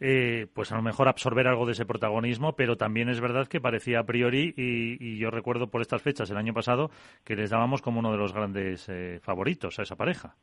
eh, 0.02 0.48
pues 0.54 0.74
a 0.74 0.76
lo 0.76 0.82
mejor 0.82 1.08
absorber 1.08 1.48
algo 1.48 1.66
de 1.66 1.72
ese 1.72 1.86
protagonismo, 1.86 2.58
pero 2.58 2.76
también 2.76 3.08
es 3.08 3.22
verdad 3.22 3.48
que 3.48 3.62
parecía 3.62 4.00
a 4.00 4.04
priori, 4.04 4.54
y, 4.58 5.18
yo 5.18 5.32
recuerdo 5.32 5.72
por 5.72 5.80
estas 5.80 6.02
fechas 6.02 6.30
el 6.30 6.36
año 6.36 6.54
pasado, 6.54 6.92
que 7.24 7.38
les 7.38 7.52
dábamos 7.52 7.82
como 7.82 8.00
uno 8.00 8.12
de 8.12 8.18
los 8.18 8.34
grandes 8.34 8.90
eh, 8.90 9.22
favoritos 9.22 9.80
a 9.80 9.84
esa 9.84 9.96
pareja. 9.96 10.36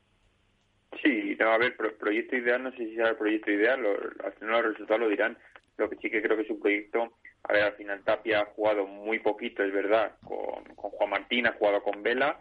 Sí, 1.03 1.37
a 1.39 1.59
ver, 1.59 1.77
proyecto 1.99 2.37
ideal, 2.37 2.63
no 2.63 2.71
sé 2.71 2.77
si 2.77 2.95
será 2.95 3.09
el 3.09 3.17
proyecto 3.17 3.51
ideal, 3.51 3.85
al 4.25 4.33
final 4.33 4.63
los 4.63 4.71
resultados 4.71 5.01
lo 5.01 5.09
dirán. 5.09 5.37
Lo 5.77 5.87
que 5.87 5.97
sí 5.97 6.09
que 6.09 6.23
creo 6.23 6.37
que 6.37 6.41
es 6.41 6.49
un 6.49 6.59
proyecto, 6.59 7.13
a 7.43 7.53
ver, 7.53 7.61
al 7.65 7.73
final 7.73 8.03
Tapia 8.03 8.39
ha 8.39 8.45
jugado 8.45 8.87
muy 8.87 9.19
poquito, 9.19 9.61
es 9.61 9.71
verdad, 9.71 10.13
con, 10.23 10.63
con 10.73 10.89
Juan 10.89 11.11
Martín, 11.11 11.45
ha 11.45 11.53
jugado 11.53 11.83
con 11.83 12.01
Vela, 12.01 12.39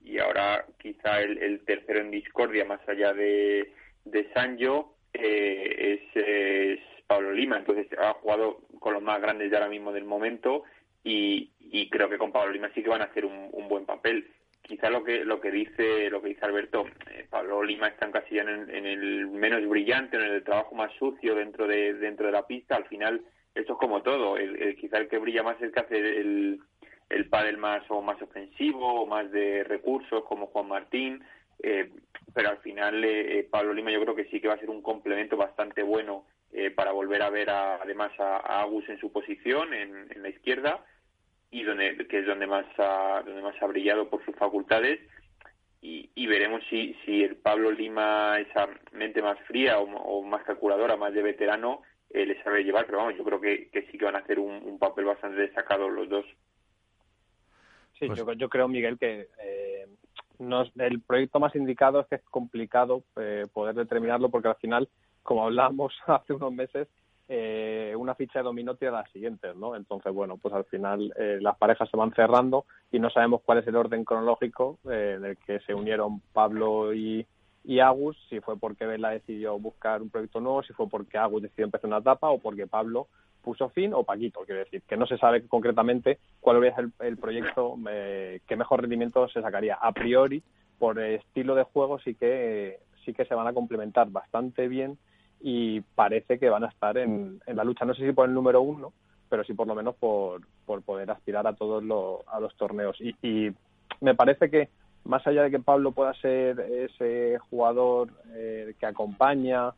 y 0.00 0.18
ahora 0.18 0.64
quizá 0.78 1.20
el, 1.20 1.60
tercero 1.64 2.00
en 2.00 2.10
discordia, 2.10 2.64
más 2.64 2.80
allá 2.88 3.12
de, 3.12 3.72
de 4.04 4.32
Sancho, 4.32 4.94
eh, 5.12 6.00
es, 6.14 6.80
Pablo 7.06 7.32
Lima. 7.32 7.58
Entonces 7.58 7.86
ha 7.98 8.14
jugado 8.14 8.60
con 8.80 8.94
los 8.94 9.02
más 9.02 9.20
grandes 9.20 9.50
ya 9.50 9.58
ahora 9.58 9.70
mismo 9.70 9.92
del 9.92 10.04
momento 10.04 10.64
y, 11.02 11.50
creo 11.90 12.08
que 12.10 12.18
con 12.18 12.32
Pablo 12.32 12.52
Lima 12.52 12.70
sí 12.74 12.82
que 12.82 12.90
van 12.90 13.00
a 13.02 13.06
hacer 13.06 13.24
un, 13.24 13.68
buen 13.68 13.86
papel. 13.86 14.30
Quizá 14.62 14.90
lo 14.90 15.02
que 15.02 15.24
lo 15.24 15.40
que 15.40 15.50
dice 15.50 16.10
lo 16.10 16.20
que 16.20 16.28
dice 16.28 16.44
Alberto, 16.44 16.86
eh, 17.10 17.26
Pablo 17.30 17.62
Lima 17.62 17.88
está 17.88 18.06
encasillado 18.06 18.50
en, 18.50 18.68
en 18.68 18.84
el 18.84 19.26
menos 19.28 19.66
brillante, 19.66 20.16
en 20.16 20.24
el 20.24 20.44
trabajo 20.44 20.74
más 20.74 20.92
sucio 20.98 21.34
dentro 21.34 21.66
de 21.66 21.94
dentro 21.94 22.26
de 22.26 22.32
la 22.32 22.46
pista. 22.46 22.76
Al 22.76 22.86
final 22.86 23.24
esto 23.54 23.72
es 23.72 23.78
como 23.78 24.02
todo. 24.02 24.36
El, 24.36 24.76
quizá 24.76 24.98
el 24.98 25.08
que 25.08 25.18
brilla 25.18 25.42
más 25.42 25.56
es 25.56 25.64
el 25.64 25.72
que 25.72 25.80
hace 25.80 25.96
el, 25.96 26.60
el 27.10 27.28
pádel 27.28 27.56
más 27.56 27.82
o 27.90 28.02
más 28.02 28.20
ofensivo 28.20 29.02
o 29.02 29.06
más 29.06 29.30
de 29.30 29.64
recursos 29.64 30.24
como 30.24 30.46
Juan 30.48 30.68
Martín 30.68 31.22
eh, 31.62 31.90
pero 32.34 32.50
al 32.50 32.58
final 32.58 33.02
eh, 33.04 33.38
eh, 33.38 33.48
Pablo 33.50 33.72
Lima 33.72 33.90
yo 33.90 34.00
creo 34.02 34.14
que 34.14 34.26
sí 34.26 34.40
que 34.40 34.48
va 34.48 34.54
a 34.54 34.58
ser 34.58 34.70
un 34.70 34.82
complemento 34.82 35.36
bastante 35.36 35.82
bueno 35.82 36.24
para 36.74 36.92
volver 36.92 37.20
a 37.20 37.28
ver 37.28 37.50
además 37.50 38.10
a, 38.18 38.62
Agus 38.62 38.88
en 38.88 38.98
su 38.98 39.12
posición 39.12 39.74
en, 39.74 40.08
la 40.22 40.30
izquierda 40.30 40.82
y 41.50 41.62
donde 41.62 42.06
que 42.08 42.20
es 42.20 42.26
donde 42.26 42.46
más 42.46 42.64
ha, 42.78 43.22
donde 43.24 43.42
más 43.42 43.54
ha 43.60 43.66
brillado 43.66 44.08
por 44.08 44.24
sus 44.24 44.34
facultades 44.34 44.98
y, 45.82 46.26
veremos 46.26 46.62
si, 46.70 46.94
si 47.04 47.22
el 47.22 47.36
Pablo 47.36 47.70
Lima 47.70 48.40
esa 48.40 48.66
mente 48.92 49.20
más 49.20 49.38
fría 49.40 49.78
o, 49.78 50.22
más 50.22 50.42
calculadora 50.44 50.96
más 50.96 51.12
de 51.12 51.22
veterano 51.22 51.82
le 52.08 52.42
sabe 52.42 52.64
llevar 52.64 52.86
pero 52.86 52.98
vamos 52.98 53.16
yo 53.16 53.24
creo 53.24 53.40
que, 53.40 53.68
sí 53.92 53.98
que 53.98 54.06
van 54.06 54.16
a 54.16 54.20
hacer 54.20 54.38
un 54.38 54.78
papel 54.78 55.04
bastante 55.04 55.42
destacado 55.42 55.90
los 55.90 56.08
dos 56.08 56.24
Sí, 57.98 58.06
pues 58.06 58.18
yo, 58.18 58.32
yo, 58.34 58.48
creo, 58.48 58.68
Miguel, 58.68 58.98
que 58.98 59.28
eh, 59.42 59.86
el 60.76 61.00
proyecto 61.00 61.40
más 61.40 61.54
indicado 61.56 62.00
es 62.00 62.06
que 62.06 62.14
es 62.16 62.22
complicado 62.30 63.02
eh, 63.16 63.46
poder 63.52 63.74
determinarlo 63.74 64.28
porque 64.28 64.48
al 64.48 64.56
final, 64.56 64.88
como 65.22 65.44
hablábamos 65.44 65.92
hace 66.06 66.32
unos 66.32 66.52
meses, 66.52 66.88
eh, 67.30 67.94
una 67.98 68.14
ficha 68.14 68.38
de 68.38 68.44
dominó 68.44 68.76
tiene 68.76 68.92
las 68.92 69.10
siguientes, 69.10 69.54
¿no? 69.54 69.76
Entonces, 69.76 70.12
bueno, 70.14 70.38
pues 70.38 70.54
al 70.54 70.64
final 70.64 71.12
eh, 71.18 71.38
las 71.40 71.58
parejas 71.58 71.90
se 71.90 71.96
van 71.96 72.14
cerrando 72.14 72.64
y 72.90 72.98
no 72.98 73.10
sabemos 73.10 73.42
cuál 73.44 73.58
es 73.58 73.66
el 73.66 73.76
orden 73.76 74.04
cronológico 74.04 74.78
en 74.84 75.24
el 75.24 75.36
que 75.36 75.60
se 75.60 75.74
unieron 75.74 76.20
Pablo 76.32 76.94
y, 76.94 77.26
y 77.64 77.80
Agus, 77.80 78.16
si 78.30 78.40
fue 78.40 78.56
porque 78.58 78.86
Vela 78.86 79.10
decidió 79.10 79.58
buscar 79.58 80.00
un 80.00 80.08
proyecto 80.08 80.40
nuevo, 80.40 80.62
si 80.62 80.72
fue 80.72 80.88
porque 80.88 81.18
Agus 81.18 81.42
decidió 81.42 81.66
empezar 81.66 81.88
una 81.88 81.98
etapa 81.98 82.30
o 82.30 82.38
porque 82.38 82.66
Pablo 82.66 83.08
puso 83.48 83.70
fin 83.70 83.94
o 83.94 84.04
Paquito, 84.04 84.40
quiero 84.44 84.60
decir, 84.60 84.82
que 84.82 84.98
no 84.98 85.06
se 85.06 85.16
sabe 85.16 85.46
concretamente 85.48 86.18
cuál 86.38 86.58
hubiera 86.58 86.76
el, 86.82 86.92
el 87.00 87.16
proyecto 87.16 87.76
eh, 87.88 88.40
que 88.46 88.56
mejor 88.56 88.82
rendimiento 88.82 89.26
se 89.28 89.40
sacaría. 89.40 89.76
A 89.76 89.90
priori, 89.92 90.42
por 90.78 91.00
estilo 91.00 91.54
de 91.54 91.62
juego 91.62 91.98
sí 91.98 92.14
que 92.14 92.80
sí 93.06 93.14
que 93.14 93.24
se 93.24 93.34
van 93.34 93.46
a 93.46 93.54
complementar 93.54 94.10
bastante 94.10 94.68
bien 94.68 94.98
y 95.40 95.80
parece 95.80 96.38
que 96.38 96.50
van 96.50 96.64
a 96.64 96.68
estar 96.68 96.98
en, 96.98 97.40
la 97.46 97.64
lucha, 97.64 97.86
no 97.86 97.94
sé 97.94 98.04
si 98.04 98.12
por 98.12 98.28
el 98.28 98.34
número 98.34 98.60
uno, 98.60 98.92
pero 99.30 99.44
sí 99.44 99.54
por 99.54 99.66
lo 99.66 99.74
menos 99.74 99.94
por, 99.94 100.42
por 100.66 100.82
poder 100.82 101.10
aspirar 101.10 101.46
a 101.46 101.54
todos 101.54 101.82
los, 101.82 102.20
a 102.28 102.40
los 102.40 102.54
torneos. 102.54 103.00
Y, 103.00 103.16
y 103.26 103.50
me 104.02 104.14
parece 104.14 104.50
que 104.50 104.68
más 105.04 105.26
allá 105.26 105.44
de 105.44 105.50
que 105.50 105.58
Pablo 105.58 105.92
pueda 105.92 106.12
ser 106.20 106.60
ese 106.60 107.38
jugador 107.48 108.10
eh, 108.34 108.74
que 108.78 108.84
acompaña, 108.84 109.70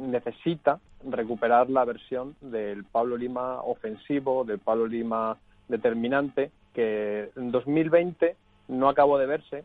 necesita 0.00 0.80
recuperar 1.08 1.70
la 1.70 1.84
versión 1.84 2.34
del 2.40 2.84
Pablo 2.84 3.16
Lima 3.16 3.60
ofensivo, 3.62 4.44
del 4.44 4.58
Pablo 4.58 4.86
Lima 4.86 5.36
determinante, 5.68 6.50
que 6.74 7.30
en 7.36 7.50
2020 7.50 8.36
no 8.68 8.88
acabó 8.88 9.18
de 9.18 9.26
verse 9.26 9.64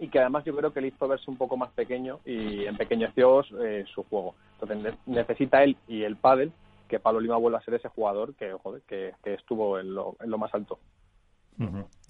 y 0.00 0.08
que 0.08 0.20
además 0.20 0.44
yo 0.44 0.56
creo 0.56 0.72
que 0.72 0.80
le 0.80 0.88
hizo 0.88 1.08
verse 1.08 1.30
un 1.30 1.36
poco 1.36 1.56
más 1.56 1.70
pequeño 1.70 2.20
y 2.24 2.64
empequeñeció 2.64 3.44
eh, 3.62 3.84
su 3.92 4.04
juego. 4.04 4.34
Entonces 4.60 4.94
necesita 5.06 5.62
él 5.62 5.76
y 5.86 6.02
el 6.02 6.16
pádel 6.16 6.52
que 6.88 7.00
Pablo 7.00 7.20
Lima 7.20 7.36
vuelva 7.36 7.58
a 7.58 7.64
ser 7.64 7.74
ese 7.74 7.88
jugador 7.88 8.34
que, 8.34 8.54
que, 8.86 9.34
estuvo 9.34 9.78
en 9.78 9.94
lo, 9.94 10.16
en 10.20 10.30
lo 10.30 10.38
más 10.38 10.52
alto. 10.54 10.78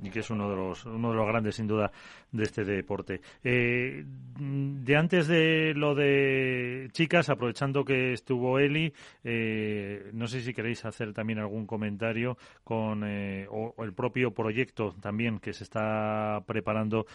Y 0.03 0.11
que 0.11 0.21
es 0.21 0.31
uno 0.31 0.49
de 0.49 0.57
los 0.57 0.87
uno 0.87 1.11
de 1.11 1.17
los 1.17 1.27
grandes 1.27 1.57
sin 1.57 1.67
duda 1.67 1.91
de 2.31 2.45
este 2.45 2.65
deporte. 2.65 3.21
Eh, 3.45 4.05
de 4.05 4.97
antes 4.97 5.29
de 5.29 5.75
lo 5.75 5.95
de 5.95 6.89
chicas, 6.93 7.29
aprovechando 7.29 7.85
que 7.85 8.13
estuvo 8.13 8.59
Eli, 8.59 8.93
eh, 9.23 10.11
no 10.15 10.27
sé 10.27 10.41
si 10.41 10.55
queréis 10.55 10.85
hacer 10.85 11.13
también 11.13 11.39
algún 11.39 11.67
comentario 11.67 12.39
con 12.65 13.05
eh, 13.05 13.47
o, 13.51 13.75
el 13.85 13.93
propio 13.93 14.33
proyecto 14.33 14.95
también 15.01 15.39
que 15.39 15.53
se 15.53 15.65
está 15.65 16.43
preparando 16.47 17.07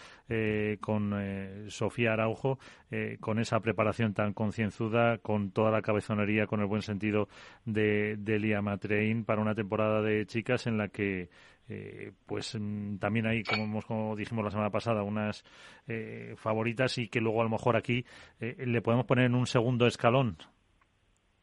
con 0.80 1.14
Sofía 1.68 2.12
Araujo, 2.12 2.58
con 3.20 3.38
esa 3.38 3.60
preparación 3.60 4.12
tan 4.12 4.34
concienzuda, 4.34 5.18
con 5.18 5.50
toda 5.50 5.70
la 5.70 5.82
cabezonería, 5.82 6.46
con 6.46 6.60
el 6.60 6.66
buen 6.66 6.82
sentido 6.82 7.28
de, 7.64 8.16
de 8.18 8.36
Elia 8.36 8.60
Matrein 8.60 9.24
para 9.24 9.40
una 9.40 9.54
temporada 9.54 10.02
de 10.02 10.26
chicas 10.26 10.66
en 10.66 10.76
la 10.76 10.88
que 10.88 11.30
eh, 11.68 12.12
pues 12.26 12.56
mm, 12.58 12.96
también 12.96 13.26
hay, 13.26 13.42
como, 13.42 13.82
como 13.82 14.16
dijimos 14.16 14.44
la 14.44 14.50
semana 14.50 14.70
pasada, 14.70 15.02
unas 15.02 15.44
eh, 15.86 16.34
favoritas 16.36 16.96
y 16.98 17.08
que 17.08 17.20
luego 17.20 17.40
a 17.40 17.44
lo 17.44 17.50
mejor 17.50 17.76
aquí 17.76 18.04
eh, 18.40 18.56
le 18.66 18.80
podemos 18.80 19.06
poner 19.06 19.26
en 19.26 19.34
un 19.34 19.46
segundo 19.46 19.86
escalón. 19.86 20.38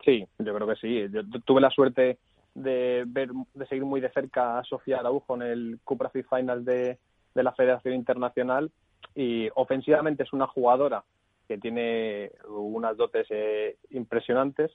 Sí, 0.03 0.25
yo 0.39 0.55
creo 0.55 0.67
que 0.67 0.75
sí. 0.75 1.05
Yo 1.11 1.23
tuve 1.45 1.61
la 1.61 1.69
suerte 1.69 2.17
de 2.53 3.03
ver, 3.07 3.29
de 3.53 3.65
seguir 3.67 3.85
muy 3.85 4.01
de 4.01 4.09
cerca 4.09 4.59
a 4.59 4.63
Sofía 4.63 4.99
Araujo 4.99 5.35
en 5.35 5.41
el 5.41 5.79
Cupra 5.83 6.09
Final 6.09 6.63
de, 6.63 6.97
de 7.33 7.43
la 7.43 7.51
Federación 7.53 7.95
Internacional 7.95 8.71
y 9.13 9.49
ofensivamente 9.55 10.23
es 10.23 10.33
una 10.33 10.47
jugadora 10.47 11.03
que 11.47 11.57
tiene 11.57 12.31
unas 12.47 12.97
dotes 12.97 13.27
impresionantes 13.91 14.71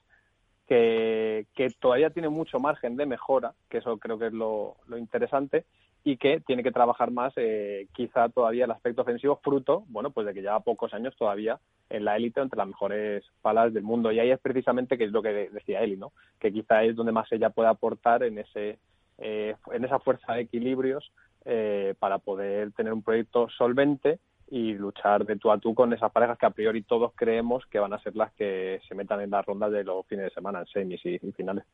que, 0.71 1.75
todavía 1.81 2.11
tiene 2.11 2.29
mucho 2.29 2.61
margen 2.61 2.97
de 2.97 3.05
mejora, 3.05 3.55
que 3.69 3.79
eso 3.79 3.99
creo 3.99 4.19
que 4.19 4.29
es 4.29 4.33
lo, 4.33 4.77
interesante, 4.97 5.65
y 6.05 6.17
que 6.17 6.41
tiene 6.41 6.63
que 6.63 6.71
trabajar 6.71 7.11
más 7.11 7.33
eh, 7.37 7.89
quizá 7.93 8.29
todavía 8.29 8.65
el 8.67 8.71
aspecto 8.71 9.03
ofensivo 9.03 9.41
fruto, 9.43 9.85
bueno, 9.89 10.11
pues 10.11 10.27
de 10.27 10.33
que 10.33 10.43
lleva 10.43 10.61
pocos 10.61 10.95
años 10.95 11.17
todavía 11.17 11.59
en 11.91 12.05
la 12.05 12.17
élite 12.17 12.41
entre 12.41 12.57
las 12.57 12.69
mejores 12.69 13.25
palas 13.43 13.75
del 13.75 13.83
mundo. 13.83 14.13
Y 14.13 14.21
ahí 14.21 14.31
es 14.31 14.39
precisamente 14.39 14.97
que 14.97 15.05
es 15.05 15.13
lo 15.13 15.23
que 15.23 15.51
decía 15.51 15.81
Eli, 15.81 15.97
¿no? 15.97 16.13
Que 16.39 16.53
quizá 16.53 16.85
es 16.85 16.95
donde 16.95 17.13
más 17.13 17.31
ella 17.33 17.51
puede 17.51 17.69
aportar 17.69 18.23
en 18.23 18.39
ese 18.39 18.79
eh, 19.19 19.55
en 19.73 19.85
esa 19.85 19.99
fuerza 19.99 20.33
de 20.33 20.43
equilibrios 20.43 21.13
eh, 21.45 21.95
para 21.99 22.19
poder 22.19 22.73
tener 22.73 22.93
un 22.93 23.03
proyecto 23.03 23.49
solvente 23.51 24.19
y 24.51 24.75
luchar 24.75 25.25
de 25.25 25.37
tú 25.37 25.51
a 25.51 25.59
tú 25.59 25.75
con 25.75 25.93
esas 25.93 26.11
parejas 26.11 26.37
que 26.37 26.47
a 26.47 26.51
priori 26.51 26.83
todos 26.83 27.13
creemos 27.15 27.65
que 27.67 27.79
van 27.79 27.93
a 27.93 28.01
ser 28.01 28.17
las 28.17 28.33
que 28.33 28.81
se 28.87 28.95
metan 28.95 29.21
en 29.21 29.31
las 29.31 29.47
rondas 29.47 29.71
de 29.71 29.85
los 29.85 30.05
fines 30.07 30.25
de 30.25 30.31
semana, 30.31 30.61
en 30.61 30.67
semis 30.67 31.01
y, 31.07 31.19
finales. 31.33 31.65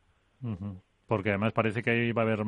Porque 1.07 1.31
además 1.31 1.53
parece 1.55 1.83
que 1.83 1.91
ahí 1.91 2.13
va 2.13 2.23
a 2.23 2.25
haber 2.27 2.45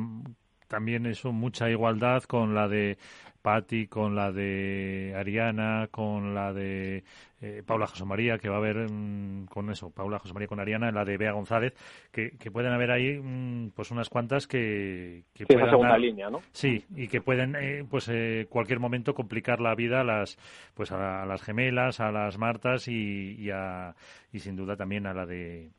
también 0.69 1.05
eso, 1.07 1.33
mucha 1.33 1.69
igualdad 1.69 2.23
con 2.23 2.55
la 2.55 2.69
de 2.69 2.97
Patti, 3.41 3.87
con 3.87 4.15
la 4.15 4.31
de 4.31 5.13
Ariana, 5.17 5.87
con 5.91 6.35
la 6.35 6.53
de 6.53 7.03
eh, 7.41 7.63
Paula 7.65 7.87
José 7.87 8.05
María, 8.05 8.37
que 8.37 8.49
va 8.49 8.55
a 8.55 8.59
haber 8.59 8.89
mm, 8.89 9.47
con 9.47 9.69
eso, 9.71 9.89
Paula 9.89 10.19
José 10.19 10.33
María 10.33 10.47
con 10.47 10.59
Ariana, 10.59 10.91
la 10.91 11.03
de 11.05 11.17
Bea 11.17 11.31
González, 11.31 11.73
que, 12.11 12.31
pueden 12.51 12.71
haber 12.71 12.91
ahí 12.91 13.17
mm, 13.17 13.71
pues 13.71 13.91
unas 13.91 14.09
cuantas 14.09 14.45
que, 14.45 15.23
que 15.33 15.45
sí, 15.45 15.53
segunda 15.57 15.97
línea, 15.97 16.29
¿no? 16.29 16.41
Sí, 16.51 16.85
y 16.95 17.07
que 17.07 17.21
pueden 17.21 17.55
eh, 17.55 17.83
pues 17.89 18.07
eh, 18.09 18.45
cualquier 18.49 18.79
momento 18.79 19.13
complicar 19.13 19.61
la 19.61 19.73
vida 19.73 20.01
a 20.01 20.03
las 20.03 20.37
pues 20.75 20.91
a, 20.91 21.25
las 21.25 21.41
gemelas, 21.41 21.99
a 21.99 22.11
las 22.11 22.37
Martas 22.37 22.87
y, 22.87 23.35
y, 23.39 23.49
a, 23.49 23.95
y 24.31 24.39
sin 24.39 24.55
duda 24.55 24.75
también 24.75 25.07
a 25.07 25.13
la 25.13 25.25
de 25.25 25.71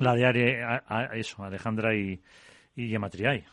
la 0.00 0.14
de 0.14 0.24
Are, 0.24 1.20
eso, 1.20 1.44
Alejandra 1.44 1.94
y, 1.94 2.20
y 2.74 2.88
Yamatriay. 2.88 3.44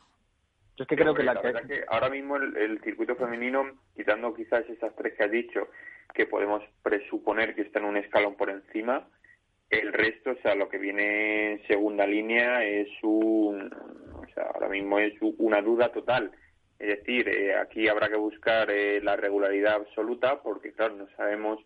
Yo 0.78 0.84
es 0.84 0.88
que 0.88 0.96
creo 0.96 1.14
que 1.14 1.24
la, 1.24 1.34
verdad 1.34 1.66
que 1.66 1.84
ahora 1.88 2.10
mismo 2.10 2.36
el, 2.36 2.82
circuito 2.84 3.16
femenino, 3.16 3.80
quitando 3.96 4.34
quizás 4.34 4.70
esas 4.70 4.94
tres 4.96 5.14
que 5.14 5.24
has 5.24 5.32
dicho, 5.32 5.70
que 6.14 6.26
podemos 6.26 6.64
presuponer 6.84 7.56
que 7.56 7.62
están 7.62 7.86
un 7.86 7.98
escalón 7.98 8.36
por 8.36 8.50
encima, 8.50 9.08
el 9.70 9.94
resto, 9.94 10.32
o 10.32 10.36
sea, 10.42 10.54
lo 10.54 10.70
que 10.70 10.78
viene 10.78 11.54
en 11.54 11.68
segunda 11.68 12.06
línea 12.06 12.64
es 12.64 12.90
un, 13.04 13.72
o 14.14 14.26
sea, 14.34 14.44
ahora 14.54 14.70
mismo 14.70 15.00
es 15.00 15.14
una 15.38 15.62
duda 15.62 15.92
total. 15.92 16.32
Es 16.78 17.00
decir, 17.00 17.30
eh, 17.30 17.56
aquí 17.56 17.88
habrá 17.88 18.10
que 18.10 18.18
buscar 18.18 18.70
eh, 18.70 19.02
la 19.02 19.16
regularidad 19.16 19.76
absoluta 19.76 20.42
porque, 20.42 20.74
claro, 20.74 20.96
no 20.96 21.08
sabemos 21.16 21.60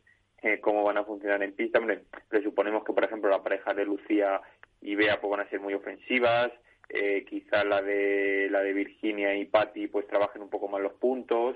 eh, 0.43 0.59
cómo 0.61 0.83
van 0.83 0.97
a 0.97 1.03
funcionar 1.03 1.41
en 1.43 1.53
pista. 1.53 1.79
Hombre, 1.79 2.03
presuponemos 2.29 2.83
que, 2.83 2.93
por 2.93 3.03
ejemplo, 3.03 3.29
la 3.29 3.43
pareja 3.43 3.73
de 3.73 3.85
Lucía 3.85 4.39
y 4.81 4.95
Bea 4.95 5.19
pues, 5.19 5.31
van 5.31 5.41
a 5.41 5.49
ser 5.49 5.59
muy 5.59 5.73
ofensivas. 5.73 6.51
Eh, 6.89 7.23
quizá 7.29 7.63
la 7.63 7.81
de 7.81 8.47
la 8.49 8.61
de 8.61 8.73
Virginia 8.73 9.35
y 9.35 9.45
Patty 9.45 9.87
pues 9.87 10.07
trabajen 10.07 10.41
un 10.41 10.49
poco 10.49 10.67
más 10.67 10.81
los 10.81 10.93
puntos. 10.93 11.55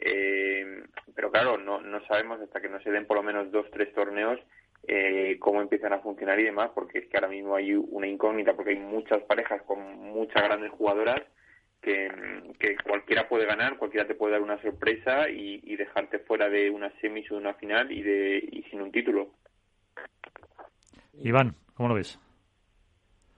Eh, 0.00 0.82
pero 1.14 1.30
claro, 1.30 1.58
no, 1.58 1.80
no 1.80 2.04
sabemos 2.06 2.40
hasta 2.40 2.60
que 2.60 2.70
no 2.70 2.80
se 2.80 2.90
den 2.90 3.06
por 3.06 3.18
lo 3.18 3.22
menos 3.22 3.50
dos, 3.52 3.66
tres 3.70 3.92
torneos 3.92 4.40
eh, 4.86 5.36
cómo 5.38 5.60
empiezan 5.60 5.92
a 5.92 6.00
funcionar 6.00 6.38
y 6.40 6.44
demás, 6.44 6.70
porque 6.74 7.00
es 7.00 7.08
que 7.08 7.16
ahora 7.16 7.28
mismo 7.28 7.54
hay 7.54 7.74
una 7.74 8.06
incógnita, 8.06 8.54
porque 8.54 8.70
hay 8.70 8.78
muchas 8.78 9.22
parejas 9.24 9.62
con 9.62 9.78
muchas 9.98 10.42
grandes 10.42 10.70
jugadoras 10.70 11.20
que, 11.82 12.10
que 12.58 12.76
cualquiera 12.76 13.28
puede 13.28 13.46
ganar, 13.46 13.76
cualquiera 13.76 14.06
te 14.06 14.14
puede 14.14 14.32
dar 14.32 14.42
una 14.42 14.60
sorpresa 14.62 15.28
y, 15.28 15.60
y 15.64 15.76
dejarte 15.76 16.18
fuera 16.20 16.48
de 16.48 16.70
una 16.70 16.90
semis 17.00 17.30
o 17.30 17.34
de 17.34 17.40
una 17.40 17.54
final 17.54 17.90
y, 17.92 18.02
de, 18.02 18.48
y 18.50 18.62
sin 18.64 18.82
un 18.82 18.92
título. 18.92 19.30
Iván, 21.14 21.54
¿cómo 21.74 21.90
lo 21.90 21.94
ves? 21.94 22.18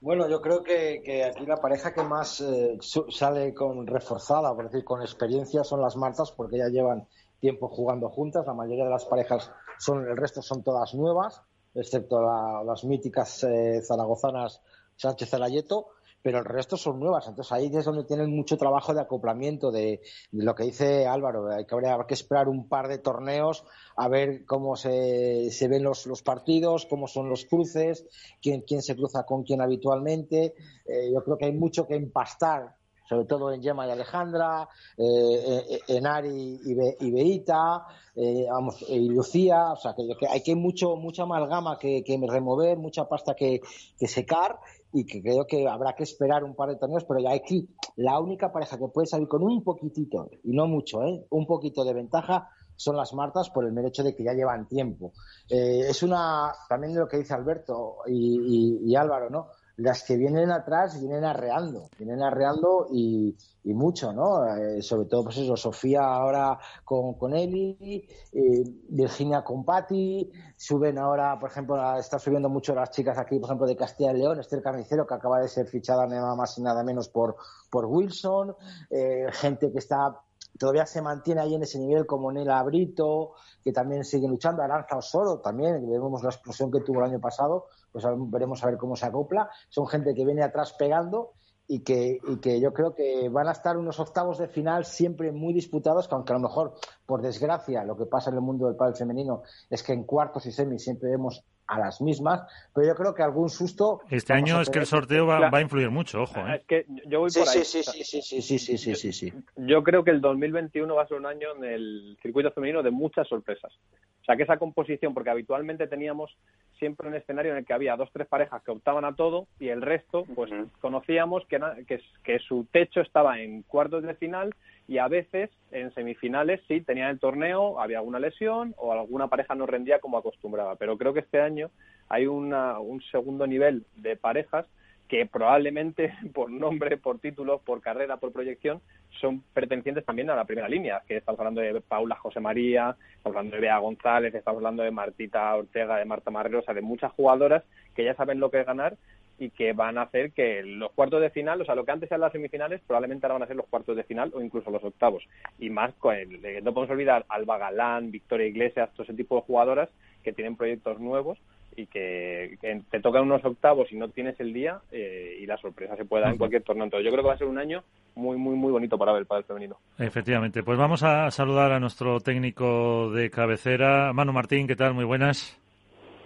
Bueno, 0.02 0.28
yo 0.28 0.42
creo 0.42 0.64
que, 0.64 1.00
que 1.04 1.22
aquí 1.22 1.46
la 1.46 1.58
pareja 1.58 1.94
que 1.94 2.02
más 2.02 2.40
eh, 2.40 2.76
sale 3.08 3.54
con 3.54 3.86
reforzada, 3.86 4.52
por 4.52 4.64
decir, 4.64 4.84
con 4.84 5.00
experiencia 5.00 5.62
son 5.62 5.80
las 5.80 5.96
Martas, 5.96 6.32
porque 6.32 6.58
ya 6.58 6.66
llevan 6.66 7.06
tiempo 7.38 7.68
jugando 7.68 8.08
juntas. 8.08 8.44
La 8.44 8.52
mayoría 8.52 8.82
de 8.82 8.90
las 8.90 9.04
parejas 9.04 9.52
son, 9.78 10.04
el 10.08 10.16
resto 10.16 10.42
son 10.42 10.64
todas 10.64 10.92
nuevas, 10.94 11.40
excepto 11.72 12.20
la, 12.20 12.64
las 12.64 12.82
míticas 12.82 13.44
eh, 13.44 13.80
zaragozanas 13.80 14.60
Sánchez 14.96 15.30
Zalayeto 15.30 15.90
pero 16.22 16.38
el 16.38 16.44
resto 16.44 16.76
son 16.76 17.00
nuevas. 17.00 17.26
Entonces 17.26 17.52
ahí 17.52 17.70
es 17.72 17.84
donde 17.84 18.04
tienen 18.04 18.34
mucho 18.34 18.56
trabajo 18.56 18.94
de 18.94 19.00
acoplamiento 19.00 19.70
de, 19.70 20.00
lo 20.30 20.54
que 20.54 20.64
dice 20.64 21.06
Álvaro. 21.06 21.50
Hay 21.50 21.66
que, 21.66 21.74
habrá 21.74 22.06
que 22.06 22.14
esperar 22.14 22.48
un 22.48 22.68
par 22.68 22.88
de 22.88 22.98
torneos 22.98 23.64
a 23.96 24.08
ver 24.08 24.44
cómo 24.46 24.76
se, 24.76 25.50
se 25.50 25.68
ven 25.68 25.82
los, 25.82 26.06
los, 26.06 26.22
partidos, 26.22 26.86
cómo 26.86 27.08
son 27.08 27.28
los 27.28 27.44
cruces, 27.44 28.06
quién, 28.40 28.62
quién 28.62 28.82
se 28.82 28.96
cruza 28.96 29.24
con 29.24 29.42
quién 29.42 29.60
habitualmente. 29.60 30.54
Eh, 30.86 31.10
yo 31.12 31.22
creo 31.24 31.36
que 31.36 31.46
hay 31.46 31.52
mucho 31.52 31.86
que 31.86 31.96
empastar 31.96 32.76
sobre 33.08 33.26
todo 33.26 33.52
en 33.52 33.62
Gemma 33.62 33.86
y 33.86 33.90
Alejandra, 33.90 34.68
eh, 34.96 35.04
eh 35.04 35.80
en 35.88 36.06
Ari 36.06 36.60
y, 36.64 37.06
y 37.06 37.10
Beita, 37.10 37.84
eh, 38.14 38.46
vamos, 38.50 38.82
y 38.88 39.08
Lucía, 39.08 39.72
o 39.72 39.76
sea, 39.76 39.94
que, 39.94 40.08
que 40.18 40.26
hay 40.26 40.42
que 40.42 40.54
mucho, 40.54 40.96
mucha 40.96 41.24
amalgama 41.24 41.78
que, 41.78 42.02
que 42.04 42.18
remover, 42.26 42.78
mucha 42.78 43.08
pasta 43.08 43.34
que, 43.34 43.60
que 43.98 44.06
secar 44.06 44.58
y 44.92 45.04
que 45.04 45.22
creo 45.22 45.46
que 45.46 45.66
habrá 45.68 45.94
que 45.94 46.02
esperar 46.02 46.44
un 46.44 46.54
par 46.54 46.68
de 46.68 46.76
torneos, 46.76 47.04
pero 47.04 47.20
ya 47.20 47.32
aquí 47.32 47.68
la 47.96 48.18
única 48.20 48.52
pareja 48.52 48.78
que 48.78 48.88
puede 48.88 49.06
salir 49.06 49.28
con 49.28 49.42
un 49.42 49.62
poquitito, 49.64 50.30
y 50.44 50.52
no 50.52 50.66
mucho, 50.66 51.02
¿eh? 51.02 51.26
un 51.30 51.46
poquito 51.46 51.84
de 51.84 51.94
ventaja 51.94 52.48
son 52.76 52.96
las 52.96 53.12
Martas 53.14 53.50
por 53.50 53.64
el 53.64 53.72
mero 53.72 53.88
hecho 53.88 54.02
de 54.02 54.14
que 54.14 54.24
ya 54.24 54.32
llevan 54.32 54.66
tiempo. 54.66 55.12
Eh, 55.48 55.86
es 55.88 56.02
una, 56.02 56.52
también 56.68 56.94
lo 56.94 57.06
que 57.06 57.18
dice 57.18 57.34
Alberto 57.34 57.98
y, 58.06 58.94
Álvaro, 58.96 59.30
¿no? 59.30 59.48
Las 59.76 60.02
que 60.04 60.16
vienen 60.16 60.50
atrás 60.50 61.00
vienen 61.00 61.24
arreando, 61.24 61.88
vienen 61.98 62.22
arreando 62.22 62.88
y, 62.92 63.36
mucho, 63.64 64.12
¿no? 64.12 64.46
Eh, 64.56 64.82
sobre 64.82 65.06
todo, 65.06 65.24
pues 65.24 65.38
eso, 65.38 65.56
Sofía 65.56 66.02
ahora 66.02 66.58
con, 66.84 67.14
con 67.14 67.34
Eli, 67.34 68.06
eh, 68.32 68.64
Virginia 68.88 69.42
con 69.42 69.64
Patti, 69.64 70.30
suben 70.56 70.98
ahora, 70.98 71.38
por 71.38 71.50
ejemplo, 71.50 71.96
está 71.96 72.18
subiendo 72.18 72.48
mucho 72.48 72.74
las 72.74 72.90
chicas 72.90 73.16
aquí, 73.18 73.38
por 73.38 73.48
ejemplo, 73.48 73.66
de 73.66 73.76
Castilla 73.76 74.12
y 74.12 74.18
León, 74.18 74.40
Esther 74.40 74.62
Carnicero, 74.62 75.06
que 75.06 75.14
acaba 75.14 75.40
de 75.40 75.48
ser 75.48 75.66
fichada 75.66 76.06
nada 76.06 76.34
más 76.34 76.58
y 76.58 76.62
nada 76.62 76.82
menos 76.82 77.08
por, 77.08 77.36
por 77.70 77.86
Wilson, 77.86 78.54
eh, 78.90 79.26
gente 79.32 79.70
que 79.72 79.78
está 79.78 80.20
todavía 80.58 80.86
se 80.86 81.02
mantiene 81.02 81.40
ahí 81.40 81.54
en 81.54 81.62
ese 81.62 81.78
nivel 81.78 82.06
como 82.06 82.30
Nela 82.30 82.62
Brito, 82.62 83.32
que 83.64 83.72
también 83.72 84.04
sigue 84.04 84.28
luchando, 84.28 84.62
Aranza 84.62 84.96
Osoro 84.96 85.40
también, 85.40 85.88
vemos 85.88 86.22
la 86.22 86.30
explosión 86.30 86.70
que 86.70 86.80
tuvo 86.80 87.00
el 87.00 87.10
año 87.10 87.20
pasado, 87.20 87.66
pues 87.92 88.04
veremos 88.30 88.62
a 88.64 88.66
ver 88.66 88.78
cómo 88.78 88.96
se 88.96 89.06
acopla. 89.06 89.50
Son 89.68 89.86
gente 89.86 90.14
que 90.14 90.24
viene 90.24 90.42
atrás 90.42 90.74
pegando 90.78 91.32
y 91.68 91.80
que, 91.80 92.18
y 92.26 92.36
que 92.38 92.60
yo 92.60 92.72
creo 92.72 92.94
que 92.94 93.28
van 93.28 93.48
a 93.48 93.52
estar 93.52 93.76
unos 93.76 94.00
octavos 94.00 94.38
de 94.38 94.48
final 94.48 94.84
siempre 94.84 95.32
muy 95.32 95.54
disputados, 95.54 96.08
que 96.08 96.14
aunque 96.14 96.32
a 96.32 96.36
lo 96.36 96.42
mejor, 96.42 96.74
por 97.06 97.22
desgracia, 97.22 97.84
lo 97.84 97.96
que 97.96 98.06
pasa 98.06 98.30
en 98.30 98.36
el 98.36 98.42
mundo 98.42 98.66
del 98.66 98.76
pádel 98.76 98.96
femenino 98.96 99.42
es 99.70 99.82
que 99.82 99.92
en 99.92 100.04
cuartos 100.04 100.46
y 100.46 100.52
semis 100.52 100.82
siempre 100.82 101.10
vemos 101.10 101.44
a 101.72 101.78
las 101.78 102.00
mismas, 102.00 102.42
pero 102.74 102.86
yo 102.86 102.94
creo 102.94 103.14
que 103.14 103.22
algún 103.22 103.48
susto. 103.48 104.00
Este 104.10 104.32
año 104.32 104.60
es 104.60 104.68
que 104.70 104.78
el 104.80 104.86
sorteo 104.86 105.26
va, 105.26 105.48
a 105.50 105.60
influir 105.60 105.90
mucho, 105.90 106.22
ojo. 106.22 106.40
¿eh? 106.40 106.56
Es 106.56 106.66
que 106.66 106.86
yo 107.06 107.20
voy 107.20 107.30
sí, 107.30 107.40
por 107.40 107.48
ahí. 107.48 107.64
Sí, 107.64 107.82
sí, 107.82 108.02
sí, 108.02 108.22
sí, 108.22 108.58
sí, 108.58 108.78
sí, 108.78 108.94
sí, 108.94 109.12
sí, 109.12 109.32
Yo 109.56 109.82
creo 109.82 110.04
que 110.04 110.10
el 110.10 110.20
2021 110.20 110.94
va 110.94 111.02
a 111.02 111.06
ser 111.06 111.18
un 111.18 111.26
año 111.26 111.48
en 111.56 111.64
el 111.64 112.18
circuito 112.22 112.50
femenino 112.52 112.82
de 112.82 112.90
muchas 112.90 113.26
sorpresas. 113.28 113.72
O 114.20 114.24
sea, 114.24 114.36
que 114.36 114.44
esa 114.44 114.56
composición, 114.56 115.14
porque 115.14 115.30
habitualmente 115.30 115.88
teníamos 115.88 116.36
siempre 116.78 117.08
un 117.08 117.14
escenario 117.14 117.52
en 117.52 117.58
el 117.58 117.64
que 117.64 117.72
había 117.72 117.96
dos, 117.96 118.10
tres 118.12 118.26
parejas 118.26 118.62
que 118.62 118.70
optaban 118.70 119.04
a 119.04 119.14
todo 119.14 119.46
y 119.58 119.68
el 119.68 119.82
resto, 119.82 120.24
pues 120.34 120.50
conocíamos 120.80 121.44
que, 121.46 121.60
que, 121.86 122.00
que 122.24 122.38
su 122.40 122.66
techo 122.70 123.00
estaba 123.00 123.40
en 123.40 123.62
cuartos 123.62 124.02
de 124.02 124.14
final 124.14 124.54
y 124.88 124.98
a 124.98 125.08
veces 125.08 125.50
en 125.70 125.92
semifinales 125.94 126.60
sí 126.68 126.80
tenían 126.80 127.10
el 127.10 127.20
torneo, 127.20 127.80
había 127.80 127.98
alguna 127.98 128.18
lesión 128.18 128.74
o 128.76 128.92
alguna 128.92 129.28
pareja 129.28 129.54
no 129.54 129.66
rendía 129.66 130.00
como 130.00 130.18
acostumbraba. 130.18 130.76
Pero 130.76 130.98
creo 130.98 131.12
que 131.12 131.20
este 131.20 131.40
año 131.40 131.61
hay 132.08 132.26
una, 132.26 132.78
un 132.78 133.02
segundo 133.02 133.46
nivel 133.46 133.84
de 133.96 134.16
parejas 134.16 134.66
que 135.08 135.26
probablemente 135.26 136.14
por 136.34 136.50
nombre, 136.50 136.96
por 136.96 137.18
título, 137.18 137.58
por 137.58 137.82
carrera, 137.82 138.16
por 138.16 138.32
proyección, 138.32 138.80
son 139.20 139.42
pertenecientes 139.52 140.06
también 140.06 140.30
a 140.30 140.36
la 140.36 140.46
primera 140.46 140.68
línea, 140.68 141.02
que 141.06 141.18
estamos 141.18 141.38
hablando 141.38 141.60
de 141.60 141.80
Paula 141.82 142.16
José 142.16 142.40
María, 142.40 142.96
estamos 143.16 143.36
hablando 143.36 143.56
de 143.56 143.60
Bea 143.60 143.78
González, 143.78 144.34
estamos 144.34 144.58
hablando 144.58 144.82
de 144.82 144.90
Martita 144.90 145.54
Ortega, 145.54 145.98
de 145.98 146.06
Marta 146.06 146.30
Marrero, 146.30 146.60
o 146.60 146.62
sea, 146.62 146.72
de 146.72 146.80
muchas 146.80 147.12
jugadoras 147.12 147.62
que 147.94 148.04
ya 148.04 148.14
saben 148.14 148.40
lo 148.40 148.50
que 148.50 148.60
es 148.60 148.66
ganar 148.66 148.96
y 149.38 149.50
que 149.50 149.74
van 149.74 149.98
a 149.98 150.02
hacer 150.02 150.32
que 150.32 150.62
los 150.62 150.92
cuartos 150.92 151.20
de 151.20 151.28
final, 151.28 151.60
o 151.60 151.64
sea, 151.66 151.74
lo 151.74 151.84
que 151.84 151.92
antes 151.92 152.10
eran 152.10 152.20
las 152.20 152.32
semifinales, 152.32 152.80
probablemente 152.86 153.26
ahora 153.26 153.34
van 153.34 153.42
a 153.42 153.46
ser 153.48 153.56
los 153.56 153.66
cuartos 153.66 153.96
de 153.96 154.04
final 154.04 154.30
o 154.34 154.40
incluso 154.40 154.70
los 154.70 154.84
octavos. 154.84 155.24
Y 155.58 155.68
más 155.68 155.92
con 155.94 156.14
el, 156.14 156.64
no 156.64 156.72
podemos 156.72 156.90
olvidar 156.90 157.26
Alba 157.28 157.58
Galán, 157.58 158.10
Victoria 158.10 158.46
Iglesias, 158.46 158.90
todo 158.92 159.02
ese 159.02 159.14
tipo 159.14 159.36
de 159.36 159.42
jugadoras 159.42 159.88
que 160.22 160.32
tienen 160.32 160.56
proyectos 160.56 161.00
nuevos 161.00 161.38
y 161.76 161.86
que, 161.86 162.58
que 162.60 162.82
te 162.90 163.00
tocan 163.00 163.22
unos 163.22 163.44
octavos 163.44 163.90
y 163.92 163.96
no 163.96 164.08
tienes 164.08 164.38
el 164.40 164.52
día 164.52 164.80
eh, 164.90 165.38
y 165.40 165.46
la 165.46 165.56
sorpresa 165.56 165.96
se 165.96 166.04
puede 166.04 166.22
dar 166.22 166.32
en 166.32 166.38
cualquier 166.38 166.62
torneo. 166.62 166.84
Entonces 166.84 167.04
yo 167.04 167.10
creo 167.10 167.22
que 167.22 167.28
va 167.28 167.34
a 167.34 167.38
ser 167.38 167.48
un 167.48 167.58
año 167.58 167.82
muy, 168.14 168.36
muy, 168.36 168.54
muy 168.56 168.72
bonito 168.72 168.98
para 168.98 169.12
ver 169.12 169.20
el 169.20 169.26
pádel 169.26 169.44
femenino. 169.44 169.78
Efectivamente. 169.98 170.62
Pues 170.62 170.78
vamos 170.78 171.02
a 171.02 171.30
saludar 171.30 171.72
a 171.72 171.80
nuestro 171.80 172.20
técnico 172.20 173.10
de 173.10 173.30
cabecera, 173.30 174.12
Manu 174.12 174.32
Martín. 174.32 174.66
¿Qué 174.66 174.76
tal? 174.76 174.94
Muy 174.94 175.04
buenas. 175.04 175.58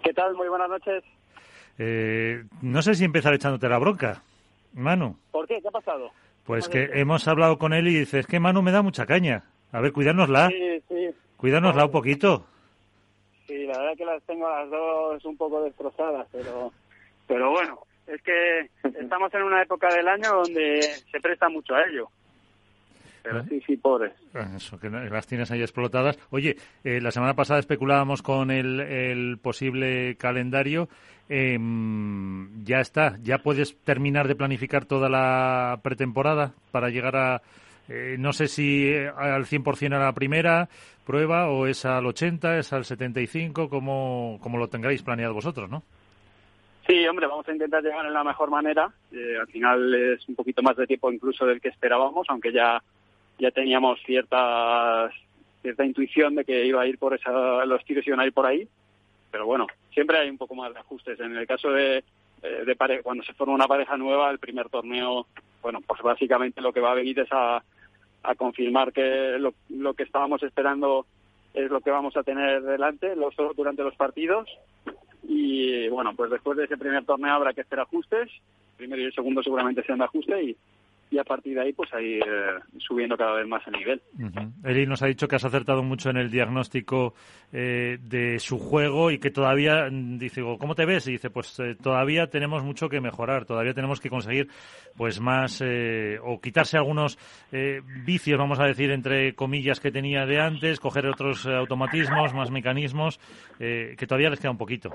¿Qué 0.02 0.12
tal? 0.12 0.34
Muy 0.34 0.48
buenas 0.48 0.68
noches. 0.68 1.04
Eh, 1.78 2.44
no 2.62 2.82
sé 2.82 2.94
si 2.94 3.04
empezar 3.04 3.34
echándote 3.34 3.68
la 3.68 3.78
bronca, 3.78 4.22
Manu. 4.74 5.16
¿Por 5.30 5.46
qué? 5.46 5.60
¿Qué 5.60 5.68
ha 5.68 5.72
pasado? 5.72 6.10
Pues 6.44 6.68
que 6.68 6.90
hemos 6.94 7.26
hablado 7.26 7.58
con 7.58 7.72
él 7.72 7.88
y 7.88 7.94
dice, 7.94 8.20
es 8.20 8.26
que 8.26 8.38
Manu 8.38 8.62
me 8.62 8.70
da 8.70 8.82
mucha 8.82 9.04
caña. 9.04 9.44
A 9.72 9.80
ver, 9.80 9.92
cuidárnosla. 9.92 10.48
Sí, 10.48 10.82
sí. 10.88 11.08
Cuidárnosla 11.36 11.86
un 11.86 11.90
poquito. 11.90 12.46
Sí, 13.46 13.66
la 13.66 13.78
verdad 13.78 13.96
que 13.96 14.04
las 14.04 14.22
tengo 14.24 14.48
las 14.48 14.70
dos 14.70 15.24
un 15.24 15.36
poco 15.36 15.62
destrozadas, 15.62 16.26
pero, 16.32 16.72
pero 17.26 17.50
bueno, 17.50 17.80
es 18.06 18.20
que 18.22 18.70
estamos 19.00 19.32
en 19.34 19.42
una 19.42 19.62
época 19.62 19.88
del 19.94 20.08
año 20.08 20.30
donde 20.42 20.82
se 21.10 21.20
presta 21.20 21.48
mucho 21.48 21.74
a 21.74 21.82
ello. 21.84 22.08
Pero 23.22 23.42
sí, 23.44 23.60
sí, 23.66 23.76
pobres. 23.76 24.12
Eso, 24.54 24.78
que 24.78 24.88
las 24.88 25.26
tienes 25.26 25.50
ahí 25.50 25.60
explotadas. 25.60 26.16
Oye, 26.30 26.56
eh, 26.84 27.00
la 27.00 27.10
semana 27.10 27.34
pasada 27.34 27.58
especulábamos 27.58 28.22
con 28.22 28.52
el, 28.52 28.78
el 28.78 29.38
posible 29.38 30.14
calendario. 30.16 30.88
Eh, 31.28 31.58
ya 32.62 32.78
está, 32.78 33.18
ya 33.22 33.38
puedes 33.38 33.76
terminar 33.82 34.28
de 34.28 34.36
planificar 34.36 34.84
toda 34.84 35.08
la 35.08 35.80
pretemporada 35.82 36.54
para 36.70 36.88
llegar 36.88 37.16
a, 37.16 37.42
eh, 37.88 38.16
no 38.18 38.32
sé 38.32 38.48
si 38.48 38.92
al 38.94 39.44
100% 39.44 39.94
a 39.94 39.98
la 39.98 40.12
primera 40.12 40.68
prueba 41.04 41.48
o 41.48 41.66
es 41.66 41.84
al 41.84 42.04
80, 42.06 42.58
es 42.58 42.72
al 42.72 42.84
75, 42.84 43.68
como, 43.68 44.38
como 44.42 44.58
lo 44.58 44.68
tengáis 44.68 45.02
planeado 45.02 45.34
vosotros, 45.34 45.70
¿no? 45.70 45.82
Sí, 46.86 47.06
hombre, 47.06 47.26
vamos 47.26 47.48
a 47.48 47.52
intentar 47.52 47.82
llegar 47.82 48.06
en 48.06 48.12
la 48.12 48.24
mejor 48.24 48.50
manera. 48.50 48.90
Eh, 49.12 49.36
al 49.40 49.46
final 49.48 49.94
es 49.94 50.28
un 50.28 50.34
poquito 50.34 50.62
más 50.62 50.76
de 50.76 50.86
tiempo 50.86 51.12
incluso 51.12 51.46
del 51.46 51.60
que 51.60 51.68
esperábamos, 51.68 52.26
aunque 52.28 52.52
ya 52.52 52.82
ya 53.38 53.50
teníamos 53.50 54.00
cierta 54.04 55.10
cierta 55.62 55.84
intuición 55.84 56.36
de 56.36 56.44
que 56.44 56.64
iba 56.64 56.80
a 56.80 56.86
ir 56.86 56.96
por 56.96 57.12
esa, 57.14 57.64
los 57.66 57.84
tiros 57.84 58.06
iban 58.06 58.20
a 58.20 58.26
ir 58.26 58.32
por 58.32 58.46
ahí, 58.46 58.66
pero 59.30 59.46
bueno, 59.46 59.66
siempre 59.92 60.18
hay 60.18 60.30
un 60.30 60.38
poco 60.38 60.54
más 60.54 60.72
de 60.72 60.78
ajustes. 60.78 61.18
En 61.18 61.36
el 61.36 61.46
caso 61.46 61.70
de, 61.70 62.04
de 62.40 62.76
pare 62.76 63.02
cuando 63.02 63.24
se 63.24 63.34
forma 63.34 63.54
una 63.54 63.66
pareja 63.66 63.96
nueva, 63.96 64.30
el 64.30 64.38
primer 64.38 64.68
torneo, 64.68 65.26
bueno, 65.60 65.80
pues 65.84 66.00
básicamente 66.02 66.60
lo 66.60 66.72
que 66.72 66.80
va 66.80 66.92
a 66.92 66.94
venir 66.94 67.18
es 67.18 67.28
a, 67.32 67.62
a 68.22 68.34
confirmar 68.34 68.92
que 68.92 69.36
lo, 69.38 69.54
lo 69.68 69.94
que 69.94 70.02
estábamos 70.02 70.42
esperando 70.42 71.06
es 71.54 71.70
lo 71.70 71.80
que 71.80 71.90
vamos 71.90 72.16
a 72.16 72.22
tener 72.22 72.62
delante 72.62 73.16
los, 73.16 73.34
durante 73.56 73.82
los 73.82 73.96
partidos. 73.96 74.48
Y 75.26 75.88
bueno, 75.88 76.14
pues 76.14 76.30
después 76.30 76.56
de 76.56 76.64
ese 76.64 76.76
primer 76.76 77.04
torneo 77.04 77.34
habrá 77.34 77.52
que 77.52 77.62
hacer 77.62 77.80
ajustes, 77.80 78.28
el 78.30 78.76
primero 78.76 79.02
y 79.02 79.06
el 79.06 79.14
segundo 79.14 79.42
seguramente 79.42 79.82
sean 79.82 79.98
de 79.98 80.04
ajuste 80.04 80.42
y 80.42 80.56
y 81.10 81.18
a 81.18 81.24
partir 81.24 81.54
de 81.54 81.62
ahí 81.62 81.72
pues 81.72 81.92
ahí 81.94 82.14
eh, 82.18 82.58
subiendo 82.78 83.16
cada 83.16 83.34
vez 83.34 83.46
más 83.46 83.66
el 83.66 83.74
nivel. 83.74 84.02
Eli 84.64 84.86
nos 84.86 85.02
ha 85.02 85.06
dicho 85.06 85.28
que 85.28 85.36
has 85.36 85.44
acertado 85.44 85.82
mucho 85.82 86.10
en 86.10 86.16
el 86.16 86.30
diagnóstico 86.30 87.14
eh, 87.52 87.98
de 88.00 88.38
su 88.38 88.58
juego 88.58 89.10
y 89.10 89.18
que 89.18 89.30
todavía, 89.30 89.88
mm, 89.90 90.18
dice, 90.18 90.42
¿cómo 90.58 90.74
te 90.74 90.84
ves? 90.84 91.06
Y 91.06 91.12
dice, 91.12 91.30
pues 91.30 91.58
eh, 91.60 91.76
todavía 91.80 92.28
tenemos 92.28 92.64
mucho 92.64 92.88
que 92.88 93.00
mejorar, 93.00 93.44
todavía 93.44 93.72
tenemos 93.72 94.00
que 94.00 94.10
conseguir 94.10 94.48
pues 94.96 95.20
más 95.20 95.62
o 96.22 96.40
quitarse 96.40 96.78
algunos 96.78 97.18
vicios, 98.06 98.38
vamos 98.38 98.58
a 98.58 98.64
decir, 98.64 98.90
entre 98.90 99.34
comillas 99.34 99.78
que 99.78 99.90
tenía 99.90 100.24
de 100.24 100.40
antes, 100.40 100.80
coger 100.80 101.06
otros 101.06 101.46
automatismos, 101.46 102.32
más 102.32 102.50
mecanismos, 102.50 103.20
que 103.58 104.06
todavía 104.08 104.30
les 104.30 104.40
queda 104.40 104.52
un 104.52 104.56
poquito. 104.56 104.90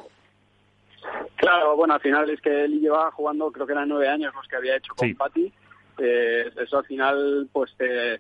Claro, 1.35 1.75
bueno, 1.75 1.93
al 1.93 2.01
final 2.01 2.27
es 2.31 2.41
que 2.41 2.65
él 2.65 2.79
lleva 2.79 3.11
jugando, 3.11 3.51
creo 3.51 3.67
que 3.67 3.73
eran 3.73 3.89
nueve 3.89 4.09
años 4.09 4.33
los 4.33 4.47
que 4.47 4.55
había 4.55 4.77
hecho 4.77 4.95
con 4.95 5.13
Patti 5.13 5.53
eh, 5.97 6.51
eso 6.57 6.77
al 6.77 6.85
final 6.85 7.49
pues 7.51 7.73
te, 7.77 8.19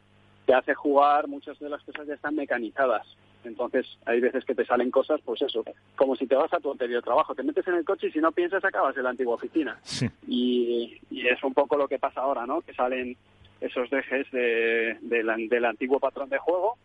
hace 0.53 0.73
jugar, 0.73 1.27
muchas 1.27 1.57
de 1.59 1.69
las 1.69 1.81
cosas 1.83 2.07
ya 2.07 2.15
están 2.15 2.35
mecanizadas. 2.35 3.07
Entonces 3.43 3.87
hay 4.05 4.19
veces 4.19 4.45
que 4.45 4.53
te 4.53 4.65
salen 4.65 4.91
cosas, 4.91 5.19
pues 5.25 5.41
eso, 5.41 5.63
como 5.95 6.15
si 6.15 6.27
te 6.27 6.35
vas 6.35 6.53
a 6.53 6.59
tu 6.59 6.71
anterior 6.71 7.01
trabajo, 7.01 7.33
te 7.33 7.43
metes 7.43 7.67
en 7.67 7.75
el 7.75 7.85
coche 7.85 8.07
y 8.07 8.11
si 8.11 8.19
no 8.19 8.31
piensas 8.31 8.63
acabas 8.63 8.95
en 8.97 9.03
la 9.03 9.09
antigua 9.09 9.35
oficina. 9.35 9.79
Y, 10.27 10.99
es 11.11 11.43
un 11.43 11.53
poco 11.53 11.77
lo 11.77 11.87
que 11.87 11.99
pasa 11.99 12.21
ahora, 12.21 12.45
¿no? 12.45 12.61
Que 12.61 12.73
salen 12.73 13.15
esos 13.61 13.89
dejes 13.89 14.29
de, 14.31 14.97
del 15.01 15.65
antiguo 15.65 15.99
patrón 15.99 16.29
de 16.29 16.39
juego 16.39 16.77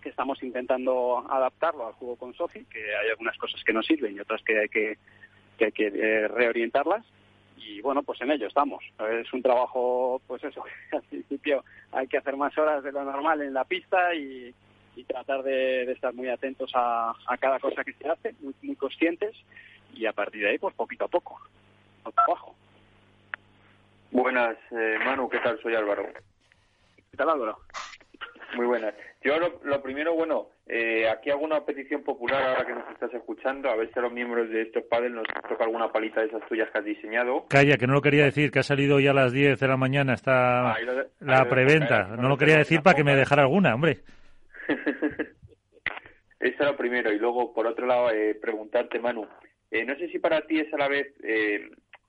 que 0.00 0.08
estamos 0.08 0.42
intentando 0.42 1.24
adaptarlo 1.28 1.86
al 1.86 1.92
juego 1.94 2.16
con 2.16 2.34
Sofi, 2.34 2.64
que 2.64 2.78
hay 2.78 3.10
algunas 3.10 3.36
cosas 3.36 3.62
que 3.64 3.72
no 3.72 3.82
sirven 3.82 4.16
y 4.16 4.20
otras 4.20 4.42
que 4.42 4.58
hay 4.58 4.68
que, 4.68 4.98
que, 5.58 5.66
hay 5.66 5.72
que 5.72 5.86
eh, 5.88 6.28
reorientarlas 6.28 7.04
y 7.70 7.80
bueno, 7.80 8.02
pues 8.02 8.20
en 8.20 8.32
ello 8.32 8.48
estamos. 8.48 8.82
Es 9.10 9.32
un 9.32 9.42
trabajo, 9.42 10.20
pues 10.26 10.42
eso, 10.42 10.64
al 10.92 11.02
principio 11.02 11.64
hay 11.92 12.08
que 12.08 12.18
hacer 12.18 12.36
más 12.36 12.56
horas 12.58 12.82
de 12.82 12.92
lo 12.92 13.04
normal 13.04 13.40
en 13.42 13.54
la 13.54 13.64
pista 13.64 14.14
y, 14.14 14.54
tratar 15.08 15.42
de, 15.42 15.90
estar 15.90 16.12
muy 16.12 16.28
atentos 16.28 16.70
a, 16.74 17.14
cada 17.40 17.58
cosa 17.58 17.82
que 17.82 17.94
se 17.94 18.06
hace, 18.06 18.34
muy, 18.40 18.54
muy 18.60 18.76
conscientes 18.76 19.34
y 19.94 20.04
a 20.04 20.12
partir 20.12 20.42
de 20.42 20.50
ahí, 20.50 20.58
pues 20.58 20.74
poquito 20.74 21.06
a 21.06 21.08
poco, 21.08 21.40
trabajo. 22.14 22.54
Buenas, 24.10 24.58
eh, 24.72 24.98
Manu, 25.02 25.28
¿qué 25.30 25.38
tal? 25.38 25.58
Soy 25.62 25.74
Álvaro. 25.74 26.06
¿Qué 27.10 27.16
tal, 27.16 27.30
Álvaro? 27.30 27.60
Muy 28.56 28.66
buenas. 28.66 28.94
Yo 29.22 29.38
lo, 29.38 29.82
primero, 29.82 30.14
bueno, 30.14 30.48
eh, 30.72 31.08
aquí 31.08 31.30
hago 31.30 31.44
una 31.44 31.64
petición 31.64 32.04
popular 32.04 32.40
ahora 32.40 32.64
que 32.64 32.72
nos 32.72 32.88
estás 32.90 33.12
escuchando, 33.12 33.68
a 33.68 33.74
ver 33.74 33.92
si 33.92 33.98
a 33.98 34.02
los 34.02 34.12
miembros 34.12 34.48
de 34.50 34.62
estos 34.62 34.84
padres 34.84 35.10
nos 35.10 35.26
toca 35.26 35.64
alguna 35.64 35.90
palita 35.90 36.20
de 36.20 36.28
esas 36.28 36.46
tuyas 36.46 36.70
que 36.70 36.78
has 36.78 36.84
diseñado. 36.84 37.46
Calla, 37.48 37.76
que 37.76 37.88
no 37.88 37.94
lo 37.94 38.00
quería 38.00 38.22
decir, 38.22 38.52
que 38.52 38.60
ha 38.60 38.62
salido 38.62 39.00
ya 39.00 39.10
a 39.10 39.14
las 39.14 39.32
10 39.32 39.58
de 39.58 39.66
la 39.66 39.76
mañana, 39.76 40.14
está 40.14 40.76
la 41.18 41.48
preventa. 41.48 42.14
no 42.16 42.28
lo 42.28 42.36
quería 42.36 42.58
decir 42.58 42.82
para 42.82 42.94
que 42.94 43.02
me 43.02 43.16
dejara 43.16 43.42
alguna, 43.42 43.74
hombre. 43.74 43.98
Eso 46.38 46.56
es 46.60 46.60
lo 46.60 46.76
primero. 46.76 47.12
Y 47.12 47.18
luego, 47.18 47.52
por 47.52 47.66
otro 47.66 47.88
lado, 47.88 48.12
eh, 48.12 48.36
preguntarte, 48.40 49.00
Manu, 49.00 49.26
eh, 49.72 49.84
no 49.84 49.96
sé 49.96 50.06
si 50.10 50.20
para 50.20 50.42
ti 50.42 50.60
es 50.60 50.72
a 50.72 50.78
la 50.78 50.86
vez, 50.86 51.08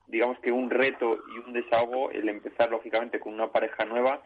digamos 0.06 0.38
que 0.40 0.52
un 0.52 0.70
reto 0.70 1.18
y 1.34 1.40
un 1.40 1.54
desahogo 1.54 2.12
el 2.12 2.30
empezar, 2.30 2.70
lógicamente, 2.70 3.20
con 3.20 3.34
una 3.34 3.52
pareja 3.52 3.86
nueva, 3.86 4.22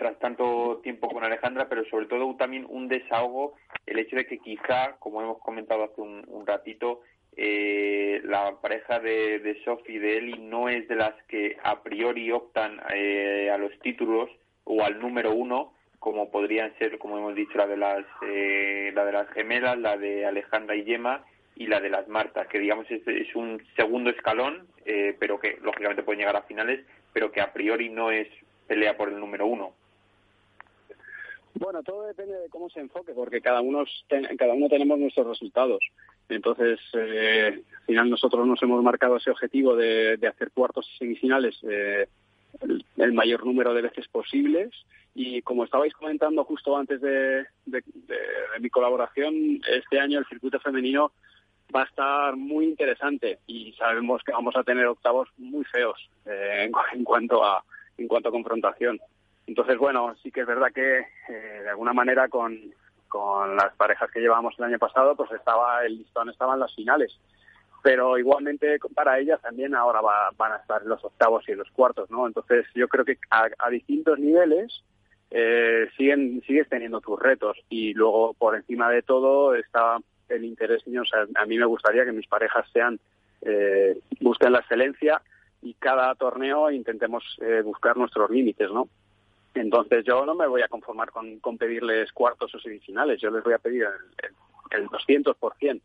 tras 0.00 0.18
tanto 0.18 0.80
tiempo 0.82 1.10
con 1.10 1.24
Alejandra, 1.24 1.68
pero 1.68 1.84
sobre 1.84 2.06
todo 2.06 2.34
también 2.36 2.64
un 2.70 2.88
desahogo, 2.88 3.52
el 3.84 3.98
hecho 3.98 4.16
de 4.16 4.26
que 4.26 4.38
quizá, 4.38 4.96
como 4.98 5.20
hemos 5.20 5.38
comentado 5.40 5.84
hace 5.84 6.00
un, 6.00 6.46
ratito, 6.46 7.02
eh, 7.36 8.22
la 8.24 8.56
pareja 8.62 8.98
de, 8.98 9.40
de 9.40 9.62
Sophie 9.62 9.96
y 9.96 9.98
de 9.98 10.16
Eli 10.16 10.38
no 10.38 10.70
es 10.70 10.88
de 10.88 10.96
las 10.96 11.12
que 11.24 11.58
a 11.62 11.82
priori 11.82 12.32
optan 12.32 12.80
eh, 12.94 13.50
a 13.52 13.58
los 13.58 13.78
títulos 13.80 14.30
o 14.64 14.82
al 14.82 14.98
número 14.98 15.34
uno, 15.34 15.74
como 15.98 16.30
podrían 16.30 16.72
ser, 16.78 16.96
como 16.96 17.18
hemos 17.18 17.34
dicho, 17.34 17.58
la 17.58 17.66
de 17.66 17.76
las, 17.76 18.06
eh, 18.26 18.92
la 18.94 19.04
de 19.04 19.12
las 19.12 19.28
gemelas, 19.32 19.76
la 19.76 19.98
de 19.98 20.24
Alejandra 20.24 20.76
y 20.76 20.84
Yema 20.84 21.26
y 21.56 21.66
la 21.66 21.78
de 21.78 21.90
las 21.90 22.08
Martas, 22.08 22.46
que 22.46 22.58
digamos 22.58 22.90
es, 22.90 23.06
es 23.06 23.36
un 23.36 23.62
segundo 23.76 24.08
escalón, 24.08 24.66
pero 25.18 25.38
que 25.38 25.58
lógicamente 25.62 26.02
pueden 26.02 26.20
llegar 26.20 26.36
a 26.36 26.42
finales, 26.42 26.86
pero 27.12 27.30
que 27.30 27.42
a 27.42 27.52
priori 27.52 27.90
no 27.90 28.10
es 28.10 28.26
pelea 28.66 28.96
por 28.96 29.10
el 29.10 29.20
número 29.20 29.46
uno. 29.46 29.74
Bueno, 31.60 31.82
todo 31.82 32.06
depende 32.06 32.38
de 32.38 32.48
cómo 32.48 32.70
se 32.70 32.80
enfoque, 32.80 33.12
porque 33.12 33.42
cada 33.42 33.60
uno, 33.60 33.84
cada 34.38 34.54
uno 34.54 34.66
tenemos 34.70 34.98
nuestros 34.98 35.26
resultados. 35.26 35.80
Entonces, 36.30 36.80
eh, 36.94 37.62
al 37.76 37.84
final 37.84 38.08
nosotros 38.08 38.46
nos 38.46 38.62
hemos 38.62 38.82
marcado 38.82 39.18
ese 39.18 39.30
objetivo 39.30 39.76
de, 39.76 40.18
hacer 40.26 40.52
cuartos 40.52 40.90
y 40.94 40.96
semifinales 40.96 41.58
eh, 41.68 42.08
el, 42.96 43.12
mayor 43.12 43.44
número 43.44 43.74
de 43.74 43.82
veces 43.82 44.08
posibles. 44.08 44.70
Y 45.14 45.42
como 45.42 45.64
estabais 45.64 45.92
comentando 45.92 46.44
justo 46.44 46.78
antes 46.78 46.98
de, 47.02 47.44
mi 48.58 48.70
colaboración, 48.70 49.60
este 49.70 50.00
año 50.00 50.18
el 50.18 50.26
circuito 50.26 50.58
femenino 50.60 51.12
va 51.76 51.82
a 51.82 51.84
estar 51.84 52.36
muy 52.36 52.64
interesante 52.64 53.40
y 53.46 53.74
sabemos 53.74 54.22
que 54.24 54.32
vamos 54.32 54.56
a 54.56 54.64
tener 54.64 54.86
octavos 54.86 55.28
muy 55.36 55.66
feos 55.66 56.08
eh, 56.24 56.70
en, 56.94 57.04
cuanto 57.04 57.44
a 57.44 57.62
en 57.98 58.08
cuanto 58.08 58.30
a 58.30 58.32
confrontación. 58.32 58.98
Entonces, 59.46 59.78
bueno, 59.78 60.14
sí 60.22 60.30
que 60.30 60.42
es 60.42 60.46
verdad 60.46 60.68
que 60.72 60.98
eh, 61.00 61.60
de 61.62 61.68
alguna 61.70 61.92
manera 61.92 62.28
con, 62.28 62.58
con 63.08 63.56
las 63.56 63.74
parejas 63.74 64.10
que 64.10 64.20
llevábamos 64.20 64.54
el 64.58 64.64
año 64.64 64.78
pasado, 64.78 65.16
pues 65.16 65.30
estaba 65.32 65.84
el 65.84 65.98
listón 65.98 66.30
estaba 66.30 66.54
en 66.54 66.60
las 66.60 66.74
finales. 66.74 67.18
Pero 67.82 68.18
igualmente 68.18 68.78
para 68.94 69.18
ellas 69.18 69.40
también 69.42 69.74
ahora 69.74 70.00
van 70.36 70.52
a 70.52 70.56
estar 70.56 70.84
los 70.84 71.04
octavos 71.04 71.48
y 71.48 71.54
los 71.54 71.70
cuartos, 71.70 72.10
¿no? 72.10 72.26
Entonces 72.26 72.66
yo 72.74 72.88
creo 72.88 73.04
que 73.04 73.18
a, 73.30 73.70
distintos 73.70 74.18
niveles 74.18 74.84
eh, 75.30 75.88
siguen, 75.96 76.42
sigues 76.46 76.68
teniendo 76.68 77.00
tus 77.00 77.18
retos 77.18 77.56
y 77.68 77.94
luego 77.94 78.34
por 78.34 78.54
encima 78.54 78.90
de 78.90 79.02
todo 79.02 79.54
está 79.54 79.98
el 80.28 80.44
interés, 80.44 80.82
o 80.86 81.04
sea, 81.04 81.26
a 81.34 81.46
mí 81.46 81.58
me 81.58 81.64
gustaría 81.64 82.04
que 82.04 82.12
mis 82.12 82.28
parejas 82.28 82.66
sean, 82.72 83.00
eh, 83.42 83.98
busquen 84.20 84.52
la 84.52 84.60
excelencia 84.60 85.20
y 85.62 85.74
cada 85.74 86.14
torneo 86.14 86.70
intentemos 86.70 87.24
eh, 87.40 87.62
buscar 87.62 87.96
nuestros 87.96 88.30
límites, 88.30 88.70
¿no? 88.70 88.88
Entonces 89.54 90.04
yo 90.04 90.24
no 90.24 90.34
me 90.34 90.46
voy 90.46 90.62
a 90.62 90.68
conformar 90.68 91.10
con, 91.10 91.40
con 91.40 91.58
pedirles 91.58 92.12
cuartos 92.12 92.54
o 92.54 92.60
semifinales, 92.60 93.20
yo 93.20 93.30
les 93.30 93.42
voy 93.42 93.54
a 93.54 93.58
pedir 93.58 93.82
el, 93.82 94.80
el, 94.80 94.88
200%. 94.88 95.80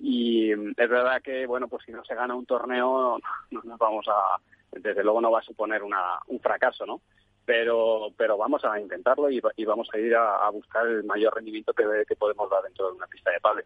Y 0.00 0.50
es 0.50 0.88
verdad 0.88 1.22
que, 1.22 1.46
bueno, 1.46 1.68
pues 1.68 1.84
si 1.84 1.92
no 1.92 2.04
se 2.04 2.14
gana 2.14 2.34
un 2.34 2.46
torneo, 2.46 3.18
no 3.50 3.60
nos 3.62 3.78
vamos 3.78 4.06
a, 4.08 4.40
desde 4.72 5.04
luego 5.04 5.20
no 5.20 5.30
va 5.30 5.40
a 5.40 5.44
suponer 5.44 5.82
una, 5.82 6.18
un 6.26 6.40
fracaso, 6.40 6.86
¿no? 6.86 7.02
Pero, 7.44 8.08
pero 8.16 8.36
vamos 8.36 8.64
a 8.64 8.80
intentarlo 8.80 9.30
y, 9.30 9.40
y 9.56 9.64
vamos 9.64 9.88
a 9.92 9.98
ir 9.98 10.14
a, 10.14 10.48
buscar 10.50 10.86
el 10.86 11.04
mayor 11.04 11.34
rendimiento 11.34 11.72
que, 11.72 11.84
que 12.08 12.16
podemos 12.16 12.48
dar 12.50 12.62
dentro 12.62 12.88
de 12.88 12.96
una 12.96 13.06
pista 13.06 13.30
de 13.30 13.40
pádel. 13.40 13.64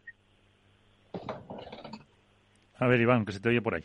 A 2.78 2.86
ver, 2.86 3.01
Iván, 3.01 3.24
que 3.24 3.32
se 3.32 3.40
te 3.40 3.48
oye 3.48 3.62
por 3.62 3.74
ahí. 3.74 3.85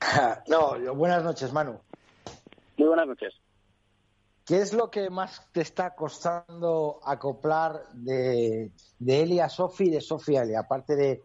no, 0.48 0.94
buenas 0.94 1.24
noches, 1.24 1.52
Manu. 1.52 1.78
Muy 2.76 2.88
buenas 2.88 3.08
noches. 3.08 3.34
¿Qué 4.48 4.62
es 4.62 4.72
lo 4.72 4.90
que 4.90 5.10
más 5.10 5.46
te 5.52 5.60
está 5.60 5.94
costando 5.94 7.00
acoplar 7.04 7.82
de, 7.92 8.70
Eli 9.06 9.40
a 9.40 9.50
Sofi 9.50 9.84
y 9.84 9.90
de 9.90 10.00
Sofi 10.00 10.38
a 10.38 10.42
Eli? 10.42 10.54
Aparte 10.54 10.96
de. 10.96 11.22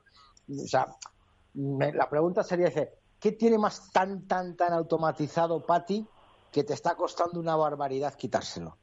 O 0.50 0.68
sea, 0.68 0.88
la 1.54 2.10
pregunta 2.10 2.44
sería: 2.44 2.70
¿qué 3.22 3.32
tiene 3.32 3.58
más 3.58 3.94
tan, 3.94 4.28
tan, 4.28 4.58
tan 4.58 4.74
automatizado 4.74 5.66
Patti 5.66 6.06
que 6.52 6.66
te 6.66 6.74
está 6.74 6.96
costando 6.96 7.40
una 7.40 7.56
barbaridad 7.56 8.14
quitárselo? 8.16 8.76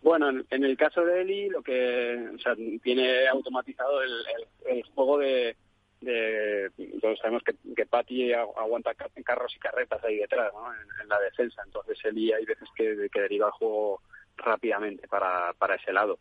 Bueno, 0.00 0.30
en, 0.30 0.64
el 0.64 0.74
caso 0.78 1.04
de 1.04 1.20
Eli, 1.20 1.50
lo 1.50 1.62
que 1.62 2.30
o 2.34 2.38
sea, 2.38 2.54
tiene 2.82 3.28
automatizado 3.28 4.00
el 4.02 4.82
juego 4.94 5.18
de, 5.18 5.56
de, 6.02 6.70
todos 7.00 7.18
sabemos 7.18 7.42
que, 7.42 7.54
que 7.74 7.86
Patti 7.86 8.32
aguanta 8.32 8.94
carros 8.94 9.54
y 9.56 9.58
carretas 9.58 10.02
ahí 10.04 10.18
detrás, 10.18 10.52
¿no? 10.52 10.72
en, 10.72 11.08
la 11.08 11.20
defensa. 11.20 11.62
Entonces 11.64 11.98
Eli 12.04 12.32
hay 12.32 12.44
veces 12.44 12.68
que, 12.76 13.08
que 13.12 13.20
deriva 13.20 13.46
el 13.46 13.52
juego 13.52 14.02
rápidamente 14.36 15.08
para, 15.08 15.52
para 15.54 15.76
ese 15.76 15.92
lado. 15.92 16.18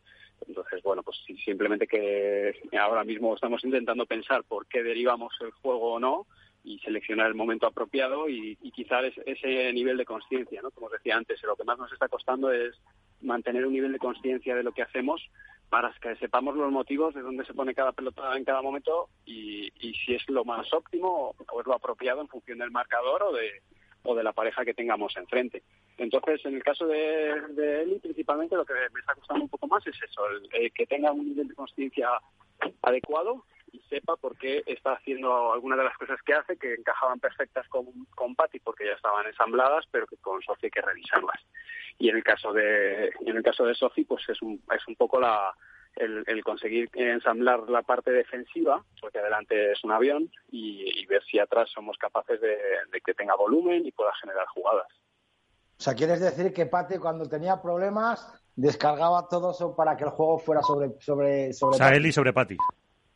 Entonces, 0.47 0.81
bueno, 0.81 1.03
pues 1.03 1.17
simplemente 1.43 1.87
que 1.87 2.53
ahora 2.79 3.03
mismo 3.03 3.35
estamos 3.35 3.63
intentando 3.63 4.05
pensar 4.05 4.43
por 4.43 4.65
qué 4.67 4.81
derivamos 4.81 5.33
el 5.41 5.51
juego 5.51 5.93
o 5.93 5.99
no 5.99 6.25
y 6.63 6.79
seleccionar 6.79 7.27
el 7.27 7.35
momento 7.35 7.67
apropiado 7.67 8.29
y, 8.29 8.57
y 8.61 8.71
quizás 8.71 9.13
ese 9.25 9.73
nivel 9.73 9.97
de 9.97 10.05
conciencia, 10.05 10.61
¿no? 10.61 10.71
Como 10.71 10.87
os 10.87 10.93
decía 10.93 11.15
antes, 11.15 11.41
lo 11.43 11.55
que 11.55 11.63
más 11.63 11.77
nos 11.77 11.91
está 11.91 12.07
costando 12.07 12.51
es 12.51 12.79
mantener 13.21 13.65
un 13.65 13.73
nivel 13.73 13.91
de 13.91 13.99
conciencia 13.99 14.55
de 14.55 14.63
lo 14.63 14.71
que 14.71 14.81
hacemos 14.81 15.29
para 15.71 15.89
que 16.01 16.17
sepamos 16.17 16.53
los 16.57 16.69
motivos 16.69 17.13
de 17.13 17.21
dónde 17.21 17.45
se 17.45 17.53
pone 17.53 17.73
cada 17.73 17.93
pelota 17.93 18.35
en 18.35 18.43
cada 18.43 18.61
momento 18.61 19.07
y, 19.25 19.71
si 20.05 20.13
es 20.13 20.29
lo 20.29 20.43
más 20.43 20.71
óptimo 20.73 21.33
o 21.49 21.61
es 21.61 21.65
lo 21.65 21.73
apropiado 21.73 22.19
en 22.19 22.27
función 22.27 22.57
del 22.59 22.71
marcador 22.71 23.23
o 23.23 23.31
de, 23.31 23.61
o 24.03 24.13
de 24.13 24.21
la 24.21 24.33
pareja 24.33 24.65
que 24.65 24.73
tengamos 24.73 25.15
enfrente. 25.15 25.63
Entonces, 25.97 26.45
en 26.45 26.55
el 26.55 26.63
caso 26.63 26.85
de, 26.87 27.41
de 27.53 27.83
Eli, 27.83 27.99
principalmente 27.99 28.57
lo 28.57 28.65
que 28.65 28.73
me 28.73 28.99
está 28.99 29.15
costando 29.15 29.45
un 29.45 29.49
poco 29.49 29.65
más 29.67 29.87
es 29.87 29.95
eso, 30.03 30.21
el, 30.51 30.73
que 30.73 30.85
tenga 30.87 31.13
un 31.13 31.29
nivel 31.29 31.47
de 31.47 31.55
conciencia 31.55 32.09
adecuado 32.81 33.45
y 33.71 33.79
sepa 33.89 34.15
por 34.17 34.37
qué 34.37 34.63
está 34.65 34.93
haciendo 34.93 35.53
algunas 35.53 35.77
de 35.77 35.85
las 35.85 35.97
cosas 35.97 36.21
que 36.23 36.33
hace 36.33 36.57
que 36.57 36.73
encajaban 36.73 37.19
perfectas 37.19 37.67
con, 37.69 37.85
con 38.15 38.35
Patty 38.35 38.59
porque 38.59 38.85
ya 38.85 38.93
estaban 38.93 39.25
ensambladas, 39.25 39.85
pero 39.91 40.07
que 40.07 40.17
con 40.17 40.41
Sophie 40.41 40.67
hay 40.67 40.71
que 40.71 40.81
revisarlas. 40.81 41.41
Y 41.97 42.09
en 42.09 42.17
el 42.17 42.23
caso 42.23 42.51
de 42.53 43.07
en 43.25 43.37
el 43.37 43.43
caso 43.43 43.65
de 43.65 43.75
Sophie, 43.75 44.05
pues 44.05 44.27
es 44.29 44.41
un, 44.41 44.61
es 44.75 44.87
un 44.87 44.95
poco 44.95 45.19
la 45.19 45.53
el, 45.95 46.43
conseguir 46.43 46.89
ensamblar 46.93 47.69
la 47.69 47.81
parte 47.81 48.11
defensiva, 48.11 48.83
porque 48.99 49.19
adelante 49.19 49.73
es 49.73 49.83
un 49.83 49.91
avión, 49.91 50.31
y, 50.49 51.05
ver 51.05 51.21
si 51.29 51.39
atrás 51.39 51.69
somos 51.69 51.97
capaces 51.97 52.39
de, 52.39 52.57
que 53.05 53.13
tenga 53.13 53.35
volumen 53.35 53.85
y 53.85 53.91
pueda 53.91 54.13
generar 54.21 54.47
jugadas. 54.47 54.87
O 55.77 55.83
sea, 55.83 55.93
¿quieres 55.93 56.21
decir 56.21 56.53
que 56.53 56.65
Pate 56.67 56.99
cuando 56.99 57.27
tenía 57.27 57.61
problemas 57.61 58.31
descargaba 58.55 59.27
todo 59.27 59.51
eso 59.51 59.75
para 59.75 59.97
que 59.97 60.03
el 60.03 60.11
juego 60.11 60.37
fuera 60.37 60.61
sobre 60.61 60.91
sobre 60.99 61.53
sobre 61.53 61.75
O 61.75 61.77
sea, 61.77 61.89
Eli 61.89 62.11
sobre 62.11 62.33
Pati. 62.33 62.57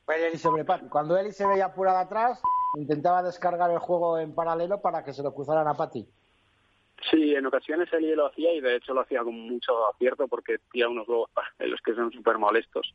Eli 0.08 0.38
sobre 0.38 0.66
Pati. 0.66 0.88
Cuando 0.88 1.18
Eli 1.18 1.32
se 1.32 1.48
veía 1.48 1.66
apurada 1.66 2.02
atrás, 2.02 2.42
intentaba 2.76 3.24
descargar 3.24 3.72
el 3.72 3.80
juego 3.80 4.20
en 4.20 4.36
paralelo 4.36 4.82
para 4.82 5.04
que 5.04 5.14
se 5.14 5.24
lo 5.24 5.34
cruzaran 5.34 5.68
a 5.68 5.74
Pati. 5.74 6.08
Sí, 7.10 7.36
en 7.36 7.46
ocasiones 7.46 7.92
él 7.94 8.16
lo 8.16 8.28
hacía 8.28 8.54
y 8.54 8.62
de 8.62 8.76
hecho 8.76 8.94
lo 8.94 9.02
hacía 9.02 9.24
con 9.24 9.36
mucho 9.36 9.88
acierto 9.90 10.28
porque 10.28 10.60
tira 10.72 10.90
unos 10.90 11.06
globos 11.06 11.30
en 11.60 11.72
los 11.72 11.82
que 11.82 11.94
son 11.94 12.12
súper 12.12 12.38
molestos 12.38 12.94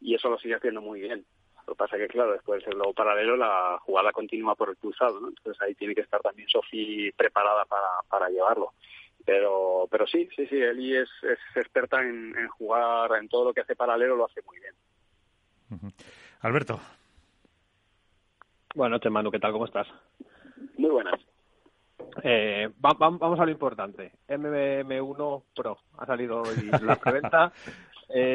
y 0.00 0.14
eso 0.14 0.28
lo 0.30 0.38
sigue 0.38 0.54
haciendo 0.54 0.80
muy 0.80 1.00
bien. 1.00 1.24
Lo 1.66 1.74
que 1.74 1.78
pasa 1.78 1.96
que, 1.96 2.08
claro, 2.08 2.32
después 2.32 2.64
del 2.64 2.74
globo 2.74 2.92
paralelo 2.92 3.36
la 3.36 3.78
jugada 3.82 4.10
continúa 4.12 4.56
por 4.56 4.70
el 4.70 4.76
cruzado, 4.76 5.20
¿no? 5.20 5.28
Entonces 5.28 5.60
ahí 5.62 5.74
tiene 5.74 5.94
que 5.94 6.00
estar 6.00 6.20
también 6.20 6.48
Sofi 6.48 7.12
preparada 7.12 7.64
para, 7.66 7.86
para 8.08 8.28
llevarlo. 8.28 8.72
Pero, 9.24 9.86
pero 9.88 10.06
sí, 10.06 10.28
sí, 10.34 10.46
sí, 10.48 10.56
Eli 10.56 10.96
es, 10.96 11.08
es 11.22 11.38
experta 11.54 12.02
en, 12.02 12.48
jugar 12.48 13.12
en 13.20 13.28
todo 13.28 13.44
lo 13.44 13.54
que 13.54 13.60
hace 13.60 13.76
paralelo, 13.76 14.16
lo 14.16 14.26
hace 14.26 14.42
muy 14.42 14.58
bien. 14.58 15.92
Alberto. 16.42 16.80
Buenas 18.74 18.96
noches, 18.96 19.12
Manu, 19.12 19.30
¿qué 19.30 19.38
tal? 19.38 19.52
¿Cómo 19.52 19.66
estás? 19.66 19.86
Muy 20.76 20.90
buenas. 20.90 21.20
Eh, 22.22 22.68
vamos 22.78 23.40
a 23.40 23.44
lo 23.44 23.50
importante. 23.50 24.12
MM1 24.28 25.42
Pro 25.54 25.78
ha 25.98 26.06
salido 26.06 26.42
hoy 26.42 26.70
la 26.82 26.96
preventa. 26.96 27.52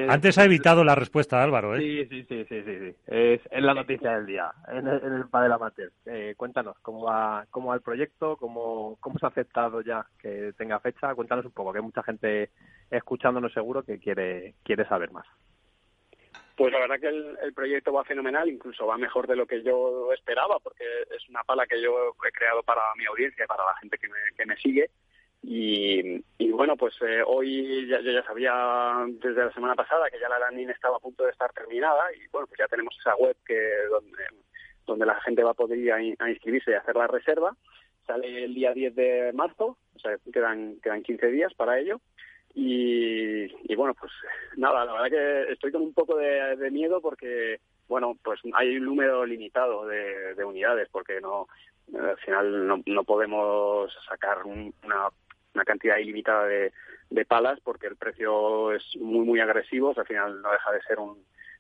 Antes 0.10 0.40
ha 0.40 0.46
evitado 0.46 0.84
la 0.84 0.96
respuesta 0.96 1.44
Álvaro, 1.44 1.76
¿eh? 1.76 1.80
Sí, 1.80 2.06
sí, 2.08 2.26
sí, 2.28 2.46
sí, 2.50 2.64
sí, 2.64 2.96
Es, 3.06 3.42
la 3.52 3.76
noticia 3.76 4.14
del 4.14 4.26
día 4.26 4.52
en 4.70 4.88
el, 4.88 5.04
en 5.04 5.30
Padel 5.30 5.52
Amateur. 5.52 5.92
Eh, 6.06 6.34
cuéntanos, 6.36 6.78
¿cómo 6.82 7.04
va, 7.04 7.46
¿cómo 7.52 7.70
va 7.70 7.76
el 7.76 7.82
proyecto? 7.82 8.38
¿Cómo, 8.38 8.98
¿Cómo 9.00 9.20
se 9.20 9.28
ha 9.28 9.30
aceptado 9.30 9.82
ya 9.82 10.04
que 10.20 10.54
tenga 10.58 10.80
fecha? 10.80 11.14
Cuéntanos 11.14 11.46
un 11.46 11.52
poco, 11.52 11.72
que 11.72 11.78
hay 11.78 11.86
mucha 11.86 12.02
gente 12.02 12.50
escuchándonos 12.90 13.54
seguro 13.54 13.84
que 13.84 14.00
quiere, 14.00 14.56
quiere 14.64 14.88
saber 14.88 15.12
más. 15.12 15.28
Pues 16.58 16.74
la 16.74 16.80
verdad 16.80 17.00
que 17.00 17.08
el, 17.08 17.54
proyecto 17.54 17.94
va 17.94 18.04
fenomenal, 18.04 18.50
incluso 18.50 18.88
va 18.88 18.98
mejor 18.98 19.28
de 19.28 19.36
lo 19.36 19.46
que 19.46 19.62
yo 19.62 20.12
esperaba, 20.12 20.58
porque 20.58 20.84
es 21.16 21.30
una 21.30 21.44
pala 21.44 21.68
que 21.68 21.80
yo 21.80 22.16
he 22.28 22.32
creado 22.32 22.64
para 22.64 22.82
mi 22.98 23.06
audiencia, 23.06 23.46
para 23.46 23.64
la 23.64 23.76
gente 23.78 24.00
que 24.00 24.08
me, 24.08 24.18
que 24.36 24.46
me 24.48 24.58
sigue. 24.58 24.90
Y, 25.44 26.50
bueno, 26.52 26.76
pues 26.76 26.96
eh, 27.02 27.22
hoy 27.24 27.88
ya, 27.88 28.02
yo 28.02 28.12
ya 28.12 28.24
sabía 28.24 29.06
desde 29.08 29.46
la 29.46 29.54
semana 29.54 29.76
pasada 29.76 30.10
que 30.10 30.20
ya 30.20 30.28
la 30.28 30.40
landing 30.40 30.72
estaba 30.72 30.98
a 30.98 31.00
punto 31.00 31.26
de 31.26 31.30
estar 31.30 31.54
terminada 31.54 32.12
y 32.16 32.28
bueno, 32.32 32.48
pues 32.48 32.58
ya 32.58 32.68
tenemos 32.68 32.98
esa 33.00 33.16
web 33.16 33.38
que 33.46 33.60
donde, 33.92 34.24
donde 34.88 35.06
la 35.06 35.22
gente 35.22 35.44
va 35.44 35.52
a 35.52 35.54
poder 35.54 35.78
ir 35.78 35.94
a, 35.94 36.02
inscribirse 36.02 36.72
y 36.72 36.74
hacer 36.74 36.96
la 36.96 37.06
reserva. 37.06 37.56
Sale 38.08 38.46
el 38.46 38.56
día 38.56 38.74
10 38.74 38.96
de 38.96 39.32
marzo, 39.34 39.78
o 39.96 40.00
sea, 40.00 40.18
quedan, 40.34 40.80
quedan 40.82 41.04
15 41.04 41.28
días 41.28 41.54
para 41.54 41.78
ello. 41.78 42.02
Y, 42.60 43.76
bueno, 43.76 43.94
pues 43.94 44.12
nada, 44.56 44.84
la 44.84 44.94
verdad 44.94 45.10
que 45.12 45.54
estoy 45.54 45.72
con 45.72 45.84
un 45.84 45.94
poco 45.94 46.18
de, 46.18 46.72
miedo 46.72 47.00
porque, 47.02 47.60
bueno, 47.88 48.18
pues 48.24 48.40
hay 48.54 48.78
un 48.78 48.86
número 48.86 49.28
limitado 49.28 49.86
de, 49.86 50.44
unidades 50.44 50.90
porque 50.92 51.22
no 51.22 51.48
al 51.94 52.18
final 52.18 52.84
no, 52.86 53.04
podemos 53.04 53.96
sacar 54.10 54.44
una, 54.44 55.10
una 55.54 55.66
cantidad 55.66 55.98
ilimitada 55.98 56.48
de 56.48 57.26
palas 57.28 57.60
porque 57.64 57.86
el 57.86 57.96
precio 57.96 58.74
es 58.74 58.84
muy, 59.00 59.24
muy 59.24 59.40
agresivo. 59.40 59.94
al 59.96 60.08
final 60.08 60.42
no 60.42 60.52
deja 60.52 60.72
de 60.72 60.82
ser 60.82 60.98
un, 60.98 61.16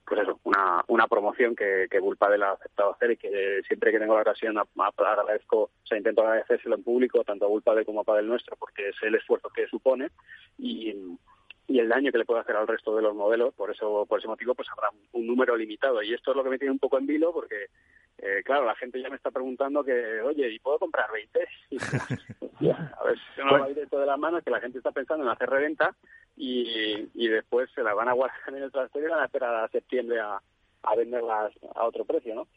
pues 0.07 0.21
eso, 0.21 0.39
una, 0.45 0.83
una 0.87 1.07
promoción 1.07 1.53
que, 1.53 1.87
que 1.91 1.99
Bullpadel 1.99 2.41
ha 2.43 2.51
aceptado 2.51 2.93
hacer 2.93 3.11
y 3.11 3.17
que 3.17 3.61
siempre 3.67 3.91
que 3.91 3.99
tengo 3.99 4.15
la 4.15 4.21
ocasión 4.21 4.57
agradezco, 4.57 5.63
o 5.63 5.71
sea, 5.83 5.97
intento 5.97 6.21
agradecérselo 6.21 6.75
en 6.75 6.83
público, 6.83 7.25
tanto 7.25 7.45
a 7.45 7.49
Bullpadel 7.49 7.85
como 7.85 8.01
a 8.01 8.03
Padel 8.05 8.27
Nuestro, 8.27 8.55
porque 8.55 8.89
es 8.89 8.95
el 9.01 9.15
esfuerzo 9.15 9.49
que 9.49 9.67
supone. 9.67 10.09
Y, 10.57 10.95
y 11.67 11.79
el 11.79 11.89
daño 11.89 12.11
que 12.11 12.17
le 12.17 12.25
puede 12.25 12.39
hacer 12.39 12.55
al 12.55 12.67
resto 12.67 12.95
de 12.95 13.01
los 13.01 13.13
modelos, 13.13 13.53
por 13.53 13.69
eso 13.71 14.05
por 14.05 14.19
ese 14.19 14.27
motivo 14.27 14.55
pues 14.55 14.67
habrá 14.71 14.89
un 15.11 15.27
número 15.27 15.55
limitado 15.57 16.01
y 16.01 16.13
esto 16.13 16.31
es 16.31 16.37
lo 16.37 16.43
que 16.43 16.49
me 16.49 16.57
tiene 16.57 16.71
un 16.71 16.79
poco 16.79 16.97
en 16.97 17.05
vilo 17.05 17.33
porque 17.33 17.67
eh, 18.19 18.41
claro, 18.43 18.65
la 18.65 18.75
gente 18.75 19.01
ya 19.01 19.09
me 19.09 19.17
está 19.17 19.29
preguntando 19.29 19.83
que, 19.83 20.21
oye, 20.21 20.49
¿y 20.49 20.59
puedo 20.59 20.79
comprar 20.79 21.11
20? 21.11 21.39
a 22.71 23.03
ver 23.03 23.17
si 23.35 23.41
no 23.41 23.59
va 23.59 23.65
a 23.65 23.69
ir 23.69 23.75
de 23.75 23.87
todas 23.87 24.07
las 24.07 24.17
manos, 24.17 24.43
que 24.43 24.49
la 24.49 24.61
gente 24.61 24.79
está 24.79 24.91
pensando 24.91 25.23
en 25.23 25.29
hacer 25.29 25.49
reventa 25.49 25.95
y, 26.35 27.09
y 27.13 27.27
después 27.27 27.69
se 27.75 27.83
la 27.83 27.93
van 27.93 28.07
a 28.07 28.13
guardar 28.13 28.39
en 28.47 28.63
el 28.63 28.71
trastero 28.71 29.05
y 29.05 29.09
van 29.11 29.19
a 29.19 29.25
esperar 29.25 29.55
a 29.55 29.67
septiembre 29.67 30.19
a, 30.19 30.41
a 30.83 30.95
venderlas 30.95 31.53
a 31.75 31.85
otro 31.85 32.05
precio, 32.05 32.33
¿no? 32.33 32.47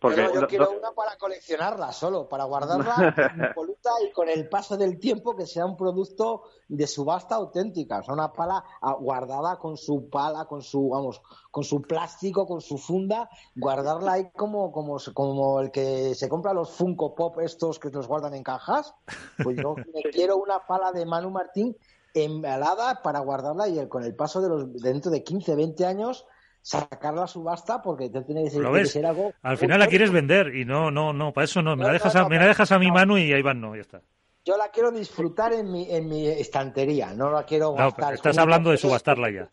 Porque 0.00 0.28
yo 0.34 0.46
quiero 0.46 0.70
una 0.70 0.92
para 0.92 1.16
coleccionarla 1.16 1.92
solo, 1.92 2.28
para 2.28 2.44
guardarla 2.44 3.14
impoluta 3.48 3.90
y 4.08 4.12
con 4.12 4.28
el 4.28 4.48
paso 4.48 4.76
del 4.76 4.98
tiempo 4.98 5.34
que 5.36 5.46
sea 5.46 5.64
un 5.64 5.76
producto 5.76 6.42
de 6.68 6.86
subasta 6.86 7.36
auténtica, 7.36 8.00
o 8.00 8.02
sea, 8.02 8.14
una 8.14 8.32
pala 8.32 8.64
ah, 8.82 8.96
guardada 8.98 9.58
con 9.58 9.76
su 9.76 10.08
pala, 10.10 10.46
con 10.46 10.62
su, 10.62 10.88
vamos, 10.88 11.22
con 11.50 11.64
su 11.64 11.82
plástico, 11.82 12.46
con 12.46 12.60
su 12.60 12.78
funda, 12.78 13.30
guardarla 13.54 14.12
ahí 14.12 14.30
como, 14.32 14.72
como, 14.72 14.98
como 15.14 15.60
el 15.60 15.70
que 15.70 16.14
se 16.14 16.28
compra 16.28 16.52
los 16.52 16.70
Funko 16.70 17.14
Pop 17.14 17.38
estos 17.40 17.78
que 17.78 17.90
los 17.90 18.06
guardan 18.06 18.34
en 18.34 18.42
cajas. 18.42 18.94
Pues 19.42 19.56
yo 19.56 19.74
quiero 20.12 20.36
una 20.36 20.66
pala 20.66 20.92
de 20.92 21.06
Manu 21.06 21.30
Martín 21.30 21.76
embalada 22.14 23.02
para 23.02 23.20
guardarla 23.20 23.68
y 23.68 23.78
el, 23.78 23.88
con 23.88 24.02
el 24.02 24.14
paso 24.14 24.40
de 24.40 24.48
los 24.48 24.72
dentro 24.82 25.10
de 25.10 25.22
15, 25.22 25.54
20 25.54 25.86
años 25.86 26.26
sacarla 26.66 27.22
a 27.22 27.26
subasta 27.28 27.80
porque 27.80 28.10
te 28.10 28.22
tiene 28.22 28.42
que 28.42 28.50
ser, 28.86 29.06
algo. 29.06 29.32
Al 29.42 29.56
final 29.56 29.78
la 29.78 29.86
quieres 29.86 30.10
vender 30.10 30.52
y 30.56 30.64
no, 30.64 30.90
no, 30.90 31.12
no, 31.12 31.32
para 31.32 31.44
eso 31.44 31.62
no. 31.62 31.76
Me, 31.76 31.84
la, 31.84 31.92
dejas 31.92 32.16
a, 32.16 32.28
me 32.28 32.38
la 32.38 32.46
dejas 32.48 32.72
a 32.72 32.78
mi 32.80 32.90
mano 32.90 33.16
y 33.16 33.32
ahí 33.32 33.40
van, 33.40 33.60
no, 33.60 33.76
ya 33.76 33.82
está. 33.82 34.02
Yo 34.44 34.56
la 34.56 34.68
quiero 34.72 34.90
disfrutar 34.90 35.52
en 35.52 35.70
mi, 35.70 35.88
en 35.88 36.08
mi 36.08 36.26
estantería, 36.26 37.14
no 37.14 37.30
la 37.30 37.44
quiero 37.44 37.72
gastar. 37.72 38.14
estás 38.14 38.36
hablando 38.38 38.70
de 38.70 38.78
subastarla 38.78 39.30
ya. 39.30 39.48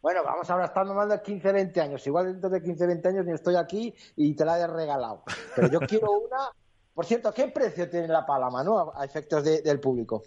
Bueno, 0.00 0.24
vamos 0.24 0.50
ahora 0.50 0.64
estando 0.64 0.94
más 0.94 1.08
de 1.08 1.22
15, 1.22 1.52
20 1.52 1.80
años. 1.80 2.04
Igual 2.08 2.32
dentro 2.32 2.50
de 2.50 2.60
15, 2.60 2.86
20 2.88 3.08
años 3.08 3.24
ni 3.24 3.32
estoy 3.34 3.54
aquí 3.54 3.94
y 4.16 4.34
te 4.34 4.44
la 4.44 4.58
he 4.58 4.66
regalado. 4.66 5.22
Pero 5.54 5.68
yo 5.70 5.78
quiero 5.80 6.10
una. 6.26 6.50
Por 6.92 7.04
cierto, 7.04 7.32
¿qué 7.32 7.48
precio 7.48 7.88
tiene 7.88 8.08
la 8.08 8.26
palama, 8.26 8.64
no? 8.64 8.92
A 8.96 9.04
efectos 9.04 9.44
del 9.44 9.78
público. 9.78 10.24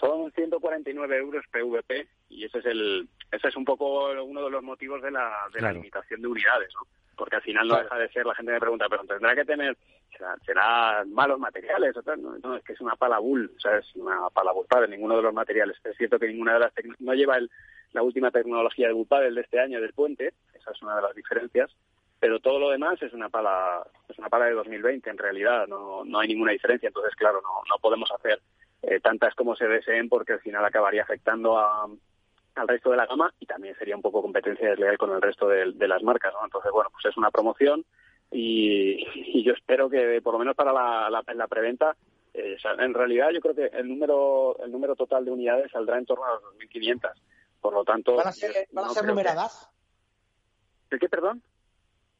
Son 0.00 0.32
149 0.32 1.18
euros 1.18 1.44
PVP 1.52 2.08
y 2.30 2.44
ese 2.44 2.60
es 2.60 2.66
el 2.66 3.08
ese 3.30 3.48
es 3.48 3.56
un 3.56 3.64
poco 3.64 4.10
uno 4.22 4.44
de 4.44 4.50
los 4.50 4.62
motivos 4.62 5.02
de 5.02 5.10
la, 5.10 5.32
de 5.52 5.60
la 5.60 5.72
limitación 5.72 6.22
de 6.22 6.28
unidades, 6.28 6.70
¿no? 6.74 6.86
Porque 7.16 7.36
al 7.36 7.42
final 7.42 7.66
no 7.66 7.76
deja 7.76 7.98
de 7.98 8.08
ser, 8.10 8.24
la 8.24 8.34
gente 8.34 8.52
me 8.52 8.60
pregunta, 8.60 8.86
pero 8.88 9.04
tendrá 9.04 9.34
que 9.34 9.44
tener, 9.44 9.76
será, 10.46 11.04
malos 11.06 11.38
materiales, 11.38 11.96
o 11.96 12.16
no, 12.16 12.56
es 12.56 12.62
que 12.62 12.72
es 12.72 12.80
una 12.80 12.94
pala 12.94 13.18
bull, 13.18 13.50
o 13.56 13.60
sea, 13.60 13.78
es 13.78 13.94
una 13.96 14.30
pala 14.30 14.52
bull 14.52 14.66
de 14.68 14.88
ninguno 14.88 15.16
de 15.16 15.22
los 15.22 15.34
materiales. 15.34 15.76
Es 15.84 15.96
cierto 15.96 16.18
que 16.18 16.28
ninguna 16.28 16.54
de 16.54 16.60
las 16.60 16.72
no 17.00 17.14
lleva 17.14 17.36
el, 17.36 17.50
la 17.92 18.02
última 18.02 18.30
tecnología 18.30 18.86
de 18.86 18.92
bull 18.92 19.08
de 19.08 19.40
este 19.40 19.60
año 19.60 19.80
del 19.80 19.92
puente, 19.92 20.32
esa 20.54 20.70
es 20.70 20.82
una 20.82 20.96
de 20.96 21.02
las 21.02 21.14
diferencias, 21.14 21.74
pero 22.20 22.40
todo 22.40 22.58
lo 22.58 22.70
demás 22.70 23.02
es 23.02 23.12
una 23.12 23.28
pala, 23.28 23.84
es 24.08 24.18
una 24.18 24.28
pala 24.28 24.46
de 24.46 24.52
2020 24.52 25.10
en 25.10 25.18
realidad, 25.18 25.66
no, 25.66 26.04
no 26.04 26.20
hay 26.20 26.28
ninguna 26.28 26.52
diferencia, 26.52 26.86
entonces 26.86 27.14
claro, 27.16 27.40
no, 27.42 27.50
no 27.68 27.78
podemos 27.80 28.10
hacer 28.12 28.40
eh, 28.82 29.00
tantas 29.00 29.34
como 29.34 29.56
se 29.56 29.66
deseen 29.66 30.08
porque 30.08 30.34
al 30.34 30.40
final 30.40 30.64
acabaría 30.64 31.02
afectando 31.02 31.58
a, 31.58 31.88
al 32.58 32.68
resto 32.68 32.90
de 32.90 32.96
la 32.96 33.06
gama 33.06 33.32
y 33.38 33.46
también 33.46 33.74
sería 33.76 33.96
un 33.96 34.02
poco 34.02 34.22
competencia 34.22 34.70
desleal 34.70 34.98
con 34.98 35.12
el 35.12 35.22
resto 35.22 35.48
de, 35.48 35.88
las 35.88 36.02
marcas, 36.02 36.32
¿no? 36.34 36.44
Entonces, 36.44 36.70
bueno, 36.72 36.90
pues 36.90 37.06
es 37.06 37.16
una 37.16 37.30
promoción 37.30 37.84
y, 38.30 39.42
yo 39.44 39.52
espero 39.52 39.88
que 39.88 40.20
por 40.22 40.34
lo 40.34 40.38
menos 40.40 40.56
para 40.56 40.72
la, 40.72 41.08
la, 41.10 41.46
preventa, 41.46 41.96
eh, 42.34 42.56
en 42.78 42.94
realidad 42.94 43.28
yo 43.32 43.40
creo 43.40 43.54
que 43.54 43.66
el 43.66 43.88
número 43.88 44.56
el 44.62 44.70
número 44.70 44.94
total 44.96 45.24
de 45.24 45.30
unidades 45.30 45.70
saldrá 45.72 45.98
en 45.98 46.06
torno 46.06 46.24
a 46.24 46.32
los 46.32 46.42
2.500. 46.58 47.12
Por 47.60 47.72
lo 47.72 47.84
tanto, 47.84 48.14
¿van 48.14 48.28
a 48.28 48.32
ser, 48.32 48.68
numeradas? 49.04 49.68
¿De 50.90 50.98
qué, 50.98 51.08
perdón? 51.08 51.42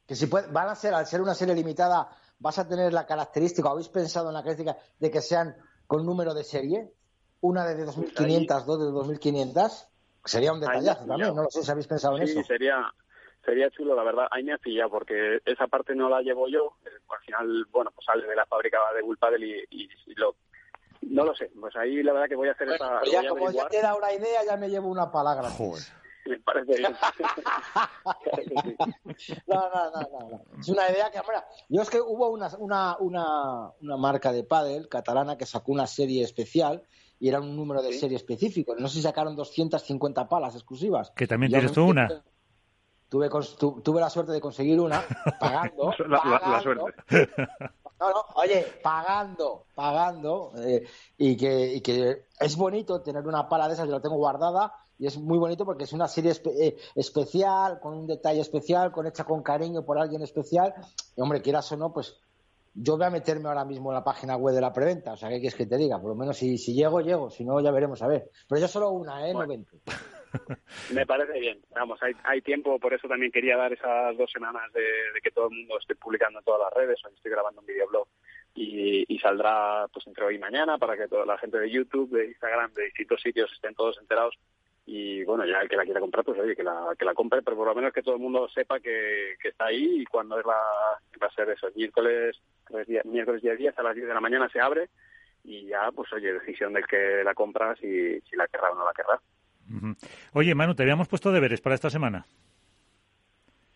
Que 0.06 0.14
si 0.14 0.26
van 0.26 0.68
a 0.68 0.74
ser, 0.74 0.94
al 0.94 1.06
ser 1.06 1.20
una 1.20 1.34
serie 1.34 1.54
limitada, 1.54 2.08
vas 2.38 2.58
a 2.58 2.68
tener 2.68 2.92
la 2.92 3.06
característica, 3.06 3.68
¿habéis 3.68 3.88
pensado 3.88 4.28
en 4.28 4.34
la 4.34 4.42
característica 4.42 4.82
de 4.98 5.10
que 5.10 5.20
sean 5.20 5.56
con 5.86 6.04
número 6.04 6.34
de 6.34 6.44
serie? 6.44 6.92
Una 7.40 7.64
de 7.66 7.86
2.500, 7.86 8.64
dos 8.64 8.80
de 8.80 9.16
2.500. 9.16 9.88
Sería 10.28 10.52
un 10.52 10.60
detallazo 10.60 11.06
también, 11.06 11.34
no 11.34 11.42
lo 11.42 11.50
sé 11.50 11.62
si 11.62 11.70
habéis 11.70 11.86
pensado 11.86 12.16
en 12.16 12.24
eso. 12.24 12.40
Sí, 12.40 12.44
sería, 12.44 12.92
sería 13.44 13.70
chulo, 13.70 13.94
la 13.94 14.02
verdad. 14.02 14.28
Ahí 14.30 14.44
me 14.44 14.52
ha 14.52 14.58
pillado 14.58 14.90
porque 14.90 15.40
esa 15.44 15.66
parte 15.66 15.94
no 15.94 16.08
la 16.08 16.20
llevo 16.20 16.48
yo. 16.48 16.74
Eh, 16.84 16.90
al 17.08 17.20
final, 17.24 17.66
bueno, 17.70 17.90
pues 17.94 18.04
sale 18.04 18.26
de 18.26 18.36
la 18.36 18.44
fábrica 18.44 18.78
de 18.94 19.02
Bullpadel 19.02 19.42
y, 19.42 19.66
y, 19.70 20.14
lo... 20.16 20.36
No 21.00 21.24
lo 21.24 21.34
sé, 21.34 21.50
pues 21.58 21.74
ahí 21.76 22.02
la 22.02 22.12
verdad 22.12 22.28
que 22.28 22.34
voy 22.34 22.48
a 22.48 22.52
hacer 22.52 22.68
esa... 22.68 22.98
Pues 23.00 23.12
ya 23.12 23.26
como 23.26 23.50
ya 23.50 23.68
te 23.68 23.80
da 23.80 23.94
una 23.94 24.12
idea, 24.12 24.44
ya 24.44 24.56
me 24.56 24.68
llevo 24.68 24.88
una 24.88 25.10
palabra. 25.10 25.48
me 26.26 26.38
parece 26.40 26.76
bien. 26.76 26.92
no, 29.46 29.70
no, 29.70 29.90
no, 29.90 30.28
no, 30.28 30.42
Es 30.60 30.68
una 30.68 30.90
idea 30.90 31.10
que, 31.10 31.20
hombre, 31.20 31.36
yo 31.68 31.80
es 31.82 31.88
que 31.88 32.00
hubo 32.00 32.28
una, 32.30 32.50
una, 32.58 32.96
una, 32.98 33.70
una 33.80 33.96
marca 33.96 34.32
de 34.32 34.44
pádel 34.44 34.88
catalana 34.88 35.38
que 35.38 35.46
sacó 35.46 35.72
una 35.72 35.86
serie 35.86 36.22
especial 36.22 36.82
y 37.20 37.28
era 37.28 37.40
un 37.40 37.56
número 37.56 37.82
de 37.82 37.92
serie 37.92 38.16
específico. 38.16 38.74
No 38.76 38.88
sé 38.88 38.96
si 38.96 39.02
sacaron 39.02 39.36
250 39.36 40.28
palas 40.28 40.54
exclusivas. 40.54 41.10
Que 41.10 41.26
también 41.26 41.52
tienes 41.52 41.72
tú 41.72 41.84
una. 41.84 42.22
Tuve, 43.08 43.30
tuve 43.30 44.00
la 44.00 44.10
suerte 44.10 44.32
de 44.32 44.40
conseguir 44.40 44.80
una 44.80 45.02
pagando. 45.40 45.92
la, 46.08 46.60
suerte. 46.62 47.28
No, 47.98 48.10
no, 48.10 48.24
oye, 48.34 48.66
pagando, 48.82 49.64
pagando. 49.74 50.52
Eh, 50.58 50.84
y, 51.16 51.36
que, 51.36 51.74
y 51.74 51.80
que 51.80 52.26
es 52.38 52.56
bonito 52.56 53.00
tener 53.00 53.26
una 53.26 53.48
pala 53.48 53.66
de 53.66 53.74
esas, 53.74 53.86
yo 53.86 53.92
la 53.92 54.02
tengo 54.02 54.16
guardada 54.16 54.72
y 54.98 55.06
es 55.06 55.16
muy 55.16 55.38
bonito 55.38 55.64
porque 55.64 55.84
es 55.84 55.92
una 55.92 56.08
serie 56.08 56.32
eh, 56.60 56.76
especial, 56.94 57.78
con 57.80 57.94
un 57.94 58.06
detalle 58.06 58.40
especial, 58.40 58.90
con 58.90 59.06
hecha 59.06 59.24
con 59.24 59.42
cariño 59.42 59.84
por 59.84 59.98
alguien 59.98 60.22
especial. 60.22 60.74
Y 61.16 61.20
hombre, 61.20 61.40
quieras 61.40 61.70
o 61.72 61.76
no, 61.76 61.92
pues 61.92 62.16
yo 62.80 62.96
voy 62.96 63.06
a 63.06 63.10
meterme 63.10 63.48
ahora 63.48 63.64
mismo 63.64 63.90
en 63.90 63.94
la 63.94 64.04
página 64.04 64.36
web 64.36 64.54
de 64.54 64.60
la 64.60 64.72
preventa, 64.72 65.12
o 65.12 65.16
sea, 65.16 65.28
¿qué 65.28 65.40
quieres 65.40 65.56
que 65.56 65.66
te 65.66 65.76
diga? 65.76 66.00
Por 66.00 66.10
lo 66.10 66.14
menos 66.14 66.36
si, 66.36 66.58
si 66.58 66.74
llego, 66.74 67.00
llego, 67.00 67.28
si 67.30 67.44
no, 67.44 67.60
ya 67.60 67.72
veremos, 67.72 68.00
a 68.02 68.06
ver. 68.06 68.30
Pero 68.48 68.60
yo 68.60 68.68
solo 68.68 68.90
una, 68.90 69.28
¿eh? 69.28 69.32
No 69.32 69.46
20. 69.46 69.70
Me 70.94 71.06
parece 71.06 71.40
bien. 71.40 71.60
Vamos, 71.74 71.98
hay, 72.02 72.12
hay 72.24 72.40
tiempo, 72.42 72.78
por 72.78 72.94
eso 72.94 73.08
también 73.08 73.32
quería 73.32 73.56
dar 73.56 73.72
esas 73.72 74.16
dos 74.16 74.30
semanas 74.30 74.72
de, 74.72 75.20
que 75.22 75.30
todo 75.30 75.48
el 75.48 75.56
mundo 75.56 75.78
esté 75.78 75.96
publicando 75.96 76.38
en 76.38 76.44
todas 76.44 76.60
las 76.60 76.72
redes. 76.72 77.00
Hoy 77.04 77.14
estoy 77.14 77.32
grabando 77.32 77.60
un 77.60 77.66
videoblog 77.66 78.06
y, 78.54 79.04
y 79.12 79.18
saldrá 79.18 79.86
pues 79.92 80.06
entre 80.06 80.24
hoy 80.24 80.36
y 80.36 80.38
mañana 80.38 80.78
para 80.78 80.96
que 80.96 81.08
toda 81.08 81.26
la 81.26 81.38
gente 81.38 81.58
de 81.58 81.70
YouTube, 81.70 82.10
de 82.10 82.26
Instagram, 82.26 82.72
de 82.74 82.84
distintos 82.84 83.20
sitios 83.20 83.50
estén 83.52 83.74
todos 83.74 83.98
enterados. 83.98 84.38
Y 84.90 85.22
bueno, 85.24 85.44
ya 85.44 85.60
el 85.60 85.68
que 85.68 85.76
la 85.76 85.84
quiera 85.84 86.00
comprar, 86.00 86.24
pues 86.24 86.40
oye, 86.40 86.56
que 86.56 86.62
la, 86.62 86.94
que 86.98 87.04
la 87.04 87.12
compre, 87.12 87.42
pero 87.42 87.58
por 87.58 87.66
lo 87.66 87.74
menos 87.74 87.92
que 87.92 88.02
todo 88.02 88.14
el 88.14 88.22
mundo 88.22 88.48
sepa 88.48 88.80
que, 88.80 89.34
que 89.42 89.48
está 89.48 89.66
ahí 89.66 90.00
y 90.00 90.04
cuando 90.06 90.38
es 90.40 90.46
la, 90.46 90.56
va 91.22 91.26
a 91.26 91.34
ser 91.34 91.50
eso, 91.50 91.68
miércoles, 91.74 92.40
miércoles 93.04 93.42
día 93.42 93.54
10 93.54 93.78
a 93.78 93.82
las 93.82 93.94
10 93.94 94.08
de 94.08 94.14
la 94.14 94.20
mañana 94.20 94.48
se 94.48 94.60
abre 94.60 94.88
y 95.44 95.66
ya, 95.66 95.90
pues 95.94 96.12
oye, 96.12 96.32
decisión 96.32 96.72
del 96.72 96.86
que 96.86 97.22
la 97.24 97.34
compra 97.34 97.74
si, 97.76 98.20
si 98.20 98.36
la 98.36 98.46
querrá 98.48 98.70
o 98.70 98.74
no 98.74 98.84
la 98.84 98.92
querrá. 98.92 99.20
Oye, 100.32 100.54
Manu, 100.54 100.74
te 100.74 100.82
habíamos 100.82 101.08
puesto 101.08 101.30
deberes 101.30 101.60
para 101.60 101.74
esta 101.74 101.90
semana. 101.90 102.26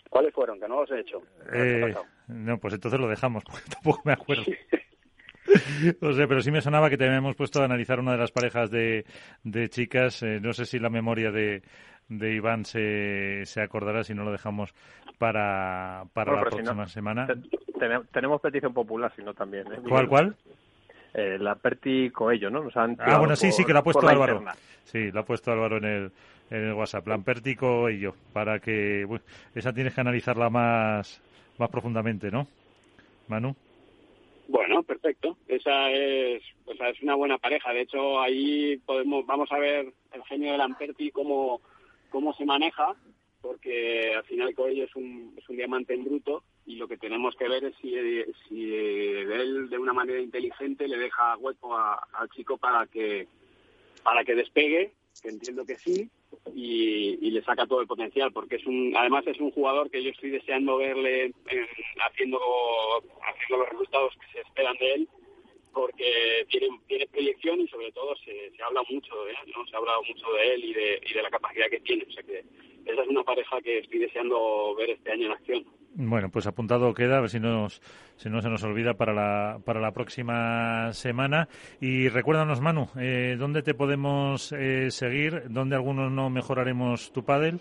¿Cuáles 0.09 0.35
fueron? 0.35 0.60
Que 0.60 0.69
no 0.69 0.81
los 0.81 0.90
he 0.90 1.01
hecho. 1.01 1.23
Eh, 1.52 1.94
no, 2.28 2.59
pues 2.59 2.74
entonces 2.74 3.01
lo 3.01 3.09
dejamos, 3.09 3.44
porque 3.51 3.64
tampoco 3.70 4.02
me 4.05 4.12
acuerdo. 4.12 4.44
no 6.01 6.12
sé, 6.14 6.28
pero 6.28 6.43
sí 6.43 6.51
me 6.51 6.60
sonaba 6.60 6.90
que 6.90 6.98
te 6.98 7.06
habíamos 7.06 7.35
puesto 7.35 7.62
a 7.62 7.64
analizar 7.64 7.98
una 7.98 8.12
de 8.12 8.19
las 8.19 8.32
parejas 8.32 8.70
de, 8.70 9.06
de 9.43 9.69
chicas. 9.70 10.23
Eh, 10.23 10.39
no 10.40 10.52
sé 10.52 10.66
si 10.66 10.78
la 10.78 10.90
memoria 10.90 11.31
de, 11.31 11.62
de 12.18 12.34
Iván 12.34 12.64
se, 12.64 13.43
se 13.47 13.60
acordará 13.60 14.05
si 14.05 14.14
no 14.14 14.24
lo 14.24 14.32
dejamos 14.32 14.74
para, 15.18 16.05
para 16.12 16.34
la 16.34 16.40
próxima 16.40 16.86
semana. 16.89 17.26
tenemos 18.12 18.40
petición 18.40 18.72
popular, 18.72 19.12
si 19.16 19.22
no 19.22 19.34
también. 19.34 19.66
¿eh? 19.72 19.78
¿Cuál, 19.89 20.09
cuál? 20.09 20.36
eh, 21.14 21.36
la 21.39 21.55
Perti 21.56 22.10
Coello, 22.10 22.51
¿no? 22.51 22.68
ah, 22.74 23.18
bueno, 23.18 23.36
sí, 23.36 23.52
sí, 23.52 23.64
que 23.64 23.72
lo 23.72 23.80
ha 23.80 23.84
puesto 23.84 24.09
Álvaro. 24.09 24.43
Sí, 24.84 25.10
lo 25.10 25.20
ha 25.20 25.24
puesto 25.24 25.52
Álvaro 25.52 25.76
en 25.78 25.84
el, 25.84 26.12
en 26.51 26.68
el 26.68 26.72
WhatsApp. 26.74 27.06
La 27.06 27.18
Perti 27.18 27.55
Coello, 27.55 28.14
para 28.32 28.59
que. 28.59 29.06
esa 29.55 29.72
tienes 29.72 29.94
que 29.94 30.01
analizarla 30.01 30.51
más, 30.51 31.20
más 31.59 31.70
profundamente, 31.70 32.30
¿no? 32.30 32.47
Manu. 33.28 33.55
Bueno, 34.48 34.82
perfecto. 34.82 35.36
Esa 35.48 35.90
es, 35.90 36.43
es 36.66 37.02
una 37.02 37.14
buena 37.14 37.39
pareja. 37.39 37.72
De 37.72 37.82
hecho, 37.82 38.20
ahí 38.20 38.76
podemos, 38.84 39.24
vamos 39.26 39.51
a 39.52 39.59
ver 39.59 39.93
el 40.12 40.22
genio 40.24 40.52
de 40.52 40.59
Lamperti 40.59 41.10
cómo, 41.10 41.60
cómo 42.12 42.34
se 42.34 42.44
maneja, 42.44 42.94
porque 43.40 44.14
al 44.14 44.24
final 44.24 44.55
Coello 44.55 44.84
es 44.84 44.94
un, 44.94 45.34
es 45.36 45.48
un 45.48 45.56
diamante 45.56 45.94
en 45.94 46.05
bruto 46.05 46.44
y 46.64 46.76
lo 46.76 46.86
que 46.86 46.97
tenemos 46.97 47.34
que 47.34 47.48
ver 47.48 47.64
es 47.64 47.74
si, 47.82 47.94
él 47.94 49.68
de 49.68 49.78
una 49.78 49.93
manera 49.93 50.20
inteligente 50.20 50.86
le 50.86 50.97
deja 50.97 51.36
hueco 51.39 51.76
al 51.76 52.28
chico 52.34 52.56
para 52.56 52.86
que 52.86 53.26
para 54.05 54.24
que 54.24 54.34
despegue 54.34 54.93
que 55.20 55.28
entiendo 55.28 55.64
que 55.64 55.76
sí 55.76 56.09
y, 56.55 57.30
le 57.30 57.43
saca 57.43 57.66
todo 57.66 57.80
el 57.80 57.86
potencial 57.86 58.30
porque 58.32 58.56
es 58.56 58.66
un 58.66 58.94
además 58.97 59.26
es 59.26 59.40
un 59.40 59.51
jugador 59.51 59.90
que 59.90 60.02
yo 60.02 60.10
estoy 60.10 60.30
deseando 60.30 60.76
verle 60.76 61.32
haciendo 62.09 62.39
haciendo 63.22 63.56
los 63.56 63.68
resultados 63.70 64.14
que 64.20 64.32
se 64.32 64.40
esperan 64.40 64.76
de 64.78 64.94
él 64.94 65.09
porque 65.73 66.47
tiene, 66.49 66.69
tiene 66.86 67.07
proyección 67.09 67.61
y 67.61 67.69
sobre 67.69 67.93
todo 67.93 68.15
se, 68.16 68.51
se 68.57 68.62
habla 68.62 68.82
mucho 68.90 69.24
de 69.24 69.31
él, 69.31 69.53
¿no? 69.57 69.66
Se 69.66 69.74
ha 69.74 69.78
hablado 69.78 70.03
mucho 70.09 70.27
de 70.32 70.55
él 70.55 70.65
y 70.65 70.74
de, 70.74 71.01
y 71.09 71.15
de 71.15 71.23
la 71.23 71.31
capacidad 71.31 71.69
que 71.70 71.81
tiene. 71.81 72.05
O 72.09 72.12
sea 72.12 72.23
que 72.23 72.44
esa 72.85 73.03
es 73.03 73.09
una 73.09 73.23
pareja 73.23 73.61
que 73.61 73.78
estoy 73.78 74.01
deseando 74.01 74.74
ver 74.77 74.90
este 74.90 75.12
año 75.12 75.27
en 75.27 75.32
acción. 75.32 75.65
Bueno, 75.94 76.31
pues 76.31 76.47
apuntado 76.47 76.94
queda, 76.94 77.19
a 77.19 77.20
ver 77.20 77.28
si, 77.28 77.39
nos, 77.39 77.82
si 78.16 78.31
no 78.31 78.40
se 78.40 78.49
nos 78.49 78.62
olvida 78.65 78.94
para 78.94 79.12
la, 79.12 79.61
para 79.65 79.81
la 79.81 79.93
próxima 79.93 80.93
semana. 80.94 81.49
Y 81.81 82.09
recuérdanos, 82.09 82.62
Manu, 82.62 82.89
eh, 82.99 83.36
¿dónde 83.39 83.62
te 83.62 83.74
podemos 83.74 84.53
eh, 84.53 84.90
seguir? 84.90 85.43
¿Dónde 85.51 85.77
algunos 85.77 86.11
no 86.11 86.31
mejoraremos 86.31 87.12
tu 87.12 87.24
pádel? 87.24 87.61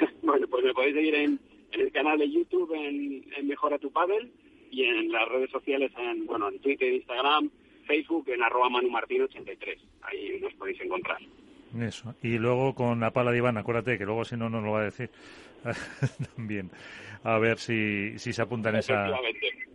bueno, 0.22 0.46
pues 0.48 0.64
me 0.64 0.72
podéis 0.72 0.94
seguir 0.94 1.14
en, 1.14 1.38
el 1.72 1.92
canal 1.92 2.18
de 2.18 2.30
YouTube 2.30 2.72
en, 2.74 3.46
Mejora 3.46 3.78
tu 3.78 3.90
Pádel 3.90 4.32
y 4.74 4.84
en 4.84 5.12
las 5.12 5.28
redes 5.28 5.50
sociales, 5.50 5.92
en, 5.96 6.26
bueno, 6.26 6.48
en 6.48 6.58
Twitter, 6.58 6.92
Instagram, 6.92 7.50
Facebook, 7.86 8.28
en 8.28 8.42
arroba 8.42 8.68
manumartin83. 8.68 9.78
Ahí 10.02 10.40
nos 10.40 10.52
podéis 10.54 10.80
encontrar. 10.80 11.18
Eso. 11.80 12.14
Y 12.22 12.38
luego 12.38 12.74
con 12.74 13.00
la 13.00 13.10
pala 13.10 13.30
de 13.30 13.38
Iván, 13.38 13.56
acuérdate 13.56 13.98
que 13.98 14.04
luego 14.04 14.24
si 14.24 14.36
no 14.36 14.48
nos 14.48 14.62
lo 14.62 14.72
va 14.72 14.80
a 14.80 14.84
decir. 14.84 15.10
También. 16.36 16.70
A 17.22 17.38
ver 17.38 17.58
si, 17.58 18.18
si 18.18 18.32
se 18.32 18.42
apunta 18.42 18.68
en 18.68 18.76
esa, 18.76 19.06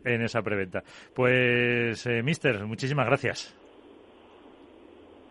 en 0.04 0.22
esa 0.22 0.42
preventa. 0.42 0.84
Pues, 1.16 2.06
eh, 2.06 2.22
Mister, 2.22 2.66
muchísimas 2.66 3.08
gracias. 3.08 3.56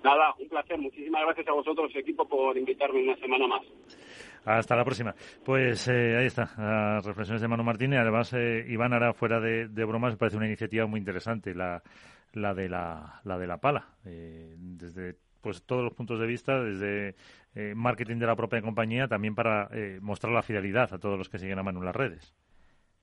Nada, 0.02 0.34
un 0.38 0.48
placer. 0.48 0.78
Muchísimas 0.78 1.22
gracias 1.22 1.48
a 1.48 1.52
vosotros, 1.52 1.94
equipo, 1.94 2.26
por 2.26 2.56
invitarme 2.56 3.02
una 3.02 3.16
semana 3.16 3.46
más. 3.46 3.62
Hasta 4.48 4.74
la 4.74 4.84
próxima. 4.84 5.14
Pues 5.44 5.88
eh, 5.88 6.16
ahí 6.16 6.26
está, 6.26 6.50
las 6.56 7.04
reflexiones 7.04 7.42
de 7.42 7.48
Manu 7.48 7.64
Martínez. 7.64 8.00
Además, 8.00 8.32
eh, 8.32 8.64
Iván 8.66 8.94
hará 8.94 9.12
fuera 9.12 9.40
de, 9.40 9.66
bromas, 9.84 10.12
me 10.14 10.16
parece 10.16 10.38
una 10.38 10.46
iniciativa 10.46 10.86
muy 10.86 10.98
interesante, 10.98 11.54
la, 11.54 11.82
la, 12.32 12.54
de, 12.54 12.70
la, 12.70 13.20
la 13.24 13.36
de 13.36 13.46
la 13.46 13.58
pala. 13.58 13.88
Eh, 14.06 14.56
desde 14.58 15.16
pues 15.42 15.64
todos 15.64 15.84
los 15.84 15.92
puntos 15.92 16.18
de 16.18 16.26
vista, 16.26 16.58
desde 16.60 17.14
marketing 17.74 18.16
de 18.18 18.26
la 18.26 18.36
propia 18.36 18.62
compañía, 18.62 19.06
también 19.06 19.34
para 19.34 19.68
mostrar 20.00 20.32
la 20.32 20.42
fidelidad 20.42 20.92
a 20.92 20.98
todos 20.98 21.16
los 21.16 21.28
que 21.28 21.38
siguen 21.38 21.58
a 21.58 21.62
Manu 21.62 21.78
en 21.78 21.86
las 21.86 21.96
redes. 21.96 22.34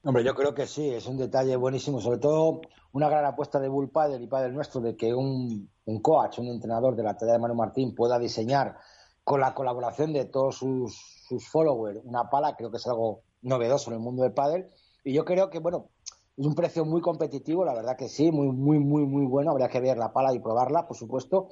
Hombre, 0.04 0.24
yo 0.24 0.36
creo 0.36 0.54
que 0.54 0.68
sí, 0.68 0.90
es 0.90 1.08
un 1.08 1.18
detalle 1.18 1.56
buenísimo, 1.56 2.02
sobre 2.02 2.20
todo 2.20 2.62
una 2.92 3.10
gran 3.10 3.26
apuesta 3.26 3.60
de 3.60 3.70
Bull 3.70 3.90
Padel 3.90 4.22
y 4.22 4.28
Padel 4.28 4.54
nuestro 4.54 4.82
de 4.82 4.96
que 4.98 5.14
un, 5.14 5.70
un 5.86 6.02
coach, 6.02 6.40
un 6.40 6.48
entrenador 6.48 6.96
de 6.96 7.04
la 7.04 7.18
talla 7.18 7.34
de 7.34 7.40
Manu 7.40 7.56
Martín 7.56 7.96
pueda 7.96 8.20
diseñar 8.20 8.78
con 9.24 9.40
la 9.40 9.54
colaboración 9.56 10.14
de 10.14 10.26
todos 10.26 10.58
sus, 10.58 11.15
sus 11.28 11.48
followers 11.48 12.02
una 12.04 12.30
pala, 12.30 12.56
creo 12.56 12.72
que 12.72 12.78
es 12.78 12.88
algo 12.88 13.22
novedoso 13.42 13.90
en 13.90 13.98
el 13.98 14.04
mundo 14.04 14.24
del 14.24 14.34
pádel 14.34 14.70
y 15.06 15.14
yo 15.14 15.24
creo 15.24 15.52
que, 15.52 15.60
bueno, 15.60 15.90
es 16.36 16.46
un 16.46 16.56
precio 16.56 16.84
muy 16.84 17.00
competitivo, 17.00 17.64
la 17.64 17.76
verdad 17.76 17.96
que 17.96 18.10
sí, 18.10 18.32
muy, 18.32 18.48
muy, 18.48 18.80
muy, 18.80 19.06
muy 19.06 19.26
bueno. 19.26 19.52
Habría 19.52 19.70
que 19.70 19.80
ver 19.80 19.98
la 19.98 20.12
pala 20.12 20.34
y 20.34 20.40
probarla, 20.40 20.88
por 20.88 20.98
supuesto. 20.98 21.50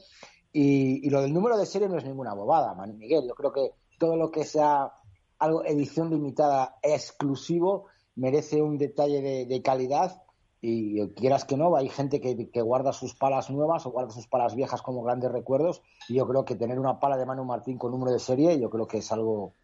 Y, 0.51 1.07
lo 1.09 1.21
del 1.21 1.33
número 1.33 1.57
de 1.57 1.67
serie 1.67 1.87
no 1.87 1.97
es 1.97 2.03
ninguna 2.03 2.33
bobada, 2.33 2.75
Miguel. 2.87 3.27
Yo 3.27 3.35
creo 3.35 3.53
que 3.53 3.71
todo 3.99 4.17
lo 4.17 4.31
que 4.31 4.43
sea 4.43 4.91
algo 5.37 5.63
edición 5.63 6.09
limitada 6.09 6.77
exclusivo 6.81 7.85
merece 8.15 8.61
un 8.61 8.77
detalle 8.77 9.45
de, 9.45 9.61
calidad 9.61 10.23
y 10.61 11.07
quieras 11.09 11.45
que 11.45 11.57
no, 11.57 11.75
hay 11.75 11.89
gente 11.89 12.21
que, 12.21 12.61
guarda 12.61 12.91
sus 12.93 13.15
palas 13.15 13.49
nuevas 13.49 13.85
o 13.85 13.91
guarda 13.91 14.11
sus 14.11 14.27
palas 14.27 14.55
viejas 14.55 14.81
como 14.81 15.03
grandes 15.03 15.31
recuerdos 15.31 15.81
y 16.07 16.15
yo 16.15 16.27
creo 16.27 16.45
que 16.45 16.55
tener 16.55 16.79
una 16.79 16.99
pala 16.99 17.17
de 17.17 17.25
Manu 17.25 17.43
Martín 17.43 17.77
con 17.77 17.91
número 17.91 18.11
de 18.11 18.19
serie 18.19 18.57
yo 18.59 18.69
creo 18.69 18.87
que 18.87 18.99
es 18.99 19.11
algo 19.11 19.55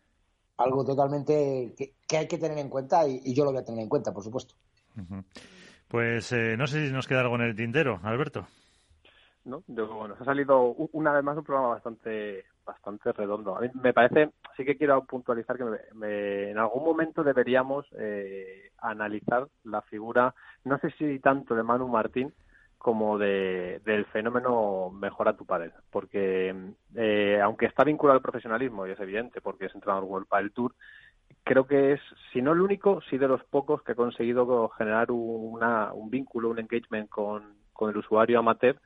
algo 0.60 0.86
totalmente 0.86 1.74
que, 1.76 2.18
hay 2.18 2.28
que 2.28 2.38
tener 2.38 2.58
en 2.58 2.70
cuenta 2.70 3.08
y, 3.08 3.34
yo 3.34 3.44
lo 3.44 3.52
voy 3.52 3.62
a 3.62 3.66
tener 3.66 3.82
en 3.82 3.90
cuenta, 3.90 4.14
por 4.14 4.24
supuesto. 4.24 4.54
Pues 5.88 6.32
eh, 6.32 6.56
no 6.58 6.68
sé 6.68 6.88
si 6.88 6.94
nos 6.94 7.08
queda 7.08 7.22
algo 7.22 7.36
en 7.36 7.42
el 7.42 7.56
tintero, 7.56 8.00
Alberto. 8.04 8.46
¿no? 9.46 9.64
bueno, 9.68 10.16
ha 10.20 10.26
salido 10.26 10.76
una 10.92 11.14
vez 11.14 11.24
más 11.24 11.38
un 11.38 11.44
programa 11.44 11.70
bastante 11.70 12.46
bastante 12.66 13.12
redondo. 13.14 13.58
A 13.58 13.62
mí 13.62 13.70
me 13.82 13.94
parece, 13.94 14.30
sí 14.56 14.64
que 14.64 14.78
quiero 14.78 15.04
puntualizar 15.06 15.58
que 15.58 15.64
en 16.52 16.58
algún 16.58 16.84
momento 16.84 17.24
deberíamos 17.24 17.88
eh, 17.98 18.72
analizar 18.78 19.48
la 19.64 19.82
figura, 19.82 20.36
no 20.66 20.78
sé 20.78 20.92
si 20.92 21.20
tanto 21.20 21.56
de 21.56 21.64
Manu 21.64 21.88
Martín 21.88 22.32
como 22.80 23.18
de, 23.18 23.82
del 23.84 24.06
fenómeno 24.06 24.90
Mejora 24.90 25.36
tu 25.36 25.46
Padel, 25.46 25.74
porque 25.92 26.56
eh, 26.96 27.40
aunque 27.44 27.66
está 27.66 27.84
vinculado 27.84 28.16
al 28.16 28.24
profesionalismo, 28.24 28.88
y 28.88 28.92
es 28.92 29.00
evidente, 29.02 29.42
porque 29.42 29.66
es 29.66 29.76
entrenador 29.76 30.06
World 30.06 30.28
Padel 30.28 30.54
Tour, 30.54 30.74
creo 31.44 31.68
que 31.68 31.94
es, 31.94 32.02
si 32.32 32.42
no 32.42 32.54
el 32.54 32.62
único, 32.62 33.02
sí 33.10 33.18
de 33.18 33.28
los 33.28 33.44
pocos 33.44 33.84
que 33.84 33.92
ha 33.92 33.96
conseguido 33.96 34.70
generar 34.70 35.12
una, 35.12 35.92
un 35.92 36.10
vínculo, 36.10 36.50
un 36.50 36.60
engagement 36.60 37.10
con, 37.10 37.54
con 37.74 37.90
el 37.90 37.98
usuario 37.98 38.40
amateur 38.40 38.78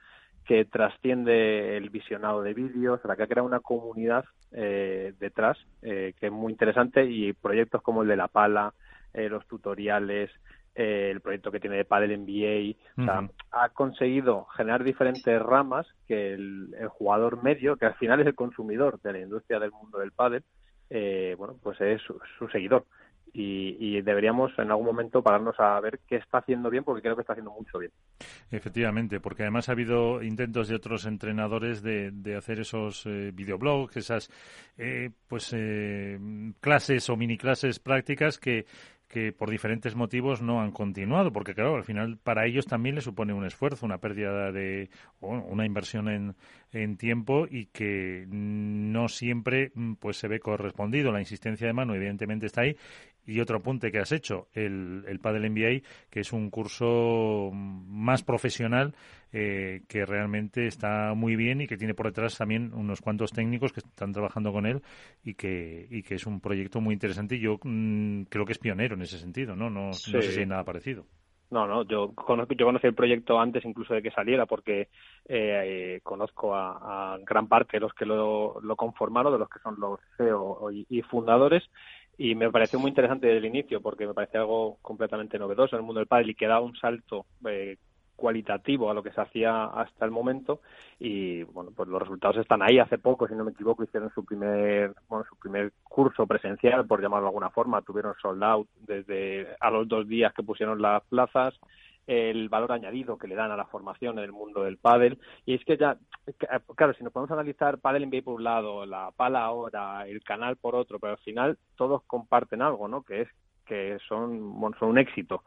que 0.43 0.65
trasciende 0.65 1.77
el 1.77 1.91
visionado 1.91 2.41
de 2.41 2.55
vídeos, 2.55 2.99
la 3.05 3.15
que 3.15 3.23
ha 3.23 3.27
creado 3.27 3.47
una 3.47 3.59
comunidad 3.59 4.25
eh, 4.51 5.13
detrás, 5.19 5.57
que 5.81 6.15
es 6.19 6.31
muy 6.31 6.51
interesante, 6.51 7.05
y 7.05 7.31
proyectos 7.31 7.81
como 7.83 8.01
el 8.01 8.09
de 8.09 8.17
La 8.17 8.27
Pala, 8.27 8.73
los 9.13 9.45
tutoriales, 9.47 10.31
el 10.75 11.21
proyecto 11.21 11.51
que 11.51 11.59
tiene 11.59 11.77
de 11.77 11.85
Padel 11.85 12.19
NBA, 12.19 13.01
o 13.01 13.05
sea, 13.05 13.29
ha 13.51 13.69
conseguido 13.69 14.45
generar 14.55 14.83
diferentes 14.83 15.41
ramas 15.41 15.87
que 16.07 16.33
el, 16.33 16.75
jugador 16.89 17.43
medio, 17.43 17.75
que 17.77 17.85
al 17.85 17.95
final 17.95 18.19
es 18.21 18.27
el 18.27 18.35
consumidor 18.35 18.99
de 19.01 19.13
la 19.13 19.19
industria 19.19 19.59
del 19.59 19.71
mundo 19.71 19.99
del 19.99 20.11
pádel, 20.11 20.43
bueno, 21.37 21.55
pues 21.61 21.79
es 21.81 22.01
su 22.01 22.47
seguidor 22.49 22.85
y, 23.33 24.01
deberíamos 24.01 24.51
en 24.59 24.69
algún 24.69 24.85
momento 24.85 25.23
pararnos 25.23 25.59
a 25.59 25.79
ver 25.79 25.99
qué 26.07 26.17
está 26.17 26.37
haciendo 26.39 26.69
bien 26.69 26.83
porque 26.83 27.01
creo 27.01 27.15
que 27.15 27.21
está 27.21 27.33
haciendo 27.33 27.51
mucho 27.51 27.79
bien. 27.79 27.91
Efectivamente, 28.51 29.19
porque 29.19 29.43
además 29.43 29.69
ha 29.69 29.71
habido 29.71 30.21
intentos 30.21 30.67
de 30.67 30.75
otros 30.75 31.05
entrenadores 31.05 31.81
de, 31.81 32.11
de 32.11 32.35
hacer 32.35 32.59
esos 32.59 33.05
eh, 33.07 33.31
videoblogs, 33.33 33.97
esas 33.97 34.29
eh, 34.77 35.09
pues 35.27 35.51
eh, 35.53 36.19
clases 36.59 37.09
o 37.09 37.17
mini 37.17 37.37
clases 37.37 37.79
prácticas 37.79 38.37
que 38.37 38.65
que 39.13 39.31
por 39.31 39.51
diferentes 39.51 39.93
motivos 39.93 40.41
no 40.41 40.59
han 40.59 40.71
continuado, 40.71 41.31
porque 41.31 41.53
claro, 41.53 41.75
al 41.75 41.83
final 41.83 42.17
para 42.17 42.47
ellos 42.47 42.65
también 42.65 42.95
le 42.95 43.01
supone 43.01 43.31
un 43.31 43.45
esfuerzo, 43.45 43.85
una 43.85 43.99
pérdida 43.99 44.51
de 44.51 44.89
una 45.21 45.67
inversión 45.67 46.09
en, 46.09 46.35
en 46.71 46.97
tiempo 46.97 47.45
y 47.47 47.67
que 47.67 48.25
no 48.27 49.07
siempre 49.09 49.71
pues 49.99 50.17
se 50.17 50.27
ve 50.27 50.39
correspondido. 50.39 51.11
La 51.11 51.19
insistencia 51.19 51.67
de 51.67 51.73
mano 51.73 51.93
evidentemente 51.93 52.47
está 52.47 52.61
ahí 52.61 52.75
y 53.25 53.39
otro 53.39 53.57
apunte 53.57 53.91
que 53.91 53.99
has 53.99 54.11
hecho, 54.11 54.47
el, 54.53 55.03
el 55.07 55.19
Padel 55.19 55.49
MBA, 55.49 55.87
que 56.09 56.19
es 56.19 56.33
un 56.33 56.49
curso 56.49 57.51
más 57.53 58.23
profesional 58.23 58.93
eh, 59.31 59.81
que 59.87 60.05
realmente 60.05 60.67
está 60.67 61.13
muy 61.15 61.35
bien 61.35 61.61
y 61.61 61.67
que 61.67 61.77
tiene 61.77 61.93
por 61.93 62.05
detrás 62.05 62.37
también 62.37 62.73
unos 62.73 63.01
cuantos 63.01 63.31
técnicos 63.31 63.73
que 63.73 63.79
están 63.79 64.11
trabajando 64.11 64.51
con 64.51 64.65
él 64.65 64.81
y 65.23 65.33
que, 65.33 65.87
y 65.89 66.03
que 66.03 66.15
es 66.15 66.25
un 66.27 66.39
proyecto 66.39 66.81
muy 66.81 66.93
interesante 66.93 67.35
y 67.35 67.39
yo 67.39 67.57
mm, 67.63 68.23
creo 68.23 68.45
que 68.45 68.51
es 68.51 68.59
pionero 68.59 68.95
en 68.95 69.01
ese 69.01 69.17
sentido, 69.17 69.55
¿no? 69.55 69.69
No, 69.69 69.87
no 69.87 69.93
sé 69.93 70.21
si 70.21 70.39
hay 70.39 70.45
nada 70.45 70.63
parecido. 70.63 71.05
No, 71.49 71.67
no, 71.67 71.83
yo 71.83 72.13
conozco, 72.15 72.55
yo 72.55 72.65
conocí 72.65 72.87
el 72.87 72.95
proyecto 72.95 73.39
antes 73.39 73.63
incluso 73.63 73.93
de 73.93 74.01
que 74.01 74.09
saliera 74.09 74.47
porque 74.47 74.89
eh, 75.25 75.99
conozco 76.03 76.55
a, 76.55 77.17
gran 77.23 77.47
parte 77.47 77.77
de 77.77 77.81
los 77.81 77.93
que 77.93 78.05
lo, 78.05 78.59
lo 78.61 78.75
conformaron, 78.75 79.33
de 79.33 79.39
los 79.39 79.49
que 79.49 79.59
son 79.59 79.79
los 79.79 79.99
CEO 80.17 80.71
y 80.71 81.01
fundadores 81.03 81.63
y 82.17 82.35
me 82.35 82.51
pareció 82.51 82.79
muy 82.79 82.89
interesante 82.89 83.27
desde 83.27 83.39
el 83.39 83.45
inicio 83.45 83.81
porque 83.81 84.05
me 84.05 84.13
parecía 84.13 84.41
algo 84.41 84.77
completamente 84.81 85.39
novedoso 85.39 85.75
en 85.75 85.81
el 85.81 85.85
mundo 85.85 85.99
del 85.99 86.07
pádel 86.07 86.29
y 86.29 86.35
que 86.35 86.47
da 86.47 86.59
un 86.59 86.75
salto 86.75 87.25
eh, 87.47 87.77
cualitativo 88.15 88.89
a 88.89 88.93
lo 88.93 89.01
que 89.01 89.11
se 89.11 89.21
hacía 89.21 89.65
hasta 89.65 90.05
el 90.05 90.11
momento. 90.11 90.61
Y 90.99 91.43
bueno 91.43 91.71
pues 91.75 91.89
los 91.89 92.01
resultados 92.01 92.37
están 92.37 92.61
ahí. 92.61 92.79
Hace 92.79 92.97
poco 92.97 93.27
si 93.27 93.33
no 93.33 93.43
me 93.43 93.51
equivoco 93.51 93.83
hicieron 93.83 94.11
su 94.13 94.23
primer 94.23 94.93
bueno 95.09 95.25
su 95.27 95.35
primer 95.37 95.73
curso 95.83 96.27
presencial 96.27 96.85
por 96.85 97.01
llamarlo 97.01 97.25
de 97.25 97.29
alguna 97.29 97.49
forma. 97.49 97.81
Tuvieron 97.81 98.13
sold 98.21 98.43
out 98.43 98.67
desde 98.79 99.47
a 99.59 99.71
los 99.71 99.87
dos 99.87 100.07
días 100.07 100.33
que 100.33 100.43
pusieron 100.43 100.81
las 100.81 101.03
plazas 101.05 101.59
el 102.07 102.49
valor 102.49 102.71
añadido 102.71 103.17
que 103.17 103.27
le 103.27 103.35
dan 103.35 103.51
a 103.51 103.57
la 103.57 103.65
formación 103.65 104.17
en 104.17 104.25
el 104.25 104.31
mundo 104.31 104.63
del 104.63 104.77
pádel. 104.77 105.19
Y 105.45 105.53
es 105.55 105.63
que 105.63 105.77
ya 105.77 105.97
claro 106.75 106.93
si 106.93 107.03
nos 107.03 107.13
podemos 107.13 107.31
analizar 107.31 107.79
pádel 107.79 108.07
NBA 108.07 108.23
por 108.23 108.35
un 108.35 108.43
lado 108.43 108.85
la 108.85 109.11
pala 109.11 109.43
ahora 109.43 110.07
el 110.07 110.23
canal 110.23 110.55
por 110.55 110.75
otro 110.75 110.99
pero 110.99 111.13
al 111.13 111.19
final 111.19 111.57
todos 111.75 112.01
comparten 112.03 112.61
algo 112.61 112.87
no 112.87 113.03
que 113.03 113.21
es 113.21 113.29
que 113.65 113.97
son 114.07 114.59
son 114.79 114.89
un 114.89 114.97
éxito. 114.97 115.43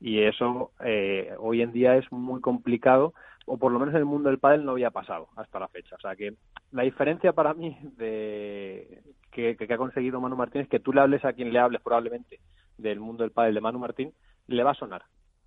Y 0.00 0.20
eso 0.20 0.72
eh, 0.84 1.34
hoy 1.38 1.60
en 1.60 1.72
día 1.72 1.96
es 1.96 2.10
muy 2.12 2.40
complicado 2.40 3.14
o 3.46 3.58
por 3.58 3.72
lo 3.72 3.78
menos 3.78 3.94
en 3.94 4.00
el 4.00 4.04
mundo 4.04 4.28
del 4.28 4.38
pádel 4.38 4.64
no 4.64 4.72
había 4.72 4.90
pasado 4.90 5.28
hasta 5.36 5.58
la 5.58 5.68
fecha. 5.68 5.96
O 5.96 6.00
sea 6.00 6.16
que 6.16 6.34
la 6.72 6.82
diferencia 6.82 7.32
para 7.32 7.54
mí 7.54 7.76
de 7.96 9.02
que, 9.32 9.56
que, 9.56 9.74
ha 9.74 9.78
conseguido 9.78 10.20
Manu 10.20 10.36
Martín 10.36 10.62
es 10.62 10.68
que 10.68 10.80
tú 10.80 10.92
le 10.92 11.00
hables 11.00 11.24
a 11.24 11.32
quien 11.32 11.52
le 11.52 11.58
hables 11.58 11.82
probablemente 11.82 12.40
del 12.76 13.00
mundo 13.00 13.24
del 13.24 13.32
pádel 13.32 13.54
de 13.54 13.60
Manu 13.60 13.78
Martín 13.78 14.12
le 14.46 14.62
va 14.62 14.70
a 14.70 14.74
sonar 14.74 15.02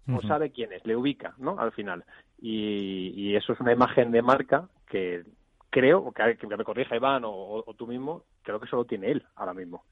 o 0.07 0.22
sabe 0.22 0.52
quién 0.52 0.73
es, 0.73 0.86
le 0.86 0.95
ubica, 0.95 1.36
¿no? 1.38 1.60
Al 1.60 1.72
final. 1.72 2.03
Y, 2.40 3.36
eso 3.36 3.53
es 3.53 3.60
una 3.60 3.72
imagen 3.72 4.11
de 4.11 4.22
marca 4.22 4.68
que 4.90 5.23
creo, 5.69 6.11
que, 6.11 6.38
que 6.38 6.48
me 6.48 6.64
corrija 6.64 6.95
Iván 6.95 7.23
o, 7.26 7.64
tú 7.78 7.88
mismo, 7.88 8.23
creo 8.41 8.60
que 8.60 8.68
solo 8.68 8.86
tiene 8.86 9.11
él 9.11 9.26
ahora 9.36 9.53
mismo. 9.53 9.84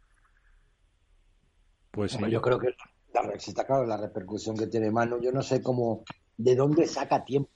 Pues 1.92 2.18
yo 2.18 2.42
creo 2.42 2.60
que 2.60 2.76
está 3.36 3.66
claro 3.66 3.86
la 3.86 3.98
repercusión 3.98 4.58
que 4.58 4.68
tiene 4.68 4.92
Manu. 4.92 5.20
Yo 5.22 5.32
no 5.32 5.42
sé 5.42 5.62
cómo, 5.62 6.04
de 6.38 6.56
dónde 6.56 6.86
saca 6.86 7.24
tiempo. 7.24 7.50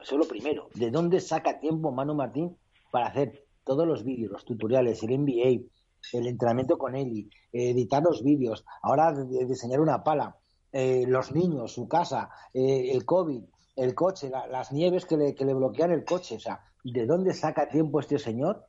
Eso 0.00 0.14
es 0.14 0.20
lo 0.20 0.28
primero. 0.28 0.68
¿De 0.74 0.90
dónde 0.90 1.20
saca 1.20 1.58
tiempo 1.58 1.92
Manu 1.92 2.14
Martín 2.14 2.56
para 2.90 3.06
hacer 3.06 3.44
todos 3.64 3.86
los 3.86 4.04
vídeos, 4.04 4.30
los 4.30 4.44
tutoriales, 4.44 5.02
el 5.02 5.18
NBA, 5.18 5.64
el 6.12 6.26
entrenamiento 6.26 6.78
con 6.78 6.94
Eli, 6.94 7.28
editar 7.52 8.02
los 8.02 8.22
vídeos, 8.22 8.64
ahora 8.82 9.12
diseñar 9.12 9.80
una 9.80 10.04
pala? 10.04 10.36
Eh, 10.78 11.06
los 11.06 11.32
niños, 11.32 11.72
su 11.72 11.88
casa, 11.88 12.28
eh, 12.52 12.90
el 12.92 13.06
COVID, 13.06 13.42
el 13.76 13.94
coche, 13.94 14.28
las 14.28 14.72
nieves 14.72 15.06
que 15.06 15.16
le, 15.16 15.34
que 15.34 15.46
le 15.46 15.54
bloquean 15.54 15.90
el 15.90 16.04
coche. 16.04 16.36
O 16.36 16.38
sea, 16.38 16.60
¿de 16.84 17.06
dónde 17.06 17.32
saca 17.32 17.66
tiempo 17.66 17.98
este 17.98 18.18
señor 18.18 18.66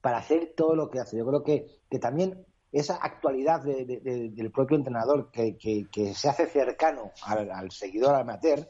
para 0.00 0.18
hacer 0.18 0.54
todo 0.56 0.74
lo 0.74 0.90
que 0.90 0.98
hace? 0.98 1.16
Yo 1.16 1.24
creo 1.24 1.44
que, 1.44 1.82
que 1.88 2.00
también 2.00 2.44
esa 2.72 2.96
actualidad 2.96 3.62
del 3.62 4.50
propio 4.50 4.76
entrenador 4.76 5.30
que, 5.30 5.56
que, 5.56 6.14
se 6.14 6.28
hace 6.28 6.48
cercano 6.48 7.12
al, 7.22 7.70
seguidor 7.70 8.16
amateur 8.16 8.68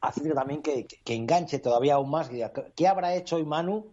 hace 0.00 0.30
también 0.30 0.62
que, 0.62 0.86
enganche 1.04 1.58
todavía 1.58 1.96
aún 1.96 2.08
más. 2.08 2.30
¿Qué 2.74 2.88
habrá 2.88 3.14
hecho 3.14 3.36
hoy 3.36 3.44
Manu 3.44 3.92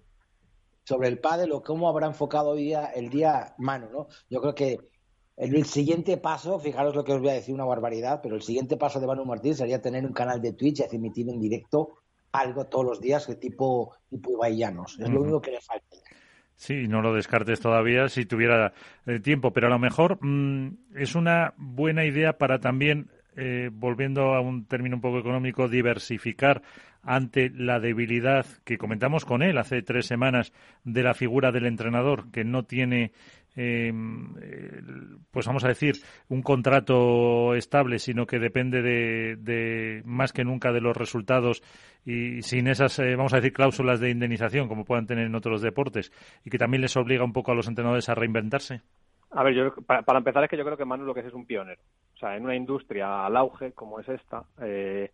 sobre 0.85 1.09
el 1.09 1.19
pádel 1.19 1.51
o 1.51 1.61
cómo 1.61 1.89
habrá 1.89 2.07
enfocado 2.07 2.51
hoy 2.51 2.63
día 2.63 2.85
el 2.85 3.09
día 3.09 3.55
Manu? 3.57 3.89
¿no? 3.91 4.07
Yo 4.29 4.39
creo 4.39 4.55
que 4.55 4.96
el 5.37 5.65
siguiente 5.65 6.17
paso, 6.17 6.59
fijaros 6.59 6.95
lo 6.95 7.03
que 7.03 7.13
os 7.13 7.21
voy 7.21 7.29
a 7.29 7.33
decir, 7.33 7.53
una 7.53 7.63
barbaridad, 7.63 8.21
pero 8.21 8.35
el 8.35 8.41
siguiente 8.41 8.75
paso 8.75 8.99
de 8.99 9.05
Manu 9.07 9.23
Martín 9.23 9.55
sería 9.55 9.81
tener 9.81 10.03
un 10.03 10.13
canal 10.13 10.41
de 10.41 10.53
Twitch 10.53 10.81
y 10.91 10.95
emitir 10.95 11.29
en 11.29 11.39
directo 11.39 11.99
algo 12.31 12.65
todos 12.65 12.85
los 12.85 13.01
días 13.01 13.27
de 13.27 13.35
tipo, 13.35 13.93
tipo 14.09 14.43
Es 14.45 15.09
lo 15.09 15.21
único 15.21 15.41
que 15.41 15.51
le 15.51 15.61
falta. 15.61 15.97
Sí, 16.55 16.87
no 16.87 17.03
lo 17.03 17.13
descartes 17.13 17.59
todavía 17.59 18.09
si 18.09 18.25
tuviera 18.25 18.73
eh, 19.05 19.19
tiempo, 19.19 19.53
pero 19.53 19.67
a 19.67 19.69
lo 19.69 19.77
mejor 19.77 20.17
mm, 20.21 20.95
es 20.95 21.13
una 21.13 21.53
buena 21.55 22.03
idea 22.03 22.39
para 22.39 22.59
también, 22.59 23.11
eh, 23.35 23.69
volviendo 23.71 24.33
a 24.33 24.41
un 24.41 24.65
término 24.65 24.95
un 24.95 25.01
poco 25.01 25.19
económico, 25.19 25.67
diversificar 25.67 26.63
ante 27.03 27.51
la 27.51 27.79
debilidad 27.79 28.47
que 28.65 28.79
comentamos 28.79 29.23
con 29.23 29.43
él 29.43 29.59
hace 29.59 29.83
tres 29.83 30.07
semanas 30.07 30.51
de 30.83 31.03
la 31.03 31.13
figura 31.13 31.51
del 31.51 31.67
entrenador, 31.67 32.31
que 32.31 32.43
no 32.43 32.63
tiene 32.63 33.11
eh, 33.57 33.91
pues 35.31 35.47
vamos 35.47 35.65
a 35.65 35.69
decir, 35.69 35.95
un 36.29 36.41
contrato 36.41 37.55
estable, 37.55 37.99
sino 37.99 38.25
que 38.25 38.39
depende 38.39 38.81
de, 38.81 40.01
más 40.05 40.31
que 40.31 40.43
nunca 40.43 40.71
de 40.71 40.81
los 40.81 40.95
resultados 40.95 41.63
y 42.05 42.41
sin 42.43 42.67
esas, 42.67 42.99
eh, 42.99 43.15
vamos 43.15 43.33
a 43.33 43.37
decir, 43.37 43.53
cláusulas 43.53 43.99
de 43.99 44.11
indemnización 44.11 44.67
como 44.67 44.85
puedan 44.85 45.07
tener 45.07 45.25
en 45.25 45.35
otros 45.35 45.61
deportes 45.61 46.11
y 46.45 46.49
que 46.49 46.57
también 46.57 46.81
les 46.81 46.95
obliga 46.95 47.23
un 47.23 47.33
poco 47.33 47.51
a 47.51 47.55
los 47.55 47.67
entrenadores 47.67 48.07
a 48.09 48.15
reinventarse? 48.15 48.81
A 49.31 49.43
ver, 49.43 49.53
yo, 49.55 49.73
para, 49.85 50.17
empezar 50.17 50.43
es 50.43 50.49
que 50.49 50.57
yo 50.57 50.63
creo 50.63 50.77
que 50.77 50.85
Manu 50.85 51.03
lo 51.03 51.13
que 51.13 51.19
es 51.19 51.25
es 51.25 51.33
un 51.33 51.45
pionero. 51.45 51.81
O 52.15 52.17
sea, 52.17 52.37
en 52.37 52.43
una 52.43 52.55
industria 52.55 53.25
al 53.25 53.35
auge 53.35 53.73
como 53.73 53.99
es 53.99 54.07
esta, 54.07 54.43
eh, 54.61 55.11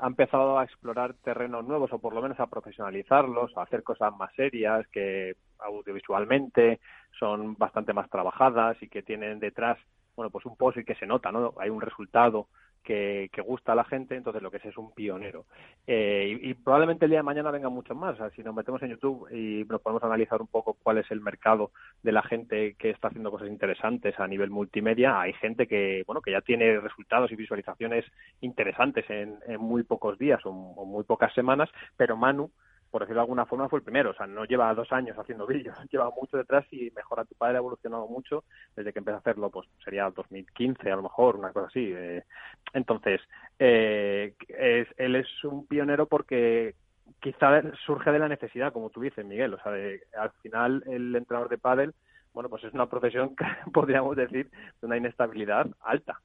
ha 0.00 0.06
empezado 0.06 0.58
a 0.58 0.64
explorar 0.64 1.14
terrenos 1.22 1.66
nuevos 1.66 1.92
o 1.92 1.98
por 1.98 2.14
lo 2.14 2.22
menos 2.22 2.40
a 2.40 2.46
profesionalizarlos, 2.46 3.56
a 3.56 3.62
hacer 3.62 3.82
cosas 3.82 4.16
más 4.16 4.32
serias 4.34 4.86
que 4.88 5.36
audiovisualmente 5.58 6.80
son 7.18 7.54
bastante 7.56 7.92
más 7.92 8.08
trabajadas 8.08 8.82
y 8.82 8.88
que 8.88 9.02
tienen 9.02 9.38
detrás, 9.38 9.78
bueno, 10.16 10.30
pues 10.30 10.46
un 10.46 10.56
post 10.56 10.78
y 10.78 10.84
que 10.84 10.94
se 10.94 11.06
nota, 11.06 11.30
¿no? 11.30 11.52
Hay 11.58 11.68
un 11.68 11.82
resultado 11.82 12.48
que, 12.82 13.30
gusta 13.46 13.72
a 13.72 13.74
la 13.74 13.84
gente, 13.84 14.16
entonces 14.16 14.42
lo 14.42 14.50
que 14.50 14.58
es 14.58 14.64
es 14.64 14.76
un 14.76 14.92
pionero. 14.92 15.46
Eh, 15.86 16.38
y, 16.42 16.54
probablemente 16.54 17.04
el 17.04 17.10
día 17.10 17.20
de 17.20 17.24
mañana 17.24 17.50
vengan 17.50 17.72
muchos 17.72 17.96
más. 17.96 18.16
si 18.34 18.42
nos 18.42 18.54
metemos 18.54 18.82
en 18.82 18.90
YouTube 18.90 19.28
y 19.30 19.64
nos 19.68 19.80
podemos 19.80 20.02
analizar 20.02 20.40
un 20.40 20.46
poco 20.46 20.76
cuál 20.82 20.98
es 20.98 21.10
el 21.10 21.20
mercado 21.20 21.70
de 22.02 22.12
la 22.12 22.22
gente 22.22 22.74
que 22.74 22.90
está 22.90 23.08
haciendo 23.08 23.30
cosas 23.30 23.48
interesantes 23.48 24.18
a 24.18 24.26
nivel 24.26 24.50
multimedia, 24.50 25.20
hay 25.20 25.32
gente 25.34 25.66
que, 25.66 26.04
bueno, 26.06 26.20
que 26.20 26.32
ya 26.32 26.40
tiene 26.40 26.80
resultados 26.80 27.32
y 27.32 27.36
visualizaciones 27.36 28.04
interesantes 28.40 29.08
en, 29.10 29.38
muy 29.58 29.82
pocos 29.82 30.18
días 30.18 30.40
o 30.44 30.52
muy 30.52 31.04
pocas 31.04 31.32
semanas, 31.34 31.68
pero 31.96 32.16
Manu 32.16 32.50
por 32.90 33.02
decirlo 33.02 33.20
de 33.20 33.24
alguna 33.24 33.46
forma, 33.46 33.68
fue 33.68 33.78
el 33.78 33.84
primero. 33.84 34.10
O 34.10 34.14
sea, 34.14 34.26
no 34.26 34.44
lleva 34.44 34.74
dos 34.74 34.90
años 34.92 35.18
haciendo 35.18 35.46
vídeos, 35.46 35.76
lleva 35.90 36.10
mucho 36.10 36.36
detrás 36.36 36.64
y 36.72 36.90
Mejora 36.90 37.24
tu 37.24 37.34
padre 37.34 37.56
ha 37.56 37.58
evolucionado 37.58 38.06
mucho 38.06 38.44
desde 38.76 38.92
que 38.92 38.98
empezó 38.98 39.16
a 39.16 39.20
hacerlo, 39.20 39.50
pues 39.50 39.68
sería 39.84 40.10
2015 40.10 40.90
a 40.90 40.96
lo 40.96 41.02
mejor, 41.02 41.36
una 41.36 41.52
cosa 41.52 41.68
así. 41.68 41.92
Eh. 41.94 42.24
entonces, 42.72 43.20
eh, 43.58 44.34
es, 44.48 44.88
él 44.96 45.16
es 45.16 45.28
un 45.44 45.66
pionero 45.66 46.06
porque 46.06 46.74
quizá 47.20 47.62
surge 47.84 48.10
de 48.12 48.18
la 48.18 48.28
necesidad, 48.28 48.72
como 48.72 48.90
tú 48.90 49.00
dices, 49.00 49.24
Miguel. 49.24 49.54
O 49.54 49.60
sea, 49.62 49.72
al 50.18 50.30
final 50.42 50.82
el 50.86 51.14
entrenador 51.14 51.48
de 51.48 51.58
pádel, 51.58 51.94
bueno, 52.32 52.48
pues 52.48 52.64
es 52.64 52.72
una 52.72 52.86
profesión, 52.86 53.34
podríamos 53.72 54.16
decir, 54.16 54.50
de 54.80 54.86
una 54.86 54.96
inestabilidad 54.96 55.66
alta 55.80 56.20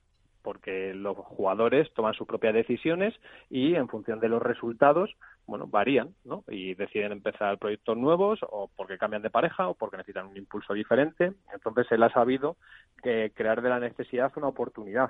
porque 0.46 0.94
los 0.94 1.18
jugadores 1.18 1.92
toman 1.96 2.14
sus 2.14 2.28
propias 2.28 2.54
decisiones 2.54 3.16
y 3.50 3.74
en 3.74 3.90
función 3.90 4.20
de 4.20 4.30
los 4.30 4.40
resultados, 4.40 5.10
bueno, 5.48 5.66
varían, 5.66 6.14
¿no? 6.24 6.44
Y 6.48 6.76
deciden 6.76 7.14
empezar 7.14 7.58
proyectos 7.58 7.98
nuevos 7.98 8.40
o 8.44 8.70
porque 8.76 9.00
cambian 9.00 9.24
de 9.24 9.32
pareja 9.32 9.68
o 9.68 9.74
porque 9.74 9.98
necesitan 9.98 10.28
un 10.28 10.38
impulso 10.38 10.76
diferente. 10.76 11.34
Entonces 11.52 11.88
él 11.90 12.04
ha 12.04 12.12
sabido 12.12 12.58
que 13.02 13.32
crear 13.34 13.64
de 13.64 13.70
la 13.70 13.80
necesidad 13.80 14.32
una 14.36 14.50
oportunidad. 14.50 15.10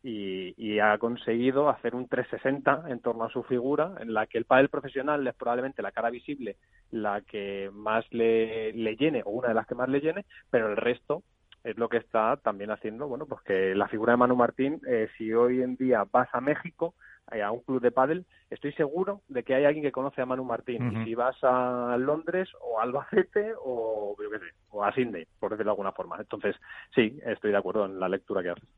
Y, 0.00 0.78
ha 0.78 0.96
conseguido 0.98 1.68
hacer 1.68 1.96
un 1.96 2.06
360 2.06 2.84
en 2.88 3.00
torno 3.00 3.24
a 3.24 3.30
su 3.30 3.42
figura, 3.42 3.94
en 3.98 4.14
la 4.14 4.28
que 4.28 4.38
el 4.38 4.44
pádel 4.44 4.68
profesional 4.68 5.26
es 5.26 5.34
probablemente 5.34 5.82
la 5.82 5.90
cara 5.90 6.08
visible, 6.08 6.56
la 6.92 7.20
que 7.22 7.68
más 7.72 8.04
le 8.12 8.72
llene 8.96 9.22
o 9.24 9.30
una 9.30 9.48
de 9.48 9.54
las 9.54 9.66
que 9.66 9.74
más 9.74 9.88
le 9.88 10.00
llene, 10.00 10.24
pero 10.50 10.70
el 10.70 10.76
resto 10.76 11.24
es 11.64 11.76
lo 11.76 11.88
que 11.88 11.98
está 11.98 12.36
también 12.36 12.70
haciendo, 12.70 13.08
bueno, 13.08 13.26
pues 13.26 13.42
que 13.42 13.74
la 13.74 13.88
figura 13.88 14.12
de 14.12 14.18
Manu 14.18 14.36
Martín, 14.36 14.80
eh, 14.88 15.08
si 15.16 15.32
hoy 15.32 15.62
en 15.62 15.76
día 15.76 16.04
vas 16.10 16.28
a 16.32 16.40
México, 16.40 16.94
eh, 17.32 17.42
a 17.42 17.50
un 17.50 17.60
club 17.60 17.80
de 17.80 17.90
pádel, 17.90 18.24
estoy 18.48 18.72
seguro 18.72 19.22
de 19.28 19.42
que 19.42 19.54
hay 19.54 19.64
alguien 19.64 19.84
que 19.84 19.92
conoce 19.92 20.22
a 20.22 20.26
Manu 20.26 20.44
Martín. 20.44 20.92
Y 20.92 21.04
si 21.04 21.14
vas 21.14 21.36
a 21.42 21.96
Londres 21.98 22.48
o 22.60 22.78
a 22.78 22.84
Albacete 22.84 23.52
o, 23.62 24.16
yo 24.22 24.30
qué 24.30 24.38
sé, 24.38 24.44
o 24.70 24.84
a 24.84 24.92
Sydney, 24.94 25.26
por 25.38 25.50
decirlo 25.50 25.70
de 25.70 25.74
alguna 25.74 25.92
forma. 25.92 26.16
Entonces, 26.18 26.56
sí, 26.94 27.18
estoy 27.26 27.50
de 27.50 27.58
acuerdo 27.58 27.84
en 27.86 28.00
la 28.00 28.08
lectura 28.08 28.42
que 28.42 28.50
haces. 28.50 28.68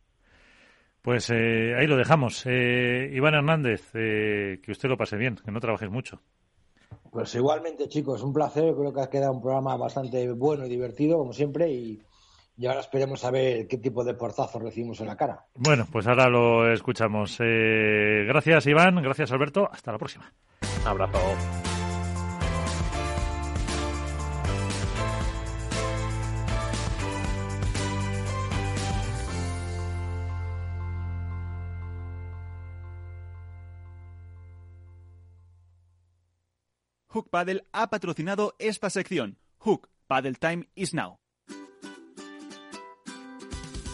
Pues 1.02 1.31
eh, 1.31 1.74
ahí 1.78 1.86
lo 1.86 1.97
dejamos. 1.97 2.44
Iván 2.44 3.35
Hernández, 3.35 3.93
que 3.93 4.70
usted 4.70 4.89
lo 4.89 4.98
pase 4.98 5.16
bien, 5.16 5.36
que 5.36 5.51
no 5.51 5.61
trabajes 5.61 5.90
mucho. 5.90 6.20
Pues 7.11 7.35
igualmente, 7.35 7.89
chicos, 7.89 8.23
un 8.23 8.32
placer. 8.32 8.74
Creo 8.74 8.93
que 8.93 9.01
ha 9.01 9.11
quedado 9.11 9.32
un 9.32 9.40
programa 9.40 9.77
bastante 9.77 10.31
bueno 10.32 10.66
y 10.66 10.69
divertido, 10.69 11.19
como 11.19 11.32
siempre, 11.32 11.70
y 11.70 12.01
y 12.61 12.66
ahora 12.66 12.81
esperemos 12.81 13.24
a 13.24 13.31
ver 13.31 13.66
qué 13.66 13.78
tipo 13.78 14.05
de 14.05 14.12
portazo 14.12 14.59
recibimos 14.59 15.01
en 15.01 15.07
la 15.07 15.16
cara. 15.16 15.47
Bueno, 15.55 15.87
pues 15.91 16.07
ahora 16.07 16.28
lo 16.28 16.70
escuchamos. 16.70 17.39
Eh, 17.41 18.24
gracias, 18.27 18.66
Iván. 18.66 18.97
Gracias, 18.97 19.32
Alberto. 19.32 19.66
Hasta 19.73 19.93
la 19.93 19.99
próxima. 19.99 20.31
abrazo. 20.85 21.19
Hook 37.09 37.31
Paddle 37.31 37.65
ha 37.73 37.89
patrocinado 37.89 38.55
esta 38.59 38.91
sección. 38.91 39.39
Hook 39.61 39.89
Paddle 40.07 40.35
Time 40.35 40.69
is 40.74 40.93
now. 40.93 41.20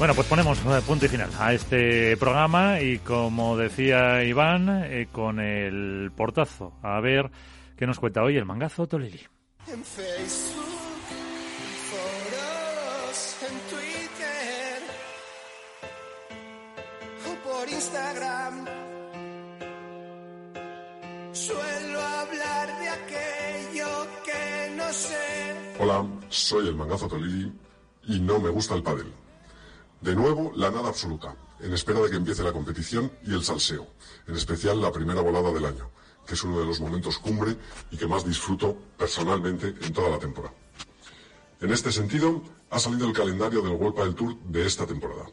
Bueno, 0.00 0.14
pues 0.14 0.28
ponemos 0.28 0.58
eh, 0.60 0.80
punto 0.86 1.04
y 1.04 1.08
final 1.08 1.28
a 1.38 1.52
este 1.52 2.16
programa 2.16 2.80
y 2.80 3.00
como 3.00 3.54
decía 3.58 4.24
Iván, 4.24 4.84
eh, 4.86 5.08
con 5.12 5.38
el 5.38 6.10
portazo. 6.16 6.72
A 6.82 6.98
ver 7.00 7.30
qué 7.76 7.86
nos 7.86 8.00
cuenta 8.00 8.22
hoy 8.22 8.38
el 8.38 8.46
mangazo 8.46 8.86
Tolili. 8.86 9.20
En 9.66 9.84
Facebook, 9.84 10.64
en 13.42 13.58
Twitter 13.68 14.82
o 17.28 17.46
por 17.46 17.68
Instagram. 17.68 18.64
Suelo 21.32 22.00
hablar 22.00 22.80
de 22.80 22.88
aquello 22.88 24.08
que 24.24 24.76
no 24.76 24.92
sé. 24.94 25.76
Hola, 25.78 26.06
soy 26.30 26.68
el 26.68 26.74
mangazo 26.74 27.06
Tolili 27.06 27.52
y 28.08 28.18
no 28.18 28.40
me 28.40 28.48
gusta 28.48 28.74
el 28.76 28.82
pádel. 28.82 29.12
De 30.00 30.14
nuevo, 30.14 30.50
la 30.56 30.70
nada 30.70 30.88
absoluta, 30.88 31.36
en 31.60 31.74
espera 31.74 32.00
de 32.00 32.08
que 32.08 32.16
empiece 32.16 32.42
la 32.42 32.52
competición 32.52 33.12
y 33.22 33.34
el 33.34 33.44
salseo, 33.44 33.86
en 34.26 34.34
especial 34.34 34.80
la 34.80 34.90
primera 34.90 35.20
volada 35.20 35.52
del 35.52 35.66
año, 35.66 35.90
que 36.26 36.32
es 36.32 36.42
uno 36.42 36.58
de 36.58 36.64
los 36.64 36.80
momentos 36.80 37.18
cumbre 37.18 37.54
y 37.90 37.98
que 37.98 38.06
más 38.06 38.24
disfruto 38.24 38.74
personalmente 38.96 39.74
en 39.80 39.92
toda 39.92 40.08
la 40.08 40.18
temporada. 40.18 40.54
En 41.60 41.70
este 41.70 41.92
sentido, 41.92 42.42
ha 42.70 42.78
salido 42.78 43.06
el 43.06 43.12
calendario 43.12 43.60
del 43.60 43.74
World 43.74 43.98
del 43.98 44.14
Tour 44.14 44.38
de 44.44 44.64
esta 44.64 44.86
temporada. 44.86 45.26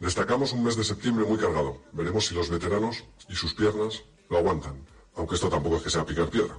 Destacamos 0.00 0.52
un 0.52 0.64
mes 0.64 0.74
de 0.74 0.82
septiembre 0.82 1.24
muy 1.24 1.38
cargado. 1.38 1.80
Veremos 1.92 2.26
si 2.26 2.34
los 2.34 2.50
veteranos 2.50 3.04
y 3.28 3.36
sus 3.36 3.54
piernas 3.54 4.02
lo 4.28 4.38
aguantan, 4.38 4.84
aunque 5.14 5.36
esto 5.36 5.48
tampoco 5.48 5.76
es 5.76 5.82
que 5.82 5.90
sea 5.90 6.04
picar 6.04 6.28
piedra. 6.28 6.58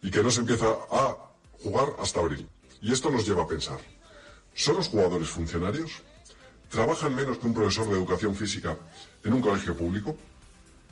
Y 0.00 0.10
que 0.10 0.22
no 0.22 0.30
se 0.30 0.40
empieza 0.40 0.66
a 0.90 1.34
jugar 1.62 1.96
hasta 1.98 2.20
abril. 2.20 2.48
Y 2.80 2.92
esto 2.92 3.10
nos 3.10 3.26
lleva 3.26 3.42
a 3.42 3.46
pensar, 3.46 3.80
¿son 4.54 4.76
los 4.76 4.88
jugadores 4.88 5.28
funcionarios? 5.28 6.02
Trabajan 6.68 7.14
menos 7.14 7.38
que 7.38 7.46
un 7.46 7.54
profesor 7.54 7.86
de 7.88 7.94
educación 7.94 8.34
física 8.34 8.76
en 9.24 9.32
un 9.32 9.40
colegio 9.40 9.76
público, 9.76 10.16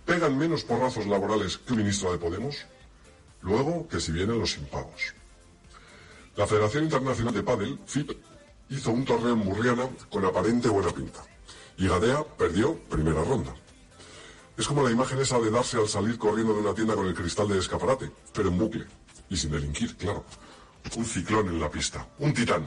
pegan 0.05 0.39
menos 0.39 0.62
porrazos 0.65 1.07
laborales 1.07 1.59
que 1.59 1.73
un 1.73 1.81
ministro 1.81 2.12
de 2.12 2.19
Podemos, 2.19 2.66
luego 3.43 3.86
que 3.89 4.01
si 4.01 4.12
vienen 4.12 4.39
los 4.39 4.57
impagos. 4.57 5.15
La 6.36 6.47
Federación 6.47 6.85
Internacional 6.85 7.35
de 7.35 7.43
Padel, 7.43 7.78
FIP, 7.86 8.12
hizo 8.70 8.90
un 8.90 9.05
torneo 9.05 9.32
en 9.32 9.39
Murriana 9.39 9.89
con 10.11 10.24
aparente 10.24 10.69
buena 10.69 10.90
pinta. 10.90 11.20
Y 11.78 11.89
Gadea 11.89 12.24
perdió 12.24 12.74
primera 12.74 13.23
ronda. 13.23 13.55
Es 14.57 14.66
como 14.66 14.82
la 14.82 14.90
imagen 14.90 15.19
esa 15.19 15.39
de 15.39 15.51
darse 15.51 15.77
al 15.77 15.89
salir 15.89 16.19
corriendo 16.19 16.55
de 16.55 16.61
una 16.61 16.74
tienda 16.74 16.94
con 16.94 17.07
el 17.07 17.15
cristal 17.15 17.48
de 17.48 17.59
escaparate, 17.59 18.11
pero 18.32 18.48
en 18.48 18.59
bucle. 18.59 18.86
Y 19.28 19.36
sin 19.36 19.51
delinquir, 19.51 19.97
claro. 19.97 20.24
Un 20.97 21.05
ciclón 21.05 21.48
en 21.48 21.61
la 21.61 21.70
pista. 21.70 22.07
Un 22.19 22.32
titán. 22.32 22.65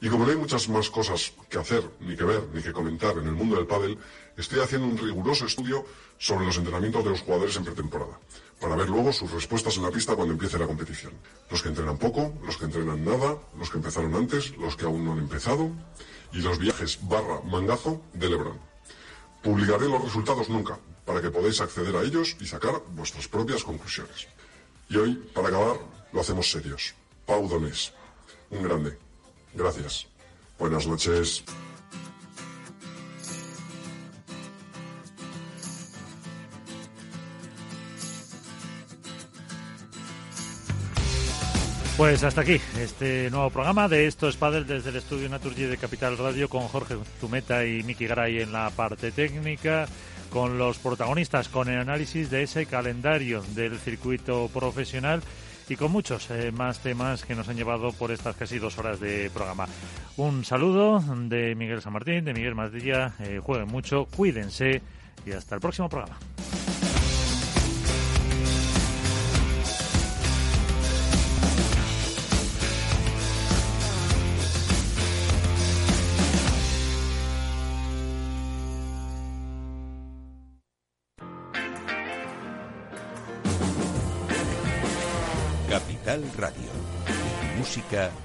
Y 0.00 0.08
como 0.08 0.24
no 0.24 0.30
hay 0.30 0.36
muchas 0.36 0.68
más 0.68 0.90
cosas 0.90 1.32
que 1.48 1.58
hacer, 1.58 1.82
ni 2.00 2.16
que 2.16 2.22
ver, 2.22 2.44
ni 2.54 2.62
que 2.62 2.72
comentar 2.72 3.18
en 3.18 3.26
el 3.26 3.32
mundo 3.32 3.56
del 3.56 3.66
pádel, 3.66 3.98
estoy 4.36 4.60
haciendo 4.60 4.86
un 4.86 4.96
riguroso 4.96 5.46
estudio 5.46 5.84
sobre 6.18 6.46
los 6.46 6.56
entrenamientos 6.56 7.02
de 7.02 7.10
los 7.10 7.20
jugadores 7.22 7.56
en 7.56 7.64
pretemporada, 7.64 8.20
para 8.60 8.76
ver 8.76 8.88
luego 8.88 9.12
sus 9.12 9.30
respuestas 9.32 9.76
en 9.76 9.82
la 9.82 9.90
pista 9.90 10.14
cuando 10.14 10.34
empiece 10.34 10.58
la 10.58 10.68
competición. 10.68 11.12
Los 11.50 11.62
que 11.62 11.70
entrenan 11.70 11.98
poco, 11.98 12.32
los 12.44 12.56
que 12.56 12.66
entrenan 12.66 13.04
nada, 13.04 13.38
los 13.58 13.70
que 13.70 13.78
empezaron 13.78 14.14
antes, 14.14 14.56
los 14.56 14.76
que 14.76 14.84
aún 14.84 15.04
no 15.04 15.12
han 15.14 15.18
empezado, 15.18 15.70
y 16.32 16.38
los 16.38 16.58
viajes 16.58 17.00
barra 17.02 17.40
mangazo 17.40 18.00
de 18.12 18.30
Lebron. 18.30 18.60
Publicaré 19.42 19.88
los 19.88 20.02
resultados 20.04 20.48
nunca, 20.48 20.78
para 21.04 21.20
que 21.20 21.30
podáis 21.30 21.60
acceder 21.60 21.96
a 21.96 22.02
ellos 22.02 22.36
y 22.38 22.46
sacar 22.46 22.82
vuestras 22.90 23.26
propias 23.26 23.64
conclusiones. 23.64 24.28
Y 24.90 24.96
hoy, 24.96 25.14
para 25.34 25.48
acabar, 25.48 25.76
lo 26.12 26.20
hacemos 26.20 26.50
serios. 26.50 26.94
Pau 27.26 27.48
Donés, 27.48 27.92
un 28.50 28.62
grande. 28.62 29.07
Gracias. 29.54 30.06
Buenas 30.58 30.86
noches. 30.86 31.44
Pues 41.98 42.22
hasta 42.22 42.42
aquí 42.42 42.60
este 42.80 43.28
nuevo 43.28 43.50
programa 43.50 43.88
de 43.88 44.06
Esto 44.06 44.28
es 44.28 44.36
Padel 44.36 44.68
desde 44.68 44.90
el 44.90 44.96
estudio 44.96 45.28
Naturgy 45.28 45.64
de 45.64 45.78
Capital 45.78 46.16
Radio 46.16 46.48
con 46.48 46.68
Jorge 46.68 46.94
Zumeta 47.20 47.66
y 47.66 47.82
Miki 47.82 48.06
Garay 48.06 48.40
en 48.40 48.52
la 48.52 48.70
parte 48.70 49.10
técnica, 49.10 49.88
con 50.30 50.58
los 50.58 50.78
protagonistas, 50.78 51.48
con 51.48 51.68
el 51.68 51.80
análisis 51.80 52.30
de 52.30 52.44
ese 52.44 52.66
calendario 52.66 53.42
del 53.56 53.80
circuito 53.80 54.48
profesional 54.54 55.22
y 55.68 55.76
con 55.76 55.92
muchos 55.92 56.30
eh, 56.30 56.50
más 56.52 56.80
temas 56.80 57.24
que 57.24 57.34
nos 57.34 57.48
han 57.48 57.56
llevado 57.56 57.92
por 57.92 58.10
estas 58.10 58.36
casi 58.36 58.58
dos 58.58 58.78
horas 58.78 59.00
de 59.00 59.30
programa. 59.30 59.66
Un 60.16 60.44
saludo 60.44 61.00
de 61.00 61.54
Miguel 61.54 61.82
San 61.82 61.92
Martín, 61.92 62.24
de 62.24 62.32
Miguel 62.32 62.54
Mazdilla. 62.54 63.14
Eh, 63.20 63.40
jueguen 63.42 63.68
mucho, 63.68 64.06
cuídense 64.06 64.80
y 65.26 65.32
hasta 65.32 65.54
el 65.54 65.60
próximo 65.60 65.88
programa. 65.88 66.18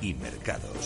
Y 0.04 0.14
mercados. 0.16 0.83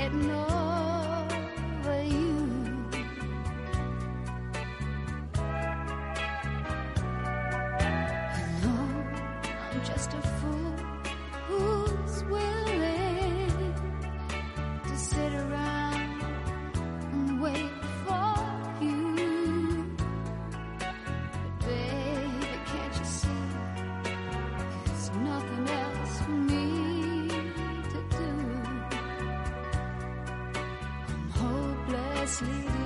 getting 0.00 0.30
old. 0.30 0.49
sleep. 32.40 32.79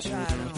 try 0.00 0.24
to 0.26 0.57